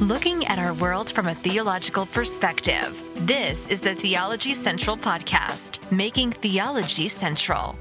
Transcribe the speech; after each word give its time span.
looking 0.00 0.46
at 0.46 0.58
our 0.58 0.72
world 0.72 1.10
from 1.10 1.26
a 1.26 1.34
theological 1.34 2.06
perspective. 2.06 2.98
This 3.26 3.66
is 3.68 3.80
the 3.80 3.94
Theology 3.94 4.54
Central 4.54 4.96
Podcast, 4.96 5.92
making 5.92 6.32
theology 6.32 7.06
central. 7.06 7.78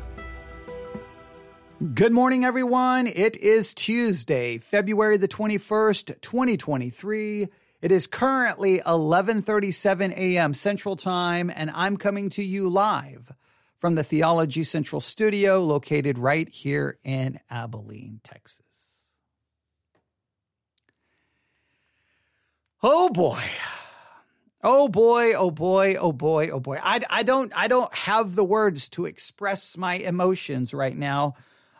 Good 1.94 2.12
morning, 2.12 2.44
everyone. 2.44 3.08
It 3.08 3.38
is 3.38 3.74
Tuesday, 3.74 4.58
February 4.58 5.16
the 5.16 5.30
21st, 5.30 6.20
2023. 6.20 7.48
It 7.82 7.92
is 7.94 8.06
currently 8.06 8.80
11:37 8.80 10.12
a.m. 10.18 10.54
Central 10.54 10.98
Time 10.98 11.50
and 11.56 11.72
I'm 11.74 11.96
coming 11.96 12.30
to 12.32 12.44
you 12.44 12.70
live 12.70 13.32
from 13.78 13.96
the 13.96 14.04
Theology 14.04 14.66
Central 14.66 15.00
studio 15.00 15.64
located 15.64 16.18
right 16.18 16.50
here 16.50 16.98
in 17.06 17.40
Abilene, 17.50 18.20
Texas. 18.26 18.69
Oh 22.82 23.10
boy. 23.10 23.44
Oh 24.62 24.90
boy, 24.90 25.34
oh 25.34 25.52
boy, 25.52 25.96
oh 25.96 26.12
boy, 26.12 26.50
oh 26.50 26.60
boy. 26.60 26.80
I, 26.82 27.02
I 27.10 27.24
don't 27.24 27.52
I 27.56 27.68
don't 27.68 27.94
have 27.94 28.36
the 28.36 28.44
words 28.44 28.90
to 28.90 29.06
express 29.06 29.78
my 29.78 29.96
emotions 29.96 30.74
right 30.74 30.98
now 30.98 31.36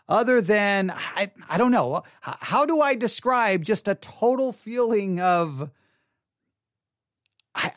other 0.08 0.42
than 0.42 0.92
I 0.92 1.32
I 1.50 1.58
don't 1.58 1.72
know. 1.72 2.04
How 2.22 2.66
do 2.66 2.82
I 2.82 2.96
describe 2.96 3.64
just 3.64 3.88
a 3.88 3.96
total 3.96 4.54
feeling 4.54 5.20
of 5.20 5.70
I 7.54 7.72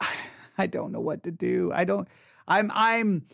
I 0.00 0.08
I 0.56 0.66
don't 0.66 0.92
know 0.92 1.00
what 1.00 1.24
to 1.24 1.30
do. 1.30 1.70
I 1.72 1.84
don't 1.84 2.08
I'm 2.46 2.70
I'm 2.74 3.26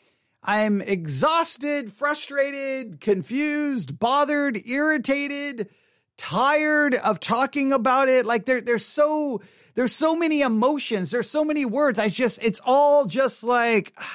I'm 0.42 0.80
exhausted, 0.82 1.92
frustrated, 1.92 3.00
confused, 3.00 3.98
bothered, 3.98 4.60
irritated, 4.66 5.70
tired 6.16 6.94
of 6.94 7.20
talking 7.20 7.72
about 7.72 8.08
it. 8.08 8.26
Like 8.26 8.46
there, 8.46 8.60
there's 8.60 8.84
so, 8.84 9.40
there's 9.74 9.92
so 9.92 10.16
many 10.16 10.40
emotions. 10.40 11.10
There's 11.10 11.28
so 11.28 11.44
many 11.44 11.64
words. 11.64 11.98
I 11.98 12.08
just, 12.08 12.42
it's 12.42 12.60
all 12.64 13.06
just 13.06 13.44
like, 13.44 13.96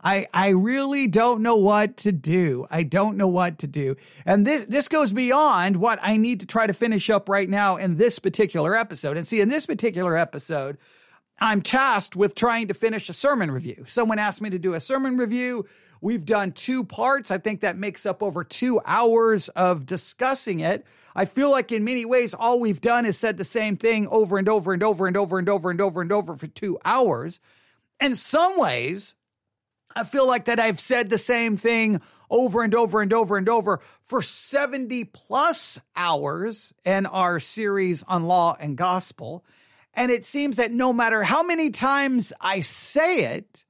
I, 0.00 0.28
I 0.32 0.50
really 0.50 1.08
don't 1.08 1.40
know 1.40 1.56
what 1.56 1.96
to 1.98 2.12
do. 2.12 2.66
I 2.70 2.84
don't 2.84 3.16
know 3.16 3.26
what 3.26 3.58
to 3.58 3.66
do. 3.66 3.96
And 4.24 4.46
this, 4.46 4.64
this 4.66 4.86
goes 4.86 5.12
beyond 5.12 5.76
what 5.78 5.98
I 6.00 6.16
need 6.16 6.38
to 6.40 6.46
try 6.46 6.68
to 6.68 6.72
finish 6.72 7.10
up 7.10 7.28
right 7.28 7.48
now 7.48 7.76
in 7.76 7.96
this 7.96 8.20
particular 8.20 8.76
episode. 8.76 9.16
And 9.16 9.26
see, 9.26 9.40
in 9.40 9.48
this 9.48 9.66
particular 9.66 10.16
episode, 10.16 10.78
I'm 11.40 11.62
tasked 11.62 12.14
with 12.14 12.36
trying 12.36 12.68
to 12.68 12.74
finish 12.74 13.08
a 13.08 13.12
sermon 13.12 13.50
review. 13.50 13.84
Someone 13.88 14.20
asked 14.20 14.40
me 14.40 14.50
to 14.50 14.58
do 14.58 14.74
a 14.74 14.80
sermon 14.80 15.16
review 15.16 15.66
We've 16.00 16.24
done 16.24 16.52
two 16.52 16.84
parts. 16.84 17.30
I 17.30 17.38
think 17.38 17.60
that 17.60 17.76
makes 17.76 18.06
up 18.06 18.22
over 18.22 18.44
two 18.44 18.80
hours 18.84 19.48
of 19.50 19.86
discussing 19.86 20.60
it. 20.60 20.86
I 21.14 21.24
feel 21.24 21.50
like 21.50 21.72
in 21.72 21.84
many 21.84 22.04
ways, 22.04 22.34
all 22.34 22.60
we've 22.60 22.80
done 22.80 23.04
is 23.04 23.18
said 23.18 23.36
the 23.36 23.44
same 23.44 23.76
thing 23.76 24.06
over 24.08 24.38
and 24.38 24.48
over 24.48 24.72
and 24.72 24.82
over 24.82 25.06
and 25.06 25.16
over 25.16 25.38
and 25.38 25.48
over 25.48 25.70
and 25.70 25.80
over 25.80 26.00
and 26.00 26.12
over 26.12 26.36
for 26.36 26.46
two 26.46 26.78
hours. 26.84 27.40
In 28.00 28.14
some 28.14 28.58
ways, 28.58 29.14
I 29.96 30.04
feel 30.04 30.26
like 30.26 30.44
that 30.44 30.60
I've 30.60 30.78
said 30.78 31.10
the 31.10 31.18
same 31.18 31.56
thing 31.56 32.00
over 32.30 32.62
and 32.62 32.74
over 32.74 33.00
and 33.00 33.12
over 33.12 33.36
and 33.36 33.48
over 33.48 33.80
for 34.02 34.22
70 34.22 35.04
plus 35.04 35.80
hours 35.96 36.74
in 36.84 37.06
our 37.06 37.40
series 37.40 38.02
on 38.04 38.26
law 38.26 38.56
and 38.60 38.76
gospel. 38.76 39.44
And 39.94 40.12
it 40.12 40.24
seems 40.24 40.56
that 40.56 40.70
no 40.70 40.92
matter 40.92 41.24
how 41.24 41.42
many 41.42 41.70
times 41.70 42.32
I 42.40 42.60
say 42.60 43.24
it, 43.24 43.64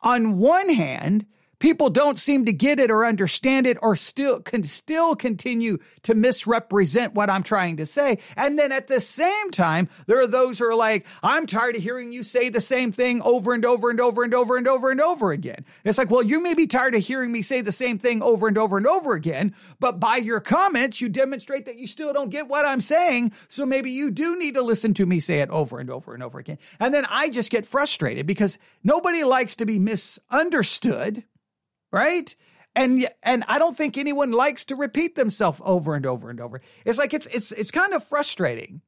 on 0.00 0.38
one 0.38 0.72
hand, 0.72 1.26
people 1.58 1.90
don't 1.90 2.18
seem 2.18 2.44
to 2.44 2.52
get 2.52 2.78
it 2.78 2.90
or 2.90 3.04
understand 3.04 3.66
it 3.66 3.78
or 3.80 3.96
still 3.96 4.40
can 4.40 4.64
still 4.64 5.16
continue 5.16 5.78
to 6.02 6.14
misrepresent 6.14 7.14
what 7.14 7.30
I'm 7.30 7.42
trying 7.42 7.78
to 7.78 7.86
say. 7.86 8.18
And 8.36 8.58
then 8.58 8.72
at 8.72 8.88
the 8.88 9.00
same 9.00 9.50
time, 9.50 9.88
there 10.06 10.20
are 10.20 10.26
those 10.26 10.58
who 10.58 10.66
are 10.66 10.74
like, 10.74 11.06
I'm 11.22 11.46
tired 11.46 11.76
of 11.76 11.82
hearing 11.82 12.12
you 12.12 12.22
say 12.22 12.48
the 12.48 12.60
same 12.60 12.92
thing 12.92 13.22
over 13.22 13.52
and 13.52 13.64
over 13.64 13.90
and 13.90 14.00
over 14.00 14.22
and 14.22 14.34
over 14.34 14.56
and 14.56 14.68
over 14.68 14.90
and 14.90 15.00
over 15.00 15.32
again. 15.32 15.64
It's 15.84 15.98
like, 15.98 16.10
well, 16.10 16.22
you 16.22 16.42
may 16.42 16.54
be 16.54 16.66
tired 16.66 16.94
of 16.94 17.02
hearing 17.02 17.32
me 17.32 17.42
say 17.42 17.60
the 17.60 17.72
same 17.72 17.98
thing 17.98 18.22
over 18.22 18.48
and 18.48 18.58
over 18.58 18.76
and 18.76 18.86
over 18.86 19.14
again, 19.14 19.54
but 19.80 20.00
by 20.00 20.16
your 20.16 20.40
comments, 20.40 21.00
you 21.00 21.08
demonstrate 21.08 21.66
that 21.66 21.78
you 21.78 21.86
still 21.86 22.12
don't 22.12 22.30
get 22.30 22.48
what 22.48 22.66
I'm 22.66 22.80
saying. 22.80 23.32
So 23.48 23.64
maybe 23.66 23.90
you 23.90 24.10
do 24.10 24.38
need 24.38 24.54
to 24.54 24.62
listen 24.62 24.94
to 24.94 25.06
me 25.06 25.20
say 25.20 25.40
it 25.40 25.50
over 25.50 25.78
and 25.78 25.90
over 25.90 26.14
and 26.14 26.22
over 26.22 26.38
again. 26.38 26.58
And 26.80 26.92
then 26.92 27.06
I 27.08 27.30
just 27.30 27.50
get 27.50 27.66
frustrated 27.66 28.26
because 28.26 28.58
nobody 28.84 29.24
likes 29.24 29.56
to 29.56 29.66
be 29.66 29.78
misunderstood 29.78 31.24
right? 31.90 32.34
And 32.74 33.08
and 33.22 33.44
I 33.48 33.58
don't 33.58 33.76
think 33.76 33.96
anyone 33.96 34.32
likes 34.32 34.66
to 34.66 34.76
repeat 34.76 35.16
themselves 35.16 35.60
over 35.64 35.94
and 35.94 36.04
over 36.04 36.28
and 36.28 36.40
over. 36.40 36.60
It's 36.84 36.98
like 36.98 37.14
it's 37.14 37.26
it's 37.28 37.52
it's 37.52 37.70
kind 37.70 37.94
of 37.94 38.04
frustrating 38.04 38.82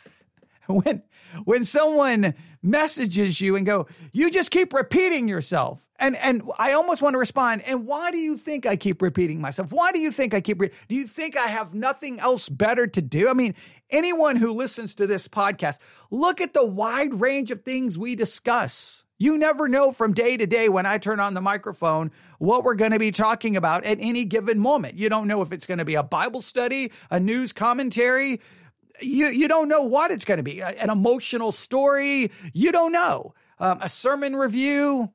when 0.66 1.02
when 1.44 1.64
someone 1.64 2.34
messages 2.62 3.40
you 3.40 3.56
and 3.56 3.66
go, 3.66 3.86
you 4.12 4.30
just 4.30 4.50
keep 4.50 4.72
repeating 4.72 5.28
yourself. 5.28 5.80
And 5.98 6.16
and 6.16 6.42
I 6.58 6.72
almost 6.72 7.02
want 7.02 7.12
to 7.12 7.18
respond, 7.18 7.62
and 7.66 7.86
why 7.86 8.10
do 8.10 8.16
you 8.16 8.38
think 8.38 8.64
I 8.64 8.76
keep 8.76 9.02
repeating 9.02 9.38
myself? 9.38 9.70
Why 9.70 9.92
do 9.92 9.98
you 9.98 10.10
think 10.10 10.32
I 10.32 10.40
keep 10.40 10.58
re- 10.58 10.70
do 10.88 10.94
you 10.94 11.06
think 11.06 11.36
I 11.36 11.48
have 11.48 11.74
nothing 11.74 12.18
else 12.18 12.48
better 12.48 12.86
to 12.86 13.02
do? 13.02 13.28
I 13.28 13.34
mean, 13.34 13.54
anyone 13.90 14.36
who 14.36 14.54
listens 14.54 14.94
to 14.94 15.06
this 15.06 15.28
podcast, 15.28 15.78
look 16.10 16.40
at 16.40 16.54
the 16.54 16.64
wide 16.64 17.20
range 17.20 17.50
of 17.50 17.64
things 17.64 17.98
we 17.98 18.14
discuss. 18.14 19.04
You 19.20 19.36
never 19.36 19.68
know 19.68 19.92
from 19.92 20.14
day 20.14 20.38
to 20.38 20.46
day 20.46 20.70
when 20.70 20.86
I 20.86 20.96
turn 20.96 21.20
on 21.20 21.34
the 21.34 21.42
microphone 21.42 22.10
what 22.38 22.64
we're 22.64 22.74
going 22.74 22.92
to 22.92 22.98
be 22.98 23.10
talking 23.10 23.54
about 23.54 23.84
at 23.84 23.98
any 24.00 24.24
given 24.24 24.58
moment. 24.58 24.96
You 24.96 25.10
don't 25.10 25.28
know 25.28 25.42
if 25.42 25.52
it's 25.52 25.66
going 25.66 25.76
to 25.76 25.84
be 25.84 25.94
a 25.94 26.02
Bible 26.02 26.40
study, 26.40 26.90
a 27.10 27.20
news 27.20 27.52
commentary. 27.52 28.40
You, 28.98 29.26
you 29.26 29.46
don't 29.46 29.68
know 29.68 29.82
what 29.82 30.10
it's 30.10 30.24
going 30.24 30.38
to 30.38 30.42
be, 30.42 30.62
an 30.62 30.88
emotional 30.88 31.52
story. 31.52 32.32
You 32.54 32.72
don't 32.72 32.92
know. 32.92 33.34
Um, 33.58 33.80
a 33.82 33.90
sermon 33.90 34.36
review. 34.36 35.12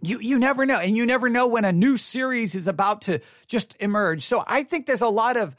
You, 0.00 0.20
you 0.20 0.38
never 0.38 0.64
know. 0.64 0.78
And 0.78 0.96
you 0.96 1.04
never 1.04 1.28
know 1.28 1.48
when 1.48 1.64
a 1.64 1.72
new 1.72 1.96
series 1.96 2.54
is 2.54 2.68
about 2.68 3.02
to 3.02 3.18
just 3.48 3.74
emerge. 3.80 4.22
So 4.22 4.44
I 4.46 4.62
think 4.62 4.86
there's 4.86 5.02
a 5.02 5.08
lot 5.08 5.36
of 5.36 5.56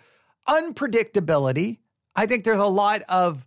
unpredictability. 0.47 1.79
I 2.15 2.27
think 2.27 2.45
there's 2.45 2.59
a 2.59 2.65
lot 2.65 3.01
of 3.09 3.45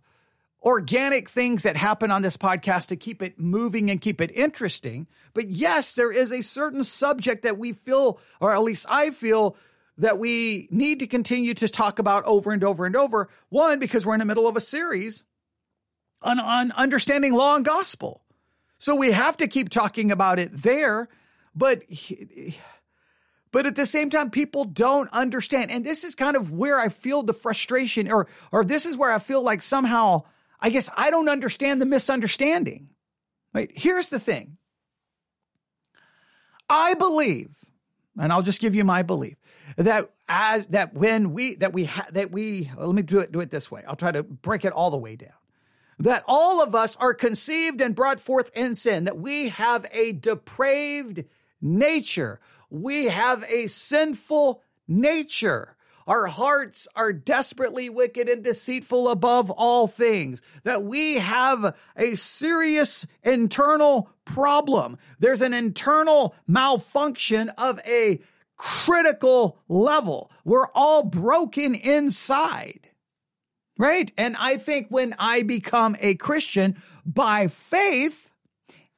organic 0.63 1.27
things 1.29 1.63
that 1.63 1.75
happen 1.75 2.11
on 2.11 2.21
this 2.21 2.37
podcast 2.37 2.87
to 2.89 2.95
keep 2.95 3.21
it 3.21 3.39
moving 3.39 3.89
and 3.89 3.99
keep 3.99 4.21
it 4.21 4.31
interesting. 4.31 5.07
But 5.33 5.49
yes, 5.49 5.95
there 5.95 6.11
is 6.11 6.31
a 6.31 6.43
certain 6.43 6.83
subject 6.83 7.43
that 7.43 7.57
we 7.57 7.73
feel, 7.73 8.19
or 8.39 8.53
at 8.53 8.61
least 8.61 8.85
I 8.89 9.09
feel, 9.09 9.55
that 9.97 10.19
we 10.19 10.67
need 10.71 10.99
to 10.99 11.07
continue 11.07 11.53
to 11.55 11.67
talk 11.67 11.99
about 11.99 12.25
over 12.25 12.51
and 12.51 12.63
over 12.63 12.85
and 12.85 12.95
over. 12.95 13.29
One, 13.49 13.79
because 13.79 14.05
we're 14.05 14.13
in 14.13 14.19
the 14.19 14.25
middle 14.25 14.47
of 14.47 14.55
a 14.55 14.61
series 14.61 15.23
on, 16.21 16.39
on 16.39 16.71
understanding 16.71 17.33
law 17.33 17.55
and 17.55 17.65
gospel. 17.65 18.21
So 18.77 18.95
we 18.95 19.11
have 19.11 19.37
to 19.37 19.47
keep 19.47 19.69
talking 19.69 20.11
about 20.11 20.39
it 20.39 20.51
there. 20.53 21.07
But 21.55 21.83
but 23.51 23.65
at 23.65 23.75
the 23.75 23.85
same 23.85 24.09
time 24.09 24.31
people 24.31 24.63
don't 24.63 25.11
understand 25.11 25.69
and 25.69 25.85
this 25.85 26.05
is 26.05 26.15
kind 26.15 26.37
of 26.37 26.51
where 26.51 26.79
i 26.79 26.87
feel 26.87 27.21
the 27.21 27.33
frustration 27.33 28.09
or 28.09 28.27
or 28.53 28.63
this 28.63 28.85
is 28.85 28.95
where 28.95 29.11
i 29.11 29.19
feel 29.19 29.43
like 29.43 29.61
somehow 29.61 30.23
I 30.61 30.69
guess 30.69 30.89
I 30.95 31.09
don't 31.09 31.29
understand 31.29 31.81
the 31.81 31.85
misunderstanding. 31.85 32.89
Right? 33.53 33.71
Here's 33.73 34.09
the 34.09 34.19
thing. 34.19 34.57
I 36.69 36.93
believe, 36.93 37.49
and 38.17 38.31
I'll 38.31 38.43
just 38.43 38.61
give 38.61 38.75
you 38.75 38.85
my 38.85 39.01
belief, 39.01 39.35
that 39.75 40.09
as 40.29 40.65
that 40.69 40.93
when 40.93 41.33
we 41.33 41.55
that 41.55 41.73
we 41.73 41.85
ha, 41.85 42.05
that 42.11 42.31
we 42.31 42.71
let 42.77 42.95
me 42.95 43.01
do 43.01 43.19
it 43.19 43.31
do 43.31 43.41
it 43.41 43.51
this 43.51 43.69
way. 43.69 43.83
I'll 43.87 43.95
try 43.95 44.11
to 44.11 44.23
break 44.23 44.63
it 44.63 44.71
all 44.71 44.89
the 44.89 44.97
way 44.97 45.15
down. 45.17 45.33
That 45.99 46.23
all 46.27 46.63
of 46.63 46.73
us 46.73 46.95
are 46.95 47.13
conceived 47.13 47.81
and 47.81 47.93
brought 47.93 48.19
forth 48.19 48.49
in 48.55 48.75
sin, 48.75 49.03
that 49.03 49.17
we 49.17 49.49
have 49.49 49.85
a 49.91 50.13
depraved 50.13 51.25
nature. 51.61 52.39
We 52.69 53.05
have 53.05 53.43
a 53.49 53.67
sinful 53.67 54.63
nature. 54.87 55.75
Our 56.07 56.27
hearts 56.27 56.87
are 56.95 57.13
desperately 57.13 57.89
wicked 57.89 58.27
and 58.27 58.43
deceitful 58.43 59.09
above 59.09 59.49
all 59.51 59.87
things, 59.87 60.41
that 60.63 60.83
we 60.83 61.15
have 61.15 61.75
a 61.95 62.15
serious 62.15 63.05
internal 63.23 64.09
problem. 64.25 64.97
There's 65.19 65.41
an 65.41 65.53
internal 65.53 66.35
malfunction 66.47 67.49
of 67.49 67.79
a 67.85 68.21
critical 68.57 69.57
level. 69.67 70.31
We're 70.45 70.69
all 70.75 71.03
broken 71.03 71.75
inside. 71.75 72.87
Right? 73.77 74.11
And 74.17 74.35
I 74.37 74.57
think 74.57 74.87
when 74.89 75.15
I 75.17 75.41
become 75.41 75.95
a 75.99 76.13
Christian 76.15 76.75
by 77.03 77.47
faith, 77.47 78.30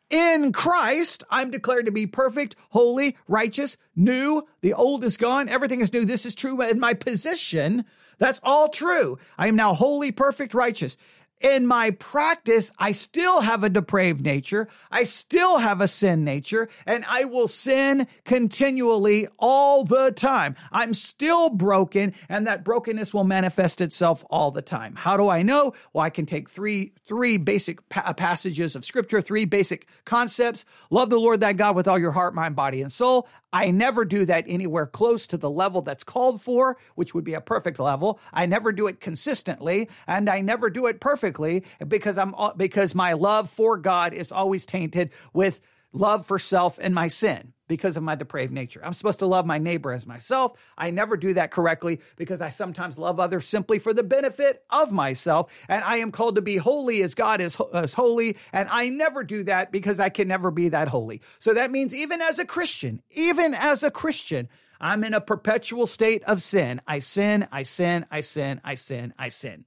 in 0.10 0.52
Christ, 0.52 1.24
I'm 1.30 1.52
declared 1.52 1.86
to 1.88 1.92
be 1.92 2.06
perfect, 2.06 2.56
holy, 2.70 3.18
righteous, 3.28 3.78
new. 3.96 4.44
The 4.62 4.74
old 4.74 5.04
is 5.04 5.18
gone. 5.18 5.50
Everything 5.50 5.82
is 5.82 5.92
new. 5.92 6.06
This 6.06 6.26
is 6.26 6.36
true 6.36 6.62
in 6.62 6.80
my 6.80 6.94
position. 6.94 7.86
That's 8.20 8.40
all 8.44 8.70
true. 8.70 9.18
I 9.38 9.48
am 9.48 9.56
now 9.56 9.74
holy, 9.74 10.12
perfect, 10.12 10.54
righteous. 10.54 10.98
In 11.44 11.68
my 11.68 11.92
practice, 11.92 12.72
I 12.80 12.94
still 12.94 13.42
have 13.42 13.64
a 13.64 13.70
depraved 13.70 14.22
nature. 14.22 14.70
I 14.90 15.04
still 15.04 15.58
have 15.60 15.82
a 15.82 15.90
sin 15.90 16.24
nature 16.24 16.70
and 16.86 17.04
I 17.06 17.26
will 17.26 17.50
sin 17.50 18.08
continually 18.24 19.28
all 19.38 19.84
the 19.84 20.12
time. 20.12 20.56
I'm 20.72 20.94
still 20.94 21.50
broken 21.50 22.16
and 22.30 22.48
that 22.48 22.64
brokenness 22.64 23.14
will 23.14 23.26
manifest 23.26 23.82
itself 23.82 24.24
all 24.30 24.52
the 24.52 24.62
time. 24.62 24.96
How 24.96 25.18
do 25.18 25.28
I 25.28 25.42
know? 25.44 25.74
Well, 25.92 26.06
I 26.06 26.10
can 26.10 26.26
take 26.26 26.50
three, 26.50 26.94
three 27.06 27.38
basic 27.38 27.88
pa- 27.90 28.04
uh, 28.06 28.14
passages 28.14 28.76
of 28.76 28.86
scripture, 28.86 29.22
three 29.22 29.44
basic 29.44 29.88
concepts. 30.06 30.64
Love 30.90 31.10
the 31.10 31.20
Lord 31.20 31.42
thy 31.42 31.52
God 31.52 31.76
with 31.76 31.90
all 31.90 32.00
your 32.00 32.12
heart, 32.12 32.34
mind, 32.34 32.56
body, 32.56 32.82
and 32.82 32.92
soul. 32.92 33.28
I 33.54 33.70
never 33.70 34.04
do 34.04 34.26
that 34.26 34.46
anywhere 34.48 34.88
close 34.88 35.28
to 35.28 35.38
the 35.38 35.50
level 35.50 35.84
that's 35.84 36.04
called 36.04 36.42
for, 36.42 36.78
which 36.96 37.14
would 37.14 37.24
be 37.24 37.36
a 37.36 37.42
perfect 37.42 37.80
level. 37.80 38.20
I 38.34 38.48
never 38.48 38.72
do 38.72 38.88
it 38.88 39.00
consistently 39.00 39.90
and 40.08 40.28
I 40.28 40.42
never 40.42 40.72
do 40.72 40.88
it 40.88 41.00
perfectly 41.00 41.64
because 41.88 42.18
I'm 42.18 42.34
uh, 42.36 42.54
because 42.58 42.96
my 42.96 43.14
love 43.14 43.50
for 43.50 43.78
God 43.78 44.14
is 44.14 44.32
always 44.32 44.66
tainted 44.66 45.12
with 45.34 45.62
love 45.94 46.26
for 46.26 46.38
self 46.40 46.80
and 46.82 46.94
my 46.94 47.08
sin 47.08 47.54
because 47.68 47.96
of 47.98 48.04
my 48.04 48.16
depraved 48.16 48.52
nature. 48.52 48.82
I'm 48.84 48.94
supposed 48.94 49.20
to 49.20 49.26
love 49.26 49.46
my 49.46 49.58
neighbor 49.58 49.94
as 49.94 50.06
myself. 50.06 50.60
I 50.78 50.92
never 50.92 51.16
do 51.16 51.34
that 51.36 51.52
correctly 51.52 52.02
because 52.18 52.42
I 52.42 52.50
sometimes 52.50 52.98
love 52.98 53.20
others 53.20 53.48
simply 53.48 53.80
for 53.80 53.94
the 53.94 54.04
benefit 54.04 54.64
of 54.70 54.92
myself. 54.92 55.52
And 55.70 55.84
I 55.84 55.98
am 55.98 56.12
called 56.12 56.36
to 56.36 56.42
be 56.42 56.58
holy 56.58 57.02
as 57.02 57.16
God 57.16 57.40
is, 57.40 57.56
holy. 57.56 58.38
And 58.52 58.68
I 58.70 58.90
never 58.90 59.24
do 59.24 59.44
that 59.46 59.72
because 59.72 60.00
I 60.00 60.10
can 60.10 60.28
never 60.28 60.52
be 60.52 60.70
that 60.70 60.90
holy. 60.90 61.22
So 61.40 61.54
that 61.54 61.72
means 61.72 61.96
even 61.96 62.22
as 62.22 62.38
a 62.38 62.46
Christian, 62.46 63.02
even 63.12 63.54
as 63.54 63.84
a 63.84 63.92
Christian, 63.92 64.50
I'm 64.82 65.04
in 65.04 65.14
a 65.14 65.22
perpetual 65.22 65.88
state 65.88 66.24
of 66.26 66.42
sin. 66.42 66.82
I 66.86 67.00
sin, 67.00 67.48
I 67.52 67.64
sin, 67.64 68.06
I 68.12 68.22
sin, 68.22 68.60
I 68.64 68.76
sin, 68.76 69.14
I 69.18 69.30
sin. 69.30 69.66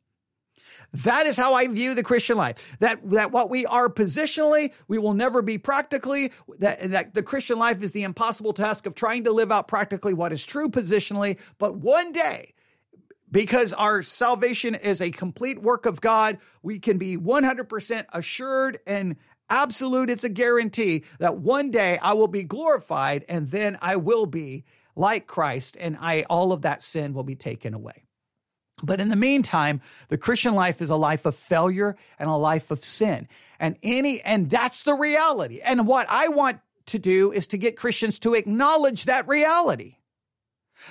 That 0.92 1.26
is 1.26 1.36
how 1.36 1.54
I 1.54 1.66
view 1.68 1.94
the 1.94 2.02
Christian 2.02 2.36
life. 2.36 2.56
That 2.80 2.98
that 3.10 3.32
what 3.32 3.50
we 3.50 3.66
are 3.66 3.88
positionally, 3.88 4.72
we 4.88 4.98
will 4.98 5.14
never 5.14 5.42
be 5.42 5.58
practically. 5.58 6.32
That 6.58 6.90
that 6.90 7.14
the 7.14 7.22
Christian 7.22 7.58
life 7.58 7.82
is 7.82 7.92
the 7.92 8.04
impossible 8.04 8.52
task 8.52 8.86
of 8.86 8.94
trying 8.94 9.24
to 9.24 9.32
live 9.32 9.52
out 9.52 9.68
practically 9.68 10.14
what 10.14 10.32
is 10.32 10.44
true 10.44 10.68
positionally. 10.68 11.38
But 11.58 11.76
one 11.76 12.12
day, 12.12 12.54
because 13.30 13.72
our 13.72 14.02
salvation 14.02 14.74
is 14.74 15.00
a 15.00 15.10
complete 15.10 15.60
work 15.60 15.86
of 15.86 16.00
God, 16.00 16.38
we 16.62 16.78
can 16.78 16.98
be 16.98 17.16
100% 17.16 18.06
assured 18.12 18.78
and 18.86 19.16
absolute. 19.50 20.10
It's 20.10 20.24
a 20.24 20.28
guarantee 20.28 21.04
that 21.18 21.38
one 21.38 21.70
day 21.70 21.98
I 21.98 22.14
will 22.14 22.28
be 22.28 22.42
glorified, 22.42 23.24
and 23.28 23.50
then 23.50 23.78
I 23.82 23.96
will 23.96 24.26
be 24.26 24.64
like 24.94 25.26
Christ, 25.26 25.76
and 25.78 25.96
I 26.00 26.24
all 26.30 26.52
of 26.52 26.62
that 26.62 26.82
sin 26.82 27.12
will 27.12 27.24
be 27.24 27.36
taken 27.36 27.74
away. 27.74 28.05
But 28.82 29.00
in 29.00 29.08
the 29.08 29.16
meantime, 29.16 29.80
the 30.08 30.18
Christian 30.18 30.54
life 30.54 30.82
is 30.82 30.90
a 30.90 30.96
life 30.96 31.24
of 31.24 31.34
failure 31.34 31.96
and 32.18 32.28
a 32.28 32.34
life 32.34 32.70
of 32.70 32.84
sin. 32.84 33.26
And 33.58 33.76
any, 33.82 34.20
and 34.20 34.50
that's 34.50 34.84
the 34.84 34.94
reality. 34.94 35.60
And 35.62 35.86
what 35.86 36.06
I 36.10 36.28
want 36.28 36.60
to 36.86 36.98
do 36.98 37.32
is 37.32 37.46
to 37.48 37.56
get 37.56 37.76
Christians 37.76 38.18
to 38.20 38.34
acknowledge 38.34 39.04
that 39.04 39.26
reality. 39.26 39.96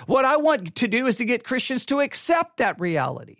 What 0.06 0.24
I 0.24 0.36
want 0.36 0.74
to 0.74 0.88
do 0.88 1.06
is 1.06 1.16
to 1.16 1.24
get 1.24 1.44
Christians 1.44 1.86
to 1.86 2.00
accept 2.00 2.56
that 2.56 2.80
reality. 2.80 3.38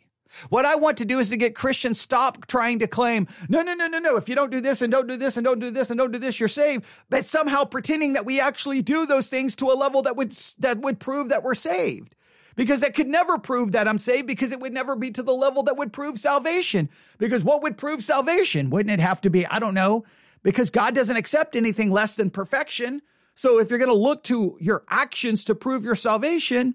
What 0.49 0.65
I 0.65 0.77
want 0.77 0.99
to 0.99 1.05
do 1.05 1.19
is 1.19 1.31
to 1.31 1.37
get 1.37 1.55
Christians 1.55 2.01
stop 2.01 2.47
trying 2.47 2.81
to 2.81 2.87
claim, 2.87 3.27
no, 3.49 3.63
no, 3.63 3.75
no, 3.75 3.89
no, 3.89 3.99
no. 3.99 4.17
If 4.17 4.29
you 4.29 4.35
don't 4.35 4.51
do 4.51 4.61
this 4.61 4.83
and 4.83 4.93
don't 4.93 5.07
do 5.07 5.17
this 5.17 5.37
and 5.37 5.45
don't 5.45 5.61
do 5.61 5.71
this 5.71 5.91
and 5.91 5.99
don't 5.99 6.13
do 6.13 6.19
this, 6.19 6.39
you're 6.39 6.49
saved. 6.49 6.85
But 7.09 7.25
somehow 7.25 7.65
pretending 7.65 8.13
that 8.13 8.27
we 8.27 8.39
actually 8.39 8.83
do 8.83 9.07
those 9.07 9.29
things 9.29 9.57
to 9.57 9.71
a 9.71 9.75
level 9.75 10.03
that 10.03 10.17
would, 10.17 10.33
that 10.59 10.79
would 10.79 11.01
prove 11.01 11.31
that 11.31 11.43
we're 11.43 11.55
saved 11.55 12.15
because 12.56 12.81
that 12.81 12.94
could 12.94 13.06
never 13.06 13.38
prove 13.38 13.73
that 13.73 13.87
I'm 13.87 13.99
saved 13.99 14.26
because 14.26 14.50
it 14.50 14.61
would 14.61 14.73
never 14.73 14.97
be 14.97 15.11
to 15.12 15.23
the 15.23 15.35
level 15.35 15.62
that 15.64 15.76
would 15.76 15.93
prove 15.93 16.19
salvation. 16.19 16.88
Because 17.19 17.44
what 17.44 17.62
would 17.62 17.76
prove 17.76 18.03
salvation? 18.03 18.70
Wouldn't 18.70 18.93
it 18.93 19.03
have 19.03 19.20
to 19.20 19.31
be, 19.31 19.47
I 19.47 19.58
don't 19.58 19.75
know, 19.75 20.05
because 20.43 20.70
God 20.70 20.94
doesn't 20.94 21.17
accept 21.17 21.55
anything 21.55 21.91
less 21.91 22.17
than 22.17 22.31
perfection. 22.31 23.03
So 23.35 23.58
if 23.58 23.69
you're 23.69 23.79
going 23.79 23.91
to 23.91 23.94
look 23.94 24.25
to 24.25 24.56
your 24.61 24.85
actions 24.88 25.44
to 25.44 25.55
prove 25.55 25.85
your 25.85 25.94
salvation, 25.94 26.75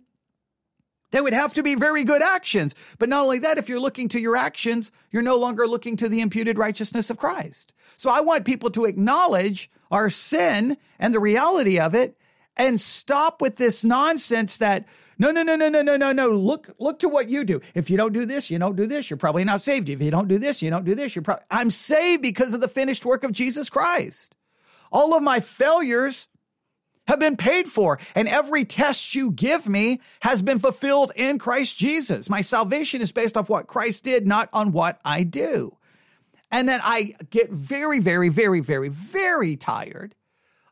they 1.11 1.21
would 1.21 1.33
have 1.33 1.53
to 1.55 1.63
be 1.63 1.75
very 1.75 2.03
good 2.03 2.21
actions. 2.21 2.75
But 2.99 3.09
not 3.09 3.23
only 3.23 3.39
that, 3.39 3.57
if 3.57 3.67
you're 3.67 3.79
looking 3.79 4.07
to 4.09 4.19
your 4.19 4.35
actions, 4.35 4.91
you're 5.09 5.21
no 5.21 5.37
longer 5.37 5.67
looking 5.67 5.97
to 5.97 6.09
the 6.09 6.21
imputed 6.21 6.57
righteousness 6.57 7.09
of 7.09 7.17
Christ. 7.17 7.73
So 7.97 8.09
I 8.09 8.21
want 8.21 8.45
people 8.45 8.69
to 8.71 8.85
acknowledge 8.85 9.69
our 9.89 10.09
sin 10.09 10.77
and 10.99 11.13
the 11.13 11.19
reality 11.19 11.79
of 11.79 11.95
it 11.95 12.17
and 12.55 12.79
stop 12.79 13.41
with 13.41 13.57
this 13.57 13.83
nonsense 13.83 14.57
that 14.57 14.85
no, 15.21 15.29
no, 15.29 15.43
no, 15.43 15.55
no, 15.55 15.69
no, 15.69 15.83
no, 15.83 15.97
no, 15.97 16.11
no. 16.11 16.29
Look, 16.29 16.71
look 16.79 16.97
to 16.99 17.07
what 17.07 17.29
you 17.29 17.43
do. 17.43 17.61
If 17.75 17.91
you 17.91 17.97
don't 17.97 18.11
do 18.11 18.25
this, 18.25 18.49
you 18.49 18.57
don't 18.57 18.75
do 18.75 18.87
this. 18.87 19.07
You're 19.07 19.17
probably 19.17 19.43
not 19.43 19.61
saved. 19.61 19.87
If 19.87 20.01
you 20.01 20.09
don't 20.09 20.27
do 20.27 20.39
this, 20.39 20.63
you 20.63 20.71
don't 20.71 20.83
do 20.83 20.95
this. 20.95 21.15
You're 21.15 21.21
probably, 21.21 21.45
I'm 21.51 21.69
saved 21.69 22.23
because 22.23 22.55
of 22.55 22.61
the 22.61 22.67
finished 22.67 23.05
work 23.05 23.23
of 23.23 23.31
Jesus 23.31 23.69
Christ. 23.69 24.35
All 24.91 25.13
of 25.13 25.21
my 25.21 25.39
failures 25.39 26.27
have 27.07 27.19
been 27.19 27.37
paid 27.37 27.67
for, 27.67 27.99
and 28.15 28.27
every 28.27 28.65
test 28.65 29.13
you 29.13 29.29
give 29.29 29.67
me 29.67 30.01
has 30.21 30.41
been 30.41 30.57
fulfilled 30.57 31.11
in 31.15 31.37
Christ 31.37 31.77
Jesus. 31.77 32.27
My 32.27 32.41
salvation 32.41 32.99
is 32.99 33.11
based 33.11 33.37
off 33.37 33.47
what 33.47 33.67
Christ 33.67 34.03
did, 34.03 34.25
not 34.25 34.49
on 34.51 34.71
what 34.71 34.99
I 35.05 35.21
do. 35.21 35.77
And 36.49 36.67
then 36.67 36.81
I 36.83 37.13
get 37.29 37.51
very, 37.51 37.99
very, 37.99 38.29
very, 38.29 38.59
very, 38.59 38.89
very 38.89 39.55
tired 39.55 40.15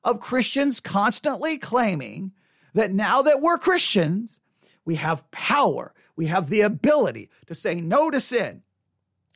of 0.04 0.20
Christians 0.20 0.80
constantly 0.80 1.60
claiming 1.60 2.32
that 2.74 2.92
now 2.92 3.22
that 3.24 3.42
we're 3.42 3.58
Christians, 3.58 4.40
we 4.86 4.96
have 4.96 5.30
power, 5.32 5.94
we 6.16 6.28
have 6.28 6.50
the 6.50 6.62
ability 6.62 7.30
to 7.48 7.56
say 7.56 7.82
no 7.82 8.10
to 8.10 8.20
sin, 8.20 8.64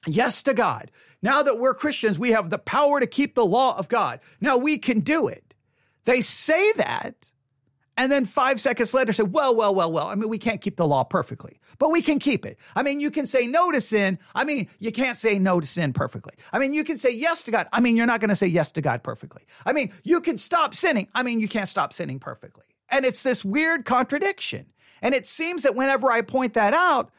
yes 0.06 0.44
to 0.44 0.54
God. 0.54 0.92
Now 1.22 1.44
that 1.44 1.58
we're 1.58 1.74
Christians, 1.74 2.20
we 2.20 2.32
have 2.32 2.50
the 2.50 2.58
power 2.58 3.00
to 3.00 3.08
keep 3.08 3.36
the 3.36 3.46
law 3.46 3.78
of 3.78 3.88
God. 3.88 4.20
Now 4.42 4.58
we 4.58 4.78
can 4.78 5.00
do 5.00 5.28
it. 5.28 5.54
They 6.06 6.20
say 6.20 6.74
that, 6.74 7.32
and 7.96 8.12
then 8.12 8.26
five 8.26 8.60
seconds 8.60 8.94
later 8.94 9.14
say, 9.14 9.24
well, 9.24 9.56
well, 9.56 9.74
well, 9.74 9.92
well. 9.92 10.08
I 10.08 10.16
mean, 10.16 10.28
we 10.28 10.38
can't 10.38 10.60
keep 10.60 10.76
the 10.76 10.88
law 10.88 11.04
perfectly, 11.04 11.60
but 11.80 11.92
we 11.92 12.02
can 12.02 12.20
keep 12.20 12.46
it. 12.46 12.58
I 12.76 12.84
mean, 12.84 13.00
you 13.00 13.12
can 13.12 13.26
say 13.26 13.48
no 13.48 13.72
to 13.72 13.80
sin. 13.80 14.20
I 14.36 14.44
mean, 14.44 14.68
you 14.80 14.92
can't 14.92 15.18
say 15.18 15.40
no 15.40 15.60
to 15.60 15.68
sin 15.68 15.94
perfectly. 15.94 16.34
I 16.52 16.60
mean, 16.60 16.74
you 16.74 16.84
can 16.84 16.98
say 16.98 17.12
yes 17.12 17.44
to 17.44 17.52
God. 17.52 17.68
I 17.72 17.80
mean, 17.80 17.96
you're 17.96 18.06
not 18.06 18.20
going 18.20 18.32
to 18.32 18.36
say 18.36 18.48
yes 18.48 18.72
to 18.74 18.82
God 18.82 19.04
perfectly. 19.04 19.44
I 19.66 19.72
mean, 19.72 19.94
you 20.04 20.20
can 20.20 20.38
stop 20.38 20.76
sinning. 20.76 21.08
I 21.14 21.24
mean, 21.24 21.40
you 21.40 21.48
can't 21.48 21.70
stop 21.70 21.94
sinning 21.94 22.20
perfectly. 22.20 22.66
And 22.94 23.06
it's 23.06 23.24
this 23.24 23.44
weird 23.44 23.86
contradiction. 23.86 24.68
And 25.02 25.16
it 25.16 25.26
seems 25.26 25.64
that 25.64 25.74
whenever 25.74 26.12
I 26.12 26.22
point 26.22 26.54
that 26.54 26.76
out, 26.76 27.12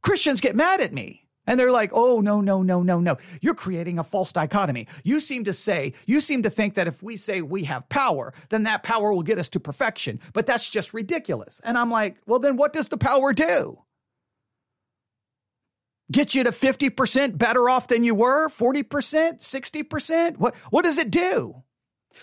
Christians 0.00 0.40
get 0.40 0.54
mad 0.54 0.80
at 0.80 0.92
me. 0.92 1.26
And 1.48 1.58
they're 1.58 1.72
like, 1.72 1.90
oh, 1.92 2.20
no, 2.20 2.40
no, 2.40 2.62
no, 2.62 2.84
no, 2.84 3.00
no. 3.00 3.16
You're 3.40 3.54
creating 3.54 3.98
a 3.98 4.04
false 4.04 4.32
dichotomy. 4.32 4.86
You 5.02 5.18
seem 5.18 5.42
to 5.44 5.52
say, 5.52 5.94
you 6.06 6.20
seem 6.20 6.44
to 6.44 6.50
think 6.50 6.74
that 6.74 6.86
if 6.86 7.02
we 7.02 7.16
say 7.16 7.42
we 7.42 7.64
have 7.64 7.88
power, 7.88 8.34
then 8.50 8.62
that 8.64 8.84
power 8.84 9.12
will 9.12 9.24
get 9.24 9.40
us 9.40 9.48
to 9.50 9.60
perfection. 9.60 10.20
But 10.32 10.46
that's 10.46 10.70
just 10.70 10.94
ridiculous. 10.94 11.60
And 11.64 11.76
I'm 11.76 11.90
like, 11.90 12.16
well, 12.26 12.38
then 12.38 12.56
what 12.56 12.72
does 12.72 12.88
the 12.88 12.96
power 12.96 13.32
do? 13.32 13.80
Get 16.12 16.36
you 16.36 16.44
to 16.44 16.52
50% 16.52 17.36
better 17.36 17.68
off 17.68 17.88
than 17.88 18.04
you 18.04 18.14
were? 18.14 18.48
40%? 18.48 19.40
60%? 19.40 20.36
What, 20.36 20.54
what 20.70 20.84
does 20.84 20.98
it 20.98 21.10
do? 21.10 21.64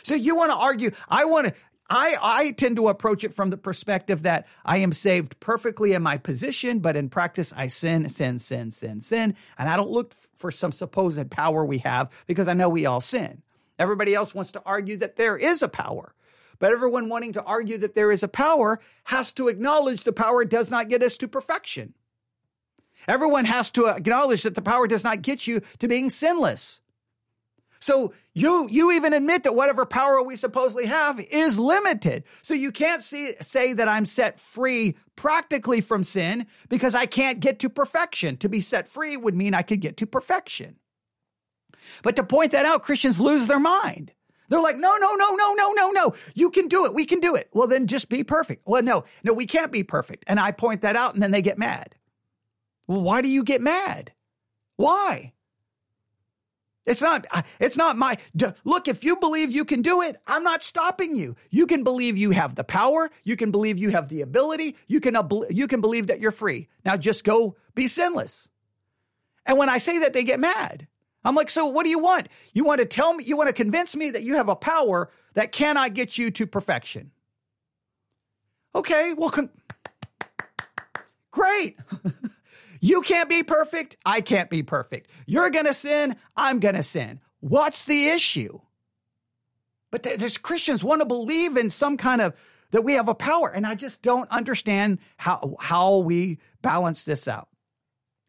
So 0.03 0.15
you 0.15 0.36
want 0.38 0.51
to 0.51 0.57
argue, 0.57 0.91
I 1.10 1.25
want 1.25 1.48
to, 1.48 1.53
I, 1.90 2.16
I 2.22 2.52
tend 2.52 2.78
to 2.78 2.88
approach 2.88 3.24
it 3.24 3.34
from 3.34 3.50
the 3.50 3.58
perspective 3.58 4.24
that 4.24 4.48
I 4.66 4.78
am 4.78 4.94
saved 4.94 5.40
perfectly 5.40 5.94
in 5.94 6.02
my 6.02 6.18
position, 6.18 6.80
but 6.80 6.96
in 6.96 7.10
practice, 7.10 7.54
I 7.56 7.68
sin, 7.68 8.08
sin, 8.10 8.40
sin, 8.40 8.72
sin, 8.72 9.02
sin. 9.02 9.36
And 9.58 9.70
I 9.70 9.75
don't 9.75 9.92
look 9.92 10.13
for 10.34 10.50
some 10.50 10.72
supposed 10.72 11.30
power 11.30 11.66
we 11.66 11.80
have 11.80 12.10
because 12.25 12.48
I 12.48 12.54
know 12.54 12.70
we 12.70 12.86
all 12.86 13.02
sin. 13.02 13.42
Everybody 13.78 14.16
else 14.16 14.34
wants 14.34 14.52
to 14.54 14.62
argue 14.66 14.98
that 14.98 15.18
there 15.18 15.38
is 15.38 15.62
a 15.62 15.68
power. 15.68 16.16
But 16.60 16.72
everyone 16.72 17.10
wanting 17.10 17.34
to 17.34 17.44
argue 17.44 17.78
that 17.80 17.96
there 17.96 18.12
is 18.12 18.24
a 18.24 18.28
power 18.28 18.80
has 19.06 19.34
to 19.34 19.50
acknowledge 19.50 20.04
the 20.04 20.13
power 20.13 20.46
does 20.46 20.70
not 20.70 20.90
get 20.90 21.04
us 21.04 21.18
to 21.18 21.28
perfection. 21.28 21.94
Everyone 23.08 23.46
has 23.46 23.72
to 23.72 23.88
acknowledge 23.88 24.44
that 24.44 24.56
the 24.56 24.62
power 24.62 24.88
does 24.88 25.04
not 25.04 25.22
get 25.22 25.46
you 25.46 25.62
to 25.80 25.88
being 25.88 26.10
sinless. 26.10 26.80
So 27.84 28.13
you 28.34 28.70
you 28.72 28.94
even 28.94 29.12
admit 29.12 29.44
that 29.44 29.56
whatever 29.56 29.86
power 29.86 30.24
we 30.24 30.38
supposedly 30.38 30.86
have 30.86 31.20
is 31.20 31.60
limited. 31.60 32.24
So 32.42 32.54
you 32.54 32.72
can't 32.72 33.04
see, 33.04 33.34
say 33.42 33.74
that 33.74 33.90
I'm 33.90 34.06
set 34.06 34.40
free 34.40 34.96
practically 35.18 35.82
from 35.82 36.06
sin 36.06 36.48
because 36.70 36.96
I 36.96 37.08
can't 37.08 37.42
get 37.42 37.60
to 37.60 37.70
perfection. 37.70 38.38
To 38.38 38.48
be 38.48 38.62
set 38.62 38.88
free 38.88 39.18
would 39.18 39.36
mean 39.36 39.54
I 39.54 39.63
could 39.63 39.82
get 39.82 39.98
to 39.98 40.08
perfection. 40.08 40.78
But 42.04 42.16
to 42.16 42.24
point 42.24 42.54
that 42.54 42.66
out, 42.66 42.84
Christians 42.84 43.20
lose 43.20 43.48
their 43.48 43.60
mind. 43.60 44.13
They're 44.48 44.62
like, 44.62 44.78
no, 44.78 44.96
no, 44.96 45.16
no, 45.16 45.36
no, 45.36 45.54
no, 45.54 45.74
no, 45.74 45.92
no. 45.92 46.13
You 46.36 46.52
can 46.52 46.70
do 46.70 46.86
it. 46.86 46.94
We 46.94 47.04
can 47.04 47.20
do 47.20 47.36
it. 47.36 47.50
Well, 47.52 47.68
then 47.68 47.88
just 47.88 48.08
be 48.08 48.24
perfect. 48.24 48.63
Well, 48.66 48.82
no, 48.82 49.04
no, 49.25 49.34
we 49.34 49.46
can't 49.46 49.74
be 49.74 49.84
perfect. 49.84 50.24
And 50.28 50.40
I 50.40 50.54
point 50.54 50.82
that 50.82 50.96
out 50.96 51.16
and 51.16 51.22
then 51.22 51.32
they 51.32 51.42
get 51.42 51.58
mad. 51.58 51.98
Well, 52.88 53.02
why 53.02 53.22
do 53.22 53.28
you 53.28 53.44
get 53.44 53.62
mad? 53.62 54.13
Why? 54.78 55.33
It's 56.86 57.02
not, 57.02 57.25
uh, 57.32 57.44
it's 57.60 57.78
not 57.78 57.98
my, 57.98 58.18
look, 58.66 58.88
if 58.88 59.04
you 59.04 59.16
believe 59.16 59.52
you 59.52 59.63
can 59.63 59.82
do 59.82 60.02
it, 60.02 60.18
I'm 60.28 60.44
not 60.44 60.62
stopping 60.63 61.16
you. 61.16 61.36
You 61.50 61.66
can 61.66 61.84
believe 61.84 62.18
you 62.18 62.32
have 62.32 62.56
the 62.56 62.63
power. 62.63 63.10
You 63.24 63.38
can 63.38 63.52
believe 63.52 63.78
you 63.78 63.90
have 63.92 64.10
the 64.10 64.22
ability. 64.22 64.75
You 64.88 65.00
can, 65.00 65.16
you 65.50 65.68
can 65.68 65.80
believe 65.80 66.08
that 66.08 66.20
you're 66.20 66.32
free. 66.32 66.68
Now 66.84 66.98
just 66.98 67.24
go 67.24 67.56
be 67.74 67.88
sinless. 67.88 68.50
And 69.46 69.58
when 69.58 69.70
I 69.70 69.78
say 69.78 70.00
that, 70.00 70.13
they 70.13 70.24
get 70.24 70.40
mad. 70.40 70.88
I'm 71.25 71.36
like, 71.36 71.50
so 71.50 71.68
what 71.68 71.84
do 71.86 71.90
you 71.90 72.00
want? 72.00 72.28
You 72.54 72.66
want 72.66 72.80
to 72.80 72.86
tell 72.86 73.13
me, 73.13 73.24
you 73.24 73.38
want 73.38 73.48
to 73.48 73.54
convince 73.54 73.96
me 73.96 74.12
that 74.12 74.24
you 74.24 74.36
have 74.36 74.50
a 74.50 74.56
power 74.56 75.10
that 75.36 75.52
cannot 75.52 75.94
get 75.94 76.18
you 76.18 76.32
to 76.32 76.46
perfection. 76.46 77.12
Okay, 78.75 79.13
well, 79.18 79.30
con- 79.30 79.52
great. 81.32 81.78
you 82.84 83.02
can't 83.02 83.30
be 83.30 83.44
perfect. 83.44 83.96
I 84.06 84.20
can't 84.20 84.50
be 84.50 84.62
perfect. 84.62 85.10
You're 85.25 85.50
going 85.52 85.68
to 85.68 85.74
sin. 85.74 86.18
I'm 86.36 86.60
going 86.60 86.75
to 86.75 86.84
sin. 86.84 87.22
What's 87.40 87.86
the 87.86 88.08
issue? 88.10 88.60
But 89.90 90.04
there's 90.04 90.38
Christians 90.38 90.84
want 90.84 91.00
to 91.00 91.06
believe 91.06 91.56
in 91.56 91.70
some 91.70 91.96
kind 91.96 92.20
of 92.20 92.34
that 92.72 92.82
we 92.82 92.94
have 92.94 93.08
a 93.08 93.16
power, 93.16 93.48
and 93.50 93.66
I 93.66 93.75
just 93.75 94.02
don't 94.02 94.30
understand 94.30 95.00
how 95.16 95.56
how 95.62 96.00
we 96.00 96.40
balance 96.62 97.06
this 97.06 97.25
out. 97.30 97.48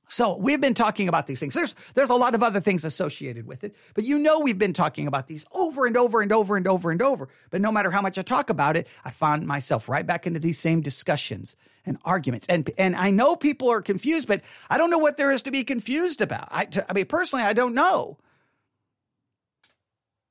So 0.09 0.37
we've 0.37 0.61
been 0.61 0.75
talking 0.75 1.09
about 1.09 1.27
these 1.27 1.41
things. 1.41 1.55
There's 1.55 1.75
there's 1.95 2.11
a 2.11 2.15
lot 2.15 2.37
of 2.37 2.45
other 2.45 2.61
things 2.61 2.85
associated 2.85 3.49
with 3.49 3.65
it, 3.65 3.75
but 3.95 4.05
you 4.05 4.21
know 4.21 4.39
we've 4.39 4.59
been 4.59 4.73
talking 4.73 5.09
about 5.09 5.27
these 5.27 5.45
over 5.51 5.85
and 5.85 5.97
over 5.97 6.21
and 6.21 6.33
over 6.33 6.57
and 6.57 6.69
over 6.69 6.93
and 6.93 7.03
over. 7.03 7.29
But 7.51 7.61
no 7.61 7.73
matter 7.73 7.91
how 7.91 8.03
much 8.03 8.19
I 8.19 8.23
talk 8.23 8.51
about 8.51 8.77
it, 8.77 8.87
I 9.05 9.11
find 9.11 9.49
myself 9.49 9.89
right 9.89 10.07
back 10.07 10.29
into 10.29 10.39
these 10.39 10.61
same 10.61 10.81
discussions 10.81 11.57
and 11.87 11.99
arguments. 12.05 12.47
And 12.49 12.71
and 12.79 12.97
I 12.97 13.11
know 13.11 13.37
people 13.37 13.71
are 13.71 13.83
confused, 13.83 14.29
but 14.29 14.43
I 14.69 14.79
don't 14.79 14.91
know 14.91 14.99
what 14.99 15.17
there 15.17 15.31
is 15.31 15.43
to 15.43 15.50
be 15.50 15.64
confused 15.64 16.21
about. 16.21 16.49
I, 16.50 16.67
I 16.88 16.93
mean, 16.93 17.07
personally, 17.07 17.45
I 17.45 17.53
don't 17.53 17.75
know. 17.75 18.19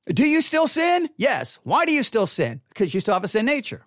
Do 0.06 0.26
you 0.26 0.42
still 0.42 0.68
sin? 0.68 1.08
Yes. 1.16 1.58
Why 1.62 1.86
do 1.86 1.92
you 1.92 2.02
still 2.02 2.26
sin? 2.26 2.60
Because 2.68 2.92
you 2.92 3.00
still 3.00 3.14
have 3.14 3.24
a 3.24 3.28
sin 3.28 3.46
nature. 3.46 3.86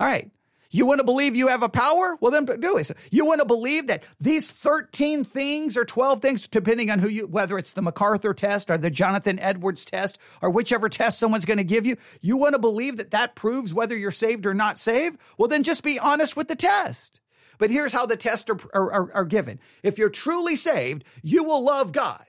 All 0.00 0.06
right. 0.06 0.30
You 0.76 0.84
want 0.84 0.98
to 0.98 1.04
believe 1.04 1.34
you 1.34 1.48
have 1.48 1.62
a 1.62 1.68
power? 1.70 2.18
Well, 2.20 2.30
then 2.30 2.44
do 2.44 2.76
it. 2.76 2.90
You 3.10 3.24
want 3.24 3.40
to 3.40 3.46
believe 3.46 3.86
that 3.86 4.02
these 4.20 4.50
13 4.50 5.24
things 5.24 5.76
or 5.76 5.86
12 5.86 6.20
things, 6.20 6.46
depending 6.48 6.90
on 6.90 6.98
who 6.98 7.08
you, 7.08 7.26
whether 7.26 7.56
it's 7.56 7.72
the 7.72 7.80
MacArthur 7.80 8.34
test 8.34 8.70
or 8.70 8.76
the 8.76 8.90
Jonathan 8.90 9.38
Edwards 9.38 9.86
test 9.86 10.18
or 10.42 10.50
whichever 10.50 10.90
test 10.90 11.18
someone's 11.18 11.46
going 11.46 11.56
to 11.56 11.64
give 11.64 11.86
you, 11.86 11.96
you 12.20 12.36
want 12.36 12.52
to 12.52 12.58
believe 12.58 12.98
that 12.98 13.12
that 13.12 13.34
proves 13.34 13.72
whether 13.72 13.96
you're 13.96 14.10
saved 14.10 14.44
or 14.44 14.52
not 14.52 14.78
saved? 14.78 15.18
Well, 15.38 15.48
then 15.48 15.62
just 15.62 15.82
be 15.82 15.98
honest 15.98 16.36
with 16.36 16.48
the 16.48 16.56
test. 16.56 17.20
But 17.58 17.70
here's 17.70 17.94
how 17.94 18.04
the 18.04 18.18
tests 18.18 18.50
are, 18.50 18.58
are, 18.74 19.12
are 19.14 19.24
given. 19.24 19.58
If 19.82 19.96
you're 19.96 20.10
truly 20.10 20.56
saved, 20.56 21.04
you 21.22 21.42
will 21.44 21.62
love 21.62 21.92
God. 21.92 22.24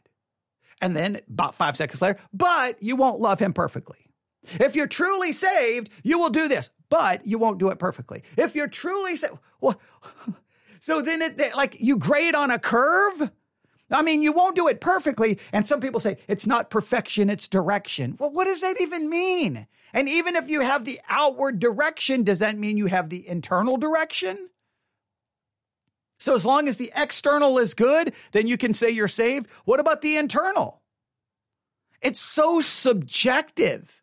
And 0.79 0.95
then 0.95 1.19
about 1.29 1.55
five 1.55 1.75
seconds 1.75 2.01
later, 2.01 2.19
but 2.31 2.81
you 2.81 2.95
won't 2.95 3.19
love 3.19 3.39
him 3.39 3.51
perfectly. 3.51 4.06
If 4.44 4.75
you're 4.75 4.88
truly 4.88 5.32
saved, 5.32 5.89
you 6.03 6.17
will 6.17 6.29
do 6.29 6.48
this, 6.48 6.70
but 6.89 7.25
you 7.25 7.38
won't 7.38 7.58
do 7.58 7.70
it 7.70 7.79
perfectly. 7.79 8.24
If 8.38 8.56
you're 8.56 8.67
truly 8.67 9.15
saved, 9.15 9.38
well, 9.60 9.79
so 10.79 11.01
then 11.01 11.22
it 11.22 11.56
like 11.56 11.77
you 11.79 11.98
grade 11.98 12.36
on 12.36 12.51
a 12.51 12.60
curve. 12.60 13.32
I 13.89 14.01
mean, 14.01 14.22
you 14.22 14.34
won't 14.34 14.56
do 14.56 14.67
it 14.67 14.82
perfectly. 14.82 15.39
And 15.53 15.65
some 15.65 15.79
people 15.79 16.00
say 16.00 16.17
it's 16.27 16.46
not 16.46 16.70
perfection, 16.70 17.29
it's 17.29 17.48
direction. 17.48 18.17
Well, 18.20 18.32
what 18.32 18.46
does 18.46 18.62
that 18.62 18.82
even 18.82 19.10
mean? 19.10 19.67
And 19.94 20.10
even 20.10 20.36
if 20.36 20.50
you 20.50 20.62
have 20.62 20.86
the 20.86 21.00
outward 21.10 21.60
direction, 21.60 22.24
does 22.24 22.39
that 22.39 22.58
mean 22.58 22.77
you 22.77 22.88
have 22.88 23.10
the 23.10 23.27
internal 23.27 23.77
direction? 23.77 24.50
So 26.20 26.36
as 26.36 26.46
long 26.46 26.67
as 26.67 26.77
the 26.77 26.91
external 26.96 27.58
is 27.60 27.74
good, 27.74 28.13
then 28.32 28.48
you 28.48 28.58
can 28.58 28.74
say 28.74 28.89
you're 28.89 29.08
saved. 29.08 29.48
What 29.65 29.79
about 29.79 30.01
the 30.01 30.17
internal? 30.17 30.82
It's 32.01 32.20
so 32.20 32.60
subjective. 32.60 34.01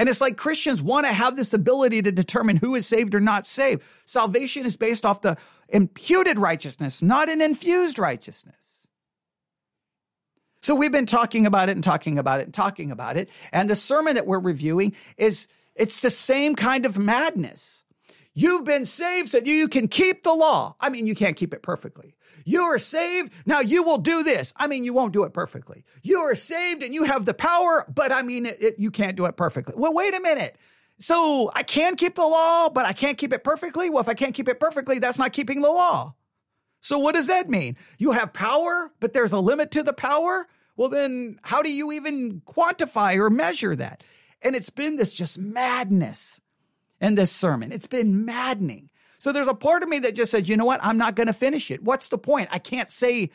And 0.00 0.08
it's 0.08 0.22
like 0.22 0.38
Christians 0.38 0.80
want 0.80 1.04
to 1.04 1.12
have 1.12 1.36
this 1.36 1.52
ability 1.52 2.00
to 2.00 2.10
determine 2.10 2.56
who 2.56 2.74
is 2.74 2.86
saved 2.86 3.14
or 3.14 3.20
not 3.20 3.46
saved. 3.46 3.82
Salvation 4.06 4.64
is 4.64 4.74
based 4.74 5.04
off 5.04 5.20
the 5.20 5.36
imputed 5.68 6.38
righteousness, 6.38 7.02
not 7.02 7.28
an 7.28 7.42
infused 7.42 7.98
righteousness. 7.98 8.86
So 10.62 10.74
we've 10.74 10.90
been 10.90 11.04
talking 11.04 11.44
about 11.44 11.68
it 11.68 11.72
and 11.72 11.84
talking 11.84 12.18
about 12.18 12.40
it 12.40 12.44
and 12.44 12.54
talking 12.54 12.90
about 12.90 13.18
it. 13.18 13.28
And 13.52 13.68
the 13.68 13.76
sermon 13.76 14.14
that 14.14 14.26
we're 14.26 14.38
reviewing 14.38 14.94
is 15.18 15.48
it's 15.74 16.00
the 16.00 16.10
same 16.10 16.56
kind 16.56 16.86
of 16.86 16.96
madness. 16.96 17.84
You've 18.32 18.64
been 18.64 18.86
saved 18.86 19.28
so 19.28 19.40
you 19.44 19.68
can 19.68 19.86
keep 19.86 20.22
the 20.22 20.32
law. 20.32 20.76
I 20.80 20.88
mean, 20.88 21.06
you 21.06 21.14
can't 21.14 21.36
keep 21.36 21.52
it 21.52 21.60
perfectly. 21.60 22.14
You 22.50 22.62
are 22.62 22.78
saved. 22.78 23.32
Now 23.46 23.60
you 23.60 23.84
will 23.84 23.98
do 23.98 24.24
this. 24.24 24.52
I 24.56 24.66
mean, 24.66 24.82
you 24.82 24.92
won't 24.92 25.12
do 25.12 25.22
it 25.22 25.32
perfectly. 25.32 25.84
You 26.02 26.18
are 26.18 26.34
saved 26.34 26.82
and 26.82 26.92
you 26.92 27.04
have 27.04 27.24
the 27.24 27.32
power, 27.32 27.86
but 27.94 28.10
I 28.10 28.22
mean, 28.22 28.44
it, 28.44 28.60
it, 28.60 28.74
you 28.76 28.90
can't 28.90 29.16
do 29.16 29.26
it 29.26 29.36
perfectly. 29.36 29.74
Well, 29.76 29.94
wait 29.94 30.16
a 30.16 30.20
minute. 30.20 30.56
So 30.98 31.52
I 31.54 31.62
can 31.62 31.94
keep 31.94 32.16
the 32.16 32.26
law, 32.26 32.68
but 32.68 32.86
I 32.86 32.92
can't 32.92 33.16
keep 33.16 33.32
it 33.32 33.44
perfectly. 33.44 33.88
Well, 33.88 34.00
if 34.00 34.08
I 34.08 34.14
can't 34.14 34.34
keep 34.34 34.48
it 34.48 34.58
perfectly, 34.58 34.98
that's 34.98 35.18
not 35.18 35.32
keeping 35.32 35.60
the 35.60 35.70
law. 35.70 36.14
So 36.80 36.98
what 36.98 37.14
does 37.14 37.28
that 37.28 37.48
mean? 37.48 37.76
You 37.98 38.10
have 38.10 38.32
power, 38.32 38.90
but 38.98 39.12
there's 39.12 39.32
a 39.32 39.38
limit 39.38 39.70
to 39.72 39.84
the 39.84 39.92
power. 39.92 40.48
Well, 40.76 40.88
then 40.88 41.38
how 41.42 41.62
do 41.62 41.72
you 41.72 41.92
even 41.92 42.40
quantify 42.40 43.14
or 43.16 43.30
measure 43.30 43.76
that? 43.76 44.02
And 44.42 44.56
it's 44.56 44.70
been 44.70 44.96
this 44.96 45.14
just 45.14 45.38
madness 45.38 46.40
in 47.00 47.14
this 47.14 47.30
sermon. 47.30 47.70
It's 47.70 47.86
been 47.86 48.24
maddening. 48.24 48.89
So 49.20 49.32
there's 49.32 49.48
a 49.48 49.54
part 49.54 49.82
of 49.82 49.88
me 49.90 49.98
that 49.98 50.14
just 50.14 50.30
said, 50.30 50.48
you 50.48 50.56
know 50.56 50.64
what? 50.64 50.80
I'm 50.82 50.96
not 50.96 51.14
going 51.14 51.26
to 51.26 51.34
finish 51.34 51.70
it. 51.70 51.82
What's 51.82 52.08
the 52.08 52.16
point? 52.16 52.48
I 52.50 52.58
can't 52.58 52.90
say, 52.90 53.28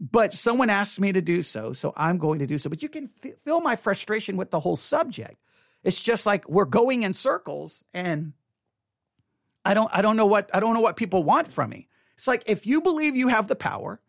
but 0.00 0.34
someone 0.34 0.68
asked 0.68 0.98
me 0.98 1.12
to 1.12 1.22
do 1.22 1.44
so, 1.44 1.72
so 1.72 1.92
I'm 1.96 2.18
going 2.18 2.40
to 2.40 2.46
do 2.48 2.58
so. 2.58 2.68
But 2.68 2.82
you 2.82 2.88
can 2.88 3.08
feel 3.44 3.60
my 3.60 3.76
frustration 3.76 4.36
with 4.36 4.50
the 4.50 4.58
whole 4.58 4.76
subject. 4.76 5.36
It's 5.84 6.00
just 6.00 6.26
like 6.26 6.48
we're 6.48 6.64
going 6.64 7.04
in 7.04 7.12
circles 7.12 7.84
and 7.94 8.32
I 9.64 9.74
don't 9.74 9.88
I 9.92 10.02
don't 10.02 10.16
know 10.16 10.26
what 10.26 10.50
I 10.52 10.58
don't 10.58 10.74
know 10.74 10.80
what 10.80 10.96
people 10.96 11.22
want 11.22 11.46
from 11.46 11.70
me. 11.70 11.88
It's 12.16 12.26
like 12.26 12.42
if 12.46 12.66
you 12.66 12.80
believe 12.80 13.14
you 13.14 13.28
have 13.28 13.46
the 13.46 13.54
power 13.54 14.00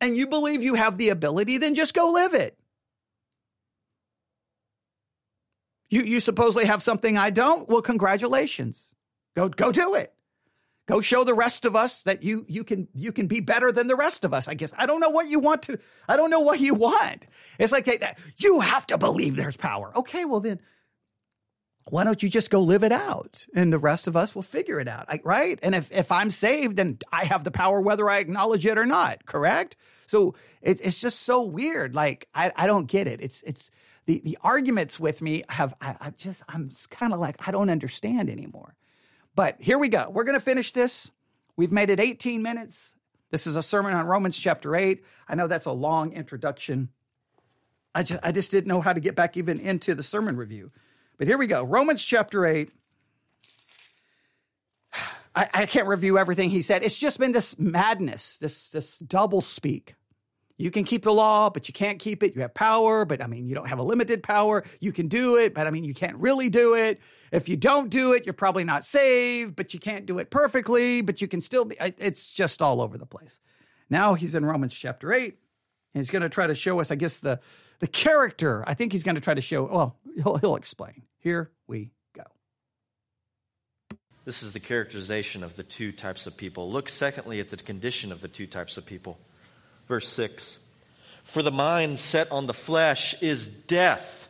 and 0.00 0.16
you 0.16 0.28
believe 0.28 0.62
you 0.62 0.74
have 0.74 0.96
the 0.96 1.10
ability, 1.10 1.58
then 1.58 1.74
just 1.74 1.92
go 1.92 2.10
live 2.10 2.32
it. 2.32 2.58
You 5.90 6.04
you 6.04 6.20
supposedly 6.20 6.64
have 6.64 6.82
something 6.82 7.18
I 7.18 7.28
don't? 7.28 7.68
Well, 7.68 7.82
congratulations. 7.82 8.94
Go 9.36 9.50
go 9.50 9.72
do 9.72 9.94
it. 9.94 10.14
Go 10.88 11.02
show 11.02 11.22
the 11.22 11.34
rest 11.34 11.66
of 11.66 11.76
us 11.76 12.02
that 12.04 12.22
you 12.22 12.46
you 12.48 12.64
can 12.64 12.88
you 12.94 13.12
can 13.12 13.26
be 13.26 13.40
better 13.40 13.70
than 13.70 13.88
the 13.88 13.94
rest 13.94 14.24
of 14.24 14.32
us. 14.32 14.48
I 14.48 14.54
guess 14.54 14.72
I 14.76 14.86
don't 14.86 15.00
know 15.00 15.10
what 15.10 15.28
you 15.28 15.38
want 15.38 15.62
to. 15.64 15.78
I 16.08 16.16
don't 16.16 16.30
know 16.30 16.40
what 16.40 16.60
you 16.60 16.74
want. 16.74 17.26
It's 17.58 17.72
like. 17.72 17.86
You 18.38 18.60
have 18.60 18.86
to 18.86 18.96
believe 18.96 19.36
there's 19.36 19.56
power. 19.56 19.92
Okay, 19.94 20.24
well 20.24 20.40
then, 20.40 20.60
why 21.90 22.04
don't 22.04 22.22
you 22.22 22.30
just 22.30 22.48
go 22.48 22.60
live 22.60 22.84
it 22.84 22.92
out, 22.92 23.46
and 23.54 23.70
the 23.70 23.78
rest 23.78 24.08
of 24.08 24.16
us 24.16 24.34
will 24.34 24.42
figure 24.42 24.80
it 24.80 24.88
out, 24.88 25.08
right? 25.24 25.58
And 25.62 25.74
if 25.74 25.92
if 25.92 26.10
I'm 26.10 26.30
saved, 26.30 26.78
then 26.78 26.98
I 27.12 27.24
have 27.26 27.44
the 27.44 27.50
power 27.50 27.82
whether 27.82 28.08
I 28.08 28.18
acknowledge 28.18 28.64
it 28.64 28.78
or 28.78 28.86
not. 28.86 29.26
Correct. 29.26 29.76
So 30.06 30.36
it, 30.62 30.80
it's 30.82 31.02
just 31.02 31.20
so 31.20 31.42
weird. 31.42 31.94
Like 31.94 32.28
I 32.34 32.50
I 32.56 32.66
don't 32.66 32.86
get 32.86 33.06
it. 33.06 33.20
It's 33.20 33.42
it's 33.42 33.70
the 34.06 34.22
the 34.24 34.38
arguments 34.42 34.98
with 34.98 35.20
me 35.20 35.42
have 35.50 35.74
I, 35.82 35.96
I 36.00 36.10
just 36.10 36.42
I'm 36.48 36.70
kind 36.88 37.12
of 37.12 37.20
like 37.20 37.46
I 37.46 37.50
don't 37.50 37.68
understand 37.68 38.30
anymore. 38.30 38.74
But 39.38 39.54
here 39.60 39.78
we 39.78 39.88
go. 39.88 40.10
We're 40.10 40.24
going 40.24 40.36
to 40.36 40.44
finish 40.44 40.72
this. 40.72 41.12
We've 41.56 41.70
made 41.70 41.90
it 41.90 42.00
18 42.00 42.42
minutes. 42.42 42.92
This 43.30 43.46
is 43.46 43.54
a 43.54 43.62
sermon 43.62 43.94
on 43.94 44.04
Romans 44.04 44.36
chapter 44.36 44.74
8. 44.74 45.04
I 45.28 45.36
know 45.36 45.46
that's 45.46 45.66
a 45.66 45.70
long 45.70 46.12
introduction. 46.12 46.88
I 47.94 48.02
just, 48.02 48.18
I 48.24 48.32
just 48.32 48.50
didn't 48.50 48.66
know 48.66 48.80
how 48.80 48.92
to 48.92 48.98
get 48.98 49.14
back 49.14 49.36
even 49.36 49.60
into 49.60 49.94
the 49.94 50.02
sermon 50.02 50.36
review. 50.36 50.72
But 51.18 51.28
here 51.28 51.38
we 51.38 51.46
go. 51.46 51.62
Romans 51.62 52.04
chapter 52.04 52.44
8. 52.46 52.72
I, 55.36 55.48
I 55.54 55.66
can't 55.66 55.86
review 55.86 56.18
everything 56.18 56.50
he 56.50 56.60
said. 56.60 56.82
It's 56.82 56.98
just 56.98 57.20
been 57.20 57.30
this 57.30 57.56
madness, 57.60 58.38
this, 58.38 58.70
this 58.70 58.98
double 58.98 59.40
speak. 59.40 59.94
You 60.58 60.70
can 60.72 60.84
keep 60.84 61.04
the 61.04 61.12
law, 61.12 61.50
but 61.50 61.68
you 61.68 61.72
can't 61.72 61.98
keep 62.00 62.22
it. 62.22 62.34
You 62.34 62.42
have 62.42 62.52
power, 62.52 63.04
but 63.04 63.22
I 63.22 63.28
mean, 63.28 63.46
you 63.46 63.54
don't 63.54 63.68
have 63.68 63.78
a 63.78 63.82
limited 63.82 64.22
power. 64.22 64.64
You 64.80 64.92
can 64.92 65.06
do 65.06 65.36
it, 65.36 65.54
but 65.54 65.66
I 65.66 65.70
mean, 65.70 65.84
you 65.84 65.94
can't 65.94 66.16
really 66.16 66.50
do 66.50 66.74
it. 66.74 67.00
If 67.30 67.48
you 67.48 67.56
don't 67.56 67.90
do 67.90 68.12
it, 68.12 68.26
you're 68.26 68.32
probably 68.32 68.64
not 68.64 68.84
saved, 68.84 69.54
but 69.54 69.72
you 69.72 69.78
can't 69.78 70.04
do 70.04 70.18
it 70.18 70.30
perfectly, 70.30 71.00
but 71.00 71.20
you 71.20 71.28
can 71.28 71.40
still 71.40 71.64
be. 71.64 71.76
It's 71.80 72.30
just 72.30 72.60
all 72.60 72.80
over 72.80 72.98
the 72.98 73.06
place. 73.06 73.40
Now 73.88 74.14
he's 74.14 74.34
in 74.34 74.44
Romans 74.44 74.74
chapter 74.74 75.12
8. 75.12 75.38
And 75.94 76.02
he's 76.02 76.10
going 76.10 76.22
to 76.22 76.28
try 76.28 76.46
to 76.46 76.54
show 76.54 76.80
us, 76.80 76.90
I 76.90 76.96
guess, 76.96 77.20
the, 77.20 77.40
the 77.78 77.86
character. 77.86 78.62
I 78.66 78.74
think 78.74 78.92
he's 78.92 79.02
going 79.02 79.14
to 79.14 79.20
try 79.20 79.34
to 79.34 79.40
show, 79.40 79.64
well, 79.64 79.96
he'll, 80.22 80.36
he'll 80.36 80.56
explain. 80.56 81.02
Here 81.18 81.50
we 81.66 81.92
go. 82.14 82.24
This 84.24 84.42
is 84.42 84.52
the 84.52 84.60
characterization 84.60 85.42
of 85.42 85.56
the 85.56 85.62
two 85.62 85.92
types 85.92 86.26
of 86.26 86.36
people. 86.36 86.70
Look, 86.70 86.88
secondly, 86.90 87.40
at 87.40 87.48
the 87.48 87.56
condition 87.56 88.12
of 88.12 88.20
the 88.20 88.28
two 88.28 88.46
types 88.46 88.76
of 88.76 88.84
people. 88.84 89.18
Verse 89.88 90.08
6 90.08 90.58
For 91.24 91.42
the 91.42 91.50
mind 91.50 91.98
set 91.98 92.30
on 92.30 92.46
the 92.46 92.54
flesh 92.54 93.20
is 93.22 93.48
death, 93.48 94.28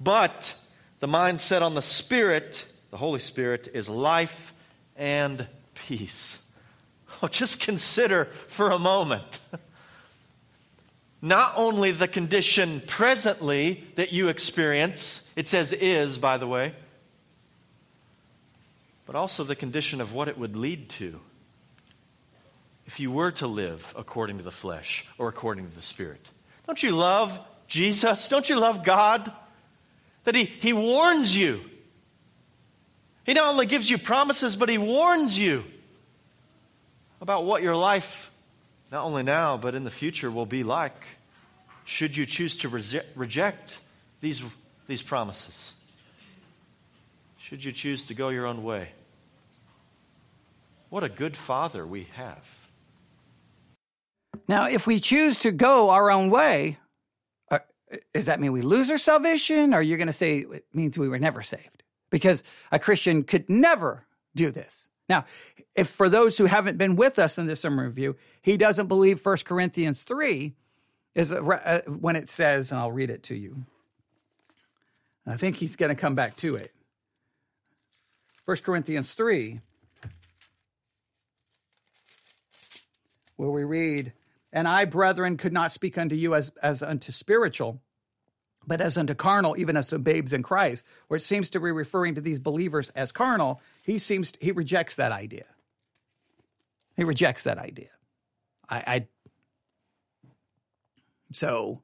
but 0.00 0.54
the 0.98 1.06
mind 1.06 1.40
set 1.40 1.62
on 1.62 1.74
the 1.74 1.82
Spirit, 1.82 2.66
the 2.90 2.96
Holy 2.96 3.20
Spirit, 3.20 3.68
is 3.72 3.88
life 3.88 4.52
and 4.96 5.46
peace. 5.74 6.40
Oh, 7.22 7.28
just 7.28 7.60
consider 7.60 8.26
for 8.46 8.70
a 8.70 8.78
moment. 8.78 9.40
Not 11.22 11.54
only 11.56 11.92
the 11.92 12.08
condition 12.08 12.82
presently 12.86 13.84
that 13.94 14.12
you 14.12 14.28
experience, 14.28 15.22
it 15.34 15.48
says 15.48 15.72
is, 15.72 16.18
by 16.18 16.36
the 16.36 16.46
way, 16.46 16.74
but 19.06 19.16
also 19.16 19.44
the 19.44 19.56
condition 19.56 20.02
of 20.02 20.12
what 20.12 20.28
it 20.28 20.36
would 20.36 20.56
lead 20.56 20.90
to. 20.90 21.18
If 22.86 23.00
you 23.00 23.10
were 23.10 23.32
to 23.32 23.46
live 23.46 23.92
according 23.96 24.38
to 24.38 24.44
the 24.44 24.50
flesh 24.50 25.04
or 25.18 25.28
according 25.28 25.68
to 25.68 25.74
the 25.74 25.82
Spirit? 25.82 26.20
Don't 26.66 26.82
you 26.82 26.92
love 26.92 27.38
Jesus? 27.66 28.28
Don't 28.28 28.48
you 28.48 28.58
love 28.58 28.84
God? 28.84 29.30
That 30.24 30.34
He, 30.34 30.44
he 30.44 30.72
warns 30.72 31.36
you. 31.36 31.60
He 33.24 33.34
not 33.34 33.46
only 33.46 33.66
gives 33.66 33.90
you 33.90 33.98
promises, 33.98 34.56
but 34.56 34.68
He 34.68 34.78
warns 34.78 35.38
you 35.38 35.64
about 37.20 37.44
what 37.44 37.62
your 37.62 37.76
life, 37.76 38.30
not 38.92 39.04
only 39.04 39.22
now, 39.22 39.56
but 39.56 39.74
in 39.74 39.84
the 39.84 39.90
future, 39.90 40.30
will 40.30 40.46
be 40.46 40.62
like 40.62 41.06
should 41.84 42.16
you 42.16 42.26
choose 42.26 42.56
to 42.58 42.68
reject 42.68 43.78
these, 44.20 44.42
these 44.88 45.02
promises. 45.02 45.74
Should 47.38 47.64
you 47.64 47.70
choose 47.70 48.04
to 48.04 48.14
go 48.14 48.28
your 48.28 48.46
own 48.46 48.64
way. 48.64 48.88
What 50.90 51.04
a 51.04 51.08
good 51.08 51.36
Father 51.36 51.86
we 51.86 52.08
have. 52.14 52.55
Now, 54.48 54.68
if 54.68 54.86
we 54.86 55.00
choose 55.00 55.38
to 55.40 55.52
go 55.52 55.90
our 55.90 56.10
own 56.10 56.30
way, 56.30 56.78
uh, 57.50 57.60
does 58.12 58.26
that 58.26 58.40
mean 58.40 58.52
we 58.52 58.62
lose 58.62 58.90
our 58.90 58.98
salvation? 58.98 59.74
Or 59.74 59.78
are 59.78 59.82
you 59.82 59.96
going 59.96 60.06
to 60.06 60.12
say 60.12 60.38
it 60.38 60.64
means 60.72 60.98
we 60.98 61.08
were 61.08 61.18
never 61.18 61.42
saved? 61.42 61.82
Because 62.10 62.44
a 62.70 62.78
Christian 62.78 63.24
could 63.24 63.48
never 63.48 64.06
do 64.34 64.50
this. 64.50 64.88
Now, 65.08 65.24
if 65.74 65.88
for 65.88 66.08
those 66.08 66.38
who 66.38 66.46
haven't 66.46 66.78
been 66.78 66.96
with 66.96 67.18
us 67.18 67.38
in 67.38 67.46
this 67.46 67.60
sermon 67.60 67.84
review, 67.84 68.16
he 68.42 68.56
doesn't 68.56 68.88
believe 68.88 69.24
1 69.24 69.38
Corinthians 69.44 70.02
3 70.02 70.54
is 71.14 71.32
a, 71.32 71.42
uh, 71.42 71.80
when 71.82 72.16
it 72.16 72.28
says, 72.28 72.70
and 72.70 72.80
I'll 72.80 72.92
read 72.92 73.10
it 73.10 73.22
to 73.24 73.34
you. 73.34 73.64
I 75.26 75.36
think 75.36 75.56
he's 75.56 75.76
going 75.76 75.88
to 75.88 76.00
come 76.00 76.14
back 76.14 76.36
to 76.36 76.54
it. 76.54 76.72
1 78.44 78.58
Corinthians 78.58 79.12
3, 79.14 79.60
where 83.36 83.50
we 83.50 83.64
read, 83.64 84.12
And 84.56 84.66
I, 84.66 84.86
brethren, 84.86 85.36
could 85.36 85.52
not 85.52 85.70
speak 85.70 85.98
unto 85.98 86.16
you 86.16 86.34
as, 86.34 86.50
as 86.62 86.82
unto 86.82 87.12
spiritual, 87.12 87.82
but 88.66 88.80
as 88.80 88.96
unto 88.96 89.14
carnal, 89.14 89.54
even 89.58 89.76
as 89.76 89.88
to 89.88 89.98
babes 89.98 90.32
in 90.32 90.42
Christ, 90.42 90.82
where 91.08 91.18
it 91.18 91.22
seems 91.22 91.50
to 91.50 91.60
be 91.60 91.70
referring 91.70 92.14
to 92.14 92.22
these 92.22 92.38
believers 92.38 92.88
as 92.96 93.12
carnal, 93.12 93.60
he 93.84 93.98
seems 93.98 94.32
he 94.40 94.52
rejects 94.52 94.96
that 94.96 95.12
idea. 95.12 95.44
He 96.96 97.04
rejects 97.04 97.44
that 97.44 97.58
idea. 97.58 97.90
I, 98.66 98.82
I 98.86 99.06
so 101.32 101.82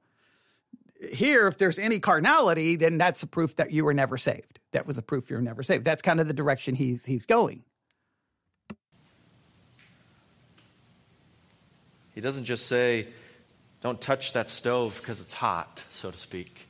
here, 1.10 1.48
if 1.48 1.58
there's 1.58 1.78
any 1.78 2.00
carnality, 2.00 2.76
then 2.76 2.96
that's 2.96 3.22
a 3.22 3.26
proof 3.26 3.54
that 3.56 3.70
you 3.70 3.84
were 3.84 3.92
never 3.92 4.16
saved. 4.16 4.60
That 4.70 4.86
was 4.86 4.96
a 4.96 5.02
proof 5.02 5.28
you 5.28 5.36
were 5.36 5.42
never 5.42 5.62
saved. 5.62 5.84
That's 5.84 6.00
kind 6.00 6.20
of 6.20 6.26
the 6.26 6.32
direction 6.32 6.74
he's 6.74 7.04
he's 7.04 7.26
going. 7.26 7.64
He 12.14 12.20
doesn't 12.20 12.44
just 12.44 12.66
say, 12.66 13.08
don't 13.82 14.00
touch 14.00 14.32
that 14.34 14.48
stove 14.48 14.98
because 15.00 15.20
it's 15.20 15.34
hot, 15.34 15.82
so 15.90 16.10
to 16.10 16.16
speak. 16.16 16.66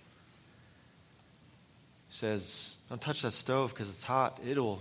He 2.09 2.17
says, 2.17 2.77
don't 2.89 3.01
touch 3.01 3.23
that 3.23 3.33
stove 3.33 3.71
because 3.71 3.89
it's 3.89 4.03
hot. 4.03 4.41
It'll, 4.47 4.81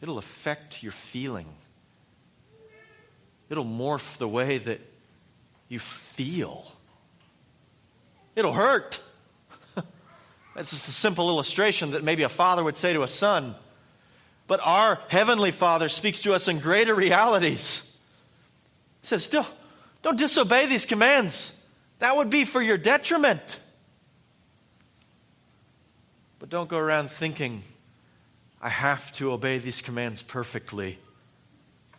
it'll 0.00 0.18
affect 0.18 0.82
your 0.82 0.92
feeling, 0.92 1.46
it'll 3.48 3.64
morph 3.64 4.18
the 4.18 4.28
way 4.28 4.58
that 4.58 4.80
you 5.68 5.78
feel. 5.78 6.70
It'll 8.34 8.52
hurt. 8.52 9.00
That's 10.54 10.70
just 10.70 10.88
a 10.88 10.92
simple 10.92 11.30
illustration 11.30 11.92
that 11.92 12.04
maybe 12.04 12.22
a 12.22 12.28
father 12.28 12.62
would 12.62 12.76
say 12.76 12.92
to 12.92 13.02
a 13.02 13.08
son. 13.08 13.54
But 14.46 14.60
our 14.62 15.00
Heavenly 15.08 15.50
Father 15.50 15.88
speaks 15.88 16.20
to 16.20 16.34
us 16.34 16.46
in 16.46 16.58
greater 16.58 16.94
realities. 16.94 17.82
He 19.00 19.08
says, 19.08 19.24
Still, 19.24 19.46
don't 20.02 20.18
disobey 20.18 20.66
these 20.66 20.86
commands. 20.86 21.52
That 21.98 22.16
would 22.16 22.30
be 22.30 22.44
for 22.44 22.60
your 22.62 22.78
detriment. 22.78 23.60
But 26.38 26.50
don't 26.50 26.68
go 26.68 26.78
around 26.78 27.10
thinking, 27.10 27.62
I 28.60 28.68
have 28.68 29.12
to 29.12 29.32
obey 29.32 29.58
these 29.58 29.80
commands 29.80 30.22
perfectly 30.22 30.98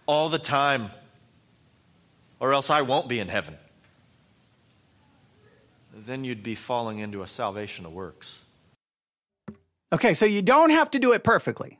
all 0.05 0.29
the 0.29 0.39
time, 0.39 0.89
or 2.39 2.53
else 2.53 2.69
I 2.69 2.81
won't 2.81 3.07
be 3.07 3.19
in 3.19 3.27
heaven. 3.27 3.57
Then 5.93 6.23
you'd 6.23 6.43
be 6.43 6.55
falling 6.55 6.99
into 6.99 7.23
a 7.23 7.27
salvation 7.27 7.85
of 7.85 7.91
works. 7.91 8.39
Okay, 9.91 10.13
so 10.13 10.25
you 10.25 10.41
don't 10.41 10.69
have 10.69 10.91
to 10.91 10.99
do 10.99 11.13
it 11.13 11.23
perfectly. 11.23 11.79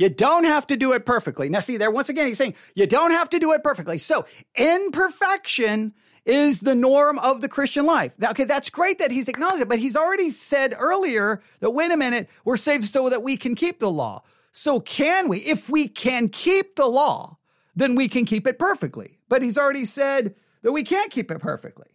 You 0.00 0.08
don't 0.08 0.44
have 0.44 0.66
to 0.68 0.78
do 0.78 0.94
it 0.94 1.04
perfectly. 1.04 1.50
Now, 1.50 1.60
see, 1.60 1.76
there 1.76 1.90
once 1.90 2.08
again, 2.08 2.26
he's 2.26 2.38
saying 2.38 2.54
you 2.74 2.86
don't 2.86 3.10
have 3.10 3.28
to 3.30 3.38
do 3.38 3.52
it 3.52 3.62
perfectly. 3.62 3.98
So, 3.98 4.24
imperfection 4.54 5.92
is 6.24 6.60
the 6.60 6.74
norm 6.74 7.18
of 7.18 7.42
the 7.42 7.50
Christian 7.50 7.84
life. 7.84 8.12
Okay, 8.24 8.44
that's 8.44 8.70
great 8.70 8.98
that 9.00 9.10
he's 9.10 9.28
acknowledged 9.28 9.60
it, 9.60 9.68
but 9.68 9.78
he's 9.78 9.96
already 9.96 10.30
said 10.30 10.74
earlier 10.78 11.42
that, 11.60 11.72
wait 11.72 11.90
a 11.90 11.98
minute, 11.98 12.30
we're 12.46 12.56
saved 12.56 12.84
so 12.84 13.10
that 13.10 13.22
we 13.22 13.36
can 13.36 13.54
keep 13.54 13.78
the 13.78 13.90
law. 13.90 14.22
So, 14.52 14.80
can 14.80 15.28
we? 15.28 15.36
If 15.40 15.68
we 15.68 15.86
can 15.86 16.30
keep 16.30 16.76
the 16.76 16.86
law, 16.86 17.36
then 17.76 17.94
we 17.94 18.08
can 18.08 18.24
keep 18.24 18.46
it 18.46 18.58
perfectly. 18.58 19.18
But 19.28 19.42
he's 19.42 19.58
already 19.58 19.84
said 19.84 20.34
that 20.62 20.72
we 20.72 20.82
can't 20.82 21.12
keep 21.12 21.30
it 21.30 21.40
perfectly. 21.40 21.88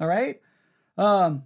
All 0.00 0.08
right? 0.08 0.40
Um, 0.98 1.44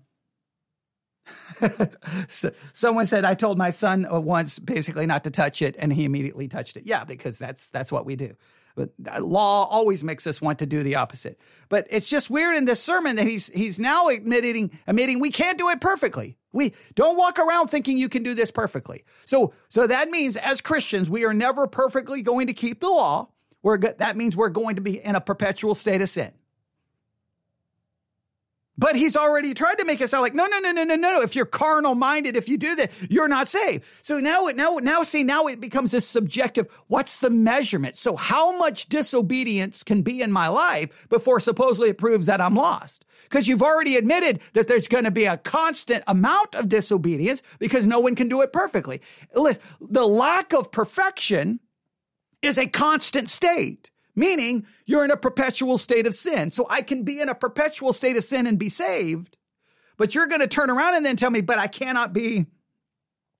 so 2.28 2.50
someone 2.72 3.06
said 3.06 3.24
I 3.24 3.34
told 3.34 3.58
my 3.58 3.70
son 3.70 4.06
uh, 4.10 4.20
once 4.20 4.58
basically 4.58 5.06
not 5.06 5.24
to 5.24 5.30
touch 5.30 5.62
it, 5.62 5.76
and 5.78 5.92
he 5.92 6.04
immediately 6.04 6.48
touched 6.48 6.76
it. 6.76 6.84
Yeah, 6.86 7.04
because 7.04 7.38
that's 7.38 7.68
that's 7.68 7.90
what 7.90 8.06
we 8.06 8.16
do. 8.16 8.36
But 8.74 8.90
uh, 9.10 9.20
law 9.22 9.64
always 9.64 10.04
makes 10.04 10.26
us 10.26 10.40
want 10.40 10.58
to 10.60 10.66
do 10.66 10.82
the 10.82 10.96
opposite. 10.96 11.40
But 11.68 11.86
it's 11.90 12.08
just 12.08 12.30
weird 12.30 12.56
in 12.56 12.66
this 12.66 12.82
sermon 12.82 13.16
that 13.16 13.26
he's 13.26 13.48
he's 13.48 13.80
now 13.80 14.08
admitting 14.08 14.78
admitting 14.86 15.18
we 15.18 15.30
can't 15.30 15.58
do 15.58 15.70
it 15.70 15.80
perfectly. 15.80 16.36
We 16.52 16.74
don't 16.94 17.16
walk 17.16 17.38
around 17.38 17.68
thinking 17.68 17.98
you 17.98 18.08
can 18.08 18.22
do 18.22 18.34
this 18.34 18.50
perfectly. 18.50 19.04
So 19.24 19.54
so 19.68 19.86
that 19.86 20.10
means 20.10 20.36
as 20.36 20.60
Christians 20.60 21.10
we 21.10 21.24
are 21.24 21.34
never 21.34 21.66
perfectly 21.66 22.22
going 22.22 22.46
to 22.48 22.52
keep 22.52 22.80
the 22.80 22.88
law. 22.88 23.30
We're 23.62 23.78
that 23.78 24.16
means 24.16 24.36
we're 24.36 24.50
going 24.50 24.76
to 24.76 24.82
be 24.82 25.02
in 25.02 25.16
a 25.16 25.20
perpetual 25.20 25.74
state 25.74 26.02
of 26.02 26.08
sin. 26.08 26.32
But 28.78 28.96
he's 28.96 29.16
already 29.16 29.54
tried 29.54 29.78
to 29.78 29.86
make 29.86 30.00
it 30.00 30.10
sound 30.10 30.22
like, 30.22 30.34
no, 30.34 30.46
no, 30.46 30.58
no, 30.58 30.70
no, 30.70 30.84
no, 30.84 30.96
no. 30.96 31.22
If 31.22 31.34
you're 31.34 31.46
carnal 31.46 31.94
minded, 31.94 32.36
if 32.36 32.48
you 32.48 32.58
do 32.58 32.76
that, 32.76 32.92
you're 33.08 33.28
not 33.28 33.48
saved. 33.48 33.84
So 34.02 34.20
now, 34.20 34.50
now, 34.54 34.76
now, 34.82 35.02
see, 35.02 35.24
now 35.24 35.46
it 35.46 35.60
becomes 35.60 35.92
this 35.92 36.06
subjective. 36.06 36.66
What's 36.86 37.20
the 37.20 37.30
measurement? 37.30 37.96
So 37.96 38.16
how 38.16 38.56
much 38.58 38.86
disobedience 38.86 39.82
can 39.82 40.02
be 40.02 40.20
in 40.20 40.30
my 40.30 40.48
life 40.48 41.06
before 41.08 41.40
supposedly 41.40 41.90
it 41.90 41.98
proves 41.98 42.26
that 42.26 42.40
I'm 42.40 42.54
lost? 42.54 43.06
Because 43.24 43.48
you've 43.48 43.62
already 43.62 43.96
admitted 43.96 44.40
that 44.52 44.68
there's 44.68 44.88
going 44.88 45.04
to 45.04 45.10
be 45.10 45.24
a 45.24 45.38
constant 45.38 46.04
amount 46.06 46.54
of 46.54 46.68
disobedience 46.68 47.42
because 47.58 47.86
no 47.86 48.00
one 48.00 48.14
can 48.14 48.28
do 48.28 48.42
it 48.42 48.52
perfectly. 48.52 49.00
Listen, 49.34 49.62
the 49.80 50.06
lack 50.06 50.52
of 50.52 50.70
perfection 50.70 51.60
is 52.42 52.58
a 52.58 52.66
constant 52.66 53.30
state 53.30 53.90
meaning 54.16 54.66
you're 54.86 55.04
in 55.04 55.10
a 55.10 55.16
perpetual 55.16 55.78
state 55.78 56.06
of 56.06 56.14
sin. 56.14 56.50
So 56.50 56.66
I 56.68 56.82
can 56.82 57.04
be 57.04 57.20
in 57.20 57.28
a 57.28 57.34
perpetual 57.34 57.92
state 57.92 58.16
of 58.16 58.24
sin 58.24 58.46
and 58.46 58.58
be 58.58 58.70
saved, 58.70 59.36
but 59.96 60.14
you're 60.14 60.26
going 60.26 60.40
to 60.40 60.48
turn 60.48 60.70
around 60.70 60.94
and 60.94 61.06
then 61.06 61.16
tell 61.16 61.30
me, 61.30 61.42
but 61.42 61.58
I 61.58 61.68
cannot 61.68 62.12
be 62.12 62.46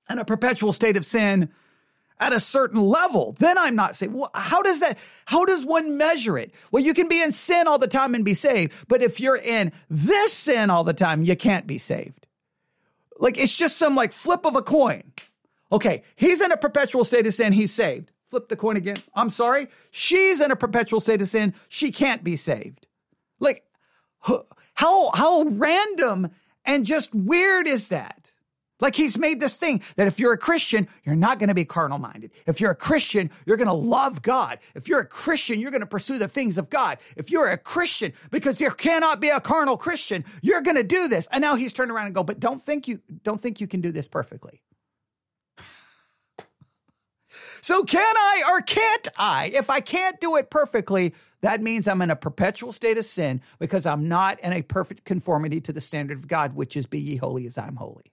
in 0.09 0.19
a 0.19 0.25
perpetual 0.25 0.73
state 0.73 0.97
of 0.97 1.05
sin 1.05 1.49
at 2.21 2.33
a 2.33 2.41
certain 2.41 2.81
level. 2.81 3.35
Then 3.39 3.59
I'm 3.59 3.75
not 3.75 3.97
saved. 3.97 4.15
Well, 4.15 4.31
how 4.35 4.63
does 4.63 4.81
that, 4.81 4.99
how 5.25 5.45
does 5.45 5.65
one 5.65 5.97
measure 5.97 6.39
it? 6.39 6.53
Well, 6.71 6.83
you 6.83 6.95
can 6.95 7.09
be 7.09 7.23
in 7.23 7.33
sin 7.33 7.67
all 7.67 7.79
the 7.79 7.89
time 7.89 8.15
and 8.15 8.25
be 8.25 8.35
saved, 8.35 8.73
but 8.89 9.03
if 9.03 9.19
you're 9.19 9.37
in 9.37 9.73
this 9.91 10.33
sin 10.33 10.71
all 10.71 10.85
the 10.85 10.95
time, 10.95 11.25
you 11.25 11.37
can't 11.37 11.67
be 11.67 11.79
saved. 11.79 12.27
Like 13.19 13.39
it's 13.39 13.57
just 13.57 13.79
some 13.79 13.95
like 13.95 14.13
flip 14.13 14.45
of 14.45 14.57
a 14.57 14.63
coin. 14.63 15.13
Okay, 15.73 16.05
he's 16.15 16.41
in 16.41 16.53
a 16.53 16.57
perpetual 16.57 17.05
state 17.05 17.27
of 17.27 17.35
sin, 17.35 17.53
he's 17.53 17.73
saved 17.73 18.13
flip 18.31 18.49
the 18.49 18.57
coin 18.57 18.77
again. 18.77 18.97
I'm 19.15 19.31
sorry. 19.31 19.69
She's 19.91 20.41
in 20.41 20.51
a 20.51 20.57
perpetual 20.57 21.01
state 21.01 21.23
of 21.23 21.29
sin. 21.29 21.55
She 21.69 21.93
can't 21.93 22.25
be 22.25 22.37
saved. 22.37 22.87
Like, 23.41 23.65
how, 24.75 25.11
how 25.15 25.43
random 25.45 26.31
and 26.65 26.85
just 26.85 27.15
weird 27.15 27.69
is 27.69 27.89
that? 27.89 28.33
Like 28.79 28.95
he's 28.95 29.17
made 29.17 29.41
this 29.41 29.57
thing 29.57 29.83
that 29.97 30.07
if 30.07 30.21
you're 30.21 30.35
a 30.35 30.39
Christian, 30.39 30.87
you're 31.05 31.17
not 31.17 31.39
going 31.39 31.49
to 31.49 31.55
be 31.55 31.65
carnal 31.65 31.99
minded. 31.99 32.31
If 32.47 32.61
you're 32.61 32.73
a 32.73 32.77
Christian, 32.77 33.31
you're 33.47 33.57
going 33.57 33.69
to 33.69 33.73
love 33.73 34.21
God. 34.21 34.59
If 34.75 34.87
you're 34.87 35.01
a 35.01 35.07
Christian, 35.07 35.61
you're 35.61 35.71
going 35.71 35.81
to 35.81 35.87
pursue 35.87 36.19
the 36.19 36.29
things 36.29 36.59
of 36.59 36.69
God. 36.69 36.99
If 37.17 37.31
you're 37.31 37.49
a 37.49 37.57
Christian, 37.57 38.13
because 38.31 38.59
there 38.59 38.71
cannot 38.71 39.19
be 39.19 39.31
a 39.31 39.41
carnal 39.41 39.79
Christian, 39.79 40.25
you're 40.43 40.61
going 40.61 40.77
to 40.77 40.83
do 40.83 41.09
this. 41.09 41.27
And 41.33 41.41
now 41.41 41.57
he's 41.57 41.73
turned 41.73 41.91
around 41.91 42.07
and 42.07 42.15
go, 42.15 42.23
but 42.23 42.39
don't 42.39 42.63
think 42.63 42.87
you, 42.87 43.01
don't 43.23 43.41
think 43.41 43.61
you 43.61 43.67
can 43.67 43.81
do 43.81 43.93
this 43.93 44.09
perfectly. 44.09 44.61
So 47.67 47.83
can 47.83 48.17
I 48.17 48.45
or 48.49 48.61
can't 48.61 49.09
I? 49.19 49.51
If 49.53 49.71
I 49.71 49.81
can't 49.81 50.21
do 50.21 50.37
it 50.37 50.51
perfectly, 50.51 51.17
that 51.41 51.61
means 51.61 51.89
I'm 51.89 52.01
in 52.01 52.13
a 52.13 52.15
perpetual 52.15 52.73
state 52.73 52.97
of 52.97 53.05
sin 53.05 53.41
because 53.59 53.87
I'm 53.87 54.07
not 54.07 54.39
in 54.39 54.53
a 54.53 54.63
perfect 54.63 55.05
conformity 55.05 55.61
to 55.63 55.73
the 55.73 55.81
standard 55.81 56.17
of 56.17 56.29
God, 56.29 56.55
which 56.55 56.77
is 56.77 56.87
be 56.87 57.01
ye 57.01 57.17
holy 57.17 57.45
as 57.45 57.59
I'm 57.59 57.75
holy. 57.75 58.13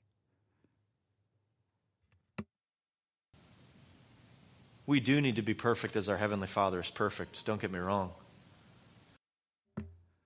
We 4.88 5.00
do 5.00 5.22
need 5.22 5.36
to 5.36 5.44
be 5.44 5.54
perfect 5.54 5.96
as 5.98 6.10
our 6.10 6.18
Heavenly 6.18 6.48
Father 6.48 6.80
is 6.80 6.90
perfect. 6.90 7.46
Don't 7.46 7.62
get 7.62 7.72
me 7.72 7.78
wrong. 7.78 8.10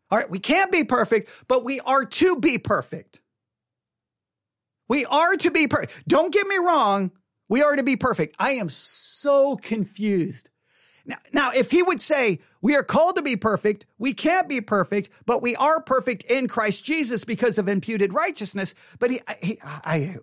All 0.10 0.18
right, 0.18 0.30
we 0.30 0.40
can't 0.40 0.72
be 0.72 0.86
perfect, 0.86 1.30
but 1.50 1.66
we 1.66 1.82
are 1.82 2.06
to 2.06 2.40
be 2.40 2.60
perfect. 2.60 3.20
We 4.88 5.04
are 5.04 5.36
to 5.36 5.52
be 5.52 5.68
perfect. 5.68 6.08
Don't 6.08 6.32
get 6.32 6.48
me 6.48 6.56
wrong. 6.60 7.12
We 7.50 7.62
are 7.62 7.76
to 7.76 7.84
be 7.84 7.96
perfect. 7.96 8.36
I 8.40 8.52
am 8.52 8.70
so 8.70 9.56
confused. 9.56 10.50
Now, 11.06 11.18
now, 11.32 11.52
if 11.52 11.72
he 11.72 11.82
would 11.82 12.02
say, 12.02 12.42
we 12.62 12.76
are 12.76 12.84
called 12.84 13.16
to 13.16 13.22
be 13.22 13.38
perfect, 13.38 13.86
we 13.98 14.14
can't 14.14 14.50
be 14.50 14.60
perfect, 14.60 15.10
but 15.26 15.42
we 15.42 15.56
are 15.56 15.82
perfect 15.82 16.24
in 16.24 16.50
Christ 16.50 16.84
Jesus 16.84 17.24
because 17.24 17.58
of 17.58 17.70
imputed 17.70 18.14
righteousness. 18.14 18.76
But 19.00 19.12
he, 19.12 19.22
he 19.42 19.60
I, 19.64 20.18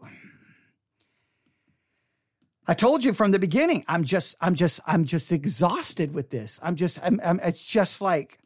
I 2.67 2.75
told 2.75 3.03
you 3.03 3.15
from 3.15 3.31
the 3.31 3.39
beginning, 3.39 3.85
I'm 3.89 4.05
just, 4.05 4.37
I'm 4.41 4.55
just, 4.55 4.81
I'm 4.87 5.07
just 5.07 5.33
exhausted 5.33 6.13
with 6.15 6.29
this. 6.29 6.61
I'm 6.63 6.77
just, 6.77 6.99
I'm, 7.03 7.21
I'm 7.25 7.41
it's 7.41 7.63
just 7.63 8.03
like, 8.03 8.39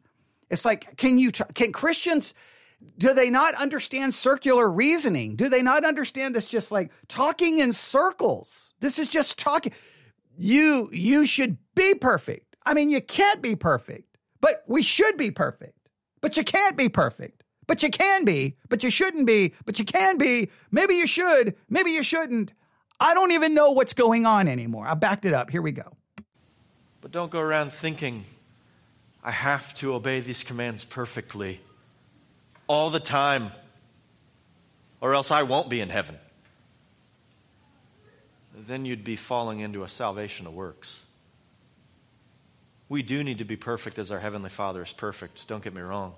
it's 0.49 0.63
like, 0.63 0.95
can 0.95 1.17
you, 1.19 1.31
can 1.31 1.73
Christians, 1.73 2.33
do 2.97 3.13
they 3.13 3.29
not 3.29 3.55
understand 3.55 4.13
circular 4.13 4.69
reasoning? 4.69 5.35
Do 5.35 5.49
they 5.49 5.61
not 5.61 5.85
understand 5.85 6.35
this 6.35 6.45
just 6.45 6.71
like 6.71 6.91
talking 7.07 7.59
in 7.59 7.73
circles? 7.73 8.73
This 8.79 8.99
is 8.99 9.09
just 9.09 9.39
talking. 9.39 9.73
You 10.37 10.89
you 10.91 11.25
should 11.25 11.57
be 11.75 11.95
perfect. 11.95 12.55
I 12.65 12.73
mean, 12.73 12.89
you 12.89 13.01
can't 13.01 13.41
be 13.41 13.55
perfect, 13.55 14.17
but 14.41 14.63
we 14.67 14.83
should 14.83 15.17
be 15.17 15.31
perfect. 15.31 15.77
But 16.21 16.37
you 16.37 16.43
can't 16.43 16.77
be 16.77 16.89
perfect. 16.89 17.43
But 17.67 17.83
you 17.83 17.89
can 17.89 18.25
be, 18.25 18.57
but 18.67 18.83
you 18.83 18.89
shouldn't 18.89 19.27
be, 19.27 19.53
but 19.63 19.77
you 19.77 19.85
can 19.85 20.17
be. 20.17 20.49
Maybe 20.71 20.95
you 20.95 21.05
should, 21.05 21.55
maybe 21.69 21.91
you 21.91 22.03
shouldn't. 22.03 22.51
I 22.99 23.13
don't 23.13 23.31
even 23.31 23.53
know 23.53 23.71
what's 23.71 23.93
going 23.93 24.25
on 24.25 24.47
anymore. 24.47 24.87
I 24.87 24.95
backed 24.95 25.25
it 25.25 25.33
up. 25.33 25.51
Here 25.51 25.61
we 25.61 25.71
go. 25.71 25.95
But 26.99 27.11
don't 27.11 27.31
go 27.31 27.39
around 27.39 27.71
thinking, 27.71 28.25
I 29.23 29.31
have 29.31 29.73
to 29.75 29.93
obey 29.93 30.19
these 30.19 30.43
commands 30.43 30.83
perfectly 30.83 31.61
all 32.69 32.91
the 32.91 32.99
time, 32.99 33.51
or 35.01 35.15
else 35.15 35.31
I 35.31 35.41
won't 35.41 35.69
be 35.69 35.81
in 35.81 35.89
heaven. 35.89 36.17
Then 38.55 38.85
you'd 38.85 39.03
be 39.03 39.15
falling 39.15 39.59
into 39.59 39.83
a 39.83 39.89
salvation 39.89 40.45
of 40.45 40.53
works. 40.53 41.01
We 42.87 43.01
do 43.01 43.23
need 43.23 43.39
to 43.39 43.43
be 43.43 43.55
perfect 43.55 43.97
as 43.97 44.11
our 44.11 44.19
Heavenly 44.19 44.51
Father 44.51 44.83
is 44.83 44.93
perfect. 44.93 45.47
Don't 45.47 45.63
get 45.63 45.73
me 45.73 45.81
wrong. 45.81 46.13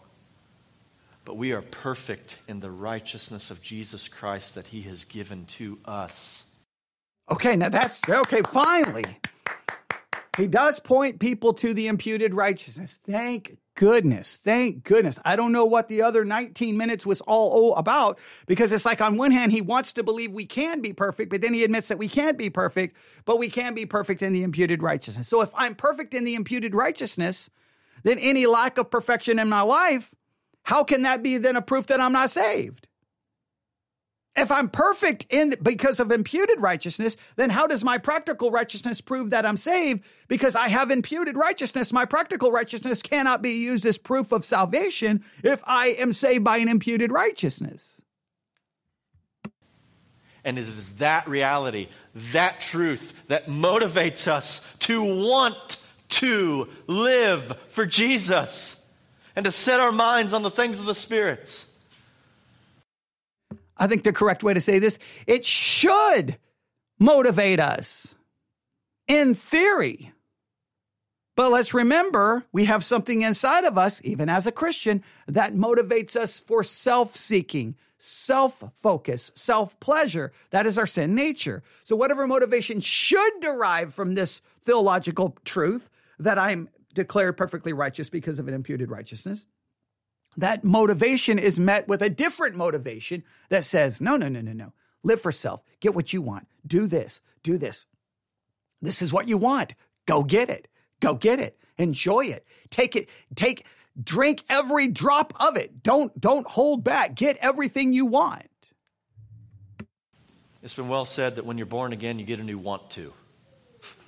But 1.24 1.38
we 1.38 1.54
are 1.54 1.62
perfect 1.62 2.40
in 2.48 2.60
the 2.60 2.72
righteousness 2.72 3.50
of 3.50 3.62
Jesus 3.62 4.10
Christ 4.10 4.56
that 4.56 4.68
He 4.68 4.82
has 4.84 5.06
given 5.06 5.46
to 5.46 5.80
us. 5.86 6.46
Okay, 7.30 7.56
now 7.56 7.70
that's 7.70 8.08
okay, 8.10 8.42
finally. 8.42 9.06
He 10.38 10.48
does 10.48 10.80
point 10.80 11.20
people 11.20 11.54
to 11.56 11.74
the 11.74 11.88
imputed 11.88 12.34
righteousness. 12.34 13.02
Thank 13.04 13.58
goodness. 13.76 14.38
Thank 14.38 14.84
goodness. 14.84 15.20
I 15.26 15.36
don't 15.36 15.52
know 15.52 15.65
what 15.65 15.89
the 15.89 16.04
other 16.04 16.24
19 16.24 16.78
minutes 16.78 17.06
was 17.06 17.20
all 17.22 17.76
about 17.76 18.17
because 18.46 18.72
it's 18.72 18.86
like 18.86 19.02
on 19.02 19.17
one 19.17 19.32
hand, 19.32 19.52
he 19.52 19.60
wants 19.60 19.91
to 19.94 20.04
believe 20.04 20.32
we 20.32 20.46
can 20.46 20.80
be 20.82 20.94
perfect, 20.94 21.32
but 21.32 21.41
then 21.41 21.54
he 21.54 21.65
admits 21.65 21.89
that 21.89 21.98
we 21.98 22.08
can't 22.08 22.38
be 22.38 22.50
perfect, 22.50 22.96
but 23.26 23.39
we 23.39 23.50
can 23.50 23.74
be 23.74 23.86
perfect 23.86 24.22
in 24.22 24.32
the 24.32 24.44
imputed 24.44 24.82
righteousness. 24.82 25.28
So 25.28 25.41
if 25.41 25.52
I'm 25.54 25.76
perfect 25.76 26.13
in 26.13 26.24
the 26.24 26.36
imputed 26.36 26.74
righteousness, 26.74 27.50
then 28.04 28.17
any 28.17 28.46
lack 28.46 28.78
of 28.78 28.89
perfection 28.89 29.38
in 29.38 29.50
my 29.50 29.62
life, 29.62 30.13
how 30.63 30.86
can 30.86 31.02
that 31.02 31.24
be 31.24 31.38
then 31.38 31.58
a 31.58 31.62
proof 31.62 31.88
that 31.88 32.00
I'm 32.00 32.13
not 32.13 32.30
saved? 32.30 32.88
If 34.36 34.50
I'm 34.50 34.70
perfect 34.70 35.26
in 35.30 35.56
because 35.62 36.00
of 36.00 36.10
imputed 36.10 36.62
righteousness, 36.62 37.17
then 37.36 37.50
how 37.50 37.67
does 37.67 37.84
my 37.84 37.98
practical 37.98 38.50
righteousness 38.50 39.02
prove 39.02 39.32
that 39.32 39.46
I'm 39.46 39.58
saved? 39.58 40.04
Because 40.30 40.56
I 40.56 40.70
have 40.70 40.89
imputed 40.89 41.36
righteousness. 41.36 41.91
My 41.91 42.06
practical 42.06 42.50
righteousness 42.50 43.02
cannot 43.02 43.41
be 43.41 43.63
used 43.63 43.86
as 43.86 43.98
proof 43.98 44.32
of 44.32 44.46
salvation 44.46 45.24
if 45.44 45.62
I 45.65 45.88
am 45.88 46.13
saved 46.13 46.46
by 46.46 46.58
an 46.58 46.70
imputed 46.70 47.12
righteousness. 47.12 48.02
And 50.46 50.58
it 50.58 50.67
is 50.67 50.94
that 50.94 51.28
reality, 51.28 51.89
that 52.32 52.62
truth, 52.62 53.13
that 53.28 53.48
motivates 53.48 54.28
us 54.28 54.62
to 54.80 55.04
want 55.04 55.78
to 56.10 56.70
live 56.88 57.58
for 57.70 57.86
Jesus 57.86 58.78
and 59.36 59.46
to 59.46 59.52
set 59.52 59.80
our 59.80 59.91
minds 59.91 60.34
on 60.34 60.41
the 60.41 60.50
things 60.50 60.80
of 60.80 60.86
the 60.86 60.96
spirits. 60.96 61.65
I 63.78 63.88
think 63.88 64.04
the 64.04 64.14
correct 64.14 64.44
way 64.44 64.54
to 64.54 64.62
say 64.62 64.80
this, 64.80 65.00
it 65.28 65.46
should 65.46 66.38
motivate 67.00 67.60
us 67.60 68.16
in 69.08 69.34
theory. 69.34 70.14
But 71.36 71.52
let's 71.52 71.74
remember, 71.74 72.46
we 72.52 72.66
have 72.66 72.84
something 72.84 73.22
inside 73.22 73.64
of 73.64 73.78
us, 73.78 74.02
even 74.04 74.30
as 74.30 74.46
a 74.46 74.52
Christian, 74.52 75.04
that 75.28 75.56
motivates 75.56 76.16
us 76.16 76.40
for 76.40 76.64
self 76.64 77.16
seeking, 77.16 77.76
self 77.98 78.64
focus, 78.82 79.32
self 79.34 79.80
pleasure. 79.80 80.34
That 80.52 80.68
is 80.68 80.78
our 80.78 80.86
sin 80.86 81.16
nature. 81.16 81.64
So, 81.84 81.96
whatever 81.96 82.28
motivation 82.28 82.82
should 82.82 83.40
derive 83.40 83.94
from 83.94 84.14
this 84.14 84.42
theological 84.62 85.38
truth 85.46 85.90
that 86.20 86.38
I'm 86.38 86.70
declared 86.94 87.38
perfectly 87.38 87.74
righteous 87.74 88.10
because 88.10 88.38
of 88.38 88.48
an 88.48 88.54
imputed 88.54 88.92
righteousness, 88.92 89.48
that 90.38 90.63
motivation 90.63 91.38
is 91.38 91.60
met 91.60 91.88
with 91.88 92.02
a 92.02 92.10
different 92.10 92.56
motivation 92.56 93.24
that 93.50 93.65
says, 93.65 94.00
no, 94.00 94.17
no, 94.17 94.30
no, 94.30 94.41
no, 94.41 94.54
no. 94.54 94.74
Live 95.04 95.22
for 95.22 95.32
self. 95.32 95.63
Get 95.80 95.96
what 95.96 96.13
you 96.13 96.22
want. 96.22 96.48
Do 96.65 96.88
this. 96.88 97.22
Do 97.44 97.58
this. 97.58 97.86
This 98.82 99.02
is 99.02 99.12
what 99.12 99.28
you 99.28 99.38
want. 99.38 99.74
Go 100.06 100.24
get 100.24 100.50
it. 100.50 100.67
Go 101.00 101.15
get 101.15 101.39
it. 101.39 101.58
Enjoy 101.78 102.26
it. 102.26 102.46
Take 102.70 102.96
it. 102.96 103.10
Take, 103.36 103.65
drink 104.02 104.44
every 104.50 104.88
drop 104.88 105.34
of 105.39 105.58
it. 105.58 105.84
Don't, 105.84 106.20
don't 106.20 106.48
hold 106.48 106.84
back. 106.84 107.15
Get 107.15 107.38
everything 107.38 107.94
you 107.94 108.06
want. 108.06 108.48
It's 110.63 110.76
been 110.76 110.89
well 110.89 111.06
said 111.06 111.38
that 111.38 111.46
when 111.46 111.58
you're 111.58 111.65
born 111.65 111.91
again, 111.91 112.20
you 112.20 112.26
get 112.26 112.39
a 112.39 112.44
new 112.44 112.60
want 112.60 112.91
to, 112.91 113.12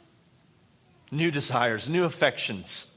new 1.12 1.32
desires, 1.32 1.90
new 1.90 2.04
affections 2.04 2.94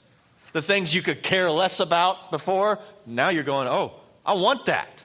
the 0.56 0.62
things 0.62 0.94
you 0.94 1.02
could 1.02 1.22
care 1.22 1.50
less 1.50 1.80
about 1.80 2.30
before, 2.30 2.78
now 3.06 3.28
you're 3.28 3.44
going, 3.44 3.68
oh, 3.68 3.94
I 4.24 4.34
want 4.34 4.66
that. 4.66 5.04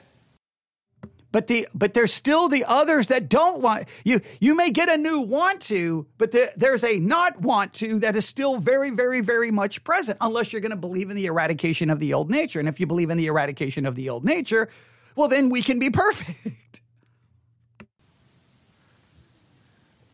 But 1.30 1.46
the 1.46 1.66
but 1.74 1.94
there's 1.94 2.12
still 2.12 2.50
the 2.50 2.66
others 2.66 3.06
that 3.06 3.30
don't 3.30 3.62
want 3.62 3.88
you. 4.04 4.20
You 4.38 4.54
may 4.54 4.70
get 4.70 4.90
a 4.90 4.98
new 4.98 5.20
want 5.20 5.62
to, 5.62 6.06
but 6.18 6.30
the, 6.30 6.52
there's 6.56 6.84
a 6.84 6.98
not 6.98 7.40
want 7.40 7.72
to 7.74 8.00
that 8.00 8.14
is 8.16 8.26
still 8.26 8.58
very, 8.58 8.90
very, 8.90 9.22
very 9.22 9.50
much 9.50 9.82
present. 9.82 10.18
Unless 10.20 10.52
you're 10.52 10.60
going 10.60 10.72
to 10.72 10.76
believe 10.76 11.08
in 11.08 11.16
the 11.16 11.24
eradication 11.24 11.88
of 11.88 12.00
the 12.00 12.12
old 12.12 12.30
nature, 12.30 12.60
and 12.60 12.68
if 12.68 12.78
you 12.78 12.86
believe 12.86 13.08
in 13.08 13.16
the 13.16 13.26
eradication 13.26 13.86
of 13.86 13.94
the 13.94 14.10
old 14.10 14.26
nature, 14.26 14.68
well, 15.16 15.28
then 15.28 15.48
we 15.48 15.62
can 15.62 15.78
be 15.78 15.90
perfect. 15.90 16.80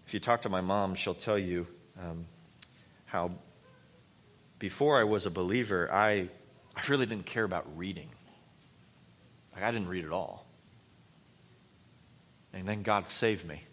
If 0.07 0.15
you 0.15 0.21
talk 0.21 0.41
to 0.43 0.49
my 0.49 0.63
mom, 0.63 0.95
she'll 0.95 1.13
tell 1.13 1.39
you 1.39 1.67
um, 2.01 2.25
how 3.05 3.31
before 4.59 4.99
I 4.99 5.05
was 5.05 5.27
a 5.27 5.31
believer, 5.31 5.93
I, 5.93 6.31
I 6.79 6.87
really 6.89 7.07
didn't 7.07 7.27
care 7.27 7.43
about 7.43 7.67
reading. 7.77 8.09
Like, 9.55 9.65
I 9.65 9.73
didn't 9.73 9.89
read 9.89 10.05
at 10.05 10.13
all. 10.13 10.47
And 12.53 12.69
then 12.69 12.83
God 12.83 13.09
saved 13.09 13.45
me. 13.47 13.65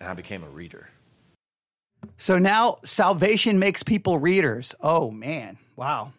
And 0.00 0.08
I 0.08 0.14
became 0.14 0.42
a 0.42 0.48
reader. 0.48 0.88
So 2.16 2.38
now 2.38 2.78
salvation 2.82 3.58
makes 3.58 3.82
people 3.82 4.18
readers. 4.18 4.74
Oh, 4.80 5.10
man. 5.10 5.58
Wow. 5.76 6.14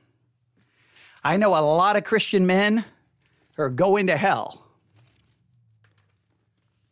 I 1.24 1.38
know 1.38 1.56
a 1.56 1.62
lot 1.62 1.96
of 1.96 2.04
Christian 2.04 2.46
men 2.46 2.86
who 3.56 3.64
are 3.64 3.70
going 3.70 4.08
to 4.08 4.18
hell 4.18 4.63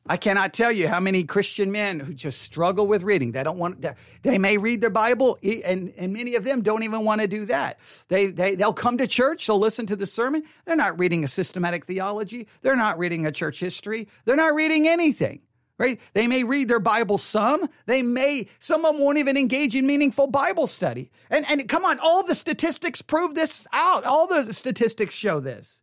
I 0.07 0.17
cannot 0.17 0.53
tell 0.53 0.71
you 0.71 0.87
how 0.87 0.99
many 0.99 1.23
Christian 1.23 1.71
men 1.71 1.99
who 1.99 2.13
just 2.13 2.41
struggle 2.41 2.87
with 2.87 3.03
reading. 3.03 3.33
They 3.33 3.43
don't 3.43 3.59
want. 3.59 3.85
They 4.23 4.37
may 4.39 4.57
read 4.57 4.81
their 4.81 4.89
Bible, 4.89 5.37
and 5.43 5.93
and 5.95 6.11
many 6.11 6.35
of 6.35 6.43
them 6.43 6.63
don't 6.63 6.83
even 6.83 7.05
want 7.05 7.21
to 7.21 7.27
do 7.27 7.45
that. 7.45 7.79
They 8.07 8.27
they 8.27 8.55
they'll 8.55 8.73
come 8.73 8.97
to 8.97 9.07
church, 9.07 9.45
they'll 9.45 9.59
listen 9.59 9.85
to 9.87 9.95
the 9.95 10.07
sermon. 10.07 10.43
They're 10.65 10.75
not 10.75 10.97
reading 10.97 11.23
a 11.23 11.27
systematic 11.27 11.85
theology. 11.85 12.47
They're 12.61 12.75
not 12.75 12.97
reading 12.97 13.27
a 13.27 13.31
church 13.31 13.59
history. 13.59 14.07
They're 14.25 14.35
not 14.35 14.55
reading 14.55 14.87
anything. 14.87 15.41
Right? 15.77 15.99
They 16.13 16.27
may 16.27 16.43
read 16.43 16.67
their 16.67 16.79
Bible 16.79 17.17
some. 17.17 17.67
They 17.87 18.03
may, 18.03 18.49
some 18.59 18.85
of 18.85 18.93
them 18.93 19.01
won't 19.03 19.17
even 19.17 19.35
engage 19.35 19.75
in 19.75 19.87
meaningful 19.87 20.27
Bible 20.27 20.67
study. 20.67 21.09
And, 21.27 21.43
and 21.49 21.67
come 21.67 21.85
on, 21.85 21.97
all 21.97 22.23
the 22.23 22.35
statistics 22.35 23.01
prove 23.01 23.33
this 23.33 23.65
out. 23.73 24.03
All 24.03 24.27
the 24.27 24.53
statistics 24.53 25.15
show 25.15 25.39
this. 25.39 25.80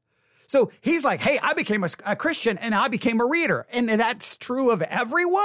So 0.49 0.73
he's 0.81 1.05
like, 1.05 1.21
hey, 1.21 1.39
I 1.41 1.53
became 1.53 1.85
a, 1.85 1.89
a 2.07 2.17
Christian 2.17 2.57
and 2.57 2.75
I 2.75 2.89
became 2.89 3.21
a 3.21 3.27
reader. 3.27 3.67
And 3.71 3.89
that's 3.89 4.39
true 4.39 4.71
of 4.71 4.81
everyone? 4.81 5.45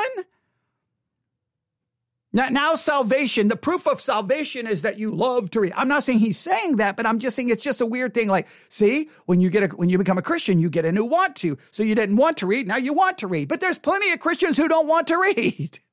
Now, 2.35 2.49
now, 2.49 2.75
salvation, 2.75 3.49
the 3.49 3.57
proof 3.57 3.85
of 3.85 4.01
salvation 4.01 4.65
is 4.65 4.81
that 4.81 4.97
you 4.97 5.11
love 5.11 5.51
to 5.51 5.59
read. 5.59 5.73
I'm 5.75 5.89
not 5.89 6.03
saying 6.03 6.17
he's 6.17 6.39
saying 6.39 6.77
that, 6.77 6.95
but 6.95 7.05
I'm 7.05 7.19
just 7.19 7.35
saying 7.35 7.49
it's 7.49 7.61
just 7.61 7.81
a 7.81 7.85
weird 7.85 8.15
thing. 8.15 8.27
Like, 8.27 8.47
see, 8.69 9.09
when 9.25 9.39
you 9.39 9.51
get 9.51 9.63
a, 9.63 9.67
when 9.75 9.89
you 9.89 9.99
become 9.99 10.17
a 10.17 10.23
Christian, 10.23 10.59
you 10.59 10.71
get 10.71 10.85
a 10.85 10.91
new 10.91 11.05
want 11.05 11.35
to. 11.37 11.59
So 11.69 11.83
you 11.83 11.93
didn't 11.93 12.15
want 12.15 12.37
to 12.37 12.47
read, 12.47 12.67
now 12.67 12.77
you 12.77 12.93
want 12.93 13.19
to 13.19 13.27
read. 13.27 13.49
But 13.49 13.59
there's 13.59 13.77
plenty 13.77 14.11
of 14.13 14.19
Christians 14.19 14.57
who 14.57 14.67
don't 14.67 14.87
want 14.87 15.07
to 15.07 15.17
read. 15.17 15.77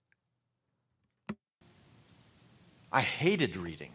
I 2.93 3.03
hated 3.03 3.57
reading. 3.57 3.93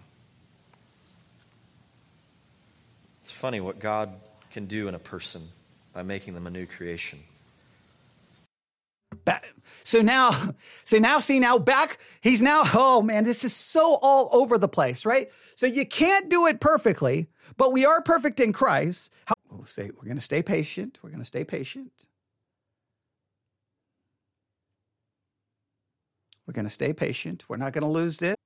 It's 3.21 3.31
funny 3.31 3.59
what 3.59 3.79
God 3.79 4.13
can 4.55 4.67
do 4.67 4.87
in 4.87 4.95
a 4.95 4.99
person 4.99 5.49
by 5.91 6.01
making 6.01 6.33
them 6.33 6.47
a 6.47 6.49
new 6.49 6.65
creation. 6.65 7.19
So 9.83 10.01
now, 10.01 10.55
so 10.85 10.97
now, 10.97 11.19
see 11.19 11.39
now 11.39 11.59
back, 11.59 11.99
he's 12.21 12.41
now, 12.41 12.63
oh 12.73 13.01
man, 13.01 13.25
this 13.25 13.43
is 13.43 13.53
so 13.53 13.95
all 14.01 14.29
over 14.31 14.57
the 14.57 14.69
place, 14.69 15.05
right? 15.05 15.29
So 15.55 15.65
you 15.65 15.85
can't 15.85 16.29
do 16.29 16.47
it 16.47 16.61
perfectly, 16.61 17.27
but 17.57 17.73
we 17.73 17.85
are 17.85 18.01
perfect 18.01 18.39
in 18.39 18.53
Christ. 18.53 19.09
How, 19.25 19.35
oh, 19.51 19.57
we'll 19.57 19.65
say, 19.65 19.91
we're 19.93 20.05
going 20.05 20.15
to 20.15 20.21
stay 20.21 20.41
patient. 20.41 20.99
We're 21.01 21.09
going 21.09 21.21
to 21.21 21.27
stay 21.27 21.43
patient. 21.43 22.07
We're 26.47 26.53
going 26.53 26.63
to 26.63 26.73
stay 26.73 26.93
patient. 26.93 27.43
We're 27.49 27.57
not 27.57 27.73
going 27.73 27.83
to 27.83 27.89
lose 27.89 28.19
this. 28.19 28.37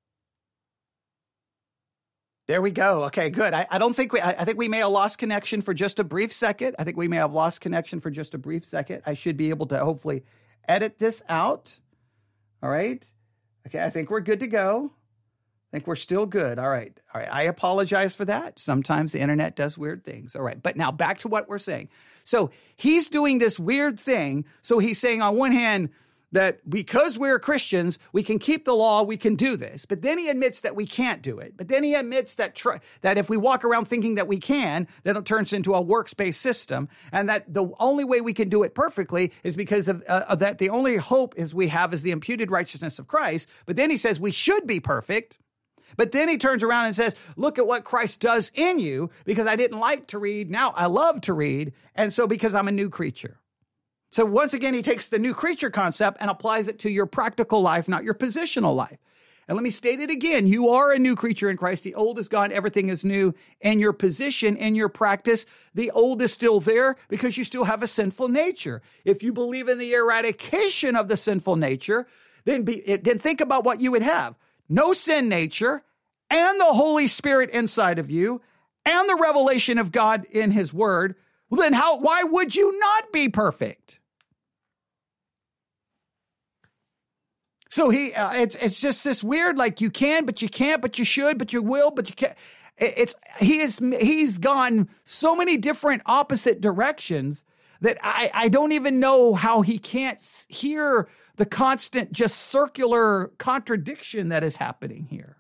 There 2.50 2.64
we 2.64 2.72
go. 2.72 3.04
Okay, 3.04 3.30
good. 3.30 3.54
I, 3.54 3.68
I 3.70 3.78
don't 3.78 3.96
think 3.96 4.12
we, 4.12 4.20
I, 4.22 4.30
I, 4.30 4.44
think 4.44 4.58
we 4.58 4.68
may 4.68 4.80
have 4.80 4.90
lost 4.90 5.20
connection 5.20 5.62
for 5.62 5.72
just 5.72 6.00
a 6.00 6.04
brief 6.04 6.34
second. 6.34 6.76
I 6.80 6.84
think 6.84 6.98
we 6.98 7.08
may 7.08 7.18
have 7.18 7.32
lost 7.32 7.62
connection 7.62 8.00
for 8.00 8.10
just 8.10 8.34
a 8.34 8.40
brief 8.40 8.66
second. 8.66 9.04
I 9.06 9.14
should 9.14 9.38
be 9.38 9.52
able 9.52 9.68
to 9.68 9.78
hopefully 9.78 10.24
edit 10.68 10.98
this 10.98 11.22
out. 11.30 11.78
All 12.64 12.70
right. 12.72 13.06
Okay, 13.68 13.86
I 13.86 13.92
think 13.92 14.10
we're 14.10 14.22
good 14.22 14.40
to 14.40 14.48
go. 14.48 14.92
I 14.92 15.70
think 15.70 15.86
we're 15.86 15.96
still 15.96 16.26
good. 16.26 16.58
All 16.58 16.70
right. 16.70 17.00
All 17.14 17.22
right. 17.22 17.32
I 17.32 17.44
apologize 17.44 18.16
for 18.16 18.26
that. 18.26 18.58
Sometimes 18.58 19.12
the 19.12 19.20
internet 19.20 19.56
does 19.56 19.78
weird 19.78 20.04
things. 20.04 20.36
All 20.36 20.42
right. 20.42 20.60
But 20.60 20.76
now 20.76 20.92
back 20.92 21.20
to 21.20 21.28
what 21.28 21.48
we're 21.50 21.60
saying. 21.60 21.90
So 22.24 22.50
he's 22.76 23.10
doing 23.10 23.38
this 23.38 23.60
weird 23.60 24.00
thing. 24.00 24.46
So 24.64 24.80
he's 24.80 24.98
saying, 24.98 25.22
on 25.22 25.36
one 25.36 25.52
hand, 25.52 25.90
that 26.32 26.68
because 26.70 27.18
we're 27.18 27.40
Christians, 27.40 27.98
we 28.14 28.24
can 28.24 28.40
keep 28.40 28.66
the 28.66 28.76
law, 28.76 29.04
we 29.04 29.18
can 29.18 29.36
do 29.36 29.58
this. 29.58 29.86
But 29.86 30.02
then 30.02 30.18
he 30.18 30.30
admits 30.30 30.62
that 30.62 30.76
we 30.76 30.86
can't 30.86 31.22
do 31.22 31.40
it. 31.40 31.56
But 31.58 31.68
then 31.68 31.84
he 31.84 31.96
admits 31.96 32.36
that 32.36 32.56
tr- 32.56 32.78
that 33.02 33.18
if 33.18 33.30
we 33.30 33.38
walk 33.38 33.66
around 33.66 33.86
thinking 33.86 34.16
that 34.16 34.28
we 34.28 34.40
can, 34.40 34.88
then 35.04 35.18
it 35.18 35.26
turns 35.26 35.54
into 35.54 35.74
a 35.74 35.82
works-based 35.82 36.42
system, 36.42 36.90
and 37.12 37.30
that 37.30 37.54
the 37.54 37.70
only 37.80 38.04
way 38.04 38.22
we 38.22 38.34
can 38.34 38.50
do 38.50 38.64
it 38.64 38.76
perfectly 38.76 39.32
is 39.44 39.56
because 39.56 39.88
of, 39.88 40.04
uh, 40.08 40.26
of 40.28 40.40
that. 40.40 40.58
The 40.58 40.70
only 40.70 40.98
hope 40.98 41.34
is 41.38 41.54
we 41.54 41.68
have 41.70 41.94
is 41.94 42.04
the 42.04 42.12
imputed 42.12 42.52
righteousness 42.52 43.00
of 43.00 43.08
Christ. 43.08 43.48
But 43.66 43.76
then 43.76 43.90
he 43.90 43.98
says 43.98 44.20
we 44.20 44.32
should 44.32 44.68
be 44.68 44.80
perfect. 44.80 45.40
But 45.98 46.12
then 46.12 46.30
he 46.30 46.38
turns 46.38 46.64
around 46.64 46.86
and 46.86 46.96
says, 46.96 47.16
Look 47.36 47.58
at 47.58 47.68
what 47.68 47.84
Christ 47.84 48.20
does 48.20 48.52
in 48.54 48.80
you 48.80 49.10
because 49.26 49.48
I 49.48 49.56
didn't 49.56 49.80
like 49.80 50.08
to 50.08 50.20
read. 50.20 50.52
Now 50.52 50.72
I 50.76 50.86
love 50.86 51.22
to 51.22 51.34
read. 51.34 51.74
And 51.96 52.14
so 52.14 52.28
because 52.28 52.54
I'm 52.54 52.68
a 52.68 52.72
new 52.72 52.90
creature. 52.90 53.40
So 54.12 54.26
once 54.26 54.54
again, 54.54 54.74
he 54.74 54.82
takes 54.82 55.10
the 55.10 55.20
new 55.20 55.34
creature 55.34 55.70
concept 55.70 56.18
and 56.20 56.30
applies 56.30 56.68
it 56.68 56.80
to 56.80 56.90
your 56.90 57.06
practical 57.06 57.62
life, 57.62 57.88
not 57.88 58.04
your 58.04 58.16
positional 58.16 58.76
life. 58.76 58.98
And 59.48 59.56
let 59.56 59.64
me 59.64 59.72
state 59.72 60.00
it 60.00 60.12
again. 60.12 60.48
You 60.48 60.70
are 60.70 60.92
a 60.92 61.00
new 61.00 61.16
creature 61.16 61.50
in 61.50 61.58
Christ. 61.58 61.84
The 61.84 61.96
old 61.96 62.20
is 62.20 62.28
gone. 62.28 62.52
Everything 62.52 62.90
is 62.90 63.04
new. 63.04 63.34
And 63.62 63.80
your 63.80 63.94
position 63.94 64.56
and 64.58 64.78
your 64.78 64.90
practice, 64.90 65.48
the 65.74 65.90
old 65.90 66.22
is 66.22 66.32
still 66.32 66.60
there 66.60 66.98
because 67.08 67.36
you 67.36 67.44
still 67.44 67.64
have 67.64 67.82
a 67.82 67.88
sinful 67.88 68.30
nature. 68.30 68.84
If 69.06 69.24
you 69.24 69.34
believe 69.34 69.68
in 69.68 69.80
the 69.80 69.94
eradication 69.94 70.96
of 70.96 71.08
the 71.08 71.18
sinful 71.18 71.56
nature, 71.56 72.08
then 72.46 72.62
be, 72.62 72.88
eh, 72.88 72.98
then 73.02 73.18
think 73.18 73.42
about 73.42 73.64
what 73.64 73.82
you 73.82 73.90
would 73.90 74.04
have. 74.04 74.36
No 74.70 74.94
sin 74.94 75.28
nature 75.30 75.84
and 76.30 76.60
the 76.60 76.66
Holy 76.66 77.08
Spirit 77.08 77.50
inside 77.50 77.98
of 77.98 78.12
you 78.12 78.42
and 78.86 79.10
the 79.10 79.20
revelation 79.20 79.80
of 79.80 79.92
God 79.92 80.26
in 80.26 80.52
his 80.52 80.74
word. 80.74 81.16
Well, 81.50 81.62
then 81.62 81.74
how, 81.74 82.00
why 82.00 82.24
would 82.24 82.56
you 82.56 82.78
not 82.80 83.12
be 83.12 83.30
perfect? 83.30 83.99
So 87.70 87.92
he, 87.92 88.14
uh, 88.14 88.34
it's 88.34 88.56
it's 88.56 88.82
just 88.82 89.04
this 89.04 89.24
weird, 89.24 89.58
like 89.58 89.80
you 89.80 89.92
can, 89.92 90.26
but 90.26 90.42
you 90.42 90.50
can't, 90.50 90.82
but 90.82 90.98
you 90.98 91.06
should, 91.06 91.38
but 91.38 91.54
you 91.54 91.62
will, 91.62 91.92
but 91.92 92.10
you 92.10 92.16
can't. 92.16 92.36
It's 92.78 93.14
he 93.40 93.60
is 93.60 93.80
he's 94.00 94.40
gone 94.40 94.90
so 95.06 95.36
many 95.36 95.56
different 95.56 96.02
opposite 96.06 96.62
directions 96.62 97.44
that 97.82 97.98
I 98.02 98.32
I 98.34 98.48
don't 98.50 98.72
even 98.72 99.00
know 99.00 99.36
how 99.36 99.62
he 99.62 99.78
can't 99.78 100.20
hear 100.48 101.08
the 101.36 101.46
constant, 101.46 102.12
just 102.12 102.38
circular 102.38 103.28
contradiction 103.38 104.30
that 104.30 104.44
is 104.44 104.58
happening 104.58 105.08
here. 105.10 105.38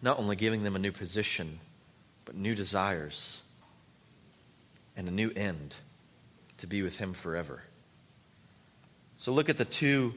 Not 0.00 0.18
only 0.18 0.36
giving 0.36 0.62
them 0.62 0.76
a 0.76 0.78
new 0.78 0.92
position, 0.92 1.58
but 2.24 2.36
new 2.36 2.54
desires 2.54 3.42
and 4.96 5.08
a 5.08 5.10
new 5.10 5.30
end 5.34 5.74
to 6.58 6.66
be 6.66 6.82
with 6.82 6.98
him 6.98 7.12
forever. 7.12 7.64
So 9.18 9.32
look 9.32 9.48
at 9.48 9.56
the 9.56 9.64
two, 9.64 10.14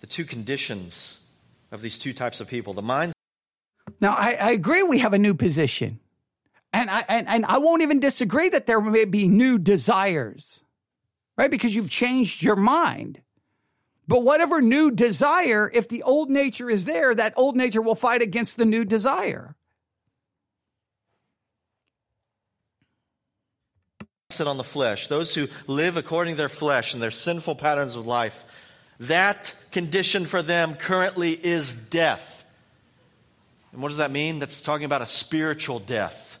the 0.00 0.08
two 0.08 0.24
conditions 0.24 1.20
of 1.70 1.80
these 1.80 1.98
two 1.98 2.12
types 2.12 2.40
of 2.40 2.48
people. 2.48 2.74
The 2.74 2.82
minds. 2.82 3.14
Now, 4.00 4.14
I, 4.14 4.32
I 4.34 4.50
agree 4.50 4.82
we 4.82 4.98
have 4.98 5.14
a 5.14 5.18
new 5.18 5.34
position. 5.34 6.00
And 6.72 6.90
I, 6.90 7.04
and, 7.08 7.28
and 7.28 7.46
I 7.46 7.58
won't 7.58 7.82
even 7.82 8.00
disagree 8.00 8.48
that 8.48 8.66
there 8.66 8.80
may 8.80 9.04
be 9.04 9.28
new 9.28 9.56
desires, 9.56 10.64
right? 11.36 11.50
Because 11.50 11.74
you've 11.74 11.90
changed 11.90 12.42
your 12.42 12.56
mind. 12.56 13.20
But 14.08 14.24
whatever 14.24 14.60
new 14.60 14.90
desire, 14.90 15.70
if 15.72 15.88
the 15.88 16.02
old 16.02 16.28
nature 16.28 16.68
is 16.68 16.86
there, 16.86 17.14
that 17.14 17.34
old 17.36 17.56
nature 17.56 17.80
will 17.80 17.94
fight 17.94 18.20
against 18.20 18.56
the 18.56 18.64
new 18.64 18.84
desire. 18.84 19.54
Sit 24.32 24.46
on 24.46 24.56
the 24.56 24.64
flesh, 24.64 25.08
those 25.08 25.34
who 25.34 25.48
live 25.66 25.96
according 25.96 26.34
to 26.34 26.38
their 26.38 26.48
flesh 26.48 26.94
and 26.94 27.02
their 27.02 27.10
sinful 27.10 27.56
patterns 27.56 27.96
of 27.96 28.06
life, 28.06 28.44
that 29.00 29.54
condition 29.70 30.26
for 30.26 30.42
them 30.42 30.74
currently 30.74 31.32
is 31.32 31.72
death. 31.72 32.44
And 33.72 33.82
what 33.82 33.88
does 33.88 33.98
that 33.98 34.10
mean? 34.10 34.38
That's 34.38 34.60
talking 34.60 34.84
about 34.84 35.02
a 35.02 35.06
spiritual 35.06 35.78
death. 35.78 36.38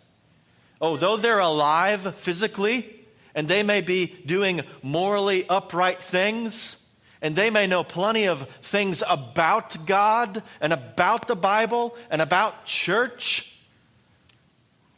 Oh, 0.80 0.96
though 0.96 1.16
they're 1.16 1.38
alive 1.38 2.14
physically, 2.16 3.00
and 3.34 3.48
they 3.48 3.62
may 3.62 3.80
be 3.80 4.06
doing 4.26 4.62
morally 4.82 5.48
upright 5.48 6.02
things, 6.02 6.76
and 7.22 7.36
they 7.36 7.50
may 7.50 7.66
know 7.66 7.84
plenty 7.84 8.26
of 8.26 8.48
things 8.62 9.02
about 9.08 9.86
God 9.86 10.42
and 10.60 10.72
about 10.72 11.28
the 11.28 11.36
Bible 11.36 11.96
and 12.10 12.20
about 12.20 12.66
church, 12.66 13.56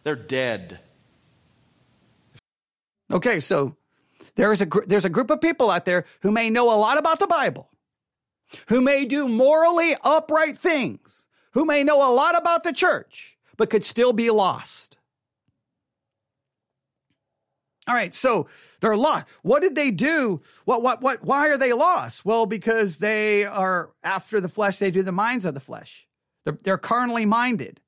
they're 0.03 0.17
dead 0.17 0.81
Okay, 3.15 3.39
so 3.39 3.77
there 4.35 4.53
is 4.53 4.61
a 4.61 4.67
there's 4.87 5.05
a 5.05 5.11
group 5.11 5.31
of 5.31 5.41
people 5.41 5.71
out 5.71 5.85
there 5.85 6.05
who 6.23 6.33
may 6.33 6.51
know 6.51 6.75
a 6.75 6.77
lot 6.77 6.99
about 6.99 7.21
the 7.21 7.29
Bible, 7.29 7.71
who 8.67 8.81
may 8.81 9.05
do 9.05 9.29
morally 9.29 9.97
upright 10.03 10.59
things, 10.59 11.29
who 11.53 11.65
may 11.65 11.85
know 11.85 11.99
a 11.99 12.13
lot 12.13 12.37
about 12.37 12.65
the 12.65 12.73
church, 12.73 13.39
but 13.57 13.71
could 13.71 13.85
still 13.85 14.13
be 14.13 14.31
lost. 14.31 14.99
All 17.87 17.95
right, 17.95 18.13
so 18.13 18.49
they're 18.81 18.97
lost. 18.97 19.27
What 19.43 19.63
did 19.63 19.77
they 19.77 19.93
do? 19.93 20.41
What 20.65 20.83
what 20.83 21.01
what 21.01 21.23
why 21.23 21.49
are 21.51 21.59
they 21.59 21.73
lost? 21.73 22.25
Well, 22.25 22.47
because 22.47 22.99
they 22.99 23.45
are 23.45 23.91
after 24.03 24.41
the 24.41 24.49
flesh, 24.49 24.79
they 24.79 24.91
do 24.91 25.05
the 25.05 25.13
minds 25.13 25.45
of 25.45 25.55
the 25.55 25.61
flesh. 25.61 26.09
They're, 26.45 26.59
they're 26.65 26.79
carnally 26.79 27.27
minded. 27.27 27.81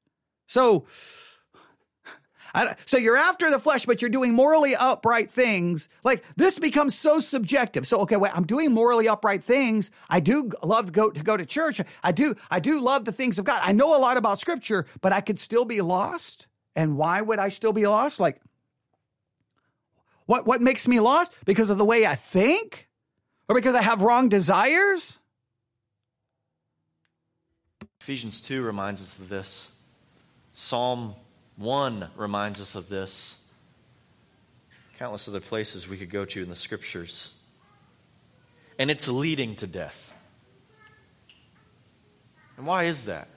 So 0.47 0.87
so 2.87 2.97
you're 2.97 3.17
after 3.17 3.51
the 3.51 3.59
flesh, 3.59 3.87
but 3.87 4.01
you're 4.01 4.11
doing 4.11 4.35
morally 4.35 4.75
upright 4.75 5.31
things. 5.31 5.89
Like 6.05 6.25
this 6.37 6.59
becomes 6.59 6.95
so 6.95 7.21
subjective. 7.21 7.87
So 7.87 8.01
okay, 8.01 8.17
wait, 8.17 8.33
I'm 8.35 8.47
doing 8.47 8.73
morally 8.73 9.09
upright 9.09 9.45
things. 9.45 9.91
I 10.09 10.21
do 10.21 10.51
love 10.63 10.87
to 10.87 10.93
go 10.93 11.11
to 11.11 11.23
go 11.23 11.37
to 11.37 11.45
church. 11.45 11.81
I 12.03 12.13
do 12.13 12.35
I 12.51 12.61
do 12.61 12.81
love 12.81 13.05
the 13.05 13.13
things 13.13 13.39
of 13.39 13.45
God. 13.45 13.61
I 13.63 13.73
know 13.73 13.97
a 13.97 14.01
lot 14.01 14.17
about 14.17 14.41
Scripture, 14.41 14.87
but 15.01 15.13
I 15.13 15.21
could 15.21 15.39
still 15.39 15.65
be 15.65 15.81
lost. 15.81 16.47
And 16.75 16.97
why 16.97 17.21
would 17.21 17.39
I 17.39 17.49
still 17.51 17.73
be 17.73 17.87
lost? 17.87 18.21
Like 18.21 18.41
what 20.27 20.47
what 20.47 20.61
makes 20.61 20.89
me 20.89 21.01
lost? 21.01 21.33
Because 21.45 21.71
of 21.71 21.79
the 21.79 21.85
way 21.85 22.07
I 22.07 22.15
think, 22.15 22.89
or 23.49 23.55
because 23.55 23.75
I 23.75 23.83
have 23.83 24.03
wrong 24.03 24.29
desires. 24.29 25.21
Ephesians 28.01 28.41
2 28.41 28.63
reminds 28.63 29.03
us 29.03 29.19
of 29.19 29.29
this. 29.29 29.73
Psalm 30.53 31.17
1 31.57 32.11
reminds 32.17 32.61
us 32.61 32.75
of 32.75 32.89
this. 32.89 33.39
Countless 34.99 35.29
other 35.29 35.41
places 35.41 35.89
we 35.89 35.97
could 35.97 36.11
go 36.11 36.25
to 36.25 36.43
in 36.43 36.49
the 36.49 36.55
scriptures. 36.55 37.33
And 38.79 38.91
it's 38.91 39.09
leading 39.09 39.57
to 39.57 39.67
death. 39.67 40.13
And 42.57 42.67
why 42.67 42.85
is 42.85 43.05
that? 43.05 43.29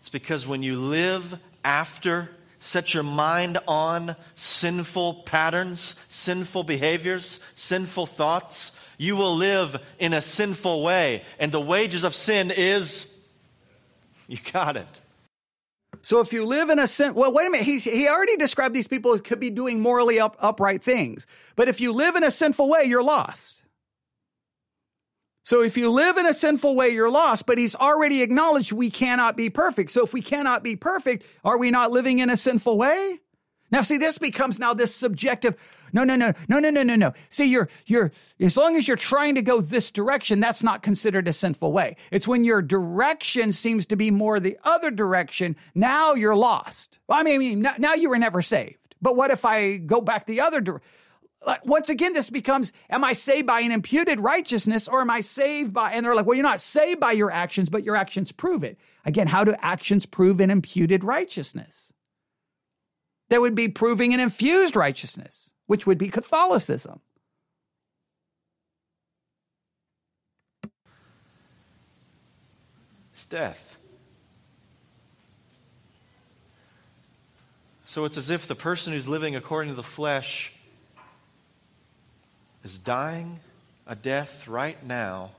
It's 0.00 0.08
because 0.08 0.46
when 0.46 0.62
you 0.62 0.80
live 0.80 1.38
after, 1.64 2.30
set 2.58 2.94
your 2.94 3.02
mind 3.02 3.58
on 3.68 4.16
sinful 4.34 5.22
patterns, 5.24 5.94
sinful 6.08 6.64
behaviors, 6.64 7.38
sinful 7.54 8.06
thoughts, 8.06 8.72
you 8.98 9.16
will 9.16 9.36
live 9.36 9.80
in 9.98 10.12
a 10.12 10.22
sinful 10.22 10.82
way. 10.82 11.22
And 11.38 11.52
the 11.52 11.60
wages 11.60 12.04
of 12.04 12.14
sin 12.14 12.50
is, 12.54 13.12
you 14.26 14.38
got 14.52 14.76
it, 14.76 14.99
so 16.02 16.20
if 16.20 16.32
you 16.32 16.44
live 16.44 16.70
in 16.70 16.78
a 16.78 16.86
sin, 16.86 17.14
well, 17.14 17.32
wait 17.32 17.46
a 17.46 17.50
minute. 17.50 17.66
He's, 17.66 17.84
he 17.84 18.08
already 18.08 18.36
described 18.36 18.74
these 18.74 18.88
people 18.88 19.18
could 19.18 19.40
be 19.40 19.50
doing 19.50 19.80
morally 19.80 20.18
up, 20.18 20.36
upright 20.40 20.82
things. 20.82 21.26
But 21.56 21.68
if 21.68 21.80
you 21.80 21.92
live 21.92 22.16
in 22.16 22.24
a 22.24 22.30
sinful 22.30 22.68
way, 22.68 22.84
you're 22.84 23.02
lost. 23.02 23.62
So 25.42 25.62
if 25.62 25.76
you 25.76 25.90
live 25.90 26.16
in 26.16 26.26
a 26.26 26.34
sinful 26.34 26.76
way, 26.76 26.90
you're 26.90 27.10
lost, 27.10 27.46
but 27.46 27.58
he's 27.58 27.74
already 27.74 28.22
acknowledged 28.22 28.72
we 28.72 28.90
cannot 28.90 29.36
be 29.36 29.50
perfect. 29.50 29.90
So 29.90 30.04
if 30.04 30.12
we 30.12 30.22
cannot 30.22 30.62
be 30.62 30.76
perfect, 30.76 31.24
are 31.44 31.58
we 31.58 31.70
not 31.70 31.90
living 31.90 32.20
in 32.20 32.30
a 32.30 32.36
sinful 32.36 32.78
way? 32.78 33.20
Now, 33.70 33.82
see, 33.82 33.98
this 33.98 34.18
becomes 34.18 34.58
now 34.58 34.74
this 34.74 34.94
subjective. 34.94 35.56
No, 35.92 36.04
no, 36.04 36.16
no, 36.16 36.32
no, 36.48 36.58
no, 36.58 36.70
no, 36.70 36.82
no, 36.82 36.96
no. 36.96 37.12
See, 37.28 37.46
you're, 37.46 37.68
you're, 37.86 38.12
as 38.38 38.56
long 38.56 38.76
as 38.76 38.86
you're 38.86 38.96
trying 38.96 39.34
to 39.34 39.42
go 39.42 39.60
this 39.60 39.90
direction, 39.90 40.40
that's 40.40 40.62
not 40.62 40.82
considered 40.82 41.28
a 41.28 41.32
sinful 41.32 41.72
way. 41.72 41.96
It's 42.10 42.28
when 42.28 42.44
your 42.44 42.62
direction 42.62 43.52
seems 43.52 43.86
to 43.86 43.96
be 43.96 44.10
more 44.10 44.40
the 44.40 44.58
other 44.64 44.90
direction. 44.90 45.56
Now 45.74 46.14
you're 46.14 46.36
lost. 46.36 46.98
I 47.08 47.22
mean, 47.22 47.66
now 47.78 47.94
you 47.94 48.08
were 48.08 48.18
never 48.18 48.42
saved. 48.42 48.76
But 49.02 49.16
what 49.16 49.30
if 49.30 49.44
I 49.44 49.78
go 49.78 50.00
back 50.00 50.26
the 50.26 50.40
other 50.40 50.60
direction? 50.60 50.86
once 51.64 51.88
again, 51.88 52.12
this 52.12 52.30
becomes, 52.30 52.72
am 52.90 53.04
I 53.04 53.12
saved 53.12 53.46
by 53.46 53.60
an 53.60 53.72
imputed 53.72 54.20
righteousness 54.20 54.88
or 54.88 55.00
am 55.00 55.10
I 55.10 55.22
saved 55.22 55.72
by, 55.72 55.92
and 55.92 56.04
they're 56.04 56.14
like, 56.14 56.26
well, 56.26 56.34
you're 56.34 56.42
not 56.42 56.60
saved 56.60 57.00
by 57.00 57.12
your 57.12 57.30
actions, 57.30 57.68
but 57.68 57.84
your 57.84 57.96
actions 57.96 58.32
prove 58.32 58.62
it. 58.62 58.78
Again, 59.04 59.26
how 59.26 59.44
do 59.44 59.54
actions 59.58 60.06
prove 60.06 60.40
an 60.40 60.50
imputed 60.50 61.02
righteousness? 61.02 61.92
There 63.30 63.40
would 63.40 63.54
be 63.54 63.68
proving 63.68 64.12
an 64.12 64.20
infused 64.20 64.76
righteousness, 64.76 65.49
which 65.70 65.86
would 65.86 65.98
be 65.98 66.08
Catholicism. 66.08 66.98
It's 73.12 73.24
death. 73.26 73.76
So 77.84 78.04
it's 78.04 78.16
as 78.16 78.30
if 78.30 78.48
the 78.48 78.56
person 78.56 78.92
who's 78.92 79.06
living 79.06 79.36
according 79.36 79.70
to 79.70 79.76
the 79.76 79.84
flesh 79.84 80.52
is 82.64 82.76
dying 82.76 83.38
a 83.86 83.94
death 83.94 84.48
right 84.48 84.84
now 84.84 85.30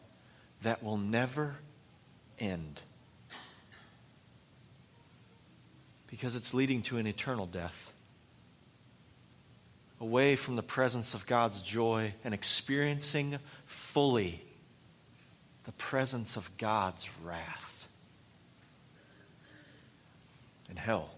that 0.61 0.81
will 0.81 0.97
never 0.97 1.57
end. 2.39 2.79
Because 6.07 6.37
it's 6.37 6.53
leading 6.53 6.83
to 6.83 6.99
an 6.99 7.05
eternal 7.05 7.47
death. 7.47 7.90
Away 10.01 10.35
from 10.35 10.55
the 10.55 10.63
presence 10.63 11.13
of 11.13 11.25
God's 11.27 11.61
joy 11.61 12.13
and 12.23 12.33
experiencing 12.33 13.37
fully 13.65 14.43
the 15.63 15.71
presence 15.73 16.35
of 16.35 16.49
God's 16.57 17.07
wrath 17.23 17.87
in 20.71 20.75
hell. 20.75 21.11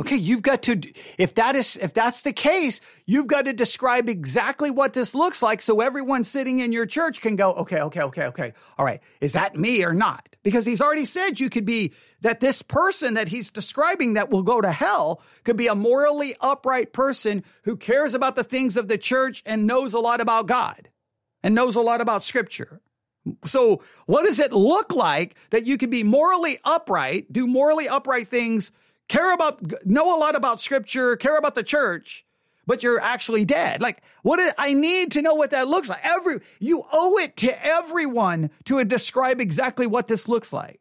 Okay, 0.00 0.16
you've 0.16 0.42
got 0.42 0.62
to 0.62 0.80
if 1.18 1.34
that 1.34 1.54
is 1.54 1.76
if 1.76 1.92
that's 1.92 2.22
the 2.22 2.32
case, 2.32 2.80
you've 3.04 3.26
got 3.26 3.42
to 3.42 3.52
describe 3.52 4.08
exactly 4.08 4.70
what 4.70 4.94
this 4.94 5.14
looks 5.14 5.42
like 5.42 5.60
so 5.60 5.80
everyone 5.80 6.24
sitting 6.24 6.60
in 6.60 6.72
your 6.72 6.86
church 6.86 7.20
can 7.20 7.36
go, 7.36 7.52
okay, 7.52 7.80
okay, 7.80 8.00
okay, 8.00 8.24
okay. 8.24 8.52
All 8.78 8.84
right, 8.84 9.00
is 9.20 9.34
that 9.34 9.56
me 9.56 9.84
or 9.84 9.92
not? 9.92 10.26
Because 10.42 10.64
he's 10.64 10.80
already 10.80 11.04
said 11.04 11.38
you 11.38 11.50
could 11.50 11.66
be 11.66 11.92
that 12.22 12.40
this 12.40 12.62
person 12.62 13.14
that 13.14 13.28
he's 13.28 13.50
describing 13.50 14.14
that 14.14 14.30
will 14.30 14.42
go 14.42 14.60
to 14.60 14.72
hell 14.72 15.22
could 15.44 15.56
be 15.56 15.66
a 15.66 15.74
morally 15.74 16.36
upright 16.40 16.92
person 16.92 17.44
who 17.64 17.76
cares 17.76 18.14
about 18.14 18.36
the 18.36 18.44
things 18.44 18.76
of 18.76 18.88
the 18.88 18.98
church 18.98 19.42
and 19.46 19.66
knows 19.66 19.94
a 19.94 19.98
lot 19.98 20.20
about 20.20 20.46
God 20.46 20.88
and 21.42 21.54
knows 21.54 21.76
a 21.76 21.80
lot 21.80 22.00
about 22.00 22.24
scripture. 22.24 22.80
So, 23.44 23.82
what 24.06 24.24
does 24.24 24.38
it 24.38 24.52
look 24.52 24.94
like 24.94 25.34
that 25.50 25.66
you 25.66 25.76
can 25.76 25.90
be 25.90 26.02
morally 26.02 26.58
upright, 26.64 27.30
do 27.32 27.46
morally 27.46 27.86
upright 27.86 28.28
things 28.28 28.72
care 29.08 29.34
about, 29.34 29.60
know 29.84 30.16
a 30.16 30.18
lot 30.18 30.36
about 30.36 30.62
scripture, 30.62 31.16
care 31.16 31.36
about 31.36 31.54
the 31.54 31.62
church, 31.62 32.24
but 32.66 32.82
you're 32.82 33.00
actually 33.00 33.44
dead. 33.44 33.82
Like, 33.82 34.02
what 34.22 34.38
is, 34.38 34.54
I 34.56 34.72
need 34.72 35.12
to 35.12 35.22
know 35.22 35.34
what 35.34 35.50
that 35.50 35.68
looks 35.68 35.88
like. 35.88 36.00
Every, 36.02 36.40
you 36.60 36.84
owe 36.92 37.18
it 37.18 37.36
to 37.38 37.66
everyone 37.66 38.50
to 38.66 38.82
describe 38.84 39.40
exactly 39.40 39.86
what 39.86 40.06
this 40.06 40.28
looks 40.28 40.52
like. 40.52 40.79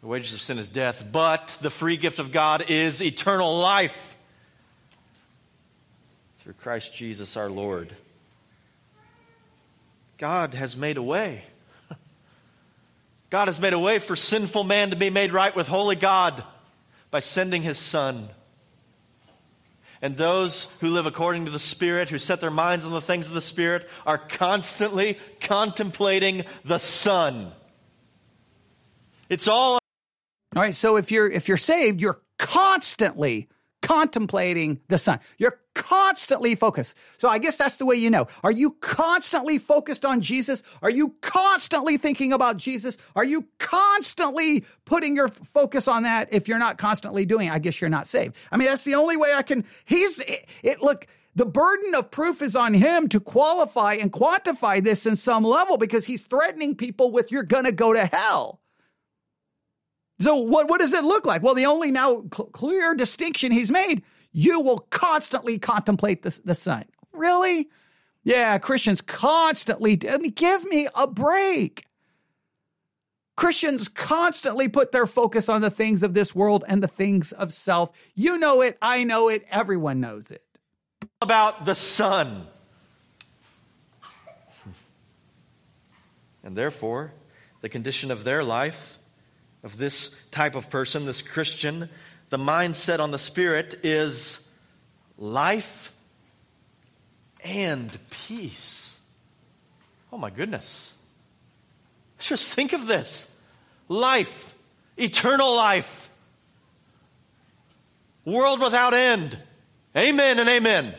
The 0.00 0.06
wages 0.06 0.32
of 0.32 0.40
sin 0.40 0.58
is 0.58 0.70
death, 0.70 1.04
but 1.12 1.58
the 1.60 1.68
free 1.68 1.98
gift 1.98 2.18
of 2.18 2.32
God 2.32 2.70
is 2.70 3.02
eternal 3.02 3.58
life 3.58 4.16
through 6.38 6.54
Christ 6.54 6.94
Jesus 6.94 7.36
our 7.36 7.50
Lord. 7.50 7.94
God 10.16 10.54
has 10.54 10.74
made 10.74 10.96
a 10.96 11.02
way. 11.02 11.44
God 13.28 13.48
has 13.48 13.60
made 13.60 13.74
a 13.74 13.78
way 13.78 13.98
for 13.98 14.16
sinful 14.16 14.64
man 14.64 14.90
to 14.90 14.96
be 14.96 15.10
made 15.10 15.32
right 15.32 15.54
with 15.54 15.68
holy 15.68 15.96
God 15.96 16.42
by 17.10 17.20
sending 17.20 17.62
his 17.62 17.78
Son. 17.78 18.30
And 20.02 20.16
those 20.16 20.64
who 20.80 20.88
live 20.88 21.04
according 21.04 21.44
to 21.44 21.50
the 21.50 21.58
Spirit, 21.58 22.08
who 22.08 22.16
set 22.16 22.40
their 22.40 22.50
minds 22.50 22.86
on 22.86 22.92
the 22.92 23.02
things 23.02 23.28
of 23.28 23.34
the 23.34 23.42
Spirit, 23.42 23.86
are 24.06 24.16
constantly 24.16 25.18
contemplating 25.40 26.44
the 26.64 26.78
Son. 26.78 27.52
It's 29.28 29.46
all. 29.46 29.79
All 30.56 30.62
right. 30.62 30.74
So 30.74 30.96
if 30.96 31.10
you're 31.10 31.30
if 31.30 31.48
you're 31.48 31.56
saved, 31.56 32.00
you're 32.00 32.20
constantly 32.38 33.48
contemplating 33.82 34.80
the 34.88 34.98
Son. 34.98 35.20
You're 35.38 35.58
constantly 35.74 36.54
focused. 36.54 36.96
So 37.18 37.28
I 37.28 37.38
guess 37.38 37.56
that's 37.56 37.76
the 37.78 37.86
way 37.86 37.96
you 37.96 38.10
know. 38.10 38.28
Are 38.42 38.50
you 38.50 38.72
constantly 38.80 39.58
focused 39.58 40.04
on 40.04 40.20
Jesus? 40.20 40.62
Are 40.82 40.90
you 40.90 41.14
constantly 41.20 41.96
thinking 41.96 42.32
about 42.32 42.56
Jesus? 42.56 42.98
Are 43.16 43.24
you 43.24 43.46
constantly 43.58 44.64
putting 44.84 45.16
your 45.16 45.28
focus 45.28 45.88
on 45.88 46.02
that? 46.02 46.28
If 46.30 46.48
you're 46.48 46.58
not 46.58 46.78
constantly 46.78 47.24
doing 47.24 47.48
it, 47.48 47.52
I 47.52 47.58
guess 47.58 47.80
you're 47.80 47.90
not 47.90 48.06
saved. 48.06 48.36
I 48.52 48.56
mean, 48.56 48.68
that's 48.68 48.84
the 48.84 48.96
only 48.96 49.16
way 49.16 49.32
I 49.34 49.42
can. 49.42 49.64
He's 49.84 50.18
it, 50.20 50.46
it 50.62 50.82
look, 50.82 51.06
the 51.34 51.46
burden 51.46 51.94
of 51.94 52.10
proof 52.10 52.42
is 52.42 52.56
on 52.56 52.74
him 52.74 53.08
to 53.08 53.20
qualify 53.20 53.94
and 53.94 54.12
quantify 54.12 54.82
this 54.82 55.06
in 55.06 55.16
some 55.16 55.44
level 55.44 55.78
because 55.78 56.06
he's 56.06 56.24
threatening 56.24 56.74
people 56.74 57.12
with 57.12 57.30
you're 57.30 57.44
going 57.44 57.64
to 57.64 57.72
go 57.72 57.92
to 57.92 58.04
hell. 58.06 58.59
So 60.20 60.36
what, 60.36 60.68
what 60.68 60.80
does 60.80 60.92
it 60.92 61.04
look 61.04 61.26
like? 61.26 61.42
Well, 61.42 61.54
the 61.54 61.66
only 61.66 61.90
now 61.90 62.24
cl- 62.32 62.50
clear 62.50 62.94
distinction 62.94 63.52
he's 63.52 63.70
made, 63.70 64.02
you 64.32 64.60
will 64.60 64.80
constantly 64.90 65.58
contemplate 65.58 66.22
the, 66.22 66.38
the 66.44 66.54
Son. 66.54 66.84
Really? 67.12 67.68
Yeah, 68.22 68.58
Christians 68.58 69.00
constantly, 69.00 69.96
give 69.96 70.64
me 70.64 70.88
a 70.94 71.06
break. 71.06 71.86
Christians 73.34 73.88
constantly 73.88 74.68
put 74.68 74.92
their 74.92 75.06
focus 75.06 75.48
on 75.48 75.62
the 75.62 75.70
things 75.70 76.02
of 76.02 76.12
this 76.12 76.34
world 76.34 76.62
and 76.68 76.82
the 76.82 76.88
things 76.88 77.32
of 77.32 77.50
self. 77.50 77.90
You 78.14 78.36
know 78.36 78.60
it, 78.60 78.76
I 78.82 79.04
know 79.04 79.30
it, 79.30 79.46
everyone 79.50 80.00
knows 80.00 80.30
it. 80.30 80.44
About 81.22 81.64
the 81.64 81.74
Son. 81.74 82.46
And 86.44 86.54
therefore, 86.54 87.14
the 87.62 87.70
condition 87.70 88.10
of 88.10 88.24
their 88.24 88.44
life 88.44 88.99
of 89.62 89.76
this 89.76 90.10
type 90.30 90.54
of 90.54 90.70
person, 90.70 91.06
this 91.06 91.22
Christian, 91.22 91.88
the 92.30 92.38
mindset 92.38 93.00
on 93.00 93.10
the 93.10 93.18
Spirit 93.18 93.80
is 93.82 94.46
life 95.18 95.92
and 97.44 97.96
peace. 98.10 98.98
Oh 100.12 100.18
my 100.18 100.30
goodness. 100.30 100.92
Just 102.18 102.52
think 102.52 102.72
of 102.72 102.86
this 102.86 103.28
life, 103.88 104.54
eternal 104.96 105.54
life, 105.54 106.08
world 108.24 108.60
without 108.60 108.94
end. 108.94 109.36
Amen 109.96 110.38
and 110.38 110.48
amen. 110.48 110.94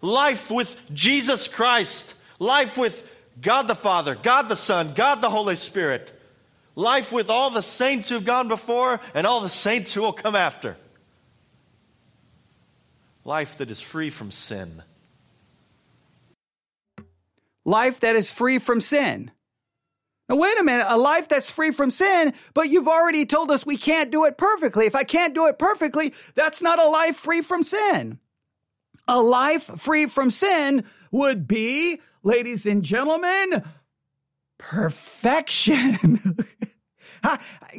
Life 0.00 0.50
with 0.50 0.80
Jesus 0.92 1.48
Christ, 1.48 2.14
life 2.38 2.78
with 2.78 3.02
God 3.40 3.66
the 3.66 3.74
Father, 3.74 4.14
God 4.14 4.48
the 4.48 4.56
Son, 4.56 4.92
God 4.94 5.20
the 5.20 5.30
Holy 5.30 5.56
Spirit 5.56 6.13
life 6.74 7.12
with 7.12 7.30
all 7.30 7.50
the 7.50 7.62
saints 7.62 8.08
who've 8.08 8.24
gone 8.24 8.48
before 8.48 9.00
and 9.14 9.26
all 9.26 9.40
the 9.40 9.48
saints 9.48 9.94
who 9.94 10.02
will 10.02 10.12
come 10.12 10.36
after. 10.36 10.76
Life 13.24 13.58
that 13.58 13.70
is 13.70 13.80
free 13.80 14.10
from 14.10 14.30
sin. 14.30 14.82
Life 17.64 18.00
that 18.00 18.16
is 18.16 18.30
free 18.30 18.58
from 18.58 18.80
sin. 18.80 19.30
Now, 20.28 20.36
wait 20.36 20.58
a 20.58 20.62
minute, 20.62 20.86
a 20.88 20.96
life 20.96 21.28
that's 21.28 21.52
free 21.52 21.70
from 21.70 21.90
sin, 21.90 22.32
but 22.54 22.70
you've 22.70 22.88
already 22.88 23.26
told 23.26 23.50
us 23.50 23.66
we 23.66 23.76
can't 23.76 24.10
do 24.10 24.24
it 24.24 24.38
perfectly. 24.38 24.86
If 24.86 24.94
I 24.94 25.04
can't 25.04 25.34
do 25.34 25.46
it 25.46 25.58
perfectly, 25.58 26.14
that's 26.34 26.62
not 26.62 26.78
a 26.78 26.88
life 26.88 27.16
free 27.16 27.42
from 27.42 27.62
sin. 27.62 28.18
A 29.06 29.20
life 29.20 29.64
free 29.64 30.06
from 30.06 30.30
sin 30.30 30.84
would 31.10 31.46
be, 31.46 32.00
ladies 32.22 32.64
and 32.64 32.82
gentlemen, 32.82 33.62
perfection. 34.56 36.38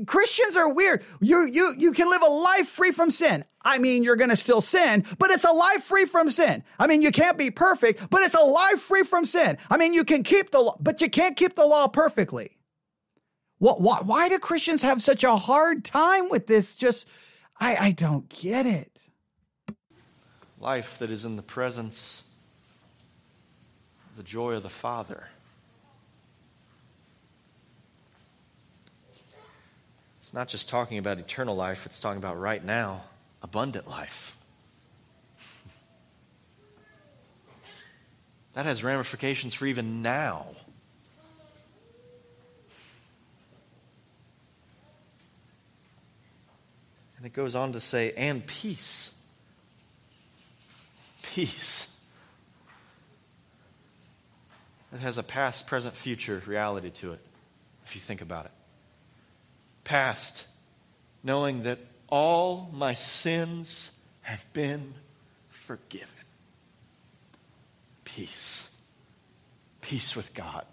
Christians 0.05 0.55
are 0.55 0.71
weird. 0.71 1.03
You, 1.21 1.45
you, 1.45 1.75
you 1.77 1.91
can 1.91 2.09
live 2.09 2.21
a 2.21 2.29
life 2.29 2.67
free 2.67 2.91
from 2.91 3.11
sin. 3.11 3.45
I 3.63 3.77
mean, 3.77 4.03
you're 4.03 4.15
going 4.15 4.29
to 4.29 4.35
still 4.35 4.61
sin, 4.61 5.05
but 5.17 5.31
it's 5.31 5.43
a 5.43 5.51
life 5.51 5.83
free 5.83 6.05
from 6.05 6.29
sin. 6.29 6.63
I 6.77 6.87
mean, 6.87 7.01
you 7.01 7.11
can't 7.11 7.37
be 7.37 7.51
perfect, 7.51 8.09
but 8.09 8.21
it's 8.21 8.35
a 8.35 8.43
life 8.43 8.79
free 8.79 9.03
from 9.03 9.25
sin. 9.25 9.57
I 9.69 9.77
mean, 9.77 9.93
you 9.93 10.03
can 10.03 10.23
keep 10.23 10.51
the 10.51 10.59
law, 10.59 10.77
but 10.79 11.01
you 11.01 11.09
can't 11.09 11.35
keep 11.35 11.55
the 11.55 11.65
law 11.65 11.87
perfectly. 11.87 12.57
What, 13.57 13.81
why, 13.81 13.99
why 14.03 14.29
do 14.29 14.37
Christians 14.37 14.81
have 14.83 15.01
such 15.01 15.23
a 15.23 15.35
hard 15.35 15.83
time 15.85 16.29
with 16.29 16.45
this? 16.45 16.75
Just, 16.75 17.07
I, 17.59 17.75
I 17.77 17.91
don't 17.91 18.29
get 18.29 18.65
it. 18.65 19.07
Life 20.59 20.99
that 20.99 21.09
is 21.09 21.25
in 21.25 21.35
the 21.35 21.41
presence 21.41 22.23
the 24.17 24.23
joy 24.23 24.53
of 24.53 24.63
the 24.63 24.69
Father. 24.69 25.27
Not 30.35 30.49
just 30.49 30.67
talking 30.67 30.97
about 30.97 31.17
eternal 31.17 31.55
life, 31.55 31.85
it's 31.85 32.01
talking 32.01 32.17
about 32.17 32.37
right 32.37 32.61
now, 32.63 33.01
abundant 33.41 33.89
life. 33.89 34.37
That 38.53 38.65
has 38.65 38.85
ramifications 38.85 39.53
for 39.53 39.65
even 39.65 40.01
now. 40.01 40.45
And 47.17 47.25
it 47.25 47.33
goes 47.33 47.53
on 47.53 47.73
to 47.73 47.81
say, 47.81 48.13
and 48.15 48.45
peace. 48.45 49.11
Peace. 51.21 51.89
It 54.93 54.99
has 54.99 55.17
a 55.17 55.23
past, 55.23 55.67
present, 55.67 55.97
future 55.97 56.41
reality 56.45 56.91
to 56.91 57.11
it, 57.11 57.19
if 57.85 57.95
you 57.95 57.99
think 57.99 58.21
about 58.21 58.45
it. 58.45 58.51
Past, 59.85 60.45
knowing 61.23 61.63
that 61.63 61.79
all 62.09 62.69
my 62.73 62.93
sins 62.93 63.91
have 64.21 64.45
been 64.51 64.95
forgiven. 65.47 66.09
Peace. 68.03 68.67
Peace 69.81 70.15
with 70.15 70.33
God. 70.33 70.65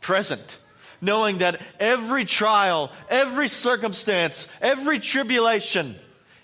Present, 0.00 0.58
knowing 1.00 1.38
that 1.38 1.60
every 1.78 2.24
trial, 2.24 2.90
every 3.08 3.48
circumstance, 3.48 4.48
every 4.60 4.98
tribulation 4.98 5.96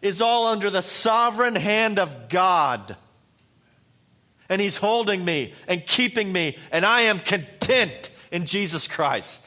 is 0.02 0.22
all 0.22 0.46
under 0.46 0.70
the 0.70 0.82
sovereign 0.82 1.56
hand 1.56 1.98
of 1.98 2.28
God. 2.28 2.96
And 4.48 4.60
He's 4.60 4.76
holding 4.76 5.24
me 5.24 5.54
and 5.66 5.84
keeping 5.84 6.32
me, 6.32 6.56
and 6.70 6.84
I 6.84 7.02
am 7.02 7.18
content 7.18 8.10
in 8.30 8.44
Jesus 8.44 8.86
Christ. 8.86 9.45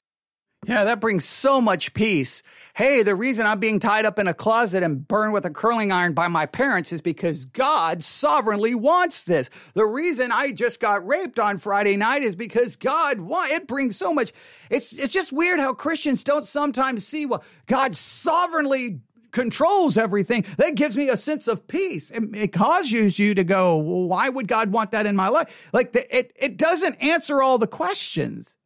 Yeah, 0.68 0.84
that 0.84 0.99
brings 0.99 1.24
so 1.24 1.62
much 1.62 1.93
peace. 1.93 2.43
Hey, 2.74 3.01
the 3.01 3.16
reason 3.16 3.45
I'm 3.45 3.60
being 3.60 3.80
tied 3.80 4.05
up 4.05 4.20
in 4.20 4.28
a 4.28 4.34
closet 4.34 4.84
and 4.84 5.07
burned 5.07 5.34
with 5.34 5.45
a 5.45 5.49
curling 5.49 5.91
iron 5.91 6.14
by 6.14 6.28
my 6.28 6.45
parents 6.45 6.91
is 6.91 7.01
because 7.01 7.45
God 7.45 8.03
sovereignly 8.03 8.76
wants 8.76 9.24
this. 9.24 9.49
The 9.74 9.86
reason 9.86 10.32
I 10.32 10.51
just 10.51 10.82
got 10.82 11.07
raped 11.07 11.39
on 11.39 11.60
Friday 11.60 11.95
night 11.95 12.24
is 12.24 12.36
because 12.36 12.76
God 12.76 13.20
wants 13.22 13.53
it 13.53 13.68
brings 13.68 13.97
so 13.97 14.14
much. 14.14 14.34
It's 14.70 14.91
it's 14.93 15.14
just 15.14 15.32
weird 15.32 15.60
how 15.60 15.74
Christians 15.74 16.24
don't 16.26 16.45
sometimes 16.45 17.07
see 17.07 17.26
well 17.26 17.43
God 17.66 17.95
sovereignly 17.95 18.99
controls 19.32 19.97
everything. 19.97 20.45
That 20.57 20.76
gives 20.76 20.97
me 20.97 21.07
a 21.10 21.18
sense 21.18 21.47
of 21.47 21.68
peace. 21.68 22.12
It, 22.12 22.24
it 22.34 22.47
causes 22.53 23.18
you 23.18 23.34
to 23.36 23.43
go, 23.43 23.78
well, 23.78 24.07
why 24.07 24.28
would 24.28 24.47
God 24.47 24.72
want 24.72 24.91
that 24.91 25.05
in 25.05 25.16
my 25.16 25.30
life? 25.30 25.70
Like 25.72 25.93
the, 25.93 26.18
it 26.18 26.34
it 26.36 26.57
doesn't 26.57 26.95
answer 26.95 27.41
all 27.41 27.57
the 27.57 27.68
questions. 27.68 28.57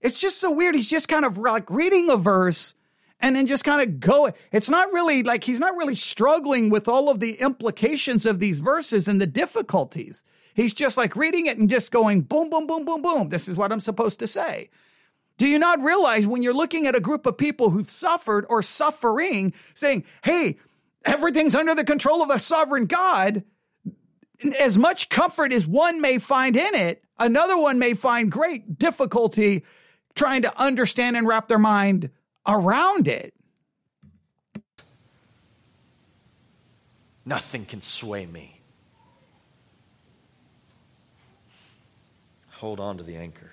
It's 0.00 0.20
just 0.20 0.40
so 0.40 0.50
weird. 0.50 0.74
He's 0.74 0.90
just 0.90 1.08
kind 1.08 1.24
of 1.24 1.38
like 1.38 1.68
reading 1.70 2.10
a 2.10 2.16
verse 2.16 2.74
and 3.20 3.34
then 3.34 3.46
just 3.46 3.64
kind 3.64 3.82
of 3.82 4.00
go. 4.00 4.32
It's 4.52 4.70
not 4.70 4.92
really 4.92 5.22
like 5.22 5.44
he's 5.44 5.58
not 5.58 5.76
really 5.76 5.96
struggling 5.96 6.70
with 6.70 6.88
all 6.88 7.08
of 7.08 7.20
the 7.20 7.32
implications 7.40 8.24
of 8.24 8.38
these 8.38 8.60
verses 8.60 9.08
and 9.08 9.20
the 9.20 9.26
difficulties. 9.26 10.24
He's 10.54 10.74
just 10.74 10.96
like 10.96 11.16
reading 11.16 11.46
it 11.46 11.58
and 11.58 11.70
just 11.70 11.90
going 11.90 12.22
boom, 12.22 12.50
boom, 12.50 12.66
boom, 12.66 12.84
boom, 12.84 13.02
boom. 13.02 13.28
This 13.28 13.48
is 13.48 13.56
what 13.56 13.72
I'm 13.72 13.80
supposed 13.80 14.18
to 14.20 14.28
say. 14.28 14.70
Do 15.36 15.46
you 15.46 15.58
not 15.58 15.80
realize 15.80 16.26
when 16.26 16.42
you're 16.42 16.54
looking 16.54 16.86
at 16.86 16.96
a 16.96 17.00
group 17.00 17.26
of 17.26 17.38
people 17.38 17.70
who've 17.70 17.88
suffered 17.88 18.44
or 18.48 18.60
suffering, 18.60 19.54
saying, 19.74 20.04
hey, 20.24 20.58
everything's 21.04 21.54
under 21.54 21.76
the 21.76 21.84
control 21.84 22.22
of 22.22 22.30
a 22.30 22.40
sovereign 22.40 22.86
God, 22.86 23.44
as 24.58 24.76
much 24.76 25.08
comfort 25.08 25.52
as 25.52 25.66
one 25.66 26.00
may 26.00 26.18
find 26.18 26.56
in 26.56 26.74
it, 26.74 27.04
another 27.18 27.56
one 27.56 27.78
may 27.78 27.94
find 27.94 28.30
great 28.30 28.78
difficulty 28.78 29.64
trying 30.18 30.42
to 30.42 30.60
understand 30.60 31.16
and 31.16 31.26
wrap 31.26 31.48
their 31.48 31.58
mind 31.58 32.10
around 32.46 33.08
it. 33.08 33.32
Nothing 37.24 37.64
can 37.64 37.82
sway 37.82 38.26
me. 38.26 38.60
Hold 42.52 42.80
on 42.80 42.96
to 42.98 43.04
the 43.04 43.16
anchor 43.16 43.52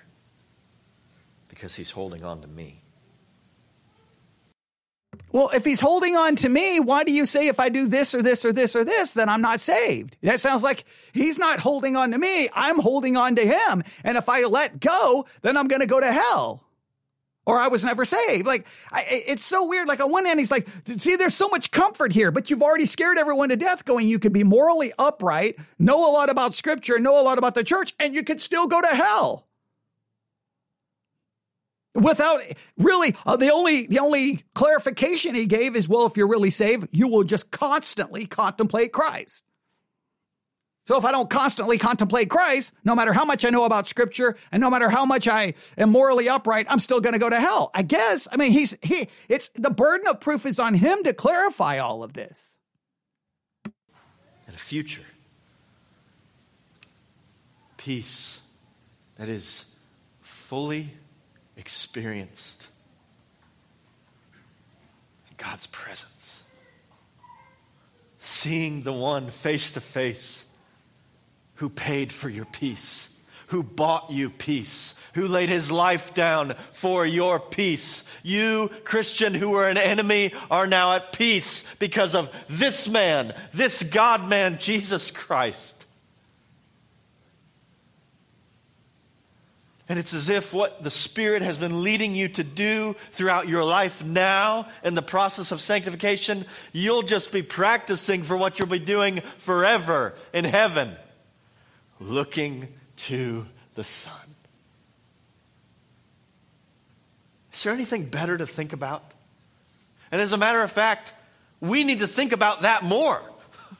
because 1.48 1.76
he's 1.76 1.90
holding 1.90 2.24
on 2.24 2.40
to 2.40 2.48
me. 2.48 2.82
Well, 5.36 5.50
if 5.52 5.66
he's 5.66 5.80
holding 5.80 6.16
on 6.16 6.34
to 6.36 6.48
me, 6.48 6.80
why 6.80 7.04
do 7.04 7.12
you 7.12 7.26
say 7.26 7.48
if 7.48 7.60
I 7.60 7.68
do 7.68 7.86
this 7.86 8.14
or 8.14 8.22
this 8.22 8.42
or 8.42 8.54
this 8.54 8.74
or 8.74 8.84
this, 8.84 9.12
then 9.12 9.28
I'm 9.28 9.42
not 9.42 9.60
saved? 9.60 10.16
That 10.22 10.40
sounds 10.40 10.62
like 10.62 10.86
he's 11.12 11.38
not 11.38 11.60
holding 11.60 11.94
on 11.94 12.12
to 12.12 12.18
me. 12.18 12.48
I'm 12.54 12.78
holding 12.78 13.18
on 13.18 13.36
to 13.36 13.46
him. 13.46 13.84
And 14.02 14.16
if 14.16 14.30
I 14.30 14.44
let 14.44 14.80
go, 14.80 15.26
then 15.42 15.58
I'm 15.58 15.68
going 15.68 15.82
to 15.82 15.86
go 15.86 16.00
to 16.00 16.10
hell 16.10 16.64
or 17.44 17.58
I 17.58 17.68
was 17.68 17.84
never 17.84 18.06
saved. 18.06 18.46
Like, 18.46 18.66
I, 18.90 19.04
it's 19.10 19.44
so 19.44 19.68
weird. 19.68 19.88
Like, 19.88 20.00
on 20.00 20.10
one 20.10 20.24
hand, 20.24 20.38
he's 20.38 20.50
like, 20.50 20.68
see, 20.96 21.16
there's 21.16 21.34
so 21.34 21.48
much 21.48 21.70
comfort 21.70 22.14
here, 22.14 22.30
but 22.30 22.48
you've 22.48 22.62
already 22.62 22.86
scared 22.86 23.18
everyone 23.18 23.50
to 23.50 23.56
death 23.56 23.84
going, 23.84 24.08
you 24.08 24.18
could 24.18 24.32
be 24.32 24.42
morally 24.42 24.94
upright, 24.98 25.58
know 25.78 26.10
a 26.10 26.12
lot 26.12 26.30
about 26.30 26.54
scripture, 26.54 26.98
know 26.98 27.20
a 27.20 27.22
lot 27.22 27.36
about 27.36 27.54
the 27.54 27.62
church, 27.62 27.94
and 28.00 28.14
you 28.14 28.24
could 28.24 28.40
still 28.40 28.68
go 28.68 28.80
to 28.80 28.88
hell. 28.88 29.45
Without 31.96 32.40
really, 32.76 33.16
uh, 33.24 33.36
the 33.36 33.50
only 33.50 33.86
the 33.86 33.98
only 33.98 34.44
clarification 34.54 35.34
he 35.34 35.46
gave 35.46 35.74
is, 35.74 35.88
well, 35.88 36.06
if 36.06 36.16
you're 36.16 36.28
really 36.28 36.50
saved, 36.50 36.88
you 36.92 37.08
will 37.08 37.24
just 37.24 37.50
constantly 37.50 38.26
contemplate 38.26 38.92
Christ. 38.92 39.42
So 40.84 40.96
if 40.96 41.04
I 41.04 41.10
don't 41.10 41.28
constantly 41.28 41.78
contemplate 41.78 42.30
Christ, 42.30 42.72
no 42.84 42.94
matter 42.94 43.12
how 43.12 43.24
much 43.24 43.44
I 43.44 43.50
know 43.50 43.64
about 43.64 43.88
scripture 43.88 44.36
and 44.52 44.60
no 44.60 44.70
matter 44.70 44.88
how 44.88 45.04
much 45.04 45.26
I 45.26 45.54
am 45.76 45.90
morally 45.90 46.28
upright, 46.28 46.66
I'm 46.68 46.78
still 46.78 47.00
going 47.00 47.14
to 47.14 47.18
go 47.18 47.28
to 47.28 47.40
hell. 47.40 47.72
I 47.74 47.82
guess. 47.82 48.28
I 48.30 48.36
mean, 48.36 48.52
he's, 48.52 48.76
he, 48.82 49.08
it's 49.28 49.48
the 49.48 49.70
burden 49.70 50.06
of 50.06 50.20
proof 50.20 50.46
is 50.46 50.60
on 50.60 50.74
him 50.74 51.02
to 51.02 51.12
clarify 51.12 51.78
all 51.78 52.04
of 52.04 52.12
this. 52.12 52.56
And 53.64 54.54
a 54.54 54.58
future. 54.58 55.02
Peace 57.78 58.40
that 59.18 59.28
is 59.28 59.64
fully 60.20 60.90
experienced 61.56 62.68
God's 65.36 65.66
presence. 65.66 66.42
Seeing 68.18 68.82
the 68.82 68.92
one 68.92 69.30
face 69.30 69.72
to 69.72 69.80
face 69.80 70.44
who 71.56 71.68
paid 71.68 72.12
for 72.12 72.28
your 72.28 72.44
peace, 72.44 73.08
who 73.48 73.62
bought 73.62 74.10
you 74.10 74.28
peace, 74.30 74.94
who 75.14 75.28
laid 75.28 75.48
his 75.48 75.70
life 75.70 76.14
down 76.14 76.54
for 76.72 77.06
your 77.06 77.40
peace. 77.40 78.04
You, 78.22 78.70
Christian, 78.84 79.32
who 79.32 79.50
were 79.50 79.68
an 79.68 79.78
enemy, 79.78 80.34
are 80.50 80.66
now 80.66 80.94
at 80.94 81.12
peace 81.12 81.64
because 81.78 82.14
of 82.14 82.30
this 82.48 82.88
man, 82.88 83.34
this 83.54 83.82
God 83.82 84.28
man, 84.28 84.58
Jesus 84.58 85.10
Christ. 85.10 85.85
And 89.88 89.98
it's 90.00 90.12
as 90.12 90.28
if 90.28 90.52
what 90.52 90.82
the 90.82 90.90
Spirit 90.90 91.42
has 91.42 91.56
been 91.56 91.84
leading 91.84 92.14
you 92.14 92.28
to 92.30 92.42
do 92.42 92.96
throughout 93.12 93.48
your 93.48 93.62
life 93.62 94.04
now 94.04 94.68
in 94.82 94.94
the 94.94 95.02
process 95.02 95.52
of 95.52 95.60
sanctification, 95.60 96.44
you'll 96.72 97.02
just 97.02 97.30
be 97.30 97.42
practicing 97.42 98.24
for 98.24 98.36
what 98.36 98.58
you'll 98.58 98.68
be 98.68 98.80
doing 98.80 99.22
forever 99.38 100.14
in 100.32 100.44
heaven 100.44 100.96
looking 102.00 102.68
to 102.96 103.46
the 103.74 103.84
Son. 103.84 104.12
Is 107.52 107.62
there 107.62 107.72
anything 107.72 108.04
better 108.04 108.36
to 108.36 108.46
think 108.46 108.72
about? 108.72 109.02
And 110.10 110.20
as 110.20 110.32
a 110.32 110.36
matter 110.36 110.62
of 110.62 110.70
fact, 110.70 111.12
we 111.60 111.84
need 111.84 112.00
to 112.00 112.08
think 112.08 112.32
about 112.32 112.62
that 112.62 112.82
more. 112.82 113.22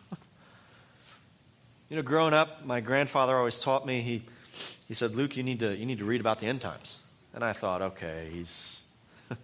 you 1.90 1.96
know, 1.96 2.02
growing 2.02 2.32
up, 2.32 2.64
my 2.64 2.80
grandfather 2.80 3.36
always 3.36 3.60
taught 3.60 3.84
me, 3.84 4.00
he, 4.00 4.22
he 4.88 4.94
said, 4.94 5.14
Luke, 5.14 5.36
you 5.36 5.42
need, 5.42 5.60
to, 5.60 5.76
you 5.76 5.84
need 5.84 5.98
to 5.98 6.04
read 6.04 6.20
about 6.20 6.40
the 6.40 6.46
end 6.46 6.60
times. 6.60 6.98
And 7.34 7.44
I 7.44 7.52
thought, 7.52 7.82
okay, 7.82 8.28
he's, 8.32 8.80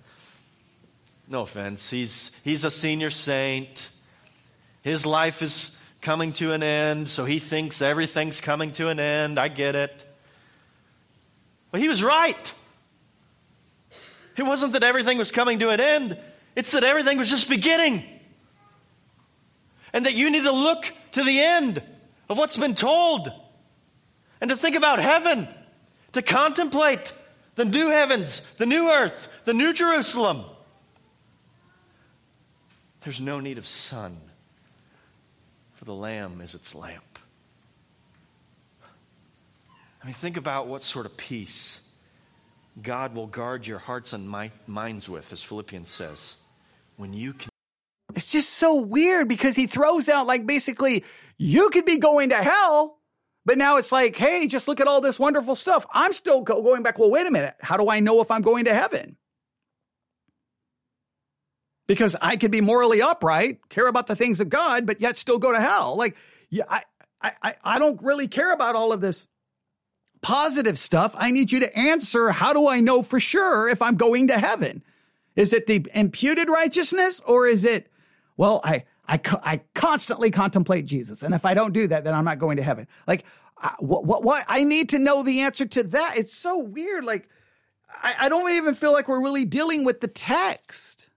no 1.29 1.43
offense, 1.43 1.91
he's, 1.91 2.31
he's 2.45 2.65
a 2.65 2.71
senior 2.71 3.11
saint. 3.11 3.91
His 4.83 5.05
life 5.05 5.43
is 5.43 5.77
coming 6.01 6.33
to 6.35 6.53
an 6.53 6.63
end, 6.63 7.11
so 7.11 7.25
he 7.25 7.39
thinks 7.39 7.83
everything's 7.83 8.41
coming 8.41 8.73
to 8.73 8.89
an 8.89 8.99
end. 8.99 9.39
I 9.39 9.49
get 9.49 9.75
it. 9.75 10.07
But 11.71 11.81
he 11.81 11.89
was 11.89 12.03
right. 12.03 12.55
It 14.37 14.43
wasn't 14.45 14.73
that 14.73 14.83
everything 14.83 15.19
was 15.19 15.31
coming 15.31 15.59
to 15.59 15.71
an 15.71 15.81
end, 15.81 16.19
it's 16.55 16.73
that 16.73 16.85
everything 16.85 17.19
was 17.19 17.31
just 17.31 17.49
beginning. 17.49 18.05
And 19.93 20.07
that 20.07 20.15
you 20.15 20.31
need 20.31 20.45
to 20.45 20.53
look 20.53 20.91
to 21.13 21.23
the 21.23 21.39
end 21.41 21.83
of 22.31 22.39
what's 22.39 22.57
been 22.57 22.75
told 22.75 23.31
and 24.43 24.51
to 24.51 24.57
think 24.57 24.75
about 24.75 24.99
heaven, 24.99 25.47
to 26.13 26.21
contemplate 26.21 27.13
the 27.55 27.65
new 27.65 27.91
heavens, 27.91 28.43
the 28.59 28.67
new 28.67 28.91
earth, 28.91 29.29
the 29.45 29.55
new 29.55 29.73
Jerusalem. 29.73 30.45
There's 33.03 33.21
no 33.21 33.39
need 33.39 33.57
of 33.57 33.67
sun 33.67 34.19
for 35.75 35.85
the 35.85 35.95
Lamb 35.95 36.41
is 36.41 36.57
its 36.57 36.75
lamp. 36.75 37.21
I 40.03 40.07
mean, 40.07 40.15
think 40.15 40.37
about 40.37 40.67
what 40.67 40.83
sort 40.83 41.07
of 41.07 41.17
peace 41.17 41.81
God 42.83 43.15
will 43.15 43.29
guard 43.29 43.65
your 43.65 43.79
hearts 43.79 44.13
and 44.13 44.29
mi- 44.29 44.51
minds 44.67 45.09
with, 45.09 45.33
as 45.33 45.41
Philippians 45.41 45.89
says, 45.89 46.35
when 46.97 47.13
you 47.13 47.33
can. 47.33 47.49
It's 48.17 48.33
just 48.33 48.51
so 48.51 48.75
weird 48.75 49.29
because 49.29 49.55
he 49.55 49.69
throws 49.69 50.09
out 50.09 50.27
like 50.27 50.47
basically, 50.47 51.05
you 51.39 51.71
could 51.71 51.85
be 51.85 51.99
going 51.99 52.31
to 52.31 52.43
hell, 52.43 52.99
but 53.45 53.59
now 53.59 53.77
it's 53.77 53.93
like, 53.93 54.17
hey, 54.17 54.47
just 54.47 54.69
look 54.69 54.81
at 54.81 54.87
all 54.87 55.01
this 55.01 55.19
wonderful 55.19 55.57
stuff. 55.57 55.87
I'm 55.93 56.13
still 56.13 56.43
go- 56.43 56.63
going 56.63 56.83
back. 56.83 56.99
Well, 56.99 57.11
wait 57.11 57.27
a 57.27 57.31
minute. 57.31 57.55
How 57.61 57.77
do 57.77 57.89
I 57.89 58.01
know 58.01 58.21
if 58.21 58.31
I'm 58.31 58.43
going 58.43 58.67
to 58.67 58.75
heaven? 58.75 59.17
Because 61.89 62.17
I 62.21 62.37
could 62.37 62.53
be 62.53 62.61
morally 62.61 63.03
upright, 63.03 63.69
care 63.69 63.89
about 63.89 64.07
the 64.07 64.17
things 64.17 64.41
of 64.41 64.49
God, 64.49 64.87
but 64.87 65.01
yet 65.01 65.19
still 65.19 65.39
go 65.39 65.53
to 65.53 65.61
hell. 65.61 65.97
Like, 65.97 66.17
yeah, 66.49 66.65
I, 66.69 66.83
I, 67.21 67.55
I 67.63 67.79
don't 67.79 68.01
really 68.03 68.29
care 68.29 68.53
about 68.53 68.77
all 68.77 68.93
of 68.93 69.01
this 69.01 69.27
positive 70.21 70.79
stuff. 70.79 71.15
I 71.19 71.33
need 71.33 71.51
you 71.51 71.61
to 71.61 71.77
answer. 71.77 72.31
How 72.31 72.53
do 72.53 72.69
I 72.69 72.81
know 72.81 73.03
for 73.03 73.19
sure 73.19 73.69
if 73.69 73.83
I'm 73.83 73.97
going 73.97 74.29
to 74.29 74.39
heaven? 74.39 74.83
Is 75.35 75.53
it 75.53 75.67
the 75.67 75.85
imputed 75.95 76.49
righteousness 76.49 77.21
or 77.27 77.47
is 77.47 77.65
it, 77.65 77.91
well, 78.37 78.61
I, 78.63 78.85
I, 79.09 79.21
I 79.43 79.61
constantly 79.75 80.31
contemplate 80.31 80.87
Jesus. 80.87 81.23
And 81.23 81.35
if 81.35 81.45
I 81.45 81.55
don't 81.55 81.73
do 81.73 81.87
that, 81.89 82.05
then 82.05 82.15
I'm 82.15 82.25
not 82.25 82.39
going 82.39 82.57
to 82.59 82.63
heaven. 82.63 82.87
Like, 83.07 83.25
what, 83.79 84.05
what, 84.05 84.23
what? 84.23 84.45
I 84.49 84.65
need 84.65 84.91
to 84.91 84.99
know 84.99 85.23
the 85.23 85.41
answer 85.41 85.67
to 85.67 85.83
that. 85.85 86.17
It's 86.17 86.35
so 86.35 86.59
weird. 86.59 87.05
Like, 87.05 87.29
I, 88.03 88.15
I 88.21 88.29
don't 88.29 88.53
even 88.55 88.75
feel 88.75 88.93
like 88.93 89.09
we're 89.09 89.23
really 89.23 89.45
dealing 89.45 89.85
with 89.85 90.01
the 90.01 90.09
text. 90.09 91.09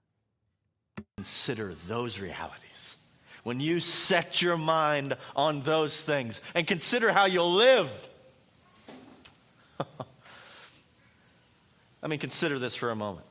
Consider 1.17 1.73
those 1.88 2.19
realities. 2.19 2.97
When 3.43 3.59
you 3.59 3.79
set 3.79 4.41
your 4.41 4.57
mind 4.57 5.15
on 5.36 5.61
those 5.61 6.01
things 6.01 6.41
and 6.55 6.65
consider 6.65 7.11
how 7.11 7.25
you'll 7.25 7.53
live. 7.53 8.09
I 12.03 12.07
mean, 12.07 12.19
consider 12.19 12.57
this 12.59 12.75
for 12.75 12.89
a 12.91 12.95
moment. 12.95 13.25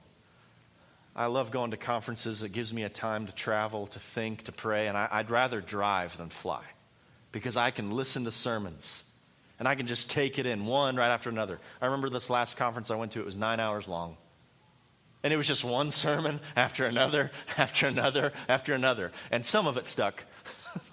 I 1.16 1.26
love 1.26 1.50
going 1.50 1.70
to 1.70 1.76
conferences. 1.76 2.42
It 2.42 2.52
gives 2.52 2.72
me 2.72 2.82
a 2.82 2.88
time 2.88 3.26
to 3.26 3.32
travel, 3.32 3.86
to 3.88 4.00
think, 4.00 4.44
to 4.44 4.52
pray, 4.52 4.88
and 4.88 4.96
I, 4.96 5.18
would 5.18 5.30
rather 5.30 5.60
drive 5.60 6.16
than 6.16 6.28
fly 6.28 6.62
because 7.30 7.56
I 7.56 7.70
can 7.70 7.92
listen 7.92 8.24
to 8.24 8.32
sermons 8.32 9.04
and 9.58 9.68
I 9.68 9.76
can 9.76 9.86
just 9.86 10.10
take 10.10 10.38
it 10.38 10.46
in 10.46 10.66
one 10.66 10.96
right 10.96 11.10
after 11.10 11.30
another. 11.30 11.60
I 11.80 11.86
remember 11.86 12.10
this 12.10 12.30
last 12.30 12.56
conference 12.56 12.90
I 12.90 12.96
went 12.96 13.12
to, 13.12 13.20
it 13.20 13.26
was 13.26 13.38
nine 13.38 13.60
hours 13.60 13.86
long. 13.86 14.16
And 15.22 15.32
it 15.32 15.36
was 15.36 15.46
just 15.46 15.64
one 15.64 15.92
sermon 15.92 16.40
after 16.56 16.84
another, 16.84 17.30
after 17.56 17.86
another, 17.86 18.32
after 18.48 18.74
another. 18.74 19.12
And 19.30 19.46
some 19.46 19.68
of 19.68 19.76
it 19.76 19.86
stuck. 19.86 20.24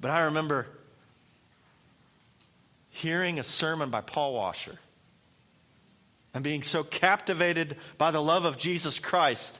but 0.00 0.10
I 0.10 0.22
remember 0.22 0.66
hearing 2.90 3.38
a 3.38 3.44
sermon 3.44 3.90
by 3.90 4.00
Paul 4.00 4.34
Washer 4.34 4.78
and 6.36 6.44
being 6.44 6.62
so 6.62 6.84
captivated 6.84 7.78
by 7.96 8.10
the 8.10 8.20
love 8.20 8.44
of 8.44 8.58
Jesus 8.58 8.98
Christ 8.98 9.58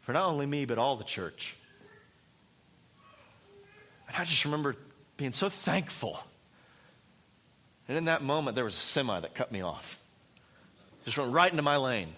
for 0.00 0.14
not 0.14 0.30
only 0.30 0.46
me, 0.46 0.64
but 0.64 0.78
all 0.78 0.96
the 0.96 1.04
church. 1.04 1.54
And 4.08 4.16
I 4.16 4.24
just 4.24 4.46
remember 4.46 4.76
being 5.18 5.32
so 5.32 5.50
thankful. 5.50 6.18
And 7.86 7.98
in 7.98 8.06
that 8.06 8.22
moment, 8.22 8.54
there 8.54 8.64
was 8.64 8.72
a 8.72 8.78
semi 8.78 9.20
that 9.20 9.34
cut 9.34 9.52
me 9.52 9.60
off. 9.60 10.00
Just 11.04 11.18
went 11.18 11.34
right 11.34 11.50
into 11.50 11.62
my 11.62 11.76
lane. 11.76 12.14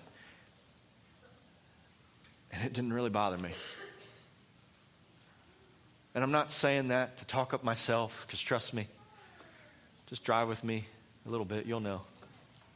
And 2.52 2.64
it 2.64 2.72
didn't 2.72 2.92
really 2.92 3.10
bother 3.10 3.36
me. 3.36 3.50
And 6.14 6.22
I'm 6.22 6.30
not 6.30 6.52
saying 6.52 6.86
that 6.88 7.18
to 7.18 7.24
talk 7.24 7.52
up 7.52 7.64
myself, 7.64 8.28
because 8.28 8.40
trust 8.40 8.72
me, 8.72 8.86
just 10.06 10.22
drive 10.22 10.46
with 10.46 10.62
me 10.62 10.84
a 11.26 11.30
little 11.30 11.46
bit, 11.46 11.66
you'll 11.66 11.80
know. 11.80 12.02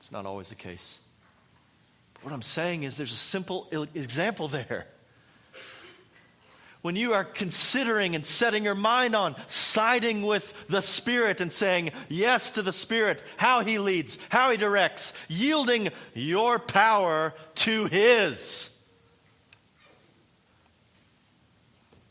It's 0.06 0.12
not 0.12 0.24
always 0.24 0.50
the 0.50 0.54
case. 0.54 1.00
But 2.14 2.26
what 2.26 2.32
I'm 2.32 2.40
saying 2.40 2.84
is 2.84 2.96
there's 2.96 3.10
a 3.10 3.16
simple 3.16 3.66
example 3.92 4.46
there. 4.46 4.86
When 6.80 6.94
you 6.94 7.14
are 7.14 7.24
considering 7.24 8.14
and 8.14 8.24
setting 8.24 8.62
your 8.62 8.76
mind 8.76 9.16
on 9.16 9.34
siding 9.48 10.22
with 10.22 10.54
the 10.68 10.80
Spirit 10.80 11.40
and 11.40 11.52
saying 11.52 11.90
yes 12.08 12.52
to 12.52 12.62
the 12.62 12.72
Spirit, 12.72 13.20
how 13.36 13.64
He 13.64 13.80
leads, 13.80 14.16
how 14.28 14.52
He 14.52 14.56
directs, 14.56 15.12
yielding 15.26 15.88
your 16.14 16.60
power 16.60 17.34
to 17.56 17.86
His. 17.86 18.70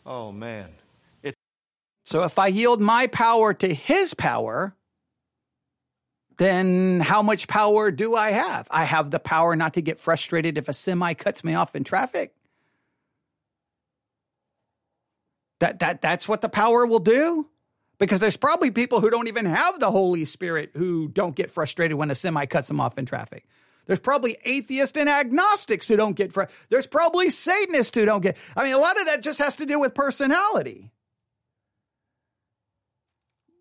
Oh, 0.05 0.33
man. 0.33 0.69
It- 1.23 1.35
so 2.03 2.25
if 2.25 2.37
I 2.37 2.47
yield 2.47 2.81
my 2.81 3.07
power 3.07 3.53
to 3.53 3.73
His 3.73 4.13
power, 4.13 4.75
then 6.37 6.99
how 6.99 7.21
much 7.21 7.47
power 7.47 7.91
do 7.91 8.15
I 8.15 8.31
have? 8.31 8.67
I 8.69 8.83
have 8.83 9.11
the 9.11 9.19
power 9.19 9.55
not 9.55 9.75
to 9.75 9.81
get 9.81 9.99
frustrated 9.99 10.57
if 10.57 10.67
a 10.67 10.73
semi 10.73 11.13
cuts 11.13 11.43
me 11.43 11.53
off 11.53 11.75
in 11.75 11.83
traffic. 11.83 12.33
That 15.59 15.79
that 15.79 16.01
that's 16.01 16.27
what 16.27 16.41
the 16.41 16.49
power 16.49 16.85
will 16.85 16.99
do? 16.99 17.47
Because 17.97 18.19
there's 18.19 18.37
probably 18.37 18.71
people 18.71 18.99
who 18.99 19.09
don't 19.09 19.27
even 19.27 19.45
have 19.45 19.79
the 19.79 19.89
Holy 19.89 20.25
Spirit 20.25 20.71
who 20.73 21.07
don't 21.07 21.35
get 21.35 21.49
frustrated 21.49 21.97
when 21.97 22.11
a 22.11 22.15
semi 22.15 22.45
cuts 22.45 22.67
them 22.67 22.81
off 22.81 22.97
in 22.97 23.05
traffic. 23.05 23.45
There's 23.85 23.99
probably 23.99 24.37
atheists 24.43 24.97
and 24.97 25.07
agnostics 25.07 25.87
who 25.87 25.95
don't 25.95 26.15
get 26.15 26.33
frustrated. 26.33 26.67
there's 26.69 26.87
probably 26.87 27.29
Satanists 27.29 27.95
who 27.95 28.05
don't 28.05 28.21
get 28.21 28.35
I 28.55 28.63
mean 28.63 28.73
a 28.73 28.79
lot 28.79 28.99
of 28.99 29.05
that 29.05 29.21
just 29.21 29.39
has 29.39 29.55
to 29.57 29.65
do 29.65 29.79
with 29.79 29.93
personality. 29.93 30.91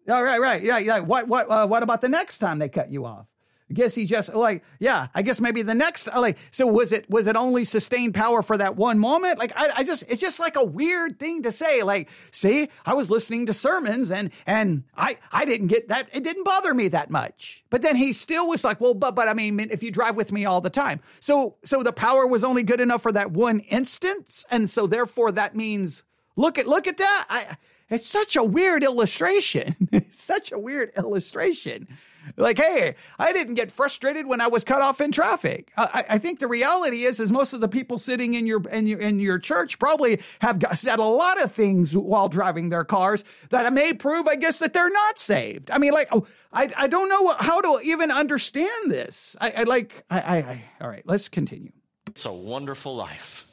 All 0.09 0.23
right, 0.23 0.41
right, 0.41 0.63
yeah, 0.63 0.79
yeah. 0.79 0.99
What, 1.01 1.29
what, 1.29 1.51
uh, 1.51 1.67
what 1.67 1.83
about 1.83 2.01
the 2.01 2.09
next 2.09 2.39
time 2.39 2.59
they 2.59 2.69
cut 2.69 2.91
you 2.91 3.07
off? 3.07 3.27
I 3.71 3.73
guess 3.73 3.95
he 3.95 4.05
just 4.05 4.35
like, 4.35 4.63
yeah. 4.79 5.07
I 5.15 5.23
guess 5.23 5.41
maybe 5.41 5.63
the 5.63 5.75
next, 5.75 6.07
uh, 6.07 6.21
like, 6.21 6.37
so 6.51 6.67
was 6.67 6.93
it 6.93 7.09
was 7.09 7.27
it 7.27 7.35
only 7.35 7.65
sustained 7.65 8.13
power 8.13 8.43
for 8.43 8.59
that 8.59 8.77
one 8.77 8.99
moment? 8.99 9.39
Like, 9.39 9.53
I, 9.57 9.71
I 9.77 9.85
just, 9.85 10.05
it's 10.09 10.21
just 10.21 10.39
like 10.39 10.57
a 10.57 10.65
weird 10.65 11.19
thing 11.19 11.45
to 11.45 11.53
say. 11.53 11.83
Like, 11.83 12.11
see, 12.31 12.69
I 12.85 12.93
was 12.93 13.09
listening 13.09 13.47
to 13.47 13.55
sermons 13.55 14.11
and 14.11 14.31
and 14.47 14.85
I 14.95 15.17
I 15.33 15.47
didn't 15.47 15.69
get 15.69 15.89
that. 15.89 16.09
It 16.13 16.25
didn't 16.25 16.45
bother 16.45 16.75
me 16.75 16.89
that 16.89 17.11
much. 17.11 17.65
But 17.71 17.81
then 17.81 17.97
he 17.97 18.13
still 18.13 18.49
was 18.49 18.65
like, 18.65 18.83
well, 18.83 18.93
but 18.93 19.15
but 19.15 19.29
I 19.29 19.35
mean, 19.35 19.59
if 19.59 19.83
you 19.83 19.91
drive 19.91 20.15
with 20.15 20.31
me 20.31 20.45
all 20.45 20.61
the 20.61 20.69
time, 20.69 21.01
so 21.21 21.57
so 21.65 21.83
the 21.83 21.93
power 21.93 22.27
was 22.27 22.45
only 22.45 22.65
good 22.65 22.83
enough 22.83 23.01
for 23.01 23.13
that 23.13 23.31
one 23.31 23.61
instance, 23.61 24.45
and 24.51 24.69
so 24.69 24.87
therefore 24.87 25.33
that 25.33 25.57
means 25.57 26.03
look 26.37 26.59
at 26.59 26.69
look 26.69 26.87
at 26.87 26.99
that. 26.99 27.27
I 27.31 27.57
it's 27.91 28.09
such 28.09 28.37
a 28.37 28.45
weird 28.45 28.83
illustration. 28.85 30.07
such 30.11 30.53
a 30.53 30.59
weird 30.59 30.91
illustration. 30.97 31.89
Like, 32.37 32.59
hey, 32.59 32.95
I 33.19 33.33
didn't 33.33 33.55
get 33.55 33.71
frustrated 33.71 34.27
when 34.27 34.41
I 34.41 34.47
was 34.47 34.65
cut 34.65 34.83
off 34.83 35.01
in 35.01 35.13
traffic. 35.13 35.71
I, 35.77 36.05
I, 36.09 36.19
think 36.19 36.41
the 36.41 36.49
reality 36.49 37.03
is, 37.03 37.21
is 37.21 37.31
most 37.31 37.53
of 37.53 37.61
the 37.61 37.69
people 37.69 37.99
sitting 37.99 38.35
in 38.35 38.47
your 38.47 38.67
in 38.69 38.87
your 38.87 38.99
in 38.99 39.21
your 39.21 39.39
church 39.39 39.79
probably 39.79 40.23
have 40.41 40.59
got, 40.59 40.79
said 40.79 40.99
a 40.99 41.05
lot 41.05 41.43
of 41.43 41.53
things 41.53 41.97
while 41.97 42.29
driving 42.29 42.71
their 42.71 42.85
cars 42.85 43.25
that 43.51 43.71
may 43.73 43.93
prove, 43.93 44.27
I 44.27 44.37
guess, 44.37 44.59
that 44.61 44.73
they're 44.73 44.91
not 44.91 45.19
saved. 45.19 45.71
I 45.71 45.79
mean, 45.79 45.93
like, 45.93 46.09
oh, 46.13 46.27
I 46.53 46.71
I 46.77 46.87
don't 46.87 47.09
know 47.09 47.35
how 47.39 47.61
to 47.61 47.81
even 47.85 48.11
understand 48.11 48.91
this. 48.91 49.37
I, 49.41 49.51
I 49.59 49.63
like, 49.65 50.05
I, 50.11 50.21
I, 50.21 50.37
I 50.37 50.65
all 50.81 50.89
right, 50.89 51.03
let's 51.05 51.29
continue. 51.29 51.73
It's 52.09 52.25
a 52.25 52.33
wonderful 52.33 52.95
life. 52.97 53.47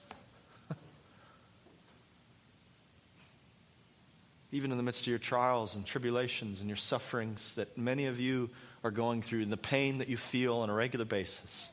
Even 4.51 4.71
in 4.71 4.77
the 4.77 4.83
midst 4.83 5.01
of 5.01 5.07
your 5.07 5.19
trials 5.19 5.75
and 5.75 5.85
tribulations 5.85 6.59
and 6.59 6.69
your 6.69 6.77
sufferings 6.77 7.53
that 7.55 7.77
many 7.77 8.05
of 8.05 8.19
you 8.19 8.49
are 8.83 8.91
going 8.91 9.21
through, 9.21 9.43
and 9.43 9.51
the 9.51 9.57
pain 9.57 9.99
that 9.99 10.09
you 10.09 10.17
feel 10.17 10.57
on 10.57 10.69
a 10.69 10.73
regular 10.73 11.05
basis. 11.05 11.71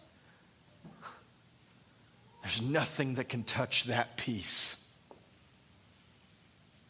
There's 2.43 2.61
nothing 2.61 3.15
that 3.15 3.29
can 3.29 3.45
touch 3.45 3.85
that 3.85 4.17
peace 4.17 4.83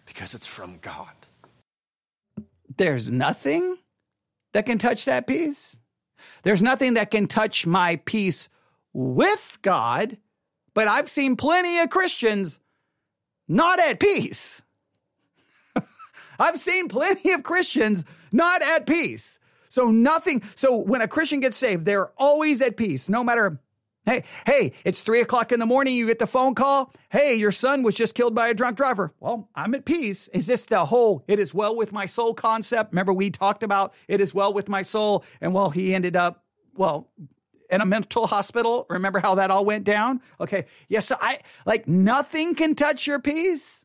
because 0.06 0.34
it's 0.34 0.46
from 0.46 0.78
God. 0.78 1.12
There's 2.76 3.10
nothing 3.10 3.78
that 4.52 4.66
can 4.66 4.78
touch 4.78 5.04
that 5.06 5.26
peace. 5.26 5.76
There's 6.42 6.62
nothing 6.62 6.94
that 6.94 7.10
can 7.10 7.26
touch 7.26 7.66
my 7.66 7.96
peace 8.04 8.48
with 8.92 9.58
God, 9.62 10.16
but 10.74 10.88
I've 10.88 11.08
seen 11.08 11.36
plenty 11.36 11.78
of 11.78 11.90
Christians 11.90 12.60
not 13.46 13.80
at 13.80 14.00
peace. 14.00 14.62
I've 16.38 16.58
seen 16.58 16.88
plenty 16.88 17.32
of 17.32 17.42
Christians 17.42 18.04
not 18.32 18.62
at 18.62 18.86
peace. 18.86 19.38
So 19.68 19.90
nothing. 19.90 20.42
So 20.54 20.76
when 20.76 21.02
a 21.02 21.08
Christian 21.08 21.40
gets 21.40 21.56
saved, 21.56 21.84
they're 21.84 22.10
always 22.16 22.62
at 22.62 22.76
peace, 22.76 23.08
no 23.08 23.22
matter. 23.22 23.60
Hey, 24.06 24.24
hey, 24.46 24.72
it's 24.84 25.02
three 25.02 25.20
o'clock 25.20 25.52
in 25.52 25.60
the 25.60 25.66
morning. 25.66 25.94
You 25.94 26.06
get 26.06 26.18
the 26.18 26.26
phone 26.26 26.54
call. 26.54 26.94
Hey, 27.10 27.34
your 27.34 27.52
son 27.52 27.82
was 27.82 27.94
just 27.94 28.14
killed 28.14 28.34
by 28.34 28.48
a 28.48 28.54
drunk 28.54 28.78
driver. 28.78 29.12
Well, 29.20 29.50
I'm 29.54 29.74
at 29.74 29.84
peace. 29.84 30.28
Is 30.28 30.46
this 30.46 30.64
the 30.64 30.86
whole 30.86 31.24
it 31.28 31.38
is 31.38 31.52
well 31.52 31.76
with 31.76 31.92
my 31.92 32.06
soul 32.06 32.32
concept? 32.32 32.92
Remember, 32.92 33.12
we 33.12 33.28
talked 33.28 33.62
about 33.62 33.92
it 34.06 34.22
is 34.22 34.32
well 34.32 34.54
with 34.54 34.70
my 34.70 34.80
soul. 34.80 35.24
And 35.42 35.52
well, 35.52 35.68
he 35.68 35.94
ended 35.94 36.16
up, 36.16 36.44
well, 36.74 37.10
in 37.70 37.82
a 37.82 37.86
mental 37.86 38.26
hospital. 38.26 38.86
Remember 38.88 39.18
how 39.18 39.34
that 39.34 39.50
all 39.50 39.66
went 39.66 39.84
down? 39.84 40.22
Okay. 40.40 40.64
Yes. 40.88 41.06
So 41.06 41.16
I 41.20 41.40
like 41.66 41.86
nothing 41.86 42.54
can 42.54 42.74
touch 42.74 43.06
your 43.06 43.18
peace. 43.18 43.84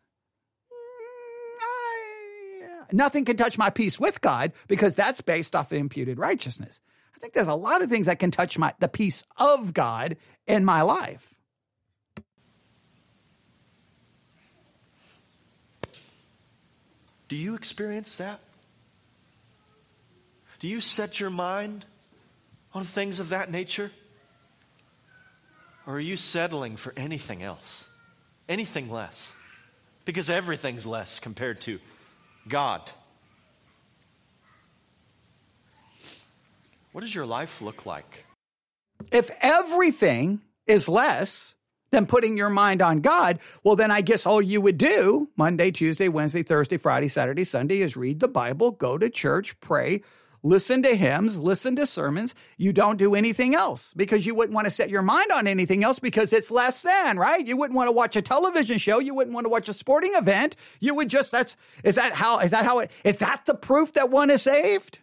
Nothing 2.94 3.26
can 3.26 3.36
touch 3.36 3.58
my 3.58 3.70
peace 3.70 4.00
with 4.00 4.22
God 4.22 4.54
because 4.68 4.96
that's 4.96 5.22
based 5.22 5.56
off 5.56 5.72
of 5.72 5.78
imputed 5.78 6.18
righteousness. 6.18 6.82
I 7.16 7.20
think 7.20 7.34
there's 7.34 7.48
a 7.48 7.56
lot 7.56 7.82
of 7.82 7.89
things 7.89 8.06
that 8.06 8.20
can 8.20 8.32
touch 8.32 8.58
my 8.58 8.74
the 8.80 8.88
peace 8.88 9.26
of 9.38 9.74
God 9.74 10.18
in 10.48 10.64
my 10.64 10.82
life. 10.82 11.34
Do 17.28 17.38
you 17.38 17.56
experience 17.56 18.18
that? 18.18 18.39
Do 20.60 20.68
you 20.68 20.80
set 20.82 21.20
your 21.20 21.32
mind 21.32 21.86
on 22.74 22.86
things 22.86 23.20
of 23.20 23.30
that 23.30 23.50
nature? 23.50 23.91
Or 25.86 25.96
are 25.96 26.00
you 26.00 26.16
settling 26.16 26.78
for 26.78 26.94
anything 26.96 27.44
else? 27.44 27.89
Anything 28.48 28.89
less? 28.89 29.34
Because 30.06 30.30
everything's 30.30 30.86
less 30.86 31.20
compared 31.20 31.60
to 31.62 31.80
God. 32.48 32.91
What 36.91 37.02
does 37.02 37.14
your 37.14 37.26
life 37.26 37.62
look 37.62 37.86
like? 37.86 38.26
If 39.12 39.32
everything 39.41 40.41
is 40.68 40.88
less 40.88 41.56
than 41.91 42.06
putting 42.06 42.38
your 42.38 42.50
mind 42.50 42.82
on 42.82 43.02
God, 43.02 43.39
well, 43.64 43.76
then 43.76 43.91
I 43.91 44.02
guess 44.02 44.26
all 44.26 44.41
you 44.41 44.62
would 44.62 44.78
do 44.78 45.30
Monday, 45.36 45.72
Tuesday, 45.72 46.08
Wednesday, 46.08 46.44
Thursday, 46.44 46.78
Friday, 46.78 47.08
Saturday, 47.08 47.44
Sunday 47.44 47.82
is 47.82 47.98
read 47.98 48.20
the 48.20 48.28
Bible, 48.28 48.72
go 48.72 48.98
to 48.98 49.10
church, 49.10 49.60
pray, 49.60 50.02
listen 50.44 50.84
to 50.84 50.96
hymns, 50.96 51.39
listen 51.39 51.76
to 51.78 51.88
sermons. 51.88 52.36
You 52.58 52.74
don't 52.74 52.98
do 52.98 53.16
anything 53.16 53.56
else 53.56 53.94
because 53.96 54.26
you 54.26 54.36
wouldn't 54.36 54.54
want 54.54 54.66
to 54.66 54.72
set 54.72 54.89
your 54.89 55.02
mind 55.02 55.32
on 55.32 55.48
anything 55.48 55.84
else 55.84 56.00
because 56.00 56.34
it's 56.34 56.52
less 56.52 56.82
than, 56.82 57.18
right? 57.18 57.46
You 57.46 57.58
wouldn't 57.58 57.76
want 57.76 57.88
to 57.88 57.94
watch 57.94 58.16
a 58.16 58.22
television 58.22 58.78
show. 58.78 59.00
You 59.00 59.16
wouldn't 59.16 59.34
want 59.34 59.46
to 59.46 59.50
watch 59.50 59.70
a 59.70 59.74
sporting 59.74 60.14
event. 60.16 60.56
You 60.80 60.94
would 60.96 61.10
just, 61.10 61.32
that's, 61.32 61.56
is 61.84 61.96
that 61.96 62.14
how, 62.14 62.39
is 62.39 62.52
that 62.52 62.66
how 62.66 62.80
it, 62.80 62.91
is 63.04 63.18
that 63.18 63.46
the 63.46 63.56
proof 63.56 63.94
that 63.94 64.10
one 64.10 64.30
is 64.30 64.41
saved? 64.41 65.00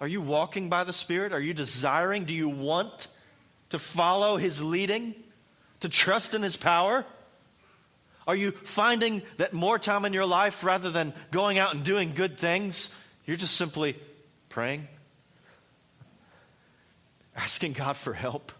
Are 0.00 0.08
you 0.08 0.22
walking 0.22 0.70
by 0.70 0.84
the 0.84 0.94
Spirit? 0.94 1.34
Are 1.34 1.40
you 1.40 1.52
desiring? 1.52 2.24
Do 2.24 2.32
you 2.32 2.48
want 2.48 3.08
to 3.68 3.78
follow 3.78 4.38
His 4.38 4.62
leading? 4.62 5.14
To 5.80 5.88
trust 5.88 6.32
in 6.32 6.42
His 6.42 6.56
power? 6.56 7.04
Are 8.26 8.36
you 8.36 8.52
finding 8.52 9.22
that 9.38 9.52
more 9.52 9.78
time 9.78 10.04
in 10.04 10.12
your 10.12 10.26
life, 10.26 10.62
rather 10.62 10.90
than 10.90 11.12
going 11.30 11.58
out 11.58 11.74
and 11.74 11.84
doing 11.84 12.12
good 12.14 12.38
things, 12.38 12.88
you're 13.26 13.36
just 13.36 13.56
simply 13.56 13.96
praying? 14.48 14.88
Asking 17.34 17.72
God 17.72 17.96
for 17.96 18.12
help? 18.12 18.52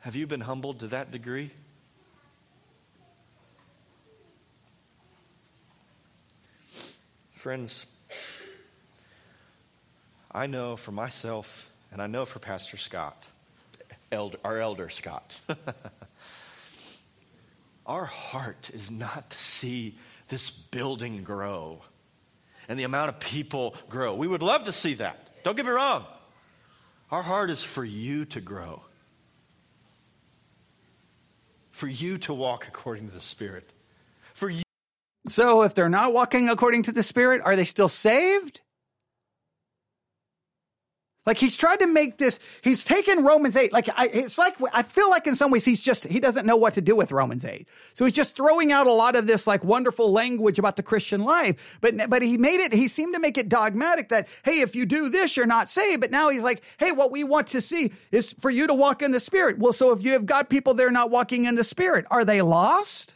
Have 0.00 0.16
you 0.16 0.26
been 0.26 0.40
humbled 0.40 0.80
to 0.80 0.88
that 0.88 1.10
degree? 1.10 1.50
Friends, 7.32 7.86
I 10.30 10.46
know 10.46 10.76
for 10.76 10.92
myself, 10.92 11.70
and 11.92 12.02
I 12.02 12.06
know 12.06 12.24
for 12.24 12.38
Pastor 12.38 12.76
Scott, 12.76 13.26
elder, 14.10 14.38
our 14.44 14.60
elder 14.60 14.88
Scott, 14.88 15.38
our 17.86 18.04
heart 18.04 18.70
is 18.72 18.90
not 18.90 19.30
to 19.30 19.38
see 19.38 19.96
this 20.28 20.50
building 20.50 21.22
grow 21.22 21.80
and 22.68 22.78
the 22.78 22.84
amount 22.84 23.10
of 23.10 23.20
people 23.20 23.74
grow. 23.88 24.14
We 24.14 24.26
would 24.26 24.42
love 24.42 24.64
to 24.64 24.72
see 24.72 24.94
that. 24.94 25.42
Don't 25.44 25.56
get 25.56 25.66
me 25.66 25.72
wrong. 25.72 26.06
Our 27.10 27.22
heart 27.22 27.50
is 27.50 27.62
for 27.62 27.84
you 27.84 28.24
to 28.26 28.40
grow, 28.40 28.82
for 31.70 31.86
you 31.86 32.18
to 32.18 32.34
walk 32.34 32.66
according 32.66 33.08
to 33.08 33.14
the 33.14 33.20
Spirit, 33.20 33.68
for 34.32 34.48
you. 34.48 34.62
So 35.28 35.62
if 35.62 35.74
they're 35.74 35.88
not 35.88 36.12
walking 36.12 36.48
according 36.48 36.84
to 36.84 36.92
the 36.92 37.02
Spirit, 37.02 37.42
are 37.44 37.56
they 37.56 37.64
still 37.64 37.88
saved? 37.88 38.62
Like 41.26 41.38
he's 41.38 41.56
tried 41.56 41.80
to 41.80 41.86
make 41.86 42.18
this, 42.18 42.38
he's 42.62 42.84
taken 42.84 43.24
Romans 43.24 43.56
8. 43.56 43.72
Like 43.72 43.88
I, 43.96 44.08
it's 44.08 44.36
like, 44.36 44.56
I 44.74 44.82
feel 44.82 45.08
like 45.08 45.26
in 45.26 45.34
some 45.34 45.50
ways 45.50 45.64
he's 45.64 45.82
just, 45.82 46.04
he 46.04 46.20
doesn't 46.20 46.44
know 46.44 46.56
what 46.56 46.74
to 46.74 46.82
do 46.82 46.94
with 46.94 47.12
Romans 47.12 47.46
8. 47.46 47.66
So 47.94 48.04
he's 48.04 48.12
just 48.12 48.36
throwing 48.36 48.72
out 48.72 48.86
a 48.86 48.92
lot 48.92 49.16
of 49.16 49.26
this 49.26 49.46
like 49.46 49.64
wonderful 49.64 50.12
language 50.12 50.58
about 50.58 50.76
the 50.76 50.82
Christian 50.82 51.22
life. 51.22 51.78
But, 51.80 52.10
but 52.10 52.20
he 52.20 52.36
made 52.36 52.60
it, 52.60 52.74
he 52.74 52.88
seemed 52.88 53.14
to 53.14 53.20
make 53.20 53.38
it 53.38 53.48
dogmatic 53.48 54.10
that, 54.10 54.28
hey, 54.44 54.60
if 54.60 54.76
you 54.76 54.84
do 54.84 55.08
this, 55.08 55.34
you're 55.34 55.46
not 55.46 55.70
saved. 55.70 56.02
But 56.02 56.10
now 56.10 56.28
he's 56.28 56.42
like, 56.42 56.62
hey, 56.78 56.92
what 56.92 57.10
we 57.10 57.24
want 57.24 57.48
to 57.48 57.62
see 57.62 57.92
is 58.12 58.34
for 58.34 58.50
you 58.50 58.66
to 58.66 58.74
walk 58.74 59.00
in 59.00 59.10
the 59.10 59.20
Spirit. 59.20 59.58
Well, 59.58 59.72
so 59.72 59.92
if 59.92 60.02
you 60.02 60.12
have 60.12 60.26
got 60.26 60.50
people 60.50 60.74
there 60.74 60.90
not 60.90 61.10
walking 61.10 61.46
in 61.46 61.54
the 61.54 61.64
Spirit, 61.64 62.04
are 62.10 62.26
they 62.26 62.42
lost? 62.42 63.14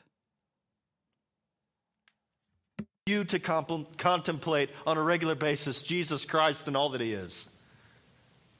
You 3.04 3.24
to 3.24 3.38
comp- 3.38 3.98
contemplate 3.98 4.70
on 4.86 4.96
a 4.96 5.02
regular 5.02 5.34
basis 5.34 5.82
Jesus 5.82 6.24
Christ 6.24 6.68
and 6.68 6.76
all 6.76 6.90
that 6.90 7.00
he 7.02 7.12
is. 7.12 7.46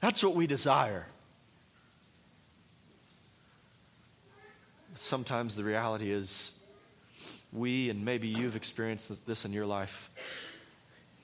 That's 0.01 0.23
what 0.23 0.35
we 0.35 0.47
desire. 0.47 1.05
Sometimes 4.95 5.55
the 5.55 5.63
reality 5.63 6.11
is, 6.11 6.51
we, 7.51 7.89
and 7.89 8.03
maybe 8.03 8.27
you've 8.27 8.55
experienced 8.55 9.25
this 9.25 9.45
in 9.45 9.53
your 9.53 9.65
life, 9.65 10.09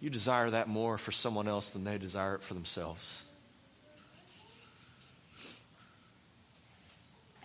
you 0.02 0.10
desire 0.10 0.50
that 0.50 0.68
more 0.68 0.98
for 0.98 1.12
someone 1.12 1.48
else 1.48 1.72
than 1.72 1.84
they 1.84 1.98
desire 1.98 2.36
it 2.36 2.44
for 2.44 2.54
themselves. 2.54 3.24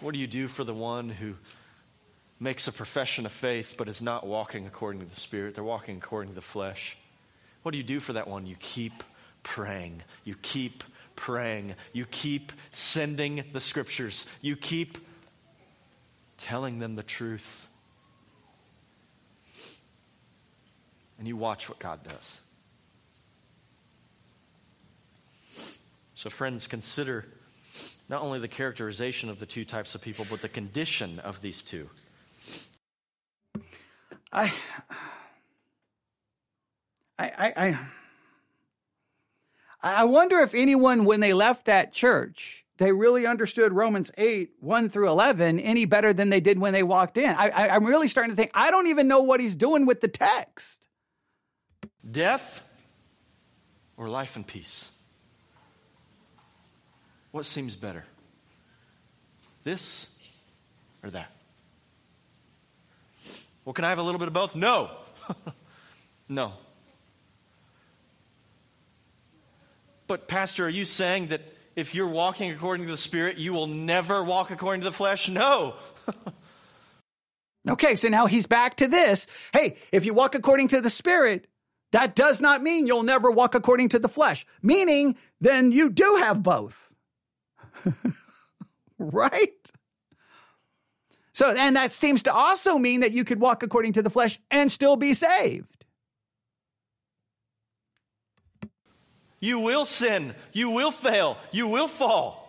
What 0.01 0.15
do 0.15 0.21
you 0.21 0.27
do 0.27 0.49
for 0.49 0.65
the 0.65 0.75
one 0.75 1.11
who 1.11 1.35
makes 2.39 2.69
a 2.69 2.73
profession 2.73 3.27
of 3.27 3.33
faith 3.33 3.75
but 3.77 3.87
is 3.89 4.01
not 4.01 4.27
walking 4.27 4.67
according 4.67 5.03
to 5.03 5.07
the 5.07 5.21
Spirit? 5.21 5.55
They're 5.55 5.63
walking 5.63 5.99
according 5.99 6.31
to 6.31 6.35
the 6.35 6.41
flesh. 6.41 6.97
What 7.63 7.73
do 7.73 7.79
you 7.79 7.85
do 7.85 8.01
for 8.01 8.15
that 8.15 8.27
one? 8.27 8.47
You 8.47 8.57
keep 8.61 9.05
praying. 9.43 10.03
You 10.25 10.35
keep 10.41 10.83
praying. 11.17 11.75
You 11.93 12.07
keep 12.07 12.53
sending 12.73 13.45
the 13.53 13.61
scriptures. 13.61 14.27
You 14.41 14.57
keep 14.57 14.99
telling 16.39 16.79
them 16.79 16.97
the 16.97 17.03
truth. 17.03 17.69
And 21.19 21.29
you 21.29 21.37
watch 21.37 21.69
what 21.69 21.79
God 21.79 22.01
does. 22.03 22.41
So, 26.15 26.31
friends, 26.31 26.67
consider 26.67 27.27
not 28.09 28.23
only 28.23 28.41
the 28.41 28.49
characterization 28.49 29.31
of 29.31 29.39
the 29.39 29.47
two 29.47 29.65
types 29.65 29.95
of 29.95 30.01
people, 30.01 30.27
but 30.29 30.43
the 30.43 30.49
condition 30.49 31.19
of 31.21 31.41
these 31.41 31.63
two. 31.63 31.89
I, 34.33 34.53
I, 37.19 37.27
I, 37.29 37.53
I 37.57 37.79
I 39.83 40.05
wonder 40.05 40.39
if 40.41 40.55
anyone, 40.55 41.05
when 41.05 41.21
they 41.21 41.33
left 41.33 41.67
that 41.67 41.93
church, 41.93 42.65
they 42.77 42.93
really 42.93 43.27
understood 43.27 43.73
Romans 43.73 44.11
8, 44.17 44.51
1 44.61 44.89
through 44.89 45.09
11, 45.09 45.61
any 45.61 45.85
better 45.85 46.13
than 46.13 46.31
they 46.31 46.41
did 46.41 46.59
when 46.59 46.73
they 46.73 46.83
walked 46.83 47.17
in. 47.17 47.31
I, 47.31 47.69
I'm 47.69 47.85
really 47.85 48.09
starting 48.09 48.31
to 48.31 48.37
think, 48.37 48.51
I 48.55 48.71
don't 48.71 48.87
even 48.89 49.09
know 49.09 49.23
what 49.23 49.41
he's 49.41 49.57
doing 49.57 49.87
with 49.87 50.01
the 50.01 50.09
text. 50.09 50.89
Death 52.11 52.63
or 53.97 54.09
life 54.09 54.37
and 54.37 54.47
peace? 54.47 54.91
What 57.33 57.45
seems 57.45 57.77
better? 57.77 58.05
This 59.63 60.07
or 61.03 61.11
that? 61.11 61.31
Well, 63.65 63.75
can 63.75 63.85
I 63.85 63.91
have 63.91 63.99
a 63.99 64.03
little 64.03 64.19
bit 64.19 64.29
of 64.29 64.35
both? 64.35 64.57
No. 64.57 64.91
no. 66.29 66.53
But, 70.11 70.27
Pastor, 70.27 70.67
are 70.67 70.69
you 70.69 70.87
saying 70.87 71.29
that 71.29 71.43
if 71.77 71.95
you're 71.95 72.09
walking 72.09 72.51
according 72.51 72.87
to 72.87 72.91
the 72.91 72.99
Spirit, 72.99 73.39
you 73.39 73.53
will 73.53 73.69
never 73.69 74.25
walk 74.25 74.51
according 74.51 74.81
to 74.81 74.87
the 74.87 74.93
flesh? 74.93 75.29
No. 75.29 75.77
okay, 77.69 77.95
so 77.95 78.09
now 78.09 78.27
he's 78.27 78.49
back 78.49 78.79
to 78.79 78.89
this. 78.89 79.29
Hey, 79.53 79.77
if 79.93 80.05
you 80.05 80.13
walk 80.13 80.35
according 80.35 80.67
to 80.67 80.81
the 80.81 80.91
Spirit, 80.91 81.47
that 81.93 82.17
does 82.17 82.41
not 82.41 82.61
mean 82.61 82.89
you'll 82.89 83.05
never 83.05 83.31
walk 83.31 83.55
according 83.55 83.91
to 83.91 84.01
the 84.01 84.09
flesh, 84.09 84.45
meaning 84.63 85.15
then 85.41 85.71
you 85.71 85.89
do 85.89 86.17
have 86.19 86.43
both. 86.43 86.93
right? 88.99 89.71
So, 91.35 91.55
and 91.55 91.77
that 91.77 91.93
seems 91.93 92.25
to 92.25 92.35
also 92.35 92.79
mean 92.79 93.03
that 93.03 93.13
you 93.13 93.25
could 93.25 93.39
walk 93.39 93.63
according 93.63 93.93
to 93.93 94.03
the 94.03 94.11
flesh 94.11 94.41
and 94.51 94.73
still 94.73 94.97
be 94.97 95.15
saved. 95.15 95.80
You 99.41 99.59
will 99.59 99.87
sin. 99.87 100.35
You 100.53 100.71
will 100.71 100.91
fail. 100.91 101.39
You 101.51 101.67
will 101.67 101.89
fall. 101.89 102.41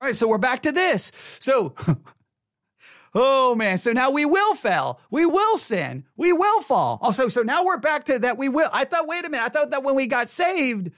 All 0.00 0.08
right, 0.08 0.16
so 0.16 0.26
we're 0.26 0.38
back 0.38 0.62
to 0.62 0.72
this. 0.72 1.12
So, 1.38 1.74
oh 3.14 3.54
man, 3.54 3.78
so 3.78 3.92
now 3.92 4.10
we 4.10 4.24
will 4.24 4.54
fail. 4.54 5.00
We 5.10 5.26
will 5.26 5.58
sin. 5.58 6.04
We 6.16 6.32
will 6.32 6.60
fall. 6.62 6.98
Oh, 7.02 7.12
so, 7.12 7.28
so 7.28 7.42
now 7.42 7.64
we're 7.64 7.78
back 7.78 8.06
to 8.06 8.18
that 8.20 8.36
we 8.38 8.48
will. 8.48 8.68
I 8.72 8.84
thought, 8.84 9.06
wait 9.06 9.24
a 9.24 9.30
minute, 9.30 9.44
I 9.44 9.48
thought 9.48 9.70
that 9.70 9.84
when 9.84 9.94
we 9.94 10.06
got 10.06 10.28
saved, 10.28 10.90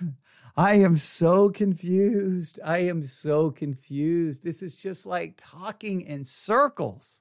I 0.56 0.74
am 0.74 0.96
so 0.96 1.50
confused. 1.50 2.60
I 2.64 2.78
am 2.78 3.04
so 3.04 3.50
confused. 3.50 4.44
This 4.44 4.62
is 4.62 4.76
just 4.76 5.06
like 5.06 5.34
talking 5.36 6.02
in 6.02 6.22
circles. 6.22 7.20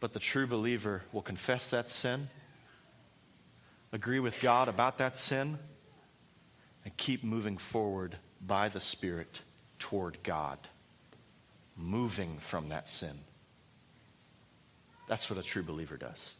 But 0.00 0.12
the 0.12 0.18
true 0.18 0.46
believer 0.46 1.04
will 1.12 1.22
confess 1.22 1.70
that 1.70 1.88
sin, 1.88 2.28
agree 3.92 4.20
with 4.20 4.40
God 4.40 4.68
about 4.68 4.98
that 4.98 5.18
sin, 5.18 5.58
and 6.84 6.96
keep 6.96 7.22
moving 7.22 7.58
forward 7.58 8.16
by 8.40 8.68
the 8.68 8.80
Spirit 8.80 9.42
toward 9.78 10.18
God, 10.22 10.58
moving 11.76 12.38
from 12.38 12.70
that 12.70 12.88
sin. 12.88 13.18
That's 15.08 15.28
what 15.28 15.38
a 15.38 15.42
true 15.42 15.62
believer 15.62 15.96
does. 15.96 16.32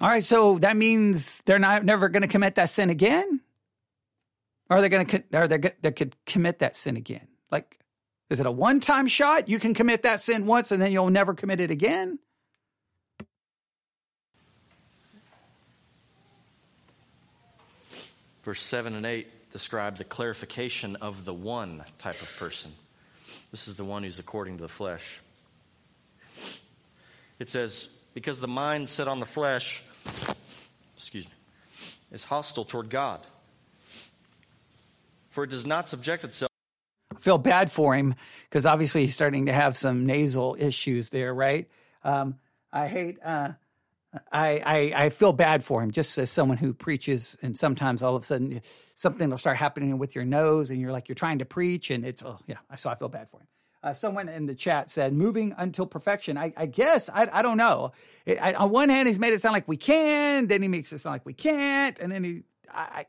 All 0.00 0.08
right, 0.08 0.22
so 0.22 0.58
that 0.58 0.76
means 0.76 1.42
they're 1.42 1.58
not 1.58 1.84
never 1.84 2.08
going 2.08 2.22
to 2.22 2.28
commit 2.28 2.54
that 2.54 2.70
sin 2.70 2.90
again. 2.90 3.40
Or 4.70 4.76
are 4.76 4.80
they 4.80 4.88
going 4.88 5.06
to? 5.06 5.24
Are 5.34 5.48
they? 5.48 5.72
They 5.82 5.90
could 5.90 6.14
commit 6.26 6.60
that 6.60 6.76
sin 6.76 6.96
again? 6.96 7.26
Like, 7.50 7.80
is 8.30 8.38
it 8.38 8.46
a 8.46 8.52
one-time 8.52 9.08
shot? 9.08 9.48
You 9.48 9.58
can 9.58 9.74
commit 9.74 10.02
that 10.02 10.20
sin 10.20 10.46
once, 10.46 10.70
and 10.70 10.80
then 10.80 10.92
you'll 10.92 11.10
never 11.10 11.34
commit 11.34 11.60
it 11.60 11.72
again. 11.72 12.20
Verse 18.42 18.62
seven 18.62 18.94
and 18.94 19.04
eight 19.04 19.28
describe 19.52 19.96
the 19.98 20.04
clarification 20.04 20.96
of 20.96 21.24
the 21.24 21.34
one 21.34 21.84
type 21.98 22.20
of 22.22 22.32
person. 22.36 22.72
This 23.50 23.68
is 23.68 23.76
the 23.76 23.84
one 23.84 24.02
who's 24.02 24.18
according 24.18 24.56
to 24.56 24.62
the 24.62 24.68
flesh. 24.68 25.20
It 27.38 27.50
says, 27.50 27.88
because 28.14 28.40
the 28.40 28.48
mind 28.48 28.88
set 28.88 29.08
on 29.08 29.20
the 29.20 29.26
flesh, 29.26 29.82
excuse 30.96 31.24
me, 31.24 31.32
is 32.12 32.24
hostile 32.24 32.64
toward 32.64 32.90
God. 32.90 33.20
For 35.30 35.44
it 35.44 35.50
does 35.50 35.66
not 35.66 35.88
subject 35.88 36.24
itself. 36.24 36.50
I 37.14 37.18
feel 37.20 37.38
bad 37.38 37.70
for 37.70 37.94
him 37.94 38.14
because 38.48 38.66
obviously 38.66 39.02
he's 39.02 39.14
starting 39.14 39.46
to 39.46 39.52
have 39.52 39.76
some 39.76 40.06
nasal 40.06 40.56
issues 40.58 41.10
there, 41.10 41.34
right? 41.34 41.68
Um, 42.04 42.38
I 42.72 42.88
hate. 42.88 43.18
Uh, 43.24 43.50
I, 44.32 44.92
I 44.94 45.04
I 45.04 45.08
feel 45.10 45.32
bad 45.32 45.62
for 45.62 45.82
him 45.82 45.92
just 45.92 46.18
as 46.18 46.30
someone 46.30 46.58
who 46.58 46.74
preaches, 46.74 47.36
and 47.42 47.56
sometimes 47.56 48.02
all 48.02 48.16
of 48.16 48.22
a 48.22 48.26
sudden 48.26 48.60
something 48.96 49.30
will 49.30 49.38
start 49.38 49.56
happening 49.56 49.96
with 49.98 50.14
your 50.14 50.24
nose, 50.24 50.70
and 50.70 50.80
you're 50.80 50.90
like 50.90 51.08
you're 51.08 51.14
trying 51.14 51.38
to 51.38 51.44
preach, 51.44 51.90
and 51.90 52.04
it's 52.04 52.22
oh 52.22 52.38
yeah. 52.46 52.56
So 52.76 52.90
I 52.90 52.96
feel 52.96 53.08
bad 53.08 53.30
for 53.30 53.40
him. 53.40 53.46
Uh, 53.82 53.92
someone 53.92 54.28
in 54.28 54.46
the 54.46 54.54
chat 54.54 54.90
said 54.90 55.12
moving 55.12 55.54
until 55.56 55.86
perfection. 55.86 56.36
I, 56.36 56.52
I 56.56 56.66
guess 56.66 57.08
I, 57.08 57.28
I 57.32 57.40
don't 57.40 57.56
know. 57.56 57.92
It, 58.26 58.36
I, 58.42 58.52
on 58.52 58.70
one 58.70 58.88
hand, 58.90 59.08
he's 59.08 59.18
made 59.18 59.32
it 59.32 59.40
sound 59.40 59.54
like 59.54 59.68
we 59.68 59.78
can, 59.78 60.48
then 60.48 60.60
he 60.60 60.68
makes 60.68 60.92
it 60.92 60.98
sound 60.98 61.14
like 61.14 61.24
we 61.24 61.32
can't, 61.32 61.98
and 61.98 62.10
then 62.12 62.24
he. 62.24 62.42
I, 62.70 63.06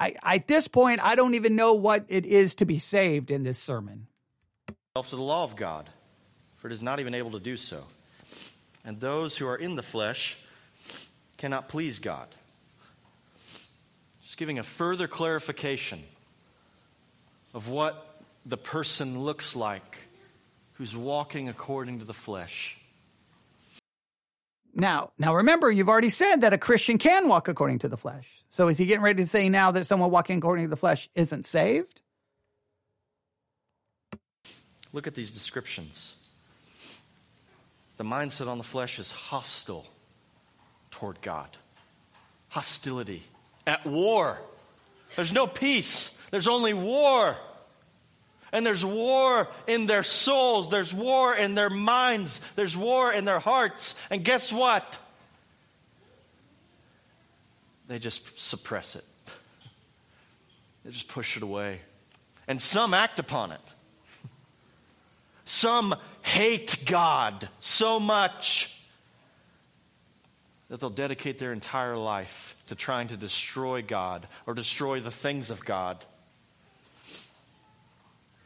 I, 0.00 0.14
I 0.22 0.36
at 0.36 0.48
this 0.48 0.68
point, 0.68 1.00
I 1.04 1.16
don't 1.16 1.34
even 1.34 1.54
know 1.54 1.74
what 1.74 2.06
it 2.08 2.24
is 2.24 2.54
to 2.56 2.64
be 2.64 2.78
saved 2.78 3.30
in 3.30 3.42
this 3.42 3.58
sermon. 3.58 4.06
To 4.96 5.02
the 5.10 5.22
law 5.22 5.44
of 5.44 5.54
God, 5.54 5.88
for 6.56 6.66
it 6.66 6.72
is 6.72 6.82
not 6.82 6.98
even 6.98 7.14
able 7.14 7.30
to 7.32 7.40
do 7.40 7.56
so. 7.56 7.84
And 8.84 9.00
those 9.00 9.36
who 9.36 9.46
are 9.46 9.56
in 9.56 9.76
the 9.76 9.82
flesh 9.82 10.38
cannot 11.36 11.68
please 11.68 11.98
God. 11.98 12.28
Just 14.22 14.36
giving 14.36 14.58
a 14.58 14.62
further 14.62 15.08
clarification 15.08 16.02
of 17.54 17.68
what 17.68 18.22
the 18.46 18.56
person 18.56 19.22
looks 19.22 19.56
like 19.56 19.98
who's 20.74 20.96
walking 20.96 21.48
according 21.48 21.98
to 21.98 22.04
the 22.04 22.14
flesh. 22.14 22.76
Now, 24.74 25.10
now 25.18 25.34
remember, 25.34 25.70
you've 25.72 25.88
already 25.88 26.10
said 26.10 26.36
that 26.42 26.52
a 26.52 26.58
Christian 26.58 26.98
can 26.98 27.28
walk 27.28 27.48
according 27.48 27.80
to 27.80 27.88
the 27.88 27.96
flesh. 27.96 28.44
So 28.48 28.68
is 28.68 28.78
he 28.78 28.86
getting 28.86 29.02
ready 29.02 29.22
to 29.22 29.28
say 29.28 29.48
now 29.48 29.72
that 29.72 29.86
someone 29.86 30.10
walking 30.10 30.38
according 30.38 30.66
to 30.66 30.70
the 30.70 30.76
flesh 30.76 31.08
isn't 31.16 31.46
saved? 31.46 32.00
Look 34.92 35.06
at 35.06 35.14
these 35.14 35.32
descriptions. 35.32 36.14
The 37.98 38.04
mindset 38.04 38.48
on 38.48 38.58
the 38.58 38.64
flesh 38.64 38.98
is 38.98 39.10
hostile 39.10 39.86
toward 40.90 41.20
God. 41.20 41.48
Hostility. 42.48 43.22
At 43.66 43.84
war. 43.84 44.38
There's 45.16 45.32
no 45.32 45.46
peace. 45.46 46.16
There's 46.30 46.48
only 46.48 46.72
war. 46.72 47.36
And 48.52 48.64
there's 48.64 48.84
war 48.84 49.48
in 49.66 49.86
their 49.86 50.02
souls, 50.02 50.70
there's 50.70 50.94
war 50.94 51.34
in 51.34 51.54
their 51.54 51.68
minds, 51.68 52.40
there's 52.56 52.74
war 52.74 53.12
in 53.12 53.26
their 53.26 53.40
hearts. 53.40 53.94
And 54.08 54.24
guess 54.24 54.50
what? 54.50 54.98
They 57.88 57.98
just 57.98 58.40
suppress 58.40 58.96
it, 58.96 59.04
they 60.84 60.92
just 60.92 61.08
push 61.08 61.36
it 61.36 61.42
away. 61.42 61.80
And 62.46 62.62
some 62.62 62.94
act 62.94 63.18
upon 63.18 63.52
it. 63.52 63.60
Some 65.44 65.94
hate 66.28 66.84
God 66.84 67.48
so 67.58 67.98
much 67.98 68.74
that 70.68 70.80
they'll 70.80 70.90
dedicate 70.90 71.38
their 71.38 71.52
entire 71.52 71.96
life 71.96 72.54
to 72.66 72.74
trying 72.74 73.08
to 73.08 73.16
destroy 73.16 73.80
God 73.80 74.28
or 74.46 74.52
destroy 74.52 75.00
the 75.00 75.10
things 75.10 75.48
of 75.48 75.64
God. 75.64 76.04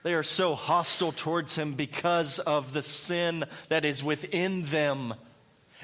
They 0.04 0.14
are 0.14 0.22
so 0.22 0.54
hostile 0.54 1.12
towards 1.12 1.56
him 1.56 1.74
because 1.74 2.38
of 2.38 2.72
the 2.72 2.82
sin 2.82 3.44
that 3.68 3.84
is 3.84 4.02
within 4.02 4.64
them 4.66 5.14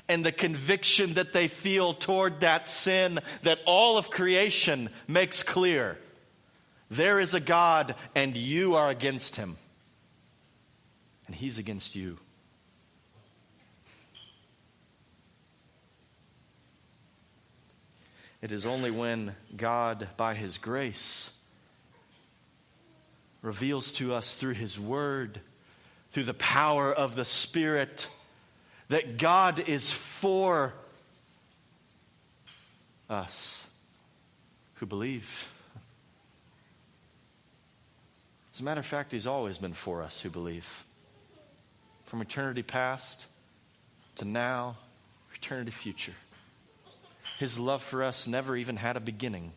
and 0.08 0.24
the 0.24 0.32
conviction 0.32 1.14
that 1.14 1.32
they 1.32 1.48
feel 1.48 1.94
toward 1.94 2.40
that 2.40 2.68
sin 2.68 3.18
that 3.42 3.58
all 3.66 3.98
of 3.98 4.10
creation 4.10 4.90
makes 5.06 5.42
clear. 5.42 5.98
There 6.90 7.20
is 7.20 7.34
a 7.34 7.40
God, 7.40 7.94
and 8.14 8.36
you 8.36 8.76
are 8.76 8.88
against 8.88 9.36
him, 9.36 9.56
and 11.28 11.36
he's 11.36 11.58
against 11.58 11.94
you. 11.94 12.18
It 18.42 18.50
is 18.50 18.66
only 18.66 18.90
when 18.90 19.36
God, 19.56 20.08
by 20.16 20.34
his 20.34 20.58
grace, 20.58 21.30
reveals 23.42 23.92
to 23.92 24.14
us 24.14 24.36
through 24.36 24.54
His 24.54 24.78
Word, 24.78 25.40
through 26.10 26.24
the 26.24 26.34
power 26.34 26.92
of 26.92 27.14
the 27.14 27.24
Spirit, 27.24 28.08
that 28.88 29.18
God 29.18 29.60
is 29.68 29.92
for 29.92 30.74
us 33.08 33.66
who 34.74 34.86
believe. 34.86 35.50
As 38.52 38.60
a 38.60 38.64
matter 38.64 38.80
of 38.80 38.86
fact, 38.86 39.12
He's 39.12 39.26
always 39.26 39.58
been 39.58 39.72
for 39.72 40.02
us 40.02 40.20
who 40.20 40.30
believe. 40.30 40.84
From 42.08 42.22
eternity 42.22 42.62
past 42.62 43.26
to 44.16 44.24
now, 44.24 44.78
eternity 45.34 45.72
future. 45.72 46.14
His 47.38 47.58
love 47.58 47.82
for 47.82 48.02
us 48.02 48.26
never 48.26 48.56
even 48.56 48.76
had 48.76 48.96
a 48.96 49.00
beginning, 49.00 49.52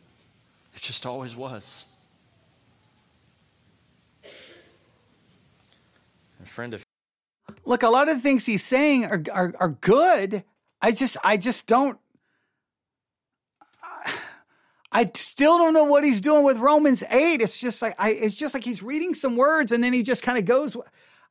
it 0.76 0.82
just 0.82 1.06
always 1.06 1.34
was. 1.34 1.86
A 6.43 6.45
friend, 6.45 6.74
if 6.74 6.84
look, 7.64 7.84
a 7.84 7.89
lot 7.89 8.10
of 8.10 8.18
the 8.18 8.22
things 8.22 8.45
he's 8.45 8.66
saying 8.66 9.06
are 9.06 9.24
are, 9.32 9.54
are 9.58 9.70
good. 9.70 10.43
I 10.82 10.91
just 10.91 11.16
I 11.24 11.38
just 11.38 11.68
don't. 11.68 11.97
I 14.91 15.10
still 15.16 15.58
don't 15.58 15.74
know 15.74 15.86
what 15.86 16.04
he's 16.04 16.20
doing 16.20 16.43
with 16.43 16.58
Romans 16.58 17.02
eight. 17.12 17.41
It's 17.41 17.58
just 17.58 17.82
like 17.82 17.95
I. 17.97 18.10
It's 18.10 18.36
just 18.36 18.54
like 18.54 18.66
he's 18.66 18.84
reading 18.84 19.14
some 19.14 19.38
words 19.38 19.72
and 19.72 19.82
then 19.82 19.93
he 19.93 20.04
just 20.04 20.22
kind 20.22 20.38
of 20.38 20.43
goes. 20.43 20.76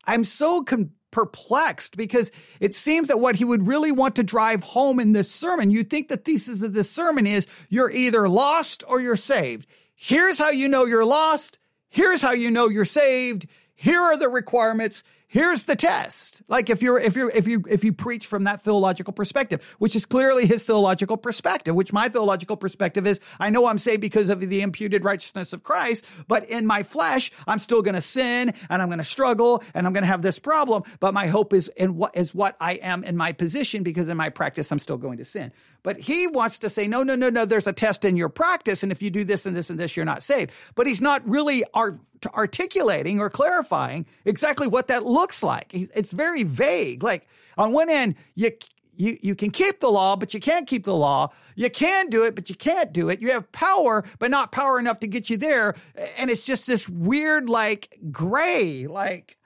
I'm 0.06 0.24
so 0.24 0.62
con- 0.62 0.92
perplexed 1.10 1.96
because 1.96 2.32
it 2.60 2.74
seems 2.74 3.08
that 3.08 3.20
what 3.20 3.36
he 3.36 3.44
would 3.44 3.66
really 3.66 3.92
want 3.92 4.16
to 4.16 4.22
drive 4.22 4.62
home 4.62 5.00
in 5.00 5.12
this 5.12 5.30
sermon, 5.30 5.70
you'd 5.70 5.90
think 5.90 6.08
the 6.08 6.16
thesis 6.16 6.62
of 6.62 6.72
this 6.72 6.90
sermon 6.90 7.26
is 7.26 7.46
you're 7.68 7.90
either 7.90 8.28
lost 8.28 8.84
or 8.86 9.00
you're 9.00 9.16
saved. 9.16 9.66
Here's 9.94 10.38
how 10.38 10.50
you 10.50 10.68
know 10.68 10.86
you're 10.86 11.04
lost. 11.04 11.58
Here's 11.88 12.22
how 12.22 12.32
you 12.32 12.50
know 12.50 12.68
you're 12.68 12.84
saved. 12.84 13.46
Here 13.74 14.00
are 14.00 14.16
the 14.16 14.28
requirements. 14.28 15.02
Here's 15.32 15.62
the 15.66 15.76
test. 15.76 16.42
Like 16.48 16.70
if 16.70 16.82
you're 16.82 16.98
if 16.98 17.14
you're 17.14 17.30
if 17.30 17.46
you 17.46 17.62
if 17.68 17.84
you 17.84 17.92
preach 17.92 18.26
from 18.26 18.44
that 18.44 18.62
theological 18.62 19.12
perspective, 19.12 19.76
which 19.78 19.94
is 19.94 20.04
clearly 20.04 20.44
his 20.44 20.64
theological 20.64 21.16
perspective, 21.16 21.72
which 21.72 21.92
my 21.92 22.08
theological 22.08 22.56
perspective 22.56 23.06
is 23.06 23.20
I 23.38 23.48
know 23.48 23.66
I'm 23.66 23.78
saved 23.78 24.00
because 24.00 24.28
of 24.28 24.40
the 24.40 24.60
imputed 24.60 25.04
righteousness 25.04 25.52
of 25.52 25.62
Christ, 25.62 26.04
but 26.26 26.50
in 26.50 26.66
my 26.66 26.82
flesh, 26.82 27.30
I'm 27.46 27.60
still 27.60 27.80
going 27.80 27.94
to 27.94 28.02
sin 28.02 28.52
and 28.68 28.82
I'm 28.82 28.88
going 28.88 28.98
to 28.98 29.04
struggle 29.04 29.62
and 29.72 29.86
I'm 29.86 29.92
going 29.92 30.02
to 30.02 30.08
have 30.08 30.22
this 30.22 30.40
problem, 30.40 30.82
but 30.98 31.14
my 31.14 31.28
hope 31.28 31.52
is 31.52 31.68
in 31.76 31.94
what 31.96 32.16
is 32.16 32.34
what 32.34 32.56
I 32.60 32.72
am 32.74 33.04
in 33.04 33.16
my 33.16 33.30
position 33.30 33.84
because 33.84 34.08
in 34.08 34.16
my 34.16 34.30
practice 34.30 34.72
I'm 34.72 34.80
still 34.80 34.98
going 34.98 35.18
to 35.18 35.24
sin. 35.24 35.52
But 35.82 36.00
he 36.00 36.26
wants 36.26 36.58
to 36.58 36.70
say, 36.70 36.88
no, 36.88 37.02
no, 37.02 37.14
no, 37.14 37.30
no, 37.30 37.44
there's 37.44 37.66
a 37.66 37.72
test 37.72 38.04
in 38.04 38.16
your 38.16 38.28
practice. 38.28 38.82
And 38.82 38.92
if 38.92 39.00
you 39.00 39.10
do 39.10 39.24
this 39.24 39.46
and 39.46 39.56
this 39.56 39.70
and 39.70 39.78
this, 39.78 39.96
you're 39.96 40.04
not 40.04 40.22
saved. 40.22 40.52
But 40.74 40.86
he's 40.86 41.00
not 41.00 41.26
really 41.26 41.64
art- 41.72 42.00
articulating 42.34 43.18
or 43.20 43.30
clarifying 43.30 44.06
exactly 44.24 44.66
what 44.66 44.88
that 44.88 45.04
looks 45.04 45.19
like. 45.42 45.68
It's 45.72 46.12
very 46.12 46.42
vague. 46.42 47.02
Like 47.02 47.26
on 47.56 47.72
one 47.72 47.90
end, 47.90 48.14
you, 48.34 48.52
you, 48.96 49.18
you 49.22 49.34
can 49.34 49.50
keep 49.50 49.80
the 49.80 49.90
law, 49.90 50.16
but 50.16 50.34
you 50.34 50.40
can't 50.40 50.66
keep 50.66 50.84
the 50.84 50.94
law. 50.94 51.32
You 51.56 51.70
can 51.70 52.08
do 52.08 52.24
it, 52.24 52.34
but 52.34 52.48
you 52.48 52.56
can't 52.56 52.92
do 52.92 53.08
it. 53.08 53.20
You 53.20 53.32
have 53.32 53.50
power, 53.52 54.04
but 54.18 54.30
not 54.30 54.52
power 54.52 54.78
enough 54.78 55.00
to 55.00 55.06
get 55.06 55.30
you 55.30 55.36
there. 55.36 55.74
And 56.16 56.30
it's 56.30 56.44
just 56.44 56.66
this 56.66 56.88
weird, 56.88 57.48
like, 57.48 57.98
gray, 58.10 58.86
like, 58.86 59.36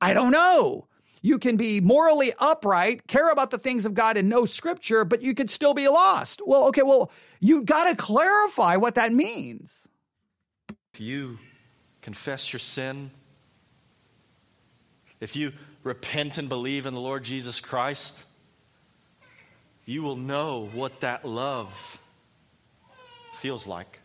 I 0.00 0.12
don't 0.12 0.32
know. 0.32 0.88
You 1.22 1.38
can 1.38 1.56
be 1.56 1.80
morally 1.80 2.34
upright, 2.38 3.06
care 3.06 3.30
about 3.30 3.50
the 3.50 3.56
things 3.56 3.86
of 3.86 3.94
God 3.94 4.18
and 4.18 4.28
know 4.28 4.44
scripture, 4.44 5.06
but 5.06 5.22
you 5.22 5.34
could 5.34 5.48
still 5.48 5.72
be 5.72 5.88
lost. 5.88 6.42
Well, 6.44 6.66
okay, 6.66 6.82
well, 6.82 7.10
you 7.40 7.62
got 7.62 7.88
to 7.88 7.96
clarify 7.96 8.76
what 8.76 8.94
that 8.96 9.10
means. 9.10 9.88
If 10.92 11.00
you 11.00 11.38
confess 12.02 12.52
your 12.52 12.60
sin, 12.60 13.10
if 15.24 15.36
you 15.36 15.52
repent 15.82 16.36
and 16.36 16.50
believe 16.50 16.84
in 16.84 16.92
the 16.92 17.00
Lord 17.00 17.24
Jesus 17.24 17.58
Christ, 17.58 18.24
you 19.86 20.02
will 20.02 20.16
know 20.16 20.68
what 20.74 21.00
that 21.00 21.24
love 21.24 21.98
feels 23.36 23.66
like. 23.66 24.00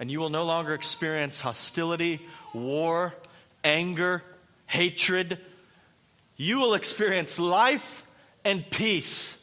And 0.00 0.10
you 0.10 0.18
will 0.18 0.30
no 0.30 0.44
longer 0.44 0.72
experience 0.72 1.40
hostility, 1.40 2.22
war, 2.54 3.14
anger, 3.62 4.22
hatred. 4.66 5.38
You 6.38 6.60
will 6.60 6.72
experience 6.72 7.38
life 7.38 8.06
and 8.46 8.64
peace. 8.70 9.41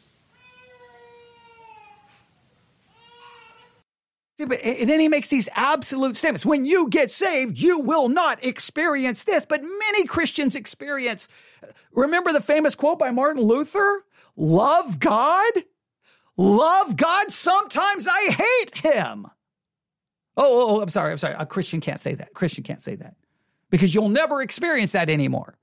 And 4.40 4.88
then 4.88 5.00
he 5.00 5.08
makes 5.08 5.28
these 5.28 5.48
absolute 5.54 6.16
statements. 6.16 6.46
When 6.46 6.64
you 6.64 6.88
get 6.88 7.10
saved, 7.10 7.58
you 7.58 7.78
will 7.78 8.08
not 8.08 8.42
experience 8.44 9.24
this, 9.24 9.44
but 9.44 9.62
many 9.62 10.06
Christians 10.06 10.54
experience. 10.54 11.28
Remember 11.92 12.32
the 12.32 12.40
famous 12.40 12.74
quote 12.74 12.98
by 12.98 13.10
Martin 13.10 13.42
Luther? 13.42 14.04
Love 14.36 14.98
God? 14.98 15.52
Love 16.36 16.96
God? 16.96 17.32
Sometimes 17.32 18.08
I 18.08 18.30
hate 18.30 18.78
him. 18.78 19.26
Oh, 20.36 20.44
oh, 20.44 20.76
oh, 20.76 20.82
I'm 20.82 20.88
sorry. 20.88 21.12
I'm 21.12 21.18
sorry. 21.18 21.34
A 21.38 21.44
Christian 21.44 21.80
can't 21.80 22.00
say 22.00 22.14
that. 22.14 22.28
A 22.28 22.34
Christian 22.34 22.64
can't 22.64 22.82
say 22.82 22.94
that 22.96 23.14
because 23.68 23.94
you'll 23.94 24.08
never 24.08 24.40
experience 24.40 24.92
that 24.92 25.10
anymore. 25.10 25.58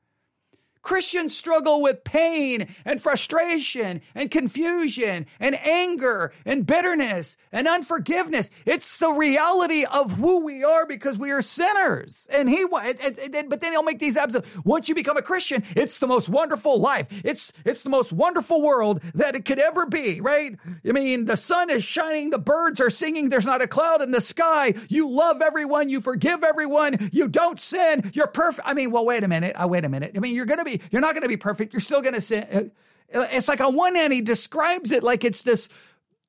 Christians 0.87 1.35
struggle 1.35 1.81
with 1.81 2.05
pain 2.05 2.73
and 2.85 3.01
frustration 3.01 3.99
and 4.15 4.31
confusion 4.31 5.25
and 5.37 5.59
anger 5.67 6.31
and 6.45 6.65
bitterness 6.65 7.35
and 7.51 7.67
unforgiveness. 7.67 8.49
It's 8.65 8.97
the 8.97 9.11
reality 9.11 9.83
of 9.83 10.13
who 10.13 10.45
we 10.45 10.63
are 10.63 10.85
because 10.85 11.17
we 11.17 11.31
are 11.31 11.41
sinners. 11.41 12.29
And 12.31 12.49
he, 12.49 12.65
but 12.65 13.59
then 13.59 13.73
he'll 13.73 13.83
make 13.83 13.99
these 13.99 14.15
episodes. 14.15 14.47
Once 14.63 14.87
you 14.87 14.95
become 14.95 15.17
a 15.17 15.21
Christian, 15.21 15.61
it's 15.75 15.99
the 15.99 16.07
most 16.07 16.29
wonderful 16.29 16.79
life. 16.79 17.07
It's, 17.25 17.51
it's 17.65 17.83
the 17.83 17.89
most 17.89 18.13
wonderful 18.13 18.61
world 18.61 19.01
that 19.13 19.35
it 19.35 19.43
could 19.43 19.59
ever 19.59 19.87
be, 19.87 20.21
right? 20.21 20.57
I 20.87 20.93
mean, 20.93 21.25
the 21.25 21.35
sun 21.35 21.69
is 21.69 21.83
shining, 21.83 22.29
the 22.29 22.39
birds 22.39 22.79
are 22.79 22.89
singing, 22.89 23.27
there's 23.27 23.45
not 23.45 23.61
a 23.61 23.67
cloud 23.67 24.01
in 24.01 24.11
the 24.11 24.21
sky. 24.21 24.73
You 24.87 25.09
love 25.09 25.41
everyone, 25.41 25.89
you 25.89 25.99
forgive 25.99 26.45
everyone, 26.45 27.09
you 27.11 27.27
don't 27.27 27.59
sin, 27.59 28.09
you're 28.13 28.27
perfect. 28.27 28.65
I 28.65 28.73
mean, 28.73 28.91
well, 28.91 29.03
wait 29.03 29.25
a 29.25 29.27
minute. 29.27 29.57
I 29.57 29.63
uh, 29.63 29.67
wait 29.67 29.83
a 29.83 29.89
minute. 29.89 30.13
I 30.15 30.19
mean, 30.19 30.33
you're 30.33 30.45
going 30.45 30.59
to 30.59 30.63
be 30.63 30.76
you're 30.91 31.01
not 31.01 31.13
going 31.13 31.23
to 31.23 31.29
be 31.29 31.37
perfect. 31.37 31.73
You're 31.73 31.79
still 31.81 32.01
going 32.01 32.15
to 32.15 32.21
sin. 32.21 32.71
Uh, 33.13 33.27
it's 33.31 33.47
like 33.47 33.61
on 33.61 33.75
one 33.75 33.95
hand, 33.95 34.13
he 34.13 34.21
describes 34.21 34.91
it 34.91 35.03
like 35.03 35.23
it's 35.23 35.43
this 35.43 35.69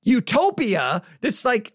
utopia 0.03 1.03
this 1.21 1.45
like 1.45 1.75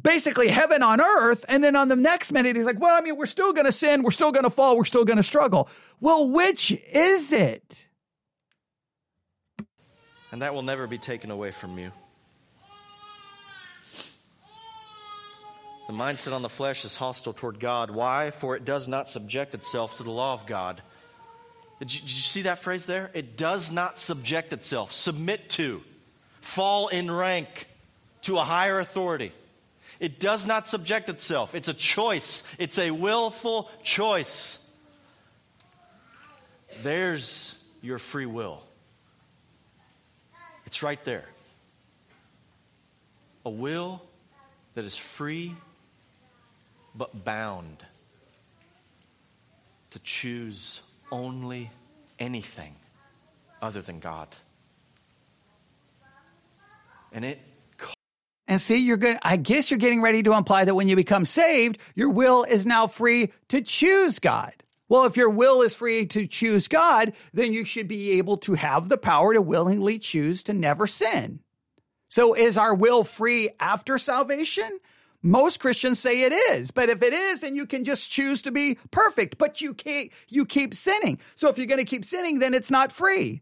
basically 0.00 0.48
heaven 0.48 0.82
on 0.82 1.00
earth. 1.00 1.44
And 1.48 1.62
then 1.62 1.76
on 1.76 1.88
the 1.88 1.96
next 1.96 2.32
minute, 2.32 2.56
he's 2.56 2.66
like, 2.66 2.80
well, 2.80 2.96
I 2.96 3.00
mean, 3.00 3.16
we're 3.16 3.26
still 3.26 3.52
going 3.52 3.66
to 3.66 3.72
sin. 3.72 4.02
We're 4.02 4.10
still 4.10 4.32
going 4.32 4.44
to 4.44 4.50
fall. 4.50 4.76
We're 4.76 4.84
still 4.84 5.04
going 5.04 5.16
to 5.16 5.22
struggle. 5.22 5.68
Well, 6.00 6.28
which 6.28 6.72
is 6.92 7.32
it? 7.32 7.86
And 10.32 10.42
that 10.42 10.52
will 10.52 10.62
never 10.62 10.86
be 10.86 10.98
taken 10.98 11.30
away 11.30 11.52
from 11.52 11.78
you. 11.78 11.92
The 15.86 15.92
mindset 15.92 16.32
on 16.32 16.42
the 16.42 16.48
flesh 16.48 16.84
is 16.84 16.96
hostile 16.96 17.34
toward 17.34 17.60
God. 17.60 17.90
Why? 17.90 18.30
For 18.30 18.56
it 18.56 18.64
does 18.64 18.88
not 18.88 19.10
subject 19.10 19.54
itself 19.54 19.98
to 19.98 20.02
the 20.02 20.10
law 20.10 20.32
of 20.32 20.46
God. 20.46 20.82
Did 21.84 21.96
you, 21.96 22.00
did 22.00 22.10
you 22.12 22.22
see 22.22 22.42
that 22.42 22.60
phrase 22.60 22.86
there? 22.86 23.10
It 23.12 23.36
does 23.36 23.70
not 23.70 23.98
subject 23.98 24.54
itself, 24.54 24.90
submit 24.90 25.50
to, 25.50 25.82
fall 26.40 26.88
in 26.88 27.10
rank 27.10 27.68
to 28.22 28.38
a 28.38 28.42
higher 28.42 28.80
authority. 28.80 29.32
It 30.00 30.18
does 30.18 30.46
not 30.46 30.66
subject 30.66 31.10
itself. 31.10 31.54
It's 31.54 31.68
a 31.68 31.74
choice, 31.74 32.42
it's 32.56 32.78
a 32.78 32.90
willful 32.90 33.70
choice. 33.82 34.58
There's 36.82 37.54
your 37.82 37.98
free 37.98 38.24
will. 38.24 38.62
It's 40.64 40.82
right 40.82 41.04
there. 41.04 41.26
A 43.44 43.50
will 43.50 44.00
that 44.72 44.86
is 44.86 44.96
free 44.96 45.54
but 46.94 47.26
bound 47.26 47.84
to 49.90 49.98
choose 49.98 50.80
only 51.14 51.70
anything 52.18 52.74
other 53.62 53.80
than 53.80 54.00
God. 54.00 54.28
And 57.12 57.24
it 57.24 57.40
and 58.46 58.60
see, 58.60 58.76
you're 58.76 58.98
good. 58.98 59.16
I 59.22 59.36
guess 59.36 59.70
you're 59.70 59.78
getting 59.78 60.02
ready 60.02 60.22
to 60.24 60.34
imply 60.34 60.66
that 60.66 60.74
when 60.74 60.88
you 60.88 60.96
become 60.96 61.24
saved, 61.24 61.78
your 61.94 62.10
will 62.10 62.44
is 62.44 62.66
now 62.66 62.86
free 62.86 63.32
to 63.48 63.62
choose 63.62 64.18
God. 64.18 64.52
Well, 64.88 65.06
if 65.06 65.16
your 65.16 65.30
will 65.30 65.62
is 65.62 65.74
free 65.74 66.04
to 66.06 66.26
choose 66.26 66.68
God, 66.68 67.14
then 67.32 67.52
you 67.52 67.64
should 67.64 67.88
be 67.88 68.18
able 68.18 68.36
to 68.38 68.52
have 68.52 68.90
the 68.90 68.98
power 68.98 69.32
to 69.32 69.40
willingly 69.40 69.98
choose 69.98 70.44
to 70.44 70.52
never 70.52 70.86
sin. 70.86 71.40
So 72.08 72.34
is 72.34 72.58
our 72.58 72.74
will 72.74 73.02
free 73.02 73.48
after 73.58 73.96
salvation? 73.96 74.78
Most 75.26 75.58
Christians 75.58 75.98
say 75.98 76.20
it 76.24 76.34
is, 76.34 76.70
but 76.70 76.90
if 76.90 77.02
it 77.02 77.14
is, 77.14 77.40
then 77.40 77.56
you 77.56 77.64
can 77.64 77.84
just 77.84 78.10
choose 78.10 78.42
to 78.42 78.52
be 78.52 78.76
perfect, 78.90 79.38
but 79.38 79.62
you 79.62 79.72
can't, 79.72 80.10
you 80.28 80.44
keep 80.44 80.74
sinning. 80.74 81.18
So 81.34 81.48
if 81.48 81.56
you're 81.56 81.66
going 81.66 81.78
to 81.78 81.86
keep 81.86 82.04
sinning, 82.04 82.40
then 82.40 82.52
it's 82.52 82.70
not 82.70 82.92
free. 82.92 83.40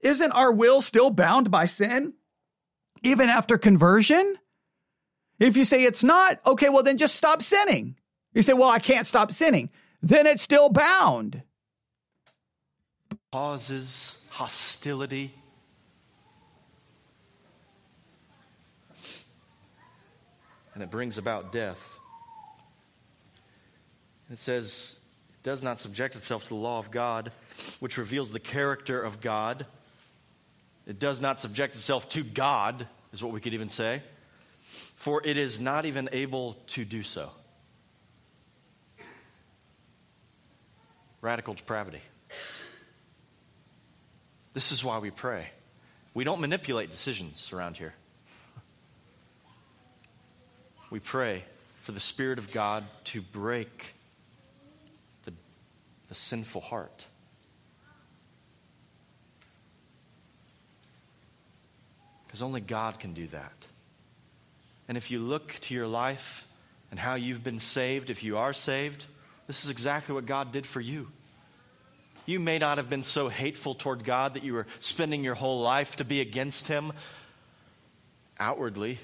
Isn't 0.00 0.32
our 0.32 0.52
will 0.52 0.82
still 0.82 1.08
bound 1.08 1.50
by 1.50 1.64
sin? 1.64 2.12
Even 3.02 3.30
after 3.30 3.56
conversion? 3.56 4.36
If 5.40 5.56
you 5.56 5.64
say 5.64 5.82
it's 5.84 6.04
not, 6.04 6.40
okay, 6.46 6.68
well 6.68 6.82
then 6.82 6.98
just 6.98 7.14
stop 7.14 7.40
sinning. 7.40 7.96
You 8.34 8.42
say, 8.42 8.52
well, 8.52 8.68
I 8.68 8.78
can't 8.78 9.06
stop 9.06 9.32
sinning. 9.32 9.70
Then 10.02 10.26
it's 10.26 10.42
still 10.42 10.68
bound. 10.68 11.40
Causes 13.32 14.18
hostility 14.28 15.32
and 20.76 20.82
it 20.82 20.90
brings 20.90 21.16
about 21.16 21.52
death. 21.52 21.98
It 24.30 24.38
says, 24.38 24.94
it 25.30 25.42
does 25.42 25.62
not 25.62 25.80
subject 25.80 26.16
itself 26.16 26.42
to 26.42 26.48
the 26.50 26.56
law 26.56 26.78
of 26.78 26.90
God, 26.90 27.32
which 27.80 27.96
reveals 27.96 28.30
the 28.30 28.38
character 28.38 29.00
of 29.00 29.22
God. 29.22 29.64
It 30.86 30.98
does 30.98 31.18
not 31.18 31.40
subject 31.40 31.76
itself 31.76 32.10
to 32.10 32.22
God, 32.22 32.86
is 33.14 33.24
what 33.24 33.32
we 33.32 33.40
could 33.40 33.54
even 33.54 33.70
say, 33.70 34.02
for 34.96 35.22
it 35.24 35.38
is 35.38 35.58
not 35.58 35.86
even 35.86 36.10
able 36.12 36.58
to 36.66 36.84
do 36.84 37.02
so. 37.02 37.30
Radical 41.22 41.54
depravity. 41.54 42.02
This 44.52 44.72
is 44.72 44.84
why 44.84 44.98
we 44.98 45.10
pray. 45.10 45.46
We 46.12 46.24
don't 46.24 46.42
manipulate 46.42 46.90
decisions 46.90 47.50
around 47.50 47.78
here 47.78 47.94
we 50.96 51.00
pray 51.00 51.42
for 51.82 51.92
the 51.92 52.00
Spirit 52.00 52.38
of 52.38 52.50
God 52.52 52.82
to 53.04 53.20
break 53.20 53.92
the, 55.26 55.32
the 56.08 56.14
sinful 56.14 56.62
heart. 56.62 57.04
Because 62.26 62.40
only 62.40 62.62
God 62.62 62.98
can 62.98 63.12
do 63.12 63.26
that. 63.26 63.52
And 64.88 64.96
if 64.96 65.10
you 65.10 65.18
look 65.18 65.58
to 65.64 65.74
your 65.74 65.86
life 65.86 66.46
and 66.90 66.98
how 66.98 67.14
you've 67.14 67.44
been 67.44 67.60
saved, 67.60 68.08
if 68.08 68.24
you 68.24 68.38
are 68.38 68.54
saved, 68.54 69.04
this 69.46 69.64
is 69.64 69.68
exactly 69.68 70.14
what 70.14 70.24
God 70.24 70.50
did 70.50 70.66
for 70.66 70.80
you. 70.80 71.08
You 72.24 72.40
may 72.40 72.56
not 72.56 72.78
have 72.78 72.88
been 72.88 73.02
so 73.02 73.28
hateful 73.28 73.74
toward 73.74 74.02
God 74.02 74.32
that 74.32 74.44
you 74.44 74.54
were 74.54 74.66
spending 74.80 75.22
your 75.22 75.34
whole 75.34 75.60
life 75.60 75.96
to 75.96 76.06
be 76.06 76.22
against 76.22 76.68
Him 76.68 76.94
outwardly, 78.40 78.98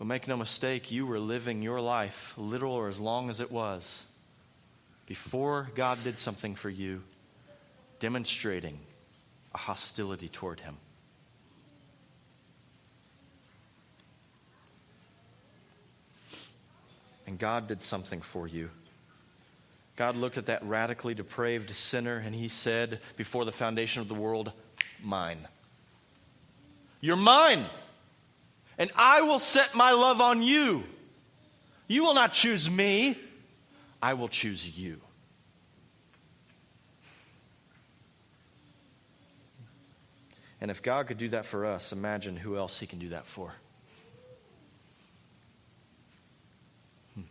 but 0.00 0.06
make 0.06 0.26
no 0.26 0.34
mistake, 0.34 0.90
you 0.90 1.04
were 1.04 1.18
living 1.18 1.60
your 1.60 1.78
life, 1.78 2.32
little 2.38 2.72
or 2.72 2.88
as 2.88 2.98
long 2.98 3.28
as 3.28 3.38
it 3.38 3.52
was, 3.52 4.06
before 5.04 5.68
God 5.74 6.02
did 6.02 6.16
something 6.16 6.54
for 6.54 6.70
you, 6.70 7.02
demonstrating 7.98 8.78
a 9.54 9.58
hostility 9.58 10.30
toward 10.30 10.60
Him. 10.60 10.78
And 17.26 17.38
God 17.38 17.66
did 17.66 17.82
something 17.82 18.22
for 18.22 18.48
you. 18.48 18.70
God 19.96 20.16
looked 20.16 20.38
at 20.38 20.46
that 20.46 20.64
radically 20.64 21.12
depraved 21.12 21.68
sinner 21.72 22.16
and 22.16 22.34
he 22.34 22.48
said, 22.48 23.00
before 23.18 23.44
the 23.44 23.52
foundation 23.52 24.00
of 24.00 24.08
the 24.08 24.14
world, 24.14 24.54
Mine. 25.02 25.46
You're 27.02 27.16
mine. 27.16 27.66
And 28.80 28.90
I 28.96 29.20
will 29.20 29.38
set 29.38 29.74
my 29.74 29.92
love 29.92 30.22
on 30.22 30.42
you. 30.42 30.84
You 31.86 32.02
will 32.02 32.14
not 32.14 32.32
choose 32.32 32.70
me, 32.70 33.18
I 34.02 34.14
will 34.14 34.28
choose 34.28 34.66
you. 34.66 35.02
And 40.62 40.70
if 40.70 40.82
God 40.82 41.08
could 41.08 41.18
do 41.18 41.28
that 41.28 41.44
for 41.44 41.66
us, 41.66 41.92
imagine 41.92 42.36
who 42.36 42.56
else 42.56 42.78
He 42.78 42.86
can 42.86 42.98
do 42.98 43.10
that 43.10 43.26
for. 43.26 43.52
Hmm. 47.14 47.22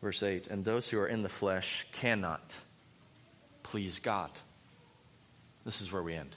Verse 0.00 0.22
8 0.22 0.46
And 0.46 0.64
those 0.64 0.88
who 0.88 1.00
are 1.00 1.08
in 1.08 1.24
the 1.24 1.28
flesh 1.28 1.84
cannot 1.90 2.56
please 3.64 3.98
God. 3.98 4.30
This 5.64 5.80
is 5.80 5.90
where 5.90 6.02
we 6.02 6.14
end. 6.14 6.36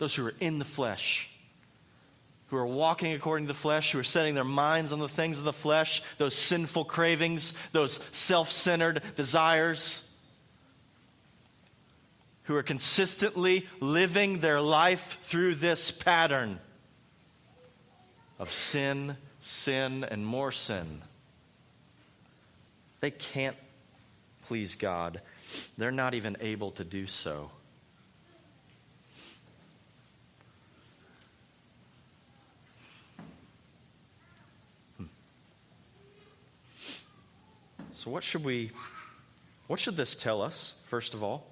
Those 0.00 0.14
who 0.14 0.24
are 0.24 0.34
in 0.40 0.58
the 0.58 0.64
flesh, 0.64 1.28
who 2.46 2.56
are 2.56 2.66
walking 2.66 3.12
according 3.12 3.46
to 3.46 3.52
the 3.52 3.58
flesh, 3.58 3.92
who 3.92 3.98
are 3.98 4.02
setting 4.02 4.34
their 4.34 4.44
minds 4.44 4.92
on 4.92 4.98
the 4.98 5.10
things 5.10 5.36
of 5.36 5.44
the 5.44 5.52
flesh, 5.52 6.02
those 6.16 6.34
sinful 6.34 6.86
cravings, 6.86 7.52
those 7.72 8.00
self 8.10 8.50
centered 8.50 9.02
desires 9.16 10.02
who 12.44 12.56
are 12.56 12.62
consistently 12.62 13.68
living 13.78 14.38
their 14.38 14.62
life 14.62 15.18
through 15.24 15.54
this 15.54 15.90
pattern 15.90 16.58
of 18.38 18.50
sin, 18.50 19.18
sin, 19.40 20.02
and 20.02 20.24
more 20.24 20.50
sin. 20.50 21.02
They 23.00 23.10
can't 23.10 23.56
please 24.44 24.76
God. 24.76 25.20
They're 25.76 25.90
not 25.90 26.14
even 26.14 26.38
able 26.40 26.70
to 26.72 26.84
do 26.84 27.06
so. 27.06 27.50
So, 38.00 38.10
what 38.10 38.24
should 38.24 38.44
we, 38.44 38.70
what 39.66 39.78
should 39.78 39.94
this 39.94 40.16
tell 40.16 40.40
us, 40.40 40.72
first 40.84 41.12
of 41.12 41.22
all? 41.22 41.46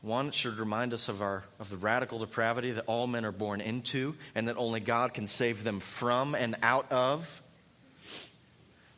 One 0.00 0.30
should 0.30 0.56
remind 0.56 0.94
us 0.94 1.10
of, 1.10 1.20
our, 1.20 1.44
of 1.60 1.68
the 1.68 1.76
radical 1.76 2.18
depravity 2.18 2.70
that 2.70 2.84
all 2.86 3.06
men 3.06 3.26
are 3.26 3.32
born 3.32 3.60
into 3.60 4.14
and 4.34 4.48
that 4.48 4.56
only 4.56 4.80
God 4.80 5.12
can 5.12 5.26
save 5.26 5.64
them 5.64 5.80
from 5.80 6.34
and 6.34 6.56
out 6.62 6.90
of. 6.90 7.42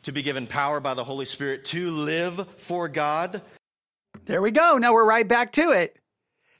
To 0.03 0.13
be 0.13 0.21
given 0.21 0.47
power 0.47 0.79
by 0.79 0.93
the 0.93 1.03
Holy 1.03 1.25
Spirit 1.25 1.65
to 1.65 1.91
live 1.91 2.47
for 2.59 2.87
God. 2.87 3.41
There 4.23 4.41
we 4.41 4.51
go. 4.51 4.77
Now 4.77 4.93
we're 4.93 5.05
right 5.05 5.27
back 5.27 5.51
to 5.53 5.71
it. 5.71 5.97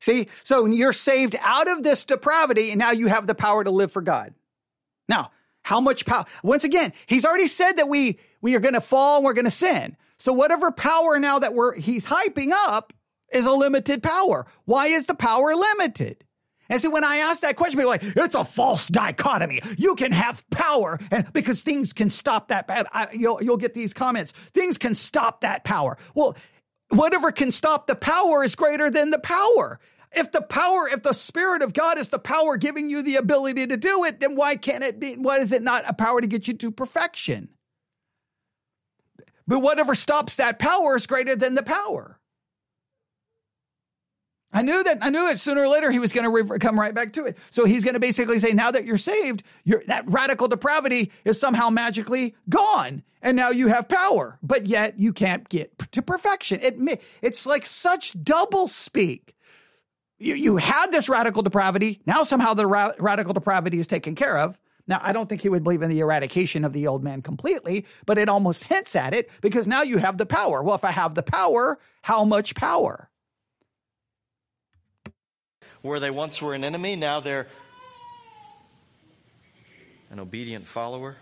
See, 0.02 0.28
so 0.44 0.66
you're 0.66 0.92
saved 0.92 1.38
out 1.40 1.70
of 1.70 1.82
this 1.82 2.04
depravity 2.04 2.72
and 2.72 2.80
now 2.80 2.92
you 2.92 3.08
have 3.08 3.26
the 3.26 3.36
power 3.36 3.64
to 3.64 3.72
live 3.72 3.94
for 3.94 4.02
God. 4.02 4.34
Now, 5.08 5.32
how 5.70 5.80
much 5.80 6.04
power? 6.04 6.26
Once 6.42 6.64
again, 6.64 6.94
he's 7.06 7.24
already 7.24 7.46
said 7.46 7.74
that 7.74 7.88
we, 7.88 8.18
we 8.42 8.56
are 8.56 8.60
going 8.60 8.74
to 8.74 8.82
fall 8.82 9.18
and 9.18 9.26
we're 9.26 9.34
going 9.34 9.46
to 9.46 9.52
sin. 9.52 9.96
So 10.18 10.34
whatever 10.34 10.72
power 10.72 11.20
now 11.20 11.38
that 11.38 11.54
we're, 11.54 11.76
he's 11.76 12.08
hyping 12.08 12.50
up 12.52 12.92
is 13.32 13.46
a 13.46 13.52
limited 13.52 14.02
power. 14.02 14.48
Why 14.66 14.88
is 14.88 15.06
the 15.06 15.14
power 15.14 15.54
limited? 15.54 16.26
And 16.70 16.82
so 16.82 16.90
when 16.90 17.04
I 17.04 17.18
ask 17.18 17.42
that 17.42 17.56
question, 17.56 17.78
people 17.78 17.92
are 17.92 17.98
like, 17.98 18.04
it's 18.04 18.34
a 18.34 18.44
false 18.44 18.88
dichotomy. 18.88 19.62
You 19.78 19.94
can 19.94 20.12
have 20.12 20.44
power 20.50 21.00
and 21.12 21.32
because 21.34 21.62
things 21.62 21.94
can 21.94 22.10
stop 22.10 22.48
that. 22.48 22.66
I, 22.70 23.10
you'll, 23.14 23.42
you'll 23.44 23.58
get 23.58 23.76
these 23.76 23.94
comments. 23.94 24.32
Things 24.32 24.80
can 24.80 24.96
stop 24.96 25.42
that 25.42 25.64
power. 25.64 26.00
Well, 26.16 26.36
whatever 26.90 27.32
can 27.32 27.52
stop 27.52 27.86
the 27.86 27.96
power 27.96 28.44
is 28.44 28.56
greater 28.56 28.90
than 28.90 29.12
the 29.12 29.20
power. 29.20 29.80
If 30.12 30.32
the 30.32 30.42
power, 30.42 30.88
if 30.88 31.04
the 31.04 31.14
spirit 31.14 31.62
of 31.62 31.74
God 31.74 32.00
is 32.00 32.10
the 32.10 32.20
power 32.20 32.58
giving 32.58 32.90
you 32.90 33.04
the 33.04 33.18
ability 33.18 33.68
to 33.68 33.78
do 33.78 34.04
it, 34.06 34.20
then 34.20 34.36
why 34.36 34.56
can't 34.56 34.84
it 34.84 35.00
be, 35.00 35.14
why 35.14 35.38
is 35.38 35.52
it 35.52 35.62
not 35.62 35.84
a 35.88 35.94
power 35.94 36.20
to 36.20 36.28
get 36.28 36.48
you 36.48 36.56
to 36.56 36.72
perfection? 36.72 37.50
But 39.48 39.60
whatever 39.60 39.96
stops 39.96 40.36
that 40.36 40.60
power 40.60 40.96
is 40.96 41.08
greater 41.08 41.36
than 41.36 41.56
the 41.56 41.64
power. 41.64 42.20
I 44.52 44.64
knew 44.64 44.84
that. 44.84 44.98
I 45.02 45.12
knew 45.12 45.28
it 45.28 45.40
sooner 45.40 45.62
or 45.62 45.68
later 45.68 45.92
he 45.92 46.00
was 46.00 46.12
going 46.12 46.24
to 46.24 46.30
re- 46.30 46.60
come 46.60 46.80
right 46.80 46.94
back 46.94 47.14
to 47.14 47.26
it. 47.26 47.38
So 47.52 47.66
he's 47.66 47.84
going 47.84 47.94
to 47.94 48.00
basically 48.00 48.40
say, 48.40 48.54
now 48.54 48.72
that 48.72 48.86
you're 48.86 48.98
saved, 48.98 49.44
you're, 49.64 49.84
that 49.86 50.10
radical 50.10 50.48
depravity 50.48 51.12
is 51.24 51.40
somehow 51.40 51.70
magically 51.70 52.36
gone, 52.50 53.04
and 53.22 53.38
now 53.38 53.52
you 53.52 53.68
have 53.68 53.88
power. 53.88 54.40
But 54.42 54.66
yet 54.66 55.00
you 55.00 55.14
can't 55.14 55.48
get 55.50 55.78
to 55.92 56.02
perfection. 56.02 56.62
It, 56.64 57.02
it's 57.22 57.46
like 57.46 57.68
such 57.68 58.24
double 58.24 58.68
speak. 58.68 59.36
You, 60.20 60.36
you 60.36 60.58
had 60.58 60.92
this 60.92 61.10
radical 61.10 61.42
depravity. 61.42 62.02
Now 62.06 62.24
somehow 62.24 62.54
the 62.54 62.68
ra- 62.68 62.92
radical 63.00 63.34
depravity 63.34 63.80
is 63.80 63.88
taken 63.88 64.16
care 64.16 64.38
of. 64.38 64.58
Now, 64.90 65.00
I 65.04 65.14
don't 65.14 65.30
think 65.30 65.42
he 65.42 65.50
would 65.50 65.64
believe 65.64 65.84
in 65.84 65.92
the 65.92 66.00
eradication 66.00 66.66
of 66.66 66.74
the 66.74 66.88
old 66.88 67.04
man 67.04 67.22
completely, 67.22 67.86
but 68.08 68.18
it 68.18 68.28
almost 68.28 68.64
hints 68.64 68.96
at 68.96 69.14
it 69.14 69.30
because 69.40 69.68
now 69.68 69.84
you 69.84 70.00
have 70.00 70.18
the 70.18 70.26
power. 70.26 70.64
Well, 70.64 70.74
if 70.74 70.84
I 70.84 70.90
have 70.90 71.14
the 71.14 71.22
power, 71.22 71.80
how 72.02 72.26
much 72.26 72.56
power? 72.56 73.08
Where 75.84 76.00
they 76.00 76.10
once 76.10 76.42
were 76.42 76.56
an 76.56 76.64
enemy, 76.64 76.96
now 76.96 77.20
they're 77.20 77.46
an 80.10 80.20
obedient 80.20 80.68
follower. 80.68 81.18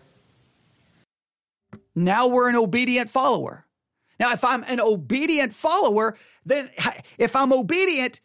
Now 1.94 2.28
we're 2.28 2.48
an 2.48 2.56
obedient 2.56 3.10
follower. 3.10 3.66
Now, 4.18 4.32
if 4.32 4.46
I'm 4.46 4.64
an 4.64 4.80
obedient 4.80 5.52
follower, 5.52 6.18
then 6.46 6.70
if 7.18 7.36
I'm 7.36 7.52
obedient, 7.52 8.22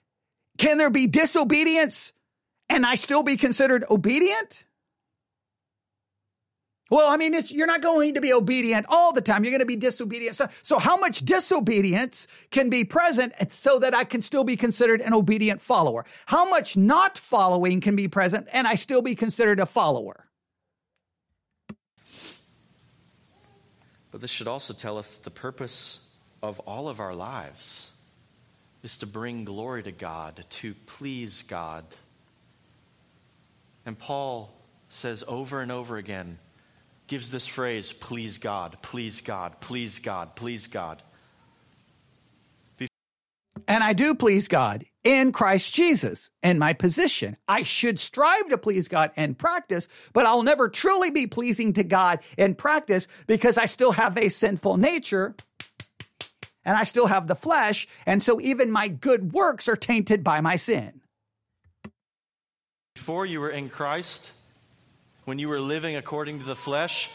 can 0.58 0.78
there 0.78 0.90
be 0.90 1.06
disobedience 1.06 2.12
and 2.68 2.86
I 2.86 2.94
still 2.94 3.22
be 3.22 3.36
considered 3.36 3.84
obedient? 3.90 4.64
Well, 6.92 7.08
I 7.08 7.16
mean, 7.16 7.34
you're 7.46 7.66
not 7.66 7.80
going 7.80 8.14
to 8.14 8.20
be 8.20 8.34
obedient 8.34 8.84
all 8.90 9.14
the 9.14 9.22
time. 9.22 9.44
You're 9.44 9.52
going 9.52 9.60
to 9.60 9.64
be 9.64 9.76
disobedient. 9.76 10.36
So, 10.36 10.46
so 10.60 10.78
how 10.78 10.98
much 10.98 11.24
disobedience 11.24 12.28
can 12.50 12.68
be 12.68 12.84
present 12.84 13.32
so 13.50 13.78
that 13.78 13.94
I 13.94 14.04
can 14.04 14.20
still 14.20 14.44
be 14.44 14.56
considered 14.56 15.00
an 15.00 15.14
obedient 15.14 15.62
follower? 15.62 16.04
How 16.26 16.46
much 16.46 16.76
not 16.76 17.16
following 17.16 17.80
can 17.80 17.96
be 17.96 18.08
present 18.08 18.46
and 18.52 18.66
I 18.66 18.74
still 18.74 19.00
be 19.00 19.14
considered 19.14 19.58
a 19.58 19.64
follower? 19.64 20.26
But 24.10 24.20
this 24.20 24.30
should 24.30 24.48
also 24.48 24.74
tell 24.74 24.98
us 24.98 25.12
that 25.12 25.22
the 25.22 25.30
purpose 25.30 26.00
of 26.42 26.60
all 26.60 26.90
of 26.90 27.00
our 27.00 27.14
lives 27.14 27.91
is 28.82 28.98
to 28.98 29.06
bring 29.06 29.44
glory 29.44 29.82
to 29.82 29.92
God, 29.92 30.44
to 30.48 30.74
please 30.86 31.42
God. 31.42 31.84
And 33.86 33.98
Paul 33.98 34.52
says 34.88 35.24
over 35.26 35.60
and 35.60 35.72
over 35.72 35.96
again, 35.96 36.38
gives 37.06 37.30
this 37.30 37.46
phrase, 37.46 37.92
please 37.92 38.38
God, 38.38 38.78
please 38.82 39.20
God, 39.20 39.60
please 39.60 39.98
God, 39.98 40.34
please 40.36 40.66
God. 40.66 41.02
And 43.68 43.84
I 43.84 43.92
do 43.92 44.14
please 44.14 44.48
God 44.48 44.84
in 45.04 45.32
Christ 45.32 45.72
Jesus 45.74 46.30
and 46.42 46.58
my 46.58 46.72
position. 46.72 47.36
I 47.46 47.62
should 47.62 47.98
strive 48.00 48.48
to 48.48 48.58
please 48.58 48.88
God 48.88 49.12
and 49.16 49.38
practice, 49.38 49.88
but 50.12 50.26
I'll 50.26 50.42
never 50.42 50.68
truly 50.68 51.10
be 51.10 51.26
pleasing 51.26 51.72
to 51.74 51.84
God 51.84 52.20
in 52.36 52.54
practice 52.54 53.06
because 53.26 53.58
I 53.58 53.66
still 53.66 53.92
have 53.92 54.18
a 54.18 54.30
sinful 54.30 54.78
nature 54.78 55.36
and 56.64 56.76
I 56.76 56.84
still 56.84 57.06
have 57.06 57.26
the 57.26 57.34
flesh. 57.34 57.88
And 58.06 58.22
so 58.22 58.40
even 58.40 58.70
my 58.70 58.88
good 58.88 59.32
works 59.32 59.68
are 59.68 59.76
tainted 59.76 60.22
by 60.22 60.40
my 60.40 60.56
sin. 60.56 61.00
Before 62.94 63.26
you 63.26 63.40
were 63.40 63.50
in 63.50 63.68
Christ, 63.68 64.32
when 65.24 65.38
you 65.38 65.48
were 65.48 65.60
living 65.60 65.96
according 65.96 66.40
to 66.40 66.44
the 66.44 66.56
flesh, 66.56 67.10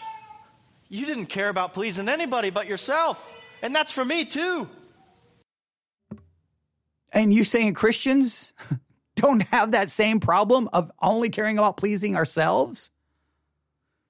you 0.89 1.05
didn't 1.05 1.27
care 1.27 1.49
about 1.49 1.73
pleasing 1.73 2.09
anybody 2.09 2.49
but 2.49 2.67
yourself. 2.67 3.33
And 3.61 3.73
that's 3.75 3.91
for 3.91 4.03
me 4.03 4.25
too. 4.25 4.69
And 7.13 7.33
you 7.33 7.43
saying 7.43 7.73
Christians 7.73 8.53
don't 9.15 9.41
have 9.43 9.71
that 9.71 9.91
same 9.91 10.19
problem 10.19 10.69
of 10.73 10.91
only 11.01 11.29
caring 11.29 11.57
about 11.57 11.77
pleasing 11.77 12.15
ourselves? 12.15 12.91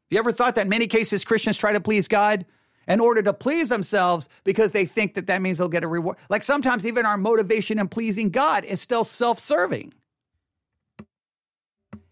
Have 0.05 0.15
you 0.15 0.19
ever 0.19 0.31
thought 0.31 0.55
that 0.55 0.63
in 0.63 0.69
many 0.69 0.88
cases 0.88 1.25
Christians 1.25 1.57
try 1.57 1.73
to 1.73 1.81
please 1.81 2.07
God 2.07 2.45
in 2.88 2.99
order 2.99 3.21
to 3.21 3.33
please 3.33 3.69
themselves 3.69 4.29
because 4.43 4.71
they 4.71 4.85
think 4.85 5.15
that 5.15 5.27
that 5.27 5.41
means 5.41 5.57
they'll 5.57 5.67
get 5.67 5.83
a 5.83 5.88
reward? 5.88 6.17
Like 6.29 6.43
sometimes 6.43 6.85
even 6.85 7.05
our 7.05 7.17
motivation 7.17 7.79
in 7.79 7.88
pleasing 7.88 8.29
God 8.29 8.63
is 8.65 8.81
still 8.81 9.03
self 9.03 9.39
serving. 9.39 9.93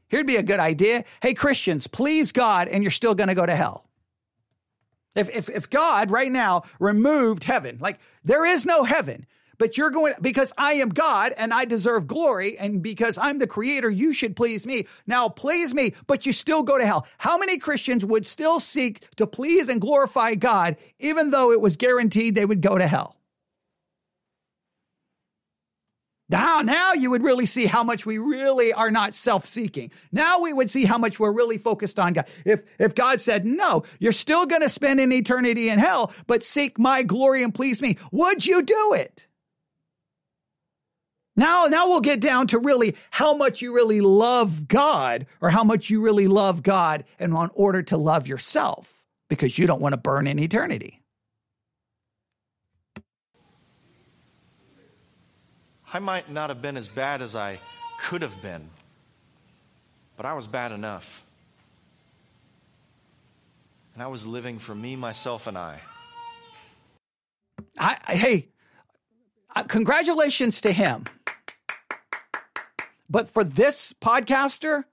Here'd 0.08 0.28
be 0.28 0.36
a 0.36 0.44
good 0.44 0.60
idea. 0.60 1.04
Hey, 1.22 1.34
Christians, 1.34 1.88
please 1.88 2.32
God, 2.32 2.68
and 2.68 2.84
you're 2.84 2.92
still 2.92 3.16
going 3.16 3.30
to 3.30 3.36
go 3.36 3.46
to 3.46 3.56
hell. 3.56 3.86
If, 5.16 5.30
if, 5.30 5.50
if 5.50 5.70
God 5.70 6.12
right 6.12 6.32
now 6.32 6.64
removed 6.80 7.46
heaven, 7.46 7.78
like 7.80 8.00
there 8.24 8.46
is 8.46 8.66
no 8.66 8.84
heaven, 8.84 9.26
but 9.58 9.78
you're 9.78 9.90
going 9.90 10.14
because 10.22 10.52
I 10.58 10.74
am 10.74 10.90
God 10.90 11.34
and 11.38 11.54
I 11.54 11.66
deserve 11.66 12.08
glory 12.08 12.58
and 12.58 12.82
because 12.82 13.18
I'm 13.18 13.40
the 13.40 13.48
creator, 13.48 13.90
you 13.90 14.14
should 14.14 14.36
please 14.36 14.66
me. 14.66 14.88
Now 15.08 15.30
please 15.30 15.74
me, 15.74 15.94
but 16.08 16.26
you 16.26 16.34
still 16.34 16.64
go 16.64 16.78
to 16.78 16.86
hell. 16.86 17.08
How 17.18 17.38
many 17.38 17.58
Christians 17.58 18.06
would 18.06 18.26
still 18.26 18.60
seek 18.60 19.04
to 19.16 19.28
please 19.28 19.70
and 19.70 19.82
glorify 19.82 20.36
God 20.36 20.78
even 21.00 21.32
though 21.32 21.52
it 21.52 21.62
was 21.62 21.76
guaranteed 21.76 22.36
they 22.36 22.46
would 22.46 22.62
go 22.62 22.78
to 22.78 22.88
hell? 22.88 23.16
Now, 26.28 26.62
now 26.62 26.94
you 26.94 27.12
would 27.12 27.24
really 27.24 27.46
see 27.46 27.68
how 27.68 27.84
much 27.84 28.06
we 28.06 28.18
really 28.18 28.74
are 28.74 28.90
not 28.90 29.14
self-seeking. 29.14 29.92
Now 30.12 30.42
we 30.42 30.54
would 30.54 30.72
see 30.72 30.86
how 30.86 30.98
much 30.98 31.20
we're 31.20 31.32
really 31.32 31.60
focused 31.60 32.00
on 32.00 32.14
God. 32.14 32.26
If, 32.46 32.64
if 32.80 32.96
God 32.96 33.22
said, 33.22 33.46
no, 33.46 33.84
you're 34.00 34.12
still 34.12 34.48
going 34.48 34.64
to 34.64 34.70
spend 34.70 35.00
an 35.00 35.12
eternity 35.12 35.70
in 35.70 35.78
hell, 35.78 36.12
but 36.26 36.44
seek 36.44 36.80
my 36.80 37.04
glory 37.04 37.44
and 37.44 37.54
please 37.54 37.80
me, 37.80 37.98
would 38.12 38.44
you 38.44 38.64
do 38.64 38.94
it? 38.94 39.28
Now, 41.36 41.66
now 41.66 41.88
we'll 41.88 42.02
get 42.02 42.22
down 42.22 42.48
to 42.48 42.60
really 42.60 42.96
how 43.12 43.34
much 43.34 43.62
you 43.62 43.74
really 43.74 44.00
love 44.00 44.68
God 44.68 45.26
or 45.42 45.50
how 45.50 45.64
much 45.64 45.90
you 45.90 46.02
really 46.02 46.28
love 46.28 46.64
God 46.64 47.04
and 47.20 47.34
in 47.34 47.50
order 47.54 47.84
to 47.84 47.98
love 47.98 48.28
yourself 48.28 49.04
because 49.28 49.58
you 49.58 49.68
don't 49.68 49.82
want 49.82 49.94
to 49.94 49.98
burn 49.98 50.28
in 50.28 50.40
eternity. 50.40 51.02
I 55.94 56.00
might 56.00 56.30
not 56.30 56.50
have 56.50 56.62
been 56.62 56.78
as 56.78 56.88
bad 56.88 57.22
as 57.22 57.36
I 57.36 57.60
could 58.02 58.22
have 58.22 58.42
been, 58.42 58.70
but 60.18 60.26
I 60.26 60.34
was 60.34 60.48
bad 60.48 60.72
enough. 60.72 61.26
And 63.94 64.04
I 64.04 64.08
was 64.08 64.26
living 64.26 64.60
for 64.60 64.76
me, 64.76 64.98
myself, 64.98 65.48
and 65.48 65.58
I. 65.58 65.80
I, 67.78 67.98
I 68.08 68.16
hey, 68.16 68.50
uh, 69.56 69.64
congratulations 69.64 70.60
to 70.62 70.74
him. 70.74 71.06
But 73.10 73.30
for 73.30 73.44
this 73.44 73.94
podcaster, 73.94 74.84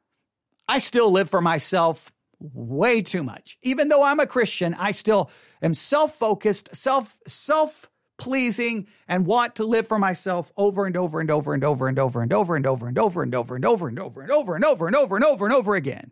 I 0.68 0.78
still 0.78 1.10
live 1.10 1.30
for 1.30 1.40
myself 1.40 2.12
way 2.38 3.02
too 3.02 3.22
much. 3.22 3.58
Even 3.62 3.88
though 3.88 4.02
I'm 4.02 4.20
a 4.20 4.26
Christian, 4.26 4.74
I 4.74 4.90
still 4.92 5.30
am 5.62 5.74
self-focused, 5.74 6.74
self 6.74 7.18
self 7.26 7.88
pleasing 8.18 8.86
and 9.08 9.26
want 9.26 9.56
to 9.56 9.64
live 9.64 9.86
for 9.88 9.98
myself 9.98 10.52
over 10.56 10.86
and 10.86 10.96
over 10.96 11.20
and 11.20 11.30
over 11.30 11.54
and 11.54 11.64
over 11.64 11.88
and 11.88 11.98
over 11.98 12.22
and 12.22 12.32
over 12.32 12.52
and 12.52 12.66
over 12.66 12.86
and 12.86 12.98
over 12.98 13.22
and 13.22 13.34
over 13.34 13.54
and 13.56 13.64
over 13.64 13.88
and 13.88 13.98
over 13.98 14.20
and 14.20 14.30
over 14.30 14.54
and 14.54 14.64
over 14.64 14.86
and 14.86 14.96
over 14.96 15.16
and 15.16 15.24
over 15.24 15.44
and 15.46 15.54
over 15.54 15.74
again. 15.74 16.10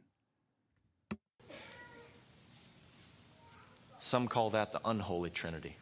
Some 4.00 4.26
call 4.26 4.50
that 4.50 4.72
the 4.72 4.80
unholy 4.84 5.30
trinity. 5.30 5.76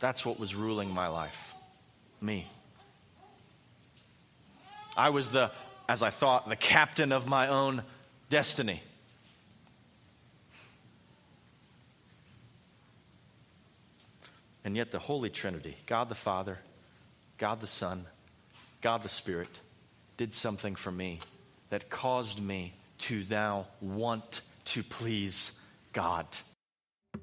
That's 0.00 0.26
what 0.26 0.38
was 0.38 0.54
ruling 0.54 0.90
my 0.90 1.08
life. 1.08 1.54
Me. 2.20 2.46
I 4.96 5.10
was 5.10 5.32
the, 5.32 5.50
as 5.88 6.02
I 6.02 6.10
thought, 6.10 6.48
the 6.48 6.56
captain 6.56 7.12
of 7.12 7.26
my 7.26 7.48
own 7.48 7.82
destiny. 8.28 8.82
And 14.64 14.76
yet, 14.76 14.90
the 14.90 14.98
Holy 14.98 15.28
Trinity, 15.28 15.76
God 15.86 16.08
the 16.08 16.14
Father, 16.14 16.58
God 17.36 17.60
the 17.60 17.66
Son, 17.66 18.06
God 18.80 19.02
the 19.02 19.08
Spirit, 19.08 19.60
did 20.16 20.32
something 20.32 20.74
for 20.74 20.90
me 20.90 21.20
that 21.68 21.90
caused 21.90 22.40
me 22.40 22.72
to 22.98 23.24
now 23.28 23.66
want 23.80 24.40
to 24.66 24.82
please 24.82 25.52
God. 25.92 26.26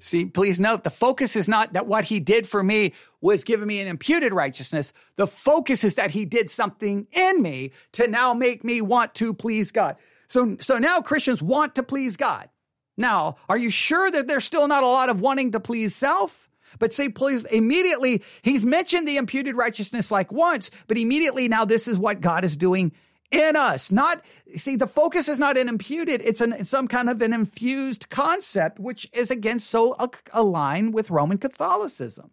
See, 0.02 0.24
please 0.24 0.58
note 0.58 0.82
the 0.82 0.90
focus 0.90 1.36
is 1.36 1.48
not 1.48 1.74
that 1.74 1.86
what 1.86 2.04
he 2.04 2.18
did 2.18 2.44
for 2.44 2.60
me 2.60 2.92
was 3.20 3.44
giving 3.44 3.68
me 3.68 3.80
an 3.80 3.86
imputed 3.86 4.32
righteousness. 4.32 4.92
The 5.14 5.28
focus 5.28 5.84
is 5.84 5.94
that 5.94 6.10
he 6.10 6.24
did 6.24 6.50
something 6.50 7.06
in 7.12 7.40
me 7.40 7.70
to 7.92 8.08
now 8.08 8.34
make 8.34 8.64
me 8.64 8.80
want 8.80 9.14
to 9.14 9.32
please 9.32 9.70
God. 9.70 9.94
So, 10.26 10.56
so 10.58 10.78
now 10.78 11.02
Christians 11.02 11.40
want 11.40 11.76
to 11.76 11.84
please 11.84 12.16
God. 12.16 12.48
Now, 12.96 13.36
are 13.48 13.56
you 13.56 13.70
sure 13.70 14.10
that 14.10 14.26
there's 14.26 14.44
still 14.44 14.66
not 14.66 14.82
a 14.82 14.88
lot 14.88 15.08
of 15.08 15.20
wanting 15.20 15.52
to 15.52 15.60
please 15.60 15.94
self? 15.94 16.50
But 16.80 16.92
say, 16.92 17.08
please, 17.08 17.44
immediately, 17.44 18.24
he's 18.42 18.66
mentioned 18.66 19.06
the 19.06 19.18
imputed 19.18 19.54
righteousness 19.54 20.10
like 20.10 20.32
once, 20.32 20.72
but 20.88 20.98
immediately 20.98 21.46
now 21.46 21.64
this 21.64 21.86
is 21.86 21.96
what 21.96 22.20
God 22.20 22.44
is 22.44 22.56
doing 22.56 22.90
in 23.32 23.56
us. 23.56 23.90
Not, 23.90 24.22
see, 24.56 24.76
the 24.76 24.86
focus 24.86 25.28
is 25.28 25.38
not 25.38 25.56
an 25.56 25.68
imputed, 25.68 26.20
it's, 26.22 26.40
an, 26.40 26.52
it's 26.52 26.70
some 26.70 26.86
kind 26.86 27.08
of 27.08 27.20
an 27.22 27.32
infused 27.32 28.10
concept, 28.10 28.78
which 28.78 29.08
is 29.12 29.30
again 29.30 29.58
so 29.58 29.96
aligned 30.32 30.94
with 30.94 31.10
Roman 31.10 31.38
Catholicism. 31.38 32.30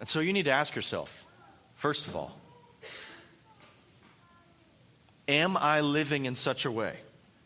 And 0.00 0.08
so 0.08 0.20
you 0.20 0.32
need 0.32 0.44
to 0.44 0.52
ask 0.52 0.74
yourself, 0.74 1.26
first 1.74 2.06
of 2.06 2.16
all, 2.16 2.38
am 5.26 5.56
I 5.56 5.80
living 5.80 6.24
in 6.24 6.36
such 6.36 6.64
a 6.64 6.70
way 6.70 6.96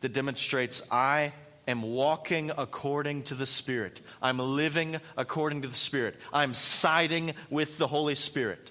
that 0.01 0.13
demonstrates 0.13 0.83
I 0.91 1.33
am 1.67 1.83
walking 1.83 2.51
according 2.57 3.23
to 3.25 3.35
the 3.35 3.47
Spirit. 3.47 4.01
I'm 4.21 4.39
living 4.39 4.99
according 5.17 5.63
to 5.63 5.69
the 5.69 5.77
Spirit. 5.77 6.17
I'm 6.33 6.55
siding 6.55 7.35
with 7.51 7.79
the 7.79 7.87
Holy 7.87 8.15
Spirit. 8.15 8.71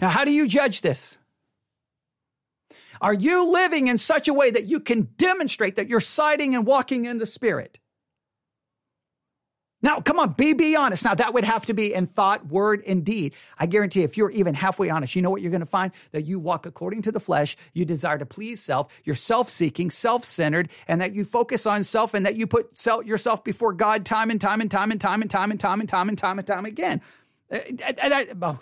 Now, 0.00 0.08
how 0.08 0.24
do 0.24 0.32
you 0.32 0.46
judge 0.46 0.82
this? 0.82 1.18
Are 3.00 3.14
you 3.14 3.48
living 3.48 3.88
in 3.88 3.96
such 3.96 4.28
a 4.28 4.34
way 4.34 4.50
that 4.50 4.66
you 4.66 4.78
can 4.78 5.08
demonstrate 5.16 5.76
that 5.76 5.88
you're 5.88 6.00
siding 6.00 6.54
and 6.54 6.66
walking 6.66 7.06
in 7.06 7.18
the 7.18 7.26
Spirit? 7.26 7.78
Now, 9.82 10.00
come 10.00 10.18
on, 10.18 10.32
be 10.34 10.52
be 10.52 10.76
honest. 10.76 11.06
Now, 11.06 11.14
that 11.14 11.32
would 11.32 11.44
have 11.44 11.64
to 11.66 11.72
be 11.72 11.94
in 11.94 12.06
thought, 12.06 12.46
word, 12.48 12.82
and 12.86 13.02
deed. 13.02 13.32
I 13.58 13.64
guarantee 13.64 14.02
if 14.02 14.18
you're 14.18 14.30
even 14.30 14.52
halfway 14.52 14.90
honest, 14.90 15.16
you 15.16 15.22
know 15.22 15.30
what 15.30 15.40
you're 15.40 15.50
going 15.50 15.60
to 15.60 15.66
find? 15.66 15.92
That 16.12 16.26
you 16.26 16.38
walk 16.38 16.66
according 16.66 17.00
to 17.02 17.12
the 17.12 17.20
flesh, 17.20 17.56
you 17.72 17.86
desire 17.86 18.18
to 18.18 18.26
please 18.26 18.62
self, 18.62 18.92
you're 19.04 19.16
self-seeking, 19.16 19.90
self-centered, 19.90 20.68
and 20.86 21.00
that 21.00 21.14
you 21.14 21.24
focus 21.24 21.64
on 21.64 21.82
self 21.84 22.12
and 22.12 22.26
that 22.26 22.36
you 22.36 22.46
put 22.46 22.78
self, 22.78 23.06
yourself 23.06 23.42
before 23.42 23.72
God 23.72 24.04
time 24.04 24.28
and 24.28 24.38
time 24.38 24.60
and 24.60 24.70
time 24.70 24.90
and 24.90 25.00
time 25.00 25.22
and 25.22 25.30
time 25.30 25.50
and 25.50 25.58
time 25.60 25.80
and 25.80 25.88
time 25.88 26.08
and 26.10 26.18
time 26.18 26.38
and 26.38 26.46
time 26.46 26.66
again. 26.66 27.00
Uh, 27.50 27.60
and 28.02 28.14
I, 28.14 28.26
oh, 28.42 28.58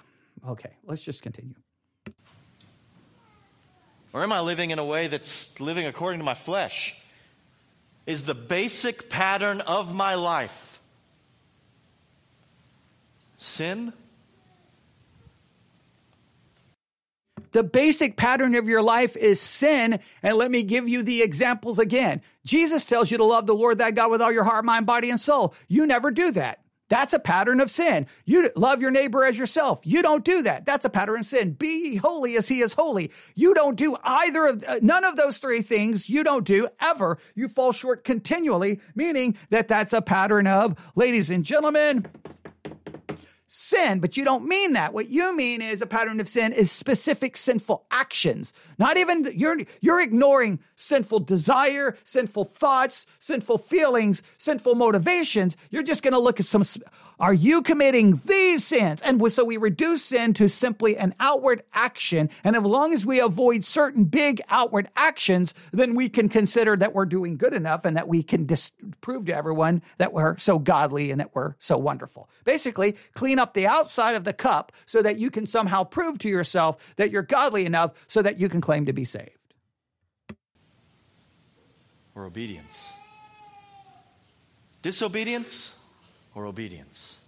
okay, 0.46 0.70
let's 0.84 1.02
just 1.02 1.22
continue. 1.22 1.54
Or 4.12 4.22
am 4.22 4.32
I 4.32 4.40
living 4.40 4.70
in 4.70 4.78
a 4.78 4.84
way 4.84 5.06
that's 5.06 5.58
living 5.60 5.86
according 5.86 6.20
to 6.20 6.24
my 6.24 6.34
flesh? 6.34 6.96
Is 8.06 8.22
the 8.22 8.34
basic 8.34 9.10
pattern 9.10 9.60
of 9.60 9.94
my 9.94 10.14
life 10.14 10.80
sin? 13.36 13.92
The 17.52 17.62
basic 17.62 18.16
pattern 18.16 18.54
of 18.54 18.66
your 18.66 18.82
life 18.82 19.16
is 19.16 19.40
sin. 19.40 20.00
And 20.22 20.36
let 20.36 20.50
me 20.50 20.62
give 20.62 20.88
you 20.88 21.02
the 21.02 21.22
examples 21.22 21.78
again. 21.78 22.22
Jesus 22.44 22.86
tells 22.86 23.10
you 23.10 23.18
to 23.18 23.24
love 23.24 23.46
the 23.46 23.54
Lord 23.54 23.78
thy 23.78 23.90
God 23.90 24.10
with 24.10 24.20
all 24.20 24.32
your 24.32 24.44
heart, 24.44 24.64
mind, 24.64 24.86
body, 24.86 25.10
and 25.10 25.20
soul. 25.20 25.54
You 25.66 25.86
never 25.86 26.10
do 26.10 26.32
that. 26.32 26.60
That's 26.88 27.12
a 27.12 27.18
pattern 27.18 27.60
of 27.60 27.70
sin. 27.70 28.06
You 28.24 28.50
love 28.56 28.80
your 28.80 28.90
neighbor 28.90 29.24
as 29.24 29.36
yourself. 29.36 29.80
You 29.84 30.02
don't 30.02 30.24
do 30.24 30.42
that. 30.42 30.64
That's 30.64 30.84
a 30.84 30.90
pattern 30.90 31.20
of 31.20 31.26
sin. 31.26 31.52
Be 31.52 31.96
holy 31.96 32.36
as 32.36 32.48
he 32.48 32.60
is 32.60 32.72
holy. 32.72 33.10
You 33.34 33.54
don't 33.54 33.76
do 33.76 33.96
either 34.02 34.46
of 34.46 34.64
uh, 34.66 34.78
none 34.82 35.04
of 35.04 35.16
those 35.16 35.38
three 35.38 35.62
things. 35.62 36.08
You 36.08 36.24
don't 36.24 36.46
do 36.46 36.68
ever. 36.80 37.18
You 37.34 37.48
fall 37.48 37.72
short 37.72 38.04
continually, 38.04 38.80
meaning 38.94 39.36
that 39.50 39.68
that's 39.68 39.92
a 39.92 40.02
pattern 40.02 40.46
of, 40.46 40.76
ladies 40.94 41.30
and 41.30 41.44
gentlemen, 41.44 42.06
sin, 43.58 43.98
but 43.98 44.16
you 44.16 44.24
don't 44.24 44.46
mean 44.46 44.74
that. 44.74 44.94
What 44.94 45.08
you 45.08 45.34
mean 45.36 45.60
is 45.60 45.82
a 45.82 45.86
pattern 45.86 46.20
of 46.20 46.28
sin 46.28 46.52
is 46.52 46.70
specific 46.70 47.36
sinful 47.36 47.84
actions. 47.90 48.52
Not 48.78 48.96
even 48.96 49.28
you're 49.34 49.58
you're 49.80 50.00
ignoring 50.00 50.60
sinful 50.76 51.20
desire, 51.20 51.96
sinful 52.04 52.44
thoughts, 52.44 53.06
sinful 53.18 53.58
feelings, 53.58 54.22
sinful 54.38 54.76
motivations. 54.76 55.56
You're 55.70 55.82
just 55.82 56.02
going 56.02 56.12
to 56.12 56.20
look 56.20 56.38
at 56.38 56.46
some 56.46 56.62
are 57.20 57.34
you 57.34 57.62
committing 57.62 58.20
these 58.24 58.64
sins? 58.64 59.02
And 59.02 59.32
so 59.32 59.44
we 59.44 59.56
reduce 59.56 60.04
sin 60.04 60.34
to 60.34 60.48
simply 60.48 60.96
an 60.96 61.14
outward 61.18 61.62
action. 61.72 62.30
And 62.44 62.54
as 62.54 62.62
long 62.62 62.92
as 62.94 63.04
we 63.04 63.20
avoid 63.20 63.64
certain 63.64 64.04
big 64.04 64.40
outward 64.48 64.88
actions, 64.96 65.52
then 65.72 65.94
we 65.94 66.08
can 66.08 66.28
consider 66.28 66.76
that 66.76 66.94
we're 66.94 67.06
doing 67.06 67.36
good 67.36 67.54
enough 67.54 67.84
and 67.84 67.96
that 67.96 68.06
we 68.06 68.22
can 68.22 68.46
dis- 68.46 68.72
prove 69.00 69.24
to 69.26 69.34
everyone 69.34 69.82
that 69.98 70.12
we're 70.12 70.36
so 70.38 70.58
godly 70.58 71.10
and 71.10 71.20
that 71.20 71.34
we're 71.34 71.54
so 71.58 71.76
wonderful. 71.76 72.28
Basically, 72.44 72.96
clean 73.14 73.38
up 73.38 73.54
the 73.54 73.66
outside 73.66 74.14
of 74.14 74.24
the 74.24 74.32
cup 74.32 74.70
so 74.86 75.02
that 75.02 75.18
you 75.18 75.30
can 75.30 75.46
somehow 75.46 75.84
prove 75.84 76.18
to 76.18 76.28
yourself 76.28 76.76
that 76.96 77.10
you're 77.10 77.22
godly 77.22 77.66
enough 77.66 77.92
so 78.06 78.22
that 78.22 78.38
you 78.38 78.48
can 78.48 78.60
claim 78.60 78.86
to 78.86 78.92
be 78.92 79.04
saved. 79.04 79.30
Or 82.14 82.24
obedience. 82.24 82.92
Disobedience 84.82 85.74
or 86.34 86.46
obedience? 86.46 87.20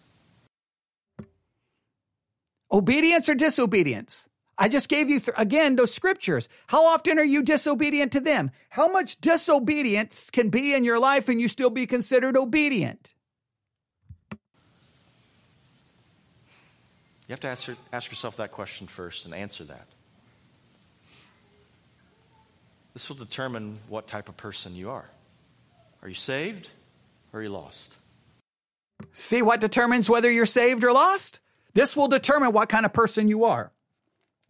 Obedience 2.72 3.28
or 3.28 3.34
disobedience? 3.34 4.28
I 4.56 4.68
just 4.68 4.90
gave 4.90 5.08
you, 5.08 5.20
th- 5.20 5.34
again, 5.38 5.76
those 5.76 5.92
scriptures. 5.92 6.48
How 6.66 6.84
often 6.86 7.18
are 7.18 7.24
you 7.24 7.42
disobedient 7.42 8.12
to 8.12 8.20
them? 8.20 8.50
How 8.68 8.88
much 8.88 9.18
disobedience 9.20 10.30
can 10.30 10.50
be 10.50 10.74
in 10.74 10.84
your 10.84 10.98
life 10.98 11.28
and 11.30 11.40
you 11.40 11.48
still 11.48 11.70
be 11.70 11.86
considered 11.86 12.36
obedient? 12.36 13.14
You 17.26 17.32
have 17.32 17.40
to 17.40 17.48
ask, 17.48 17.70
ask 17.92 18.10
yourself 18.10 18.36
that 18.36 18.52
question 18.52 18.86
first 18.86 19.24
and 19.24 19.32
answer 19.32 19.64
that. 19.64 19.86
This 22.92 23.08
will 23.08 23.16
determine 23.16 23.78
what 23.88 24.06
type 24.08 24.28
of 24.28 24.36
person 24.36 24.74
you 24.74 24.90
are. 24.90 25.08
Are 26.02 26.08
you 26.08 26.14
saved 26.14 26.70
or 27.32 27.40
are 27.40 27.42
you 27.42 27.48
lost? 27.48 27.94
See 29.12 29.42
what 29.42 29.60
determines 29.60 30.08
whether 30.08 30.30
you're 30.30 30.46
saved 30.46 30.84
or 30.84 30.92
lost? 30.92 31.40
This 31.74 31.96
will 31.96 32.08
determine 32.08 32.52
what 32.52 32.68
kind 32.68 32.84
of 32.84 32.92
person 32.92 33.28
you 33.28 33.44
are. 33.44 33.72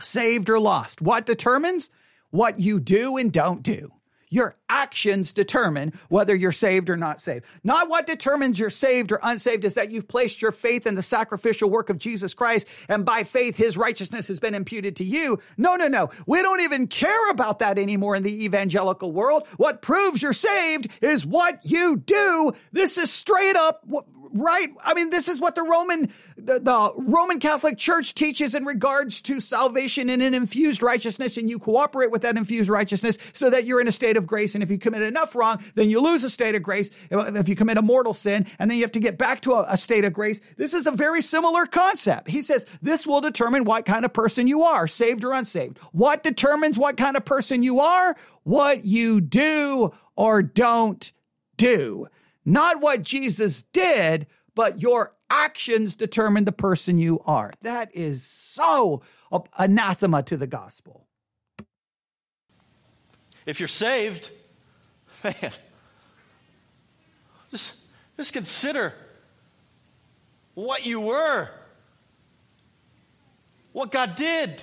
Saved 0.00 0.48
or 0.48 0.58
lost. 0.58 1.02
What 1.02 1.26
determines? 1.26 1.90
What 2.30 2.58
you 2.58 2.80
do 2.80 3.16
and 3.16 3.32
don't 3.32 3.62
do. 3.62 3.92
Your 4.32 4.56
actions 4.68 5.32
determine 5.32 5.92
whether 6.08 6.36
you're 6.36 6.52
saved 6.52 6.88
or 6.88 6.96
not 6.96 7.20
saved. 7.20 7.44
Not 7.64 7.90
what 7.90 8.06
determines 8.06 8.60
you're 8.60 8.70
saved 8.70 9.10
or 9.10 9.18
unsaved 9.24 9.64
is 9.64 9.74
that 9.74 9.90
you've 9.90 10.06
placed 10.06 10.40
your 10.40 10.52
faith 10.52 10.86
in 10.86 10.94
the 10.94 11.02
sacrificial 11.02 11.68
work 11.68 11.90
of 11.90 11.98
Jesus 11.98 12.32
Christ 12.32 12.68
and 12.88 13.04
by 13.04 13.24
faith 13.24 13.56
his 13.56 13.76
righteousness 13.76 14.28
has 14.28 14.38
been 14.38 14.54
imputed 14.54 14.94
to 14.96 15.04
you. 15.04 15.40
No, 15.56 15.74
no, 15.74 15.88
no. 15.88 16.10
We 16.26 16.42
don't 16.42 16.60
even 16.60 16.86
care 16.86 17.30
about 17.30 17.58
that 17.58 17.76
anymore 17.76 18.14
in 18.14 18.22
the 18.22 18.44
evangelical 18.44 19.10
world. 19.10 19.48
What 19.56 19.82
proves 19.82 20.22
you're 20.22 20.32
saved 20.32 20.88
is 21.02 21.26
what 21.26 21.58
you 21.64 21.96
do. 21.96 22.52
This 22.70 22.98
is 22.98 23.10
straight 23.10 23.56
up 23.56 23.82
right? 24.32 24.68
I 24.84 24.94
mean, 24.94 25.10
this 25.10 25.28
is 25.28 25.40
what 25.40 25.54
the 25.54 25.62
Roman, 25.62 26.12
the, 26.36 26.60
the, 26.60 26.92
Roman 26.96 27.40
Catholic 27.40 27.78
Church 27.78 28.14
teaches 28.14 28.54
in 28.54 28.64
regards 28.64 29.22
to 29.22 29.40
salvation 29.40 30.08
and 30.08 30.22
an 30.22 30.34
infused 30.34 30.82
righteousness, 30.82 31.36
and 31.36 31.48
you 31.48 31.58
cooperate 31.58 32.10
with 32.10 32.22
that 32.22 32.36
infused 32.36 32.68
righteousness 32.68 33.18
so 33.32 33.50
that 33.50 33.64
you're 33.64 33.80
in 33.80 33.88
a 33.88 33.92
state 33.92 34.16
of 34.16 34.26
grace. 34.26 34.54
And 34.54 34.62
if 34.62 34.70
you 34.70 34.78
commit 34.78 35.02
enough 35.02 35.34
wrong, 35.34 35.62
then 35.74 35.90
you 35.90 36.00
lose 36.00 36.24
a 36.24 36.30
state 36.30 36.54
of 36.54 36.62
grace. 36.62 36.90
Uh, 37.10 37.32
if 37.34 37.48
you 37.48 37.56
commit 37.56 37.78
a 37.78 37.82
mortal 37.82 38.14
sin, 38.14 38.46
and 38.58 38.70
then 38.70 38.78
you 38.78 38.84
have 38.84 38.92
to 38.92 39.00
get 39.00 39.18
back 39.18 39.40
to 39.42 39.52
a, 39.52 39.66
a 39.70 39.76
state 39.76 40.04
of 40.04 40.12
grace. 40.12 40.40
This 40.56 40.74
is 40.74 40.86
a 40.86 40.92
very 40.92 41.22
similar 41.22 41.66
concept. 41.66 42.28
He 42.28 42.42
says 42.42 42.66
this 42.82 43.06
will 43.06 43.20
determine 43.20 43.64
what 43.64 43.84
kind 43.86 44.04
of 44.04 44.12
person 44.12 44.46
you 44.46 44.62
are, 44.62 44.86
saved 44.86 45.24
or 45.24 45.32
unsaved. 45.32 45.78
What 45.92 46.22
determines 46.22 46.78
what 46.78 46.96
kind 46.96 47.16
of 47.16 47.24
person 47.24 47.62
you 47.62 47.80
are? 47.80 48.16
What 48.44 48.84
you 48.84 49.20
do 49.20 49.92
or 50.16 50.42
don't 50.42 51.12
do. 51.56 52.06
Not 52.50 52.80
what 52.80 53.02
Jesus 53.02 53.62
did, 53.62 54.26
but 54.56 54.82
your 54.82 55.14
actions 55.30 55.94
determine 55.94 56.44
the 56.44 56.52
person 56.52 56.98
you 56.98 57.20
are. 57.24 57.52
That 57.62 57.94
is 57.94 58.26
so 58.26 59.02
anathema 59.56 60.24
to 60.24 60.36
the 60.36 60.48
gospel. 60.48 61.06
If 63.46 63.60
you're 63.60 63.68
saved, 63.68 64.32
man, 65.24 65.52
just, 67.52 67.74
just 68.16 68.32
consider 68.32 68.94
what 70.54 70.84
you 70.84 71.00
were, 71.00 71.50
what 73.70 73.92
God 73.92 74.16
did. 74.16 74.60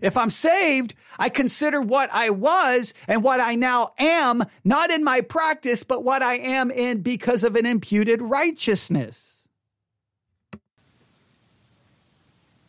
If 0.00 0.16
I'm 0.16 0.30
saved, 0.30 0.94
I 1.18 1.28
consider 1.28 1.80
what 1.80 2.10
I 2.12 2.30
was 2.30 2.94
and 3.06 3.22
what 3.22 3.40
I 3.40 3.54
now 3.54 3.92
am, 3.98 4.44
not 4.64 4.90
in 4.90 5.02
my 5.02 5.20
practice, 5.20 5.82
but 5.82 6.04
what 6.04 6.22
I 6.22 6.34
am 6.34 6.70
in 6.70 7.00
because 7.02 7.42
of 7.42 7.56
an 7.56 7.66
imputed 7.66 8.22
righteousness. 8.22 9.48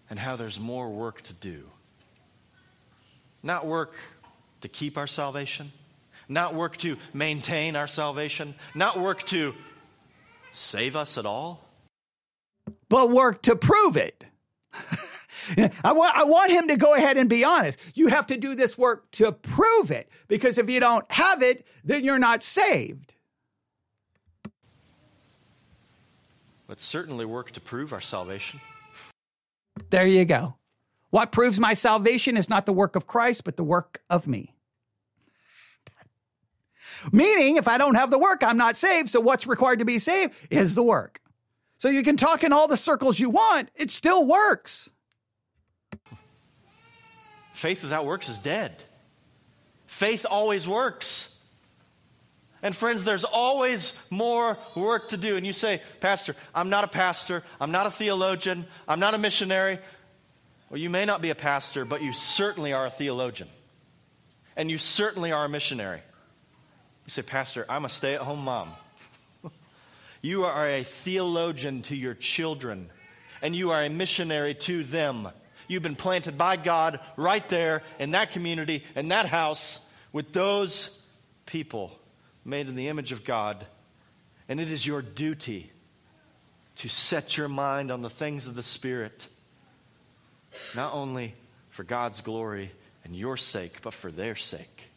And 0.09 0.17
how 0.17 0.35
there's 0.35 0.59
more 0.59 0.89
work 0.89 1.21
to 1.23 1.33
do. 1.33 1.69
Not 3.43 3.67
work 3.67 3.93
to 4.61 4.67
keep 4.67 4.97
our 4.97 5.07
salvation, 5.07 5.71
not 6.27 6.55
work 6.55 6.77
to 6.77 6.97
maintain 7.13 7.75
our 7.75 7.87
salvation, 7.87 8.55
not 8.73 8.99
work 8.99 9.23
to 9.27 9.53
save 10.53 10.95
us 10.95 11.17
at 11.17 11.25
all, 11.25 11.63
but 12.89 13.11
work 13.11 13.43
to 13.43 13.55
prove 13.55 13.97
it. 13.97 14.25
I 15.83 15.91
want, 15.93 16.15
I 16.15 16.23
want 16.23 16.51
him 16.51 16.67
to 16.67 16.77
go 16.77 16.95
ahead 16.95 17.17
and 17.17 17.29
be 17.29 17.43
honest. 17.43 17.79
You 17.95 18.07
have 18.07 18.27
to 18.27 18.37
do 18.37 18.55
this 18.55 18.77
work 18.77 19.09
to 19.11 19.31
prove 19.31 19.91
it 19.91 20.09
because 20.27 20.57
if 20.57 20.69
you 20.69 20.79
don't 20.79 21.09
have 21.11 21.41
it, 21.41 21.65
then 21.83 22.03
you're 22.03 22.19
not 22.19 22.43
saved. 22.43 23.15
But 26.67 26.79
certainly 26.79 27.25
work 27.25 27.51
to 27.51 27.61
prove 27.61 27.93
our 27.93 28.01
salvation. 28.01 28.59
There 29.89 30.05
you 30.05 30.25
go. 30.25 30.55
What 31.09 31.31
proves 31.31 31.59
my 31.59 31.73
salvation 31.73 32.37
is 32.37 32.49
not 32.49 32.65
the 32.67 32.73
work 32.73 32.95
of 32.95 33.07
Christ, 33.07 33.43
but 33.43 33.57
the 33.57 33.63
work 33.63 34.01
of 34.09 34.27
me. 34.27 34.53
Meaning, 37.11 37.57
if 37.57 37.67
I 37.67 37.79
don't 37.79 37.95
have 37.95 38.11
the 38.11 38.19
work, 38.19 38.43
I'm 38.43 38.57
not 38.57 38.77
saved. 38.77 39.09
So 39.09 39.19
what's 39.19 39.47
required 39.47 39.79
to 39.79 39.85
be 39.85 39.97
saved 39.97 40.35
is 40.51 40.75
the 40.75 40.83
work. 40.83 41.19
So 41.79 41.89
you 41.89 42.03
can 42.03 42.17
talk 42.17 42.43
in 42.43 42.53
all 42.53 42.67
the 42.67 42.77
circles 42.77 43.19
you 43.19 43.29
want, 43.29 43.71
it 43.73 43.89
still 43.89 44.25
works. 44.25 44.91
Faith 47.59 47.83
without 47.83 48.05
works 48.05 48.29
is 48.29 48.39
dead. 48.39 48.71
Faith 49.85 50.25
always 50.29 50.65
works. 50.65 51.27
And 52.61 52.73
friends, 52.73 53.03
there's 53.03 53.25
always 53.25 53.91
more 54.09 54.57
work 54.75 55.09
to 55.09 55.17
do. 55.17 55.35
And 55.35 55.45
you 55.45 55.51
say, 55.51 55.81
Pastor, 55.99 56.37
I'm 56.55 56.69
not 56.69 56.85
a 56.85 56.87
pastor, 56.87 57.43
I'm 57.59 57.71
not 57.71 57.85
a 57.85 57.91
theologian, 57.91 58.65
I'm 58.87 59.01
not 59.01 59.13
a 59.13 59.17
missionary. 59.17 59.79
Well, 60.69 60.79
you 60.79 60.89
may 60.89 61.03
not 61.03 61.21
be 61.21 61.31
a 61.31 61.35
pastor, 61.35 61.83
but 61.83 62.01
you 62.01 62.13
certainly 62.13 62.71
are 62.71 62.85
a 62.85 62.89
theologian. 62.89 63.49
And 64.55 64.71
you 64.71 64.77
certainly 64.77 65.33
are 65.33 65.43
a 65.43 65.49
missionary. 65.49 65.99
You 67.07 67.11
say, 67.11 67.23
Pastor, 67.23 67.65
I'm 67.67 67.83
a 67.83 67.89
stay 67.89 68.15
at 68.15 68.21
home 68.21 68.45
mom. 68.45 68.69
you 70.21 70.45
are 70.45 70.69
a 70.69 70.85
theologian 70.85 71.81
to 71.81 71.95
your 71.97 72.13
children, 72.13 72.89
and 73.41 73.53
you 73.53 73.71
are 73.71 73.83
a 73.83 73.89
missionary 73.89 74.55
to 74.55 74.85
them. 74.85 75.27
You've 75.69 75.83
been 75.83 75.95
planted 75.95 76.37
by 76.37 76.57
God 76.57 76.99
right 77.15 77.47
there 77.47 77.83
in 77.99 78.11
that 78.11 78.31
community, 78.31 78.83
in 78.95 79.07
that 79.09 79.27
house, 79.27 79.79
with 80.11 80.33
those 80.33 80.89
people 81.45 81.97
made 82.43 82.67
in 82.67 82.75
the 82.75 82.89
image 82.89 83.13
of 83.13 83.23
God. 83.23 83.65
And 84.49 84.59
it 84.59 84.69
is 84.71 84.85
your 84.85 85.01
duty 85.01 85.71
to 86.77 86.89
set 86.89 87.37
your 87.37 87.47
mind 87.47 87.91
on 87.91 88.01
the 88.01 88.09
things 88.09 88.47
of 88.47 88.55
the 88.55 88.63
Spirit, 88.63 89.27
not 90.75 90.93
only 90.93 91.35
for 91.69 91.83
God's 91.83 92.21
glory 92.21 92.71
and 93.05 93.15
your 93.15 93.37
sake, 93.37 93.81
but 93.81 93.93
for 93.93 94.11
their 94.11 94.35
sake. 94.35 94.89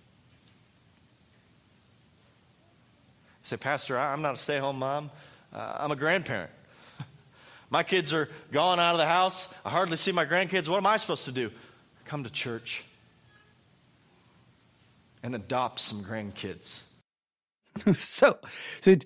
say, 3.43 3.59
Pastor, 3.59 3.99
I'm 3.99 4.23
not 4.23 4.37
a 4.37 4.39
stay 4.39 4.59
home 4.59 4.79
mom, 4.79 5.11
uh, 5.53 5.77
I'm 5.81 5.91
a 5.91 5.97
grandparent. 5.97 6.51
My 7.73 7.83
kids 7.83 8.13
are 8.13 8.29
gone 8.51 8.79
out 8.79 8.93
of 8.93 8.99
the 8.99 9.07
house. 9.07 9.49
I 9.65 9.71
hardly 9.71 9.97
see 9.97 10.13
my 10.13 10.27
grandkids. 10.27 10.69
What 10.69 10.77
am 10.77 10.85
I 10.85 10.99
supposed 10.99 11.25
to 11.25 11.33
do? 11.33 11.51
Come 12.05 12.23
to 12.25 12.31
church 12.31 12.85
and 15.23 15.35
adopt 15.35 15.81
some 15.81 16.05
grandkids. 16.05 16.83
so, 17.95 18.37
so, 18.83 18.97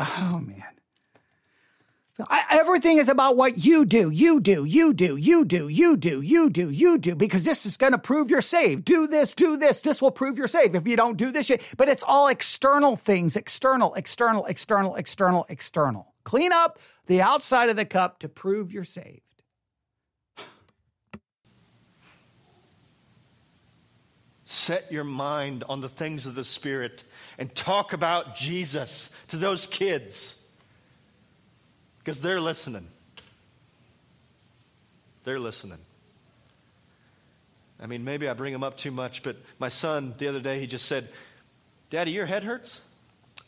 oh 0.00 0.42
man. 0.42 0.64
I, 2.18 2.44
everything 2.50 2.96
is 2.96 3.10
about 3.10 3.36
what 3.36 3.62
you 3.62 3.84
do, 3.84 4.08
you 4.08 4.40
do, 4.40 4.64
you 4.64 4.94
do, 4.94 5.16
you 5.16 5.44
do, 5.44 5.68
you 5.68 5.96
do, 5.96 6.20
you 6.22 6.48
do, 6.48 6.70
you 6.70 6.96
do, 6.96 7.14
because 7.16 7.44
this 7.44 7.66
is 7.66 7.76
going 7.76 7.92
to 7.92 7.98
prove 7.98 8.30
you're 8.30 8.40
saved. 8.40 8.86
Do 8.86 9.06
this, 9.06 9.34
do 9.34 9.58
this. 9.58 9.80
This 9.80 10.00
will 10.00 10.12
prove 10.12 10.38
you're 10.38 10.48
saved. 10.48 10.74
If 10.74 10.86
you 10.86 10.96
don't 10.96 11.18
do 11.18 11.30
this, 11.30 11.50
you, 11.50 11.58
but 11.76 11.90
it's 11.90 12.04
all 12.06 12.28
external 12.28 12.96
things, 12.96 13.36
external, 13.36 13.92
external, 13.94 14.46
external, 14.46 14.94
external, 14.94 15.44
external. 15.50 16.14
Clean 16.24 16.52
up 16.52 16.78
the 17.06 17.22
outside 17.22 17.70
of 17.70 17.76
the 17.76 17.84
cup 17.84 18.20
to 18.20 18.28
prove 18.28 18.72
you're 18.72 18.84
saved. 18.84 19.20
Set 24.46 24.92
your 24.92 25.04
mind 25.04 25.64
on 25.68 25.80
the 25.80 25.88
things 25.88 26.26
of 26.26 26.34
the 26.34 26.44
Spirit 26.44 27.02
and 27.38 27.54
talk 27.54 27.92
about 27.92 28.36
Jesus 28.36 29.10
to 29.28 29.36
those 29.36 29.66
kids 29.66 30.36
because 31.98 32.20
they're 32.20 32.40
listening. 32.40 32.86
They're 35.24 35.40
listening. 35.40 35.78
I 37.80 37.86
mean, 37.86 38.04
maybe 38.04 38.28
I 38.28 38.34
bring 38.34 38.52
them 38.52 38.62
up 38.62 38.76
too 38.76 38.90
much, 38.90 39.22
but 39.22 39.36
my 39.58 39.68
son 39.68 40.14
the 40.18 40.28
other 40.28 40.40
day, 40.40 40.60
he 40.60 40.66
just 40.66 40.86
said, 40.86 41.08
Daddy, 41.90 42.12
your 42.12 42.26
head 42.26 42.44
hurts? 42.44 42.80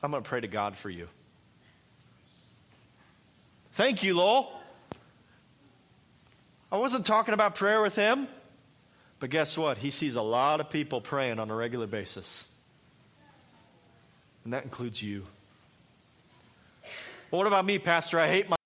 I'm 0.02 0.10
going 0.10 0.22
to 0.22 0.28
pray 0.28 0.40
to 0.40 0.48
God 0.48 0.76
for 0.76 0.90
you. 0.90 1.08
Thank 3.76 4.02
you, 4.02 4.14
Lowell. 4.14 4.58
I 6.72 6.78
wasn't 6.78 7.04
talking 7.04 7.34
about 7.34 7.56
prayer 7.56 7.82
with 7.82 7.94
him, 7.94 8.26
but 9.20 9.28
guess 9.28 9.58
what? 9.58 9.76
He 9.76 9.90
sees 9.90 10.16
a 10.16 10.22
lot 10.22 10.62
of 10.62 10.70
people 10.70 11.02
praying 11.02 11.38
on 11.38 11.50
a 11.50 11.54
regular 11.54 11.86
basis. 11.86 12.46
And 14.44 14.54
that 14.54 14.64
includes 14.64 15.02
you. 15.02 15.24
Well, 17.30 17.40
what 17.40 17.46
about 17.46 17.66
me, 17.66 17.78
Pastor? 17.78 18.18
I 18.18 18.28
hate 18.28 18.48
my. 18.48 18.56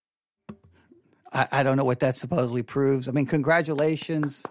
I, 1.33 1.49
I 1.51 1.63
don't 1.65 1.77
know 1.77 1.85
what 1.85 1.99
that 2.01 2.15
supposedly 2.15 2.63
proves. 2.63 3.09
I 3.09 3.11
mean, 3.11 3.27
congratulations. 3.27 4.47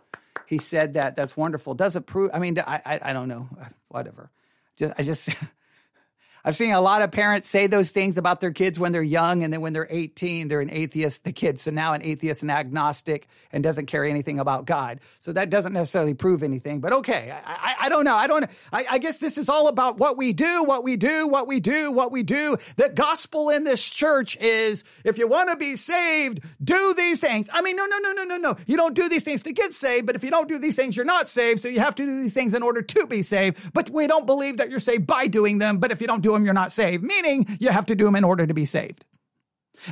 He 0.45 0.57
said 0.57 0.95
that. 0.95 1.15
That's 1.15 1.37
wonderful. 1.37 1.73
Does 1.73 1.95
it 1.95 2.05
prove? 2.05 2.31
I 2.33 2.39
mean, 2.39 2.59
I, 2.59 2.81
I, 2.85 2.99
I 3.01 3.13
don't 3.13 3.29
know. 3.29 3.47
Whatever. 3.87 4.29
Just, 4.75 4.93
I 4.97 5.03
just. 5.03 5.29
I've 6.43 6.55
seen 6.55 6.71
a 6.71 6.81
lot 6.81 7.01
of 7.01 7.11
parents 7.11 7.49
say 7.49 7.67
those 7.67 7.91
things 7.91 8.17
about 8.17 8.39
their 8.39 8.51
kids 8.51 8.79
when 8.79 8.91
they're 8.91 9.03
young, 9.03 9.43
and 9.43 9.51
then 9.51 9.61
when 9.61 9.73
they're 9.73 9.87
18, 9.89 10.47
they're 10.47 10.61
an 10.61 10.71
atheist. 10.71 11.23
The 11.23 11.33
kid. 11.33 11.59
so 11.59 11.71
now 11.71 11.93
an 11.93 12.01
atheist 12.01 12.41
and 12.41 12.51
agnostic 12.51 13.27
and 13.51 13.63
doesn't 13.63 13.87
care 13.87 14.05
anything 14.05 14.39
about 14.39 14.65
God. 14.65 14.99
So 15.19 15.33
that 15.33 15.49
doesn't 15.49 15.73
necessarily 15.73 16.13
prove 16.13 16.43
anything. 16.43 16.79
But 16.79 16.93
okay, 16.93 17.31
I, 17.31 17.51
I, 17.53 17.75
I 17.85 17.89
don't 17.89 18.05
know. 18.05 18.15
I 18.15 18.27
don't. 18.27 18.45
I, 18.71 18.85
I 18.89 18.97
guess 18.99 19.19
this 19.19 19.37
is 19.37 19.49
all 19.49 19.67
about 19.67 19.97
what 19.97 20.17
we 20.17 20.33
do, 20.33 20.63
what 20.63 20.83
we 20.83 20.97
do, 20.97 21.27
what 21.27 21.47
we 21.47 21.59
do, 21.59 21.91
what 21.91 22.11
we 22.11 22.23
do. 22.23 22.57
The 22.77 22.89
gospel 22.89 23.49
in 23.49 23.63
this 23.63 23.89
church 23.89 24.37
is 24.37 24.83
if 25.03 25.17
you 25.17 25.27
want 25.27 25.49
to 25.49 25.55
be 25.55 25.75
saved, 25.75 26.39
do 26.63 26.93
these 26.95 27.19
things. 27.19 27.49
I 27.51 27.61
mean, 27.61 27.75
no, 27.75 27.85
no, 27.85 27.97
no, 27.99 28.11
no, 28.13 28.23
no, 28.23 28.37
no. 28.37 28.57
You 28.65 28.77
don't 28.77 28.93
do 28.93 29.09
these 29.09 29.23
things 29.23 29.43
to 29.43 29.51
get 29.51 29.73
saved, 29.73 30.05
but 30.05 30.15
if 30.15 30.23
you 30.23 30.31
don't 30.31 30.47
do 30.47 30.57
these 30.57 30.75
things, 30.75 30.95
you're 30.95 31.05
not 31.05 31.27
saved. 31.27 31.59
So 31.59 31.67
you 31.67 31.79
have 31.79 31.95
to 31.95 32.05
do 32.05 32.21
these 32.21 32.33
things 32.33 32.53
in 32.53 32.63
order 32.63 32.81
to 32.81 33.07
be 33.07 33.21
saved. 33.23 33.73
But 33.73 33.89
we 33.89 34.07
don't 34.07 34.25
believe 34.25 34.57
that 34.57 34.69
you're 34.69 34.79
saved 34.79 35.05
by 35.05 35.27
doing 35.27 35.57
them. 35.57 35.79
But 35.79 35.91
if 35.91 36.01
you 36.01 36.07
don't 36.07 36.21
do 36.21 36.28
them, 36.33 36.45
you're 36.45 36.53
not 36.53 36.71
saved, 36.71 37.03
meaning 37.03 37.57
you 37.59 37.69
have 37.69 37.85
to 37.87 37.95
do 37.95 38.05
them 38.05 38.15
in 38.15 38.23
order 38.23 38.45
to 38.45 38.53
be 38.53 38.65
saved. 38.65 39.05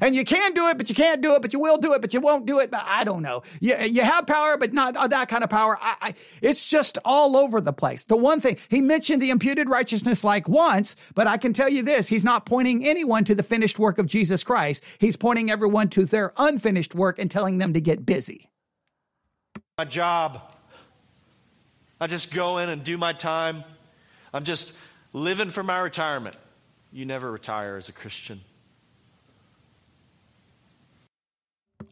And 0.02 0.16
you 0.16 0.26
can 0.26 0.54
do 0.54 0.68
it, 0.68 0.78
but 0.78 0.90
you 0.90 0.96
can't 0.96 1.22
do 1.22 1.34
it, 1.36 1.42
but 1.42 1.54
you 1.54 1.60
will 1.60 1.78
do 1.78 1.94
it, 1.94 2.02
but 2.02 2.14
you 2.14 2.20
won't 2.20 2.46
do 2.46 2.60
it. 2.60 2.72
But 2.72 2.84
I 2.86 3.04
don't 3.04 3.22
know. 3.22 3.44
You, 3.60 3.78
you 3.78 4.02
have 4.04 4.28
power, 4.28 4.58
but 4.58 4.74
not 4.74 5.10
that 5.10 5.30
kind 5.30 5.44
of 5.44 5.50
power. 5.50 5.78
I, 5.82 5.96
I, 6.02 6.14
it's 6.42 6.68
just 6.68 6.98
all 7.06 7.38
over 7.38 7.62
the 7.62 7.74
place. 7.74 8.06
The 8.06 8.18
one 8.18 8.40
thing 8.40 8.58
he 8.70 8.82
mentioned 8.82 9.22
the 9.22 9.30
imputed 9.30 9.70
righteousness 9.70 10.24
like 10.24 10.48
once, 10.48 10.96
but 11.16 11.28
I 11.28 11.38
can 11.38 11.54
tell 11.54 11.70
you 11.70 11.84
this. 11.84 12.08
He's 12.08 12.26
not 12.26 12.46
pointing 12.46 12.86
anyone 12.86 13.24
to 13.26 13.36
the 13.36 13.44
finished 13.44 13.80
work 13.80 13.98
of 13.98 14.08
Jesus 14.08 14.44
Christ. 14.44 14.84
He's 15.00 15.16
pointing 15.16 15.50
everyone 15.50 15.90
to 15.90 16.06
their 16.06 16.34
unfinished 16.38 16.94
work 16.94 17.18
and 17.20 17.32
telling 17.32 17.58
them 17.58 17.74
to 17.74 17.82
get 17.82 18.06
busy. 18.06 18.50
My 19.78 19.86
job. 19.86 20.42
I 22.00 22.08
just 22.08 22.34
go 22.34 22.58
in 22.58 22.70
and 22.70 22.84
do 22.84 22.98
my 22.98 23.14
time. 23.14 23.64
I'm 24.34 24.44
just 24.44 24.74
living 25.18 25.50
for 25.50 25.64
my 25.64 25.80
retirement. 25.80 26.36
You 26.92 27.06
never 27.06 27.32
retire 27.32 27.76
as 27.78 27.90
a 27.90 27.92
Christian. 27.92 28.42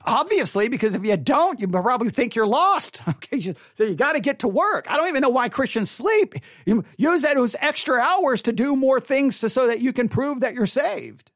Obviously, 0.08 0.68
because 0.68 0.94
if 0.94 1.04
you 1.04 1.18
don't, 1.18 1.60
you 1.60 1.68
probably 1.68 2.10
think 2.10 2.36
you're 2.36 2.48
lost. 2.48 3.02
Okay, 3.16 3.56
so 3.74 3.84
you 3.84 3.96
got 3.96 4.14
to 4.14 4.20
get 4.20 4.40
to 4.40 4.48
work. 4.48 4.86
I 4.90 4.98
don't 4.98 5.08
even 5.08 5.22
know 5.22 5.30
why 5.30 5.50
Christians 5.50 5.90
sleep. 5.90 6.36
You 6.66 6.84
use 6.98 7.22
those 7.24 7.56
extra 7.60 8.00
hours 8.00 8.44
to 8.44 8.54
do 8.54 8.76
more 8.76 9.00
things 9.00 9.40
to, 9.40 9.50
so 9.50 9.68
that 9.68 9.80
you 9.80 9.94
can 9.94 10.10
prove 10.10 10.42
that 10.42 10.54
you're 10.54 10.66
saved. 10.66 11.32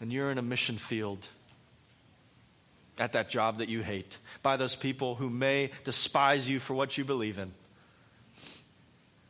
And 0.00 0.12
you're 0.12 0.30
in 0.30 0.38
a 0.38 0.42
mission 0.42 0.76
field 0.76 1.26
at 2.98 3.12
that 3.12 3.28
job 3.28 3.58
that 3.58 3.68
you 3.68 3.82
hate 3.82 4.18
by 4.42 4.56
those 4.56 4.76
people 4.76 5.14
who 5.14 5.30
may 5.30 5.70
despise 5.84 6.48
you 6.48 6.60
for 6.60 6.74
what 6.74 6.98
you 6.98 7.04
believe 7.04 7.38
in. 7.38 7.52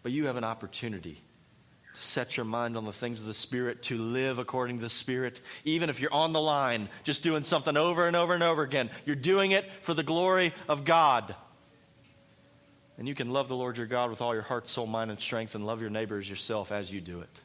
But 0.05 0.12
you 0.12 0.26
have 0.26 0.36
an 0.36 0.44
opportunity 0.44 1.20
to 1.94 2.01
set 2.01 2.36
your 2.36 2.44
mind 2.44 2.76
on 2.76 2.85
the 2.85 2.93
things 2.93 3.22
of 3.22 3.26
the 3.26 3.32
Spirit, 3.32 3.85
to 3.85 3.97
live 3.97 4.39
according 4.39 4.76
to 4.76 4.82
the 4.82 4.90
Spirit. 4.90 5.40
Even 5.64 5.89
if 5.89 5.98
you're 5.98 6.12
on 6.12 6.35
the 6.35 6.40
line, 6.40 6.90
just 7.05 7.22
doing 7.22 7.43
something 7.43 7.76
over 7.76 8.06
and 8.06 8.14
over 8.14 8.35
and 8.35 8.43
over 8.43 8.62
again, 8.62 8.90
you're 9.06 9.16
doing 9.16 9.52
it 9.52 9.64
for 9.81 9.94
the 9.94 10.02
glory 10.02 10.52
of 10.68 10.85
God. 10.85 11.35
And 12.98 13.09
you 13.09 13.14
can 13.14 13.31
love 13.31 13.48
the 13.48 13.56
Lord 13.56 13.78
your 13.78 13.86
God 13.86 14.10
with 14.10 14.20
all 14.20 14.35
your 14.35 14.43
heart, 14.43 14.68
soul, 14.68 14.86
mind, 14.86 15.10
and 15.10 15.18
strength, 15.18 15.55
and 15.55 15.64
love 15.64 15.81
your 15.81 15.90
neighbors 15.90 16.28
yourself 16.28 16.70
as 16.70 16.93
you 16.93 17.01
do 17.01 17.20
it. 17.20 17.40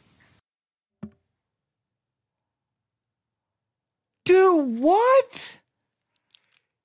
Do 4.26 4.58
what? 4.58 5.59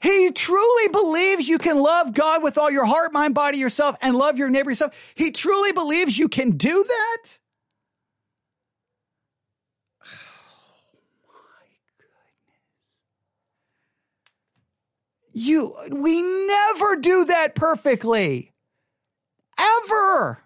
He 0.04 0.30
truly 0.32 0.88
believes 0.88 1.48
you 1.48 1.56
can 1.56 1.78
love 1.78 2.12
God 2.12 2.42
with 2.42 2.58
all 2.58 2.70
your 2.70 2.84
heart, 2.84 3.14
mind, 3.14 3.34
body, 3.34 3.56
yourself, 3.56 3.96
and 4.02 4.14
love 4.14 4.36
your 4.36 4.50
neighbor 4.50 4.70
yourself. 4.70 4.94
He 5.14 5.30
truly 5.30 5.72
believes 5.72 6.18
you 6.18 6.28
can 6.28 6.58
do 6.58 6.84
that? 6.86 7.38
Oh, 11.26 11.32
you, 15.32 15.74
we 15.90 16.20
never 16.20 16.96
do 16.96 17.24
that 17.24 17.54
perfectly. 17.54 18.52
Ever. 19.58 20.43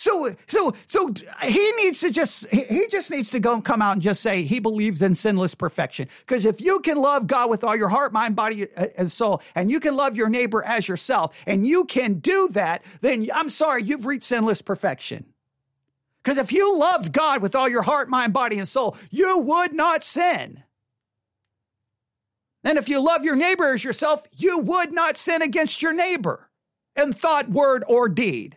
So, 0.00 0.34
so, 0.46 0.72
so 0.86 1.12
he 1.42 1.72
needs 1.72 2.00
to 2.00 2.10
just, 2.10 2.48
he 2.48 2.86
just 2.90 3.10
needs 3.10 3.30
to 3.32 3.38
go 3.38 3.52
and 3.52 3.62
come 3.62 3.82
out 3.82 3.92
and 3.92 4.00
just 4.00 4.22
say 4.22 4.44
he 4.44 4.58
believes 4.58 5.02
in 5.02 5.14
sinless 5.14 5.54
perfection. 5.54 6.08
Because 6.20 6.46
if 6.46 6.58
you 6.62 6.80
can 6.80 6.96
love 6.96 7.26
God 7.26 7.50
with 7.50 7.62
all 7.62 7.76
your 7.76 7.90
heart, 7.90 8.10
mind, 8.10 8.34
body, 8.34 8.66
uh, 8.74 8.86
and 8.96 9.12
soul, 9.12 9.42
and 9.54 9.70
you 9.70 9.78
can 9.78 9.94
love 9.94 10.16
your 10.16 10.30
neighbor 10.30 10.64
as 10.64 10.88
yourself, 10.88 11.38
and 11.46 11.66
you 11.66 11.84
can 11.84 12.14
do 12.14 12.48
that, 12.52 12.82
then 13.02 13.28
I'm 13.34 13.50
sorry, 13.50 13.82
you've 13.82 14.06
reached 14.06 14.24
sinless 14.24 14.62
perfection. 14.62 15.26
Because 16.24 16.38
if 16.38 16.50
you 16.50 16.78
loved 16.78 17.12
God 17.12 17.42
with 17.42 17.54
all 17.54 17.68
your 17.68 17.82
heart, 17.82 18.08
mind, 18.08 18.32
body, 18.32 18.56
and 18.56 18.66
soul, 18.66 18.96
you 19.10 19.36
would 19.36 19.74
not 19.74 20.02
sin. 20.02 20.62
And 22.64 22.78
if 22.78 22.88
you 22.88 23.00
love 23.00 23.22
your 23.22 23.36
neighbor 23.36 23.66
as 23.74 23.84
yourself, 23.84 24.26
you 24.34 24.56
would 24.56 24.92
not 24.92 25.18
sin 25.18 25.42
against 25.42 25.82
your 25.82 25.92
neighbor 25.92 26.48
in 26.96 27.12
thought, 27.12 27.50
word, 27.50 27.84
or 27.86 28.08
deed. 28.08 28.56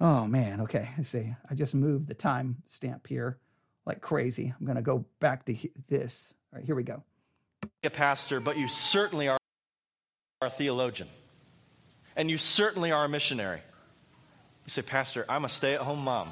Oh 0.00 0.26
man, 0.26 0.62
okay. 0.62 0.90
I 0.98 1.02
see. 1.02 1.34
I 1.50 1.54
just 1.54 1.74
moved 1.74 2.08
the 2.08 2.14
time 2.14 2.62
stamp 2.66 3.06
here 3.06 3.38
like 3.86 4.00
crazy. 4.00 4.52
I'm 4.58 4.66
going 4.66 4.76
to 4.76 4.82
go 4.82 5.06
back 5.20 5.46
to 5.46 5.56
this. 5.88 6.34
All 6.52 6.58
right, 6.58 6.66
here 6.66 6.74
we 6.74 6.82
go. 6.82 7.02
A 7.84 7.90
pastor, 7.90 8.40
but 8.40 8.58
you 8.58 8.68
certainly 8.68 9.28
are 9.28 9.38
a 10.42 10.50
theologian. 10.50 11.08
And 12.16 12.30
you 12.30 12.36
certainly 12.36 12.90
are 12.90 13.04
a 13.04 13.08
missionary. 13.08 13.60
You 14.66 14.70
say, 14.70 14.82
Pastor, 14.82 15.24
I'm 15.28 15.44
a 15.44 15.48
stay 15.48 15.74
at 15.74 15.80
home 15.80 16.04
mom. 16.04 16.28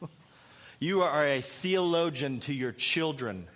You 0.80 1.02
are 1.02 1.26
a 1.26 1.40
theologian 1.40 2.40
to 2.40 2.52
your 2.52 2.72
children, 2.72 3.46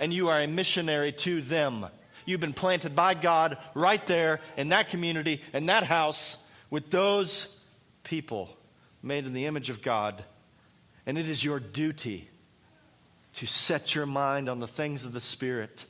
and 0.00 0.12
you 0.12 0.28
are 0.28 0.40
a 0.40 0.46
missionary 0.46 1.12
to 1.12 1.40
them. 1.40 1.86
You've 2.26 2.40
been 2.40 2.52
planted 2.52 2.94
by 2.94 3.14
God 3.14 3.56
right 3.74 4.04
there 4.06 4.40
in 4.58 4.68
that 4.68 4.90
community, 4.90 5.40
in 5.54 5.66
that 5.66 5.84
house, 5.84 6.36
with 6.68 6.90
those 6.90 7.48
people 8.02 8.50
made 9.04 9.26
in 9.26 9.32
the 9.32 9.46
image 9.46 9.70
of 9.70 9.82
God. 9.82 10.24
And 11.06 11.18
it 11.18 11.28
is 11.28 11.44
your 11.44 11.60
duty 11.60 12.28
to 13.34 13.46
set 13.46 13.94
your 13.94 14.06
mind 14.06 14.48
on 14.48 14.60
the 14.60 14.66
things 14.66 15.04
of 15.04 15.12
the 15.12 15.20
Spirit, 15.20 15.84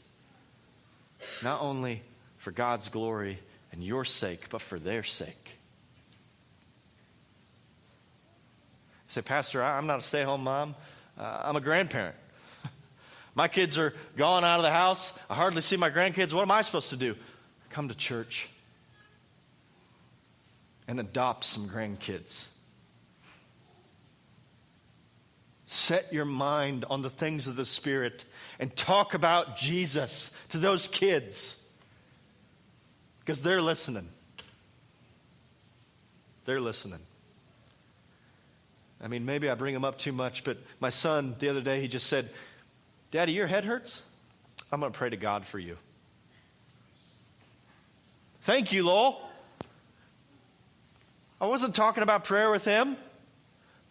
not 1.42 1.60
only 1.60 2.02
for 2.36 2.50
God's 2.50 2.88
glory 2.88 3.38
and 3.72 3.82
your 3.82 4.04
sake, 4.04 4.48
but 4.50 4.60
for 4.60 4.78
their 4.78 5.02
sake. 5.02 5.58
say, 9.14 9.22
Pastor, 9.22 9.62
I'm 9.62 9.86
not 9.86 10.00
a 10.00 10.02
stay 10.02 10.24
home 10.24 10.42
mom, 10.42 10.74
uh, 11.16 11.42
I'm 11.44 11.54
a 11.54 11.60
grandparent. 11.60 12.16
my 13.36 13.46
kids 13.46 13.78
are 13.78 13.94
gone 14.16 14.42
out 14.42 14.58
of 14.58 14.64
the 14.64 14.72
house. 14.72 15.14
I 15.30 15.36
hardly 15.36 15.62
see 15.62 15.76
my 15.76 15.88
grandkids. 15.88 16.32
What 16.32 16.42
am 16.42 16.50
I 16.50 16.62
supposed 16.62 16.90
to 16.90 16.96
do? 16.96 17.14
Come 17.70 17.88
to 17.88 17.94
church 17.94 18.48
and 20.88 20.98
adopt 20.98 21.44
some 21.44 21.68
grandkids. 21.68 22.48
Set 25.66 26.12
your 26.12 26.24
mind 26.24 26.84
on 26.90 27.02
the 27.02 27.10
things 27.10 27.48
of 27.48 27.56
the 27.56 27.64
Spirit 27.64 28.24
and 28.58 28.74
talk 28.76 29.14
about 29.14 29.56
Jesus 29.56 30.30
to 30.50 30.58
those 30.58 30.88
kids 30.88 31.56
because 33.20 33.40
they're 33.40 33.62
listening. 33.62 34.08
They're 36.44 36.60
listening. 36.60 37.00
I 39.02 39.08
mean, 39.08 39.24
maybe 39.24 39.48
I 39.50 39.54
bring 39.54 39.74
him 39.74 39.84
up 39.84 39.98
too 39.98 40.12
much, 40.12 40.44
but 40.44 40.58
my 40.80 40.90
son 40.90 41.34
the 41.38 41.48
other 41.48 41.60
day, 41.60 41.80
he 41.80 41.88
just 41.88 42.06
said, 42.06 42.30
Daddy, 43.10 43.32
your 43.32 43.46
head 43.46 43.64
hurts? 43.64 44.02
I'm 44.72 44.80
going 44.80 44.92
to 44.92 44.98
pray 44.98 45.10
to 45.10 45.16
God 45.16 45.46
for 45.46 45.58
you. 45.58 45.76
Thank 48.42 48.72
you, 48.72 48.84
Lowell. 48.84 49.20
I 51.40 51.46
wasn't 51.46 51.74
talking 51.74 52.02
about 52.02 52.24
prayer 52.24 52.50
with 52.50 52.64
him, 52.64 52.96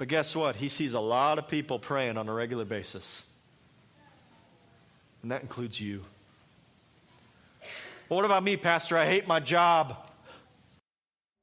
but 0.03 0.09
guess 0.09 0.35
what? 0.35 0.57
He 0.57 0.67
sees 0.67 0.95
a 0.95 0.99
lot 0.99 1.39
of 1.39 1.47
people 1.47 1.79
praying 1.79 2.17
on 2.17 2.27
a 2.27 2.33
regular 2.33 2.65
basis. 2.65 3.23
And 5.21 5.31
that 5.31 5.41
includes 5.43 5.79
you. 5.79 6.01
Well, 8.09 8.17
what 8.17 8.25
about 8.25 8.43
me, 8.43 8.57
Pastor? 8.57 8.97
I 8.97 9.05
hate 9.05 9.29
my 9.29 9.39
job. 9.39 9.95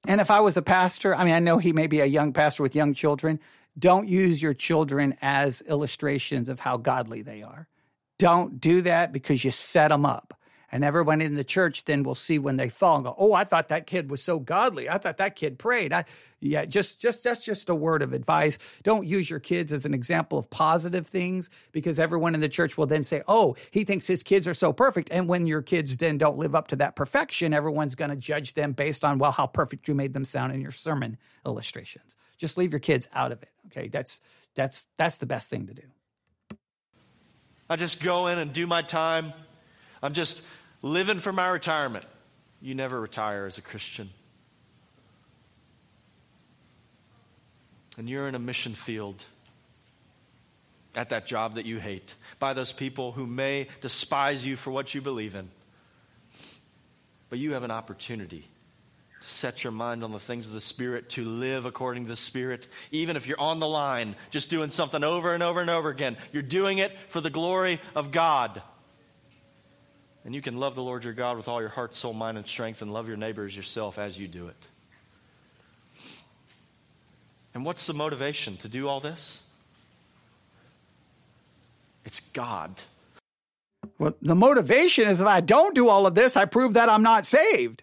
And 0.06 0.20
if 0.20 0.30
I 0.30 0.40
was 0.40 0.58
a 0.58 0.62
pastor, 0.62 1.14
I 1.14 1.24
mean, 1.24 1.32
I 1.32 1.38
know 1.38 1.56
he 1.56 1.72
may 1.72 1.86
be 1.86 2.00
a 2.00 2.04
young 2.04 2.34
pastor 2.34 2.62
with 2.62 2.74
young 2.74 2.92
children, 2.92 3.40
don't 3.78 4.06
use 4.06 4.42
your 4.42 4.52
children 4.52 5.16
as 5.22 5.62
illustrations 5.62 6.50
of 6.50 6.60
how 6.60 6.76
godly 6.76 7.22
they 7.22 7.42
are. 7.42 7.66
Don't 8.18 8.60
do 8.60 8.82
that 8.82 9.10
because 9.10 9.42
you 9.42 9.52
set 9.52 9.88
them 9.88 10.04
up. 10.04 10.38
And 10.72 10.84
everyone 10.84 11.20
in 11.20 11.34
the 11.34 11.44
church 11.44 11.84
then 11.84 12.04
will 12.04 12.14
see 12.14 12.38
when 12.38 12.56
they 12.56 12.68
fall 12.68 12.96
and 12.96 13.04
go, 13.04 13.14
"Oh, 13.18 13.32
I 13.32 13.44
thought 13.44 13.68
that 13.68 13.86
kid 13.86 14.10
was 14.10 14.22
so 14.22 14.38
godly. 14.38 14.88
I 14.88 14.98
thought 14.98 15.16
that 15.16 15.34
kid 15.34 15.58
prayed." 15.58 15.92
I, 15.92 16.04
yeah, 16.40 16.64
just 16.64 17.00
just 17.00 17.24
that's 17.24 17.44
just 17.44 17.68
a 17.68 17.74
word 17.74 18.02
of 18.02 18.12
advice. 18.12 18.56
Don't 18.82 19.06
use 19.06 19.28
your 19.28 19.40
kids 19.40 19.72
as 19.72 19.84
an 19.84 19.94
example 19.94 20.38
of 20.38 20.48
positive 20.48 21.06
things 21.06 21.50
because 21.72 21.98
everyone 21.98 22.34
in 22.34 22.40
the 22.40 22.48
church 22.48 22.78
will 22.78 22.86
then 22.86 23.04
say, 23.04 23.22
"Oh, 23.26 23.56
he 23.70 23.84
thinks 23.84 24.06
his 24.06 24.22
kids 24.22 24.46
are 24.46 24.54
so 24.54 24.72
perfect." 24.72 25.10
And 25.10 25.28
when 25.28 25.46
your 25.46 25.62
kids 25.62 25.96
then 25.96 26.18
don't 26.18 26.38
live 26.38 26.54
up 26.54 26.68
to 26.68 26.76
that 26.76 26.96
perfection, 26.96 27.52
everyone's 27.52 27.94
going 27.94 28.10
to 28.10 28.16
judge 28.16 28.54
them 28.54 28.72
based 28.72 29.04
on 29.04 29.18
well 29.18 29.32
how 29.32 29.46
perfect 29.46 29.88
you 29.88 29.94
made 29.94 30.14
them 30.14 30.24
sound 30.24 30.52
in 30.52 30.60
your 30.60 30.70
sermon 30.70 31.18
illustrations. 31.44 32.16
Just 32.38 32.56
leave 32.56 32.72
your 32.72 32.80
kids 32.80 33.08
out 33.12 33.32
of 33.32 33.42
it. 33.42 33.50
Okay? 33.66 33.88
That's 33.88 34.20
that's 34.54 34.86
that's 34.96 35.18
the 35.18 35.26
best 35.26 35.50
thing 35.50 35.66
to 35.66 35.74
do. 35.74 35.82
I 37.68 37.76
just 37.76 38.02
go 38.02 38.28
in 38.28 38.38
and 38.38 38.52
do 38.52 38.66
my 38.66 38.82
time. 38.82 39.32
I'm 40.02 40.12
just 40.12 40.42
living 40.82 41.18
for 41.18 41.32
my 41.32 41.48
retirement. 41.48 42.04
You 42.60 42.74
never 42.74 43.00
retire 43.00 43.46
as 43.46 43.58
a 43.58 43.62
Christian. 43.62 44.10
And 47.98 48.08
you're 48.08 48.28
in 48.28 48.34
a 48.34 48.38
mission 48.38 48.74
field 48.74 49.22
at 50.96 51.10
that 51.10 51.26
job 51.26 51.54
that 51.54 51.66
you 51.66 51.78
hate 51.78 52.14
by 52.38 52.54
those 52.54 52.72
people 52.72 53.12
who 53.12 53.26
may 53.26 53.68
despise 53.80 54.44
you 54.44 54.56
for 54.56 54.70
what 54.70 54.94
you 54.94 55.00
believe 55.00 55.34
in. 55.34 55.50
But 57.28 57.38
you 57.38 57.52
have 57.52 57.62
an 57.62 57.70
opportunity 57.70 58.44
to 59.20 59.28
set 59.28 59.62
your 59.62 59.72
mind 59.72 60.02
on 60.02 60.12
the 60.12 60.18
things 60.18 60.48
of 60.48 60.54
the 60.54 60.60
Spirit, 60.60 61.10
to 61.10 61.24
live 61.24 61.66
according 61.66 62.04
to 62.04 62.08
the 62.08 62.16
Spirit. 62.16 62.66
Even 62.90 63.16
if 63.16 63.26
you're 63.26 63.40
on 63.40 63.60
the 63.60 63.68
line, 63.68 64.16
just 64.30 64.50
doing 64.50 64.70
something 64.70 65.04
over 65.04 65.32
and 65.32 65.42
over 65.42 65.60
and 65.60 65.70
over 65.70 65.90
again, 65.90 66.16
you're 66.32 66.42
doing 66.42 66.78
it 66.78 66.96
for 67.08 67.20
the 67.20 67.30
glory 67.30 67.80
of 67.94 68.10
God. 68.10 68.62
And 70.24 70.34
you 70.34 70.42
can 70.42 70.58
love 70.58 70.74
the 70.74 70.82
Lord 70.82 71.04
your 71.04 71.14
God 71.14 71.36
with 71.36 71.48
all 71.48 71.60
your 71.60 71.70
heart, 71.70 71.94
soul, 71.94 72.12
mind, 72.12 72.36
and 72.36 72.46
strength, 72.46 72.82
and 72.82 72.92
love 72.92 73.08
your 73.08 73.16
neighbor 73.16 73.44
as 73.44 73.56
yourself 73.56 73.98
as 73.98 74.18
you 74.18 74.28
do 74.28 74.48
it. 74.48 74.66
And 77.54 77.64
what's 77.64 77.86
the 77.86 77.94
motivation 77.94 78.56
to 78.58 78.68
do 78.68 78.86
all 78.86 79.00
this? 79.00 79.42
It's 82.04 82.20
God. 82.20 82.80
Well, 83.98 84.14
the 84.20 84.34
motivation 84.34 85.08
is 85.08 85.20
if 85.20 85.26
I 85.26 85.40
don't 85.40 85.74
do 85.74 85.88
all 85.88 86.06
of 86.06 86.14
this, 86.14 86.36
I 86.36 86.44
prove 86.44 86.74
that 86.74 86.88
I'm 86.88 87.02
not 87.02 87.24
saved. 87.24 87.82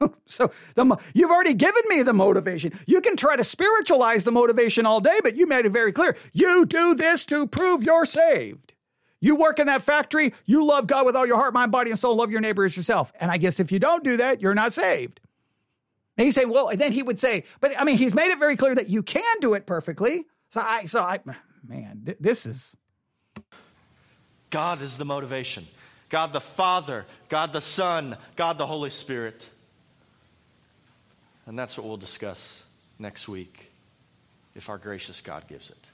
so 0.26 0.52
the, 0.74 0.96
you've 1.12 1.30
already 1.30 1.54
given 1.54 1.82
me 1.88 2.02
the 2.02 2.12
motivation. 2.12 2.72
You 2.86 3.00
can 3.00 3.16
try 3.16 3.36
to 3.36 3.44
spiritualize 3.44 4.24
the 4.24 4.32
motivation 4.32 4.86
all 4.86 5.00
day, 5.00 5.20
but 5.22 5.36
you 5.36 5.46
made 5.46 5.66
it 5.66 5.70
very 5.70 5.92
clear. 5.92 6.16
You 6.32 6.66
do 6.66 6.94
this 6.94 7.24
to 7.26 7.46
prove 7.46 7.84
you're 7.84 8.06
saved. 8.06 8.73
You 9.24 9.36
work 9.36 9.58
in 9.58 9.68
that 9.68 9.82
factory, 9.82 10.34
you 10.44 10.66
love 10.66 10.86
God 10.86 11.06
with 11.06 11.16
all 11.16 11.24
your 11.24 11.38
heart, 11.38 11.54
mind, 11.54 11.72
body, 11.72 11.88
and 11.88 11.98
soul, 11.98 12.14
love 12.14 12.30
your 12.30 12.42
neighbor 12.42 12.62
as 12.62 12.76
yourself. 12.76 13.10
And 13.18 13.30
I 13.30 13.38
guess 13.38 13.58
if 13.58 13.72
you 13.72 13.78
don't 13.78 14.04
do 14.04 14.18
that, 14.18 14.42
you're 14.42 14.54
not 14.54 14.74
saved. 14.74 15.18
And 16.18 16.26
he's 16.26 16.34
saying, 16.34 16.50
well, 16.50 16.68
and 16.68 16.78
then 16.78 16.92
he 16.92 17.02
would 17.02 17.18
say, 17.18 17.44
but 17.60 17.72
I 17.80 17.84
mean, 17.84 17.96
he's 17.96 18.14
made 18.14 18.28
it 18.28 18.38
very 18.38 18.54
clear 18.54 18.74
that 18.74 18.90
you 18.90 19.02
can 19.02 19.24
do 19.40 19.54
it 19.54 19.64
perfectly. 19.64 20.26
So 20.50 20.60
I, 20.60 20.84
so 20.84 21.00
I, 21.00 21.20
man, 21.66 22.02
th- 22.04 22.18
this 22.20 22.44
is. 22.44 22.76
God 24.50 24.82
is 24.82 24.98
the 24.98 25.06
motivation. 25.06 25.66
God 26.10 26.34
the 26.34 26.40
Father, 26.42 27.06
God 27.30 27.54
the 27.54 27.62
Son, 27.62 28.18
God 28.36 28.58
the 28.58 28.66
Holy 28.66 28.90
Spirit. 28.90 29.48
And 31.46 31.58
that's 31.58 31.78
what 31.78 31.86
we'll 31.86 31.96
discuss 31.96 32.62
next 32.98 33.26
week 33.26 33.72
if 34.54 34.68
our 34.68 34.76
gracious 34.76 35.22
God 35.22 35.48
gives 35.48 35.70
it. 35.70 35.86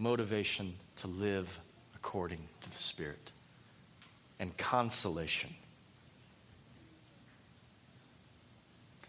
Motivation 0.00 0.74
to 0.96 1.06
live 1.06 1.60
according 2.08 2.40
to 2.62 2.70
the 2.70 2.78
Spirit, 2.78 3.32
and 4.40 4.56
consolation. 4.56 5.50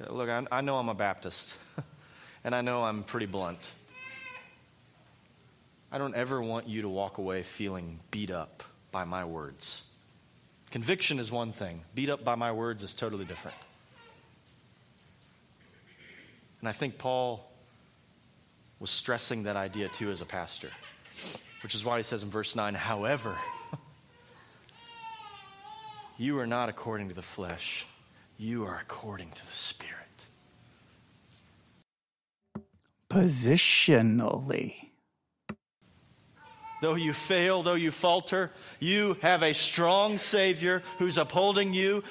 Look, 0.09 0.27
I, 0.27 0.45
I 0.51 0.59
know 0.59 0.75
I'm 0.75 0.89
a 0.89 0.93
Baptist, 0.93 1.55
and 2.43 2.53
I 2.53 2.59
know 2.59 2.83
I'm 2.83 3.03
pretty 3.03 3.25
blunt. 3.25 3.59
I 5.93 5.97
don't 5.97 6.13
ever 6.13 6.41
want 6.41 6.67
you 6.67 6.81
to 6.81 6.89
walk 6.89 7.19
away 7.19 7.43
feeling 7.43 8.01
beat 8.11 8.31
up 8.31 8.63
by 8.91 9.05
my 9.05 9.23
words. 9.23 9.85
Conviction 10.69 11.19
is 11.19 11.31
one 11.31 11.53
thing, 11.53 11.79
beat 11.95 12.09
up 12.09 12.25
by 12.25 12.35
my 12.35 12.51
words 12.51 12.83
is 12.83 12.93
totally 12.93 13.23
different. 13.23 13.55
And 16.59 16.67
I 16.67 16.73
think 16.73 16.97
Paul 16.97 17.49
was 18.77 18.89
stressing 18.89 19.43
that 19.43 19.55
idea 19.55 19.87
too 19.87 20.11
as 20.11 20.19
a 20.19 20.25
pastor. 20.25 20.69
Which 21.61 21.75
is 21.75 21.83
why 21.83 21.97
he 21.97 22.03
says 22.03 22.23
in 22.23 22.29
verse 22.29 22.55
9, 22.55 22.73
however, 22.73 23.35
you 26.17 26.39
are 26.39 26.47
not 26.47 26.69
according 26.69 27.09
to 27.09 27.15
the 27.15 27.21
flesh, 27.21 27.85
you 28.37 28.65
are 28.65 28.79
according 28.81 29.31
to 29.31 29.45
the 29.45 29.53
Spirit. 29.53 29.95
Positionally. 33.09 34.75
Though 36.81 36.95
you 36.95 37.11
fail, 37.11 37.61
though 37.61 37.73
you 37.73 37.91
falter, 37.91 38.51
you 38.79 39.17
have 39.21 39.43
a 39.43 39.53
strong 39.53 40.17
Savior 40.17 40.81
who's 40.97 41.17
upholding 41.17 41.73
you. 41.73 42.03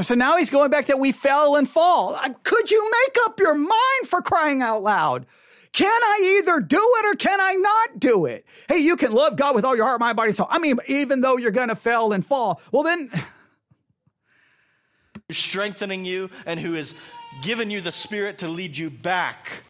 so 0.00 0.14
now 0.14 0.38
he's 0.38 0.50
going 0.50 0.70
back 0.70 0.86
that 0.86 0.98
we 0.98 1.12
fell 1.12 1.56
and 1.56 1.68
fall. 1.68 2.18
Could 2.44 2.70
you 2.70 2.90
make 2.90 3.16
up 3.26 3.38
your 3.38 3.54
mind 3.54 4.06
for 4.06 4.22
crying 4.22 4.62
out 4.62 4.82
loud? 4.82 5.26
Can 5.74 5.90
I 5.90 6.38
either 6.38 6.60
do 6.60 6.78
it 6.78 7.06
or 7.12 7.16
can 7.16 7.40
I 7.40 7.54
not 7.54 7.98
do 7.98 8.26
it? 8.26 8.46
Hey, 8.68 8.78
you 8.78 8.96
can 8.96 9.10
love 9.10 9.34
God 9.34 9.56
with 9.56 9.64
all 9.64 9.74
your 9.74 9.84
heart, 9.84 9.98
mind, 9.98 10.16
body, 10.16 10.30
soul. 10.30 10.46
I 10.48 10.60
mean, 10.60 10.78
even 10.86 11.20
though 11.20 11.36
you're 11.36 11.50
going 11.50 11.68
to 11.68 11.74
fail 11.74 12.12
and 12.12 12.24
fall, 12.24 12.62
well, 12.70 12.84
then. 12.84 13.10
Strengthening 15.32 16.04
you 16.04 16.30
and 16.46 16.60
who 16.60 16.74
has 16.74 16.94
given 17.42 17.70
you 17.70 17.80
the 17.80 17.90
Spirit 17.90 18.38
to 18.38 18.48
lead 18.48 18.76
you 18.76 18.88
back. 18.88 19.64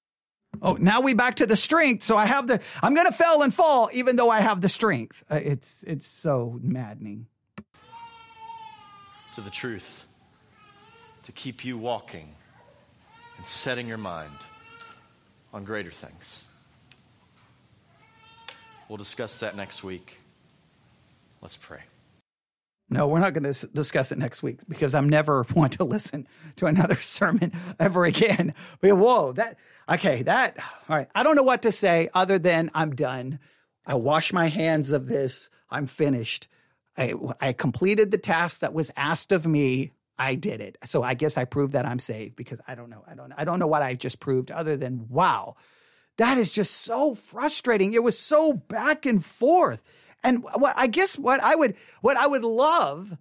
Oh, 0.61 0.75
now 0.75 1.01
we 1.01 1.15
back 1.15 1.37
to 1.37 1.47
the 1.47 1.57
strength. 1.57 2.03
So 2.03 2.19
I 2.19 2.27
have 2.27 2.49
the, 2.49 2.61
I'm 2.83 2.95
going 2.95 3.07
to 3.07 3.13
fail 3.13 3.41
and 3.41 3.53
fall 3.53 3.89
even 3.95 4.17
though 4.17 4.29
I 4.29 4.41
have 4.41 4.61
the 4.61 4.69
strength. 4.69 5.25
Uh, 5.31 5.37
it's, 5.37 5.85
it's 5.87 6.07
so 6.07 6.59
maddening. 6.63 7.27
To 9.37 9.41
the 9.41 9.51
truth, 9.51 10.05
to 11.23 11.33
keep 11.33 11.65
you 11.65 11.79
walking 11.79 12.35
and 13.39 13.47
setting 13.47 13.89
your 13.89 13.99
mind 13.99 14.31
on 15.55 15.65
greater 15.65 15.93
things. 15.93 16.45
We'll 18.89 18.99
discuss 18.99 19.39
that 19.39 19.57
next 19.57 19.85
week. 19.85 20.19
Let's 21.41 21.57
pray. 21.57 21.79
No, 22.91 23.07
we're 23.09 23.21
not 23.21 23.33
going 23.33 23.51
to 23.51 23.67
discuss 23.69 24.13
it 24.13 24.19
next 24.19 24.43
week 24.43 24.59
because 24.69 24.95
I'm 24.95 25.09
never 25.09 25.47
want 25.55 25.75
to 25.75 25.85
listen 25.85 26.27
to 26.57 26.67
another 26.67 26.97
sermon 27.01 27.53
ever 27.79 28.05
again. 28.05 28.53
But 28.81 28.97
whoa, 28.97 29.33
that 29.33 29.57
okay, 29.89 30.23
that 30.25 30.59
all 30.89 30.97
right. 30.97 31.09
I 31.15 31.23
don't 31.23 31.37
know 31.37 31.45
what 31.45 31.63
to 31.63 31.73
say 31.73 32.11
other 32.13 32.39
than 32.39 32.71
I'm 32.75 32.95
done. 32.95 33.39
I 33.87 33.95
wash 33.95 34.33
my 34.33 34.49
hands 34.49 34.91
of 34.91 35.07
this. 35.07 35.51
I'm 35.71 35.87
finished. 35.87 36.49
I 36.99 37.15
I 37.41 37.53
completed 37.53 38.11
the 38.11 38.19
task 38.19 38.61
that 38.61 38.75
was 38.75 38.91
asked 38.97 39.33
of 39.33 39.47
me 39.47 39.93
I 40.19 40.35
did 40.37 40.61
it. 40.61 40.79
So 40.85 41.03
I 41.03 41.15
guess 41.15 41.37
I 41.37 41.45
proved 41.45 41.73
that 41.73 41.87
I'm 41.87 41.99
saved 41.99 42.37
because 42.37 42.61
I 42.67 42.75
don't 42.75 42.91
know. 42.91 43.05
I 43.07 43.15
don't 43.15 43.33
I 43.37 43.45
don't 43.45 43.59
know 43.59 43.67
what 43.67 43.83
I 43.83 43.95
just 43.95 44.21
proved 44.21 44.51
other 44.51 44.77
than 44.77 45.09
wow. 45.09 45.57
That 46.19 46.39
is 46.39 46.53
just 46.53 46.73
so 46.83 47.15
frustrating. 47.15 47.95
It 47.95 48.03
was 48.03 48.19
so 48.19 48.53
back 48.53 49.07
and 49.07 49.25
forth. 49.25 49.83
And 50.23 50.45
what 50.45 50.75
I 50.77 50.87
guess 50.87 51.19
what 51.19 51.41
I 51.41 51.55
would 51.55 51.75
what 52.01 52.17
I 52.17 52.27
would 52.27 52.45
love 52.45 53.17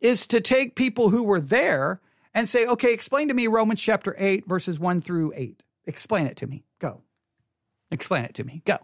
is 0.00 0.26
to 0.28 0.40
take 0.40 0.74
people 0.74 1.10
who 1.10 1.22
were 1.22 1.40
there 1.40 2.00
and 2.34 2.48
say, 2.48 2.66
"Okay, 2.66 2.92
explain 2.92 3.28
to 3.28 3.34
me 3.34 3.46
Romans 3.46 3.82
chapter 3.82 4.14
8 4.18 4.46
verses 4.46 4.78
1 4.78 5.00
through 5.00 5.32
8. 5.36 5.62
Explain 5.86 6.26
it 6.26 6.36
to 6.38 6.46
me. 6.46 6.64
Go. 6.78 7.02
Explain 7.90 8.24
it 8.24 8.34
to 8.34 8.44
me. 8.44 8.62
Go." 8.64 8.78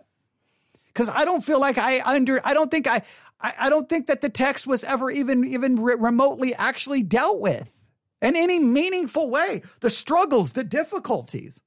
Cuz 0.95 1.09
I 1.09 1.25
don't 1.25 1.45
feel 1.45 1.59
like 1.59 1.79
I 1.79 2.01
under 2.03 2.41
I 2.47 2.55
don't 2.55 2.71
think 2.71 2.87
I 2.87 3.03
I, 3.41 3.55
I 3.59 3.69
don't 3.71 3.89
think 3.89 4.07
that 4.07 4.21
the 4.21 4.29
text 4.29 4.67
was 4.67 4.85
ever 4.85 5.11
even 5.11 5.45
even 5.47 5.81
re- 5.81 5.97
remotely 5.99 6.55
actually 6.55 7.03
dealt 7.03 7.41
with 7.41 7.85
in 8.23 8.37
any 8.37 8.59
meaningful 8.59 9.31
way. 9.31 9.63
The 9.81 9.91
struggles, 9.91 10.53
the 10.53 10.65
difficulties. 10.65 11.63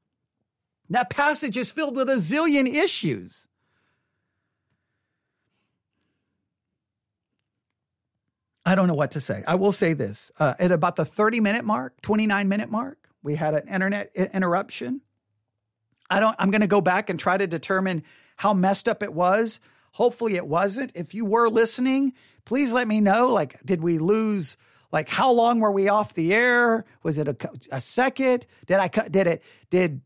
That 0.89 1.09
passage 1.09 1.57
is 1.57 1.71
filled 1.71 1.95
with 1.95 2.09
a 2.09 2.15
zillion 2.15 2.67
issues. 2.67 3.47
I 8.65 8.75
don't 8.75 8.87
know 8.87 8.95
what 8.95 9.11
to 9.11 9.21
say. 9.21 9.43
I 9.47 9.55
will 9.55 9.71
say 9.71 9.93
this 9.93 10.29
uh, 10.39 10.55
at 10.59 10.73
about 10.73 10.97
the 10.97 11.05
30 11.05 11.39
minute 11.39 11.63
mark, 11.63 12.01
29 12.01 12.49
minute 12.49 12.69
mark, 12.69 12.97
we 13.23 13.35
had 13.35 13.53
an 13.53 13.67
internet 13.69 14.11
interruption. 14.15 15.01
I 16.09 16.19
don't, 16.19 16.35
I'm 16.37 16.51
going 16.51 16.61
to 16.61 16.67
go 16.67 16.81
back 16.81 17.09
and 17.09 17.19
try 17.19 17.37
to 17.37 17.47
determine 17.47 18.03
how 18.35 18.53
messed 18.53 18.87
up 18.87 19.03
it 19.03 19.13
was. 19.13 19.59
Hopefully 19.97 20.35
it 20.35 20.45
wasn't. 20.45 20.91
If 20.93 21.15
you 21.15 21.25
were 21.25 21.49
listening, 21.49 22.13
please 22.45 22.71
let 22.71 22.87
me 22.87 23.01
know. 23.01 23.29
Like, 23.29 23.59
did 23.65 23.81
we 23.81 23.97
lose? 23.97 24.55
Like, 24.91 25.09
how 25.09 25.31
long 25.31 25.59
were 25.59 25.71
we 25.71 25.89
off 25.89 26.13
the 26.13 26.35
air? 26.35 26.85
Was 27.01 27.17
it 27.17 27.27
a, 27.27 27.35
a 27.71 27.81
second? 27.81 28.45
Did 28.67 28.77
I 28.77 28.89
cut? 28.89 29.11
Did 29.11 29.25
it? 29.25 29.43
Did 29.71 30.01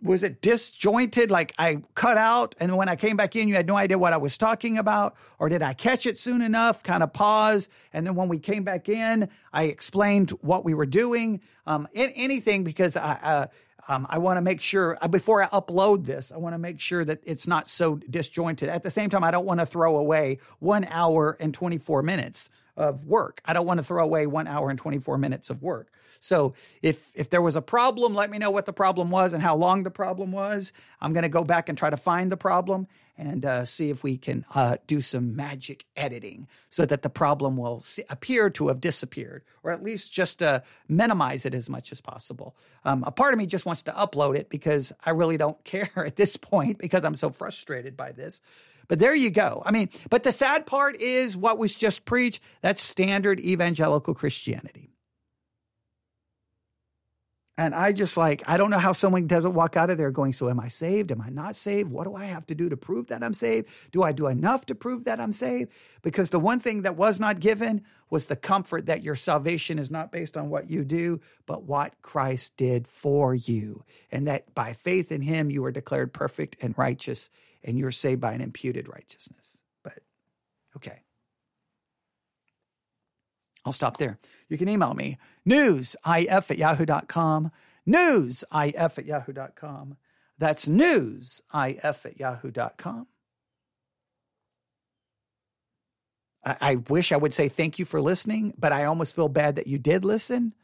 was 0.00 0.22
it 0.22 0.40
disjointed? 0.40 1.32
Like 1.32 1.52
I 1.58 1.82
cut 1.96 2.16
out, 2.16 2.54
and 2.60 2.76
when 2.76 2.88
I 2.88 2.94
came 2.94 3.16
back 3.16 3.34
in, 3.34 3.48
you 3.48 3.56
had 3.56 3.66
no 3.66 3.74
idea 3.74 3.98
what 3.98 4.12
I 4.12 4.18
was 4.18 4.38
talking 4.38 4.78
about, 4.78 5.16
or 5.40 5.48
did 5.48 5.62
I 5.62 5.74
catch 5.74 6.06
it 6.06 6.16
soon 6.16 6.40
enough? 6.40 6.84
Kind 6.84 7.02
of 7.02 7.12
pause, 7.12 7.68
and 7.92 8.06
then 8.06 8.14
when 8.14 8.28
we 8.28 8.38
came 8.38 8.62
back 8.62 8.88
in, 8.88 9.28
I 9.52 9.64
explained 9.64 10.30
what 10.42 10.64
we 10.64 10.74
were 10.74 10.86
doing. 10.86 11.40
Um, 11.66 11.88
anything 11.92 12.62
because 12.62 12.96
I. 12.96 13.18
Uh, 13.20 13.46
um, 13.88 14.06
I 14.08 14.18
want 14.18 14.36
to 14.38 14.40
make 14.40 14.60
sure 14.60 14.98
uh, 15.00 15.08
before 15.08 15.42
I 15.42 15.46
upload 15.46 16.06
this, 16.06 16.32
I 16.32 16.38
want 16.38 16.54
to 16.54 16.58
make 16.58 16.80
sure 16.80 17.04
that 17.04 17.20
it's 17.24 17.46
not 17.46 17.68
so 17.68 17.96
disjointed. 17.96 18.68
At 18.68 18.82
the 18.82 18.90
same 18.90 19.10
time, 19.10 19.24
I 19.24 19.30
don't 19.30 19.44
want 19.44 19.60
to 19.60 19.66
throw 19.66 19.96
away 19.96 20.38
one 20.58 20.84
hour 20.84 21.36
and 21.40 21.52
24 21.52 22.02
minutes 22.02 22.50
of 22.76 23.04
work. 23.04 23.40
I 23.44 23.52
don't 23.52 23.66
want 23.66 23.78
to 23.78 23.84
throw 23.84 24.02
away 24.02 24.26
one 24.26 24.46
hour 24.46 24.70
and 24.70 24.78
24 24.78 25.18
minutes 25.18 25.50
of 25.50 25.62
work. 25.62 25.90
So 26.24 26.54
if 26.80 27.10
if 27.14 27.28
there 27.28 27.42
was 27.42 27.54
a 27.54 27.60
problem, 27.60 28.14
let 28.14 28.30
me 28.30 28.38
know 28.38 28.50
what 28.50 28.64
the 28.64 28.72
problem 28.72 29.10
was 29.10 29.34
and 29.34 29.42
how 29.42 29.56
long 29.56 29.82
the 29.82 29.90
problem 29.90 30.32
was. 30.32 30.72
I'm 30.98 31.12
going 31.12 31.24
to 31.24 31.28
go 31.28 31.44
back 31.44 31.68
and 31.68 31.76
try 31.76 31.90
to 31.90 31.98
find 31.98 32.32
the 32.32 32.36
problem 32.38 32.86
and 33.18 33.44
uh, 33.44 33.66
see 33.66 33.90
if 33.90 34.02
we 34.02 34.16
can 34.16 34.46
uh, 34.54 34.78
do 34.86 35.02
some 35.02 35.36
magic 35.36 35.84
editing 35.94 36.48
so 36.70 36.86
that 36.86 37.02
the 37.02 37.10
problem 37.10 37.58
will 37.58 37.80
see, 37.80 38.04
appear 38.08 38.48
to 38.48 38.68
have 38.68 38.80
disappeared, 38.80 39.44
or 39.62 39.70
at 39.70 39.82
least 39.82 40.14
just 40.14 40.42
uh, 40.42 40.60
minimize 40.88 41.44
it 41.44 41.52
as 41.52 41.68
much 41.68 41.92
as 41.92 42.00
possible. 42.00 42.56
Um, 42.86 43.04
a 43.06 43.12
part 43.12 43.34
of 43.34 43.38
me 43.38 43.44
just 43.44 43.66
wants 43.66 43.82
to 43.82 43.92
upload 43.92 44.34
it 44.34 44.48
because 44.48 44.94
I 45.04 45.10
really 45.10 45.36
don't 45.36 45.62
care 45.64 45.92
at 45.94 46.16
this 46.16 46.38
point 46.38 46.78
because 46.78 47.04
I'm 47.04 47.16
so 47.16 47.28
frustrated 47.28 47.98
by 47.98 48.12
this. 48.12 48.40
But 48.88 48.98
there 48.98 49.14
you 49.14 49.28
go. 49.28 49.62
I 49.64 49.72
mean, 49.72 49.90
but 50.08 50.22
the 50.22 50.32
sad 50.32 50.64
part 50.64 50.96
is 51.02 51.36
what 51.36 51.58
was 51.58 51.74
just 51.74 52.06
preached. 52.06 52.40
That's 52.62 52.82
standard 52.82 53.40
evangelical 53.40 54.14
Christianity. 54.14 54.93
And 57.56 57.72
I 57.72 57.92
just 57.92 58.16
like, 58.16 58.42
I 58.48 58.56
don't 58.56 58.70
know 58.70 58.80
how 58.80 58.92
someone 58.92 59.28
doesn't 59.28 59.54
walk 59.54 59.76
out 59.76 59.88
of 59.88 59.96
there 59.96 60.10
going, 60.10 60.32
So 60.32 60.48
am 60.50 60.58
I 60.58 60.66
saved? 60.66 61.12
Am 61.12 61.20
I 61.20 61.28
not 61.28 61.54
saved? 61.54 61.90
What 61.92 62.04
do 62.04 62.16
I 62.16 62.24
have 62.24 62.46
to 62.46 62.54
do 62.54 62.68
to 62.68 62.76
prove 62.76 63.06
that 63.08 63.22
I'm 63.22 63.34
saved? 63.34 63.68
Do 63.92 64.02
I 64.02 64.10
do 64.10 64.26
enough 64.26 64.66
to 64.66 64.74
prove 64.74 65.04
that 65.04 65.20
I'm 65.20 65.32
saved? 65.32 65.70
Because 66.02 66.30
the 66.30 66.40
one 66.40 66.58
thing 66.58 66.82
that 66.82 66.96
was 66.96 67.20
not 67.20 67.38
given 67.38 67.82
was 68.10 68.26
the 68.26 68.36
comfort 68.36 68.86
that 68.86 69.04
your 69.04 69.14
salvation 69.14 69.78
is 69.78 69.88
not 69.88 70.10
based 70.10 70.36
on 70.36 70.50
what 70.50 70.68
you 70.68 70.84
do, 70.84 71.20
but 71.46 71.62
what 71.62 71.94
Christ 72.02 72.56
did 72.56 72.88
for 72.88 73.36
you. 73.36 73.84
And 74.10 74.26
that 74.26 74.52
by 74.54 74.72
faith 74.72 75.12
in 75.12 75.22
him, 75.22 75.48
you 75.48 75.64
are 75.64 75.72
declared 75.72 76.12
perfect 76.12 76.56
and 76.60 76.76
righteous, 76.76 77.30
and 77.62 77.78
you're 77.78 77.92
saved 77.92 78.20
by 78.20 78.32
an 78.32 78.40
imputed 78.40 78.88
righteousness. 78.88 79.62
But 79.84 80.00
okay. 80.76 81.02
I'll 83.64 83.72
stop 83.72 83.96
there. 83.96 84.18
You 84.48 84.58
can 84.58 84.68
email 84.68 84.92
me, 84.92 85.18
newsif 85.48 86.50
at 86.50 86.58
yahoo.com, 86.58 87.50
newsif 87.86 88.98
at 88.98 89.04
yahoo.com. 89.06 89.96
That's 90.38 90.66
newsif 90.66 91.42
at 92.04 92.18
yahoo.com. 92.18 93.06
I, 96.44 96.56
I 96.60 96.76
wish 96.76 97.12
I 97.12 97.16
would 97.16 97.34
say 97.34 97.48
thank 97.48 97.78
you 97.78 97.84
for 97.84 98.00
listening, 98.00 98.54
but 98.58 98.72
I 98.72 98.84
almost 98.84 99.14
feel 99.14 99.28
bad 99.28 99.56
that 99.56 99.66
you 99.66 99.78
did 99.78 100.04
listen. 100.04 100.54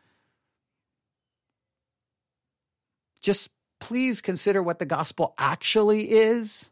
Just 3.20 3.51
please 3.81 4.20
consider 4.20 4.62
what 4.62 4.78
the 4.78 4.86
gospel 4.86 5.35
actually 5.39 6.11
is. 6.11 6.70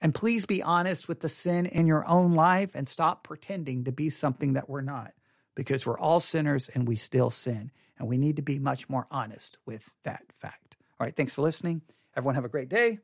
And 0.00 0.14
please 0.14 0.46
be 0.46 0.62
honest 0.62 1.06
with 1.08 1.20
the 1.20 1.28
sin 1.28 1.66
in 1.66 1.86
your 1.86 2.06
own 2.08 2.32
life 2.34 2.74
and 2.74 2.88
stop 2.88 3.22
pretending 3.22 3.84
to 3.84 3.92
be 3.92 4.10
something 4.10 4.54
that 4.54 4.68
we're 4.68 4.80
not 4.80 5.12
because 5.54 5.86
we're 5.86 5.98
all 5.98 6.20
sinners 6.20 6.68
and 6.68 6.86
we 6.86 6.96
still 6.96 7.30
sin. 7.30 7.70
And 7.98 8.08
we 8.08 8.16
need 8.18 8.36
to 8.36 8.42
be 8.42 8.58
much 8.58 8.88
more 8.88 9.06
honest 9.10 9.58
with 9.64 9.90
that 10.04 10.24
fact. 10.32 10.76
All 10.98 11.06
right, 11.06 11.14
thanks 11.14 11.34
for 11.34 11.42
listening. 11.42 11.82
Everyone 12.16 12.34
have 12.34 12.44
a 12.44 12.48
great 12.48 12.68
day. 12.68 12.98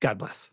God 0.00 0.18
bless. 0.18 0.50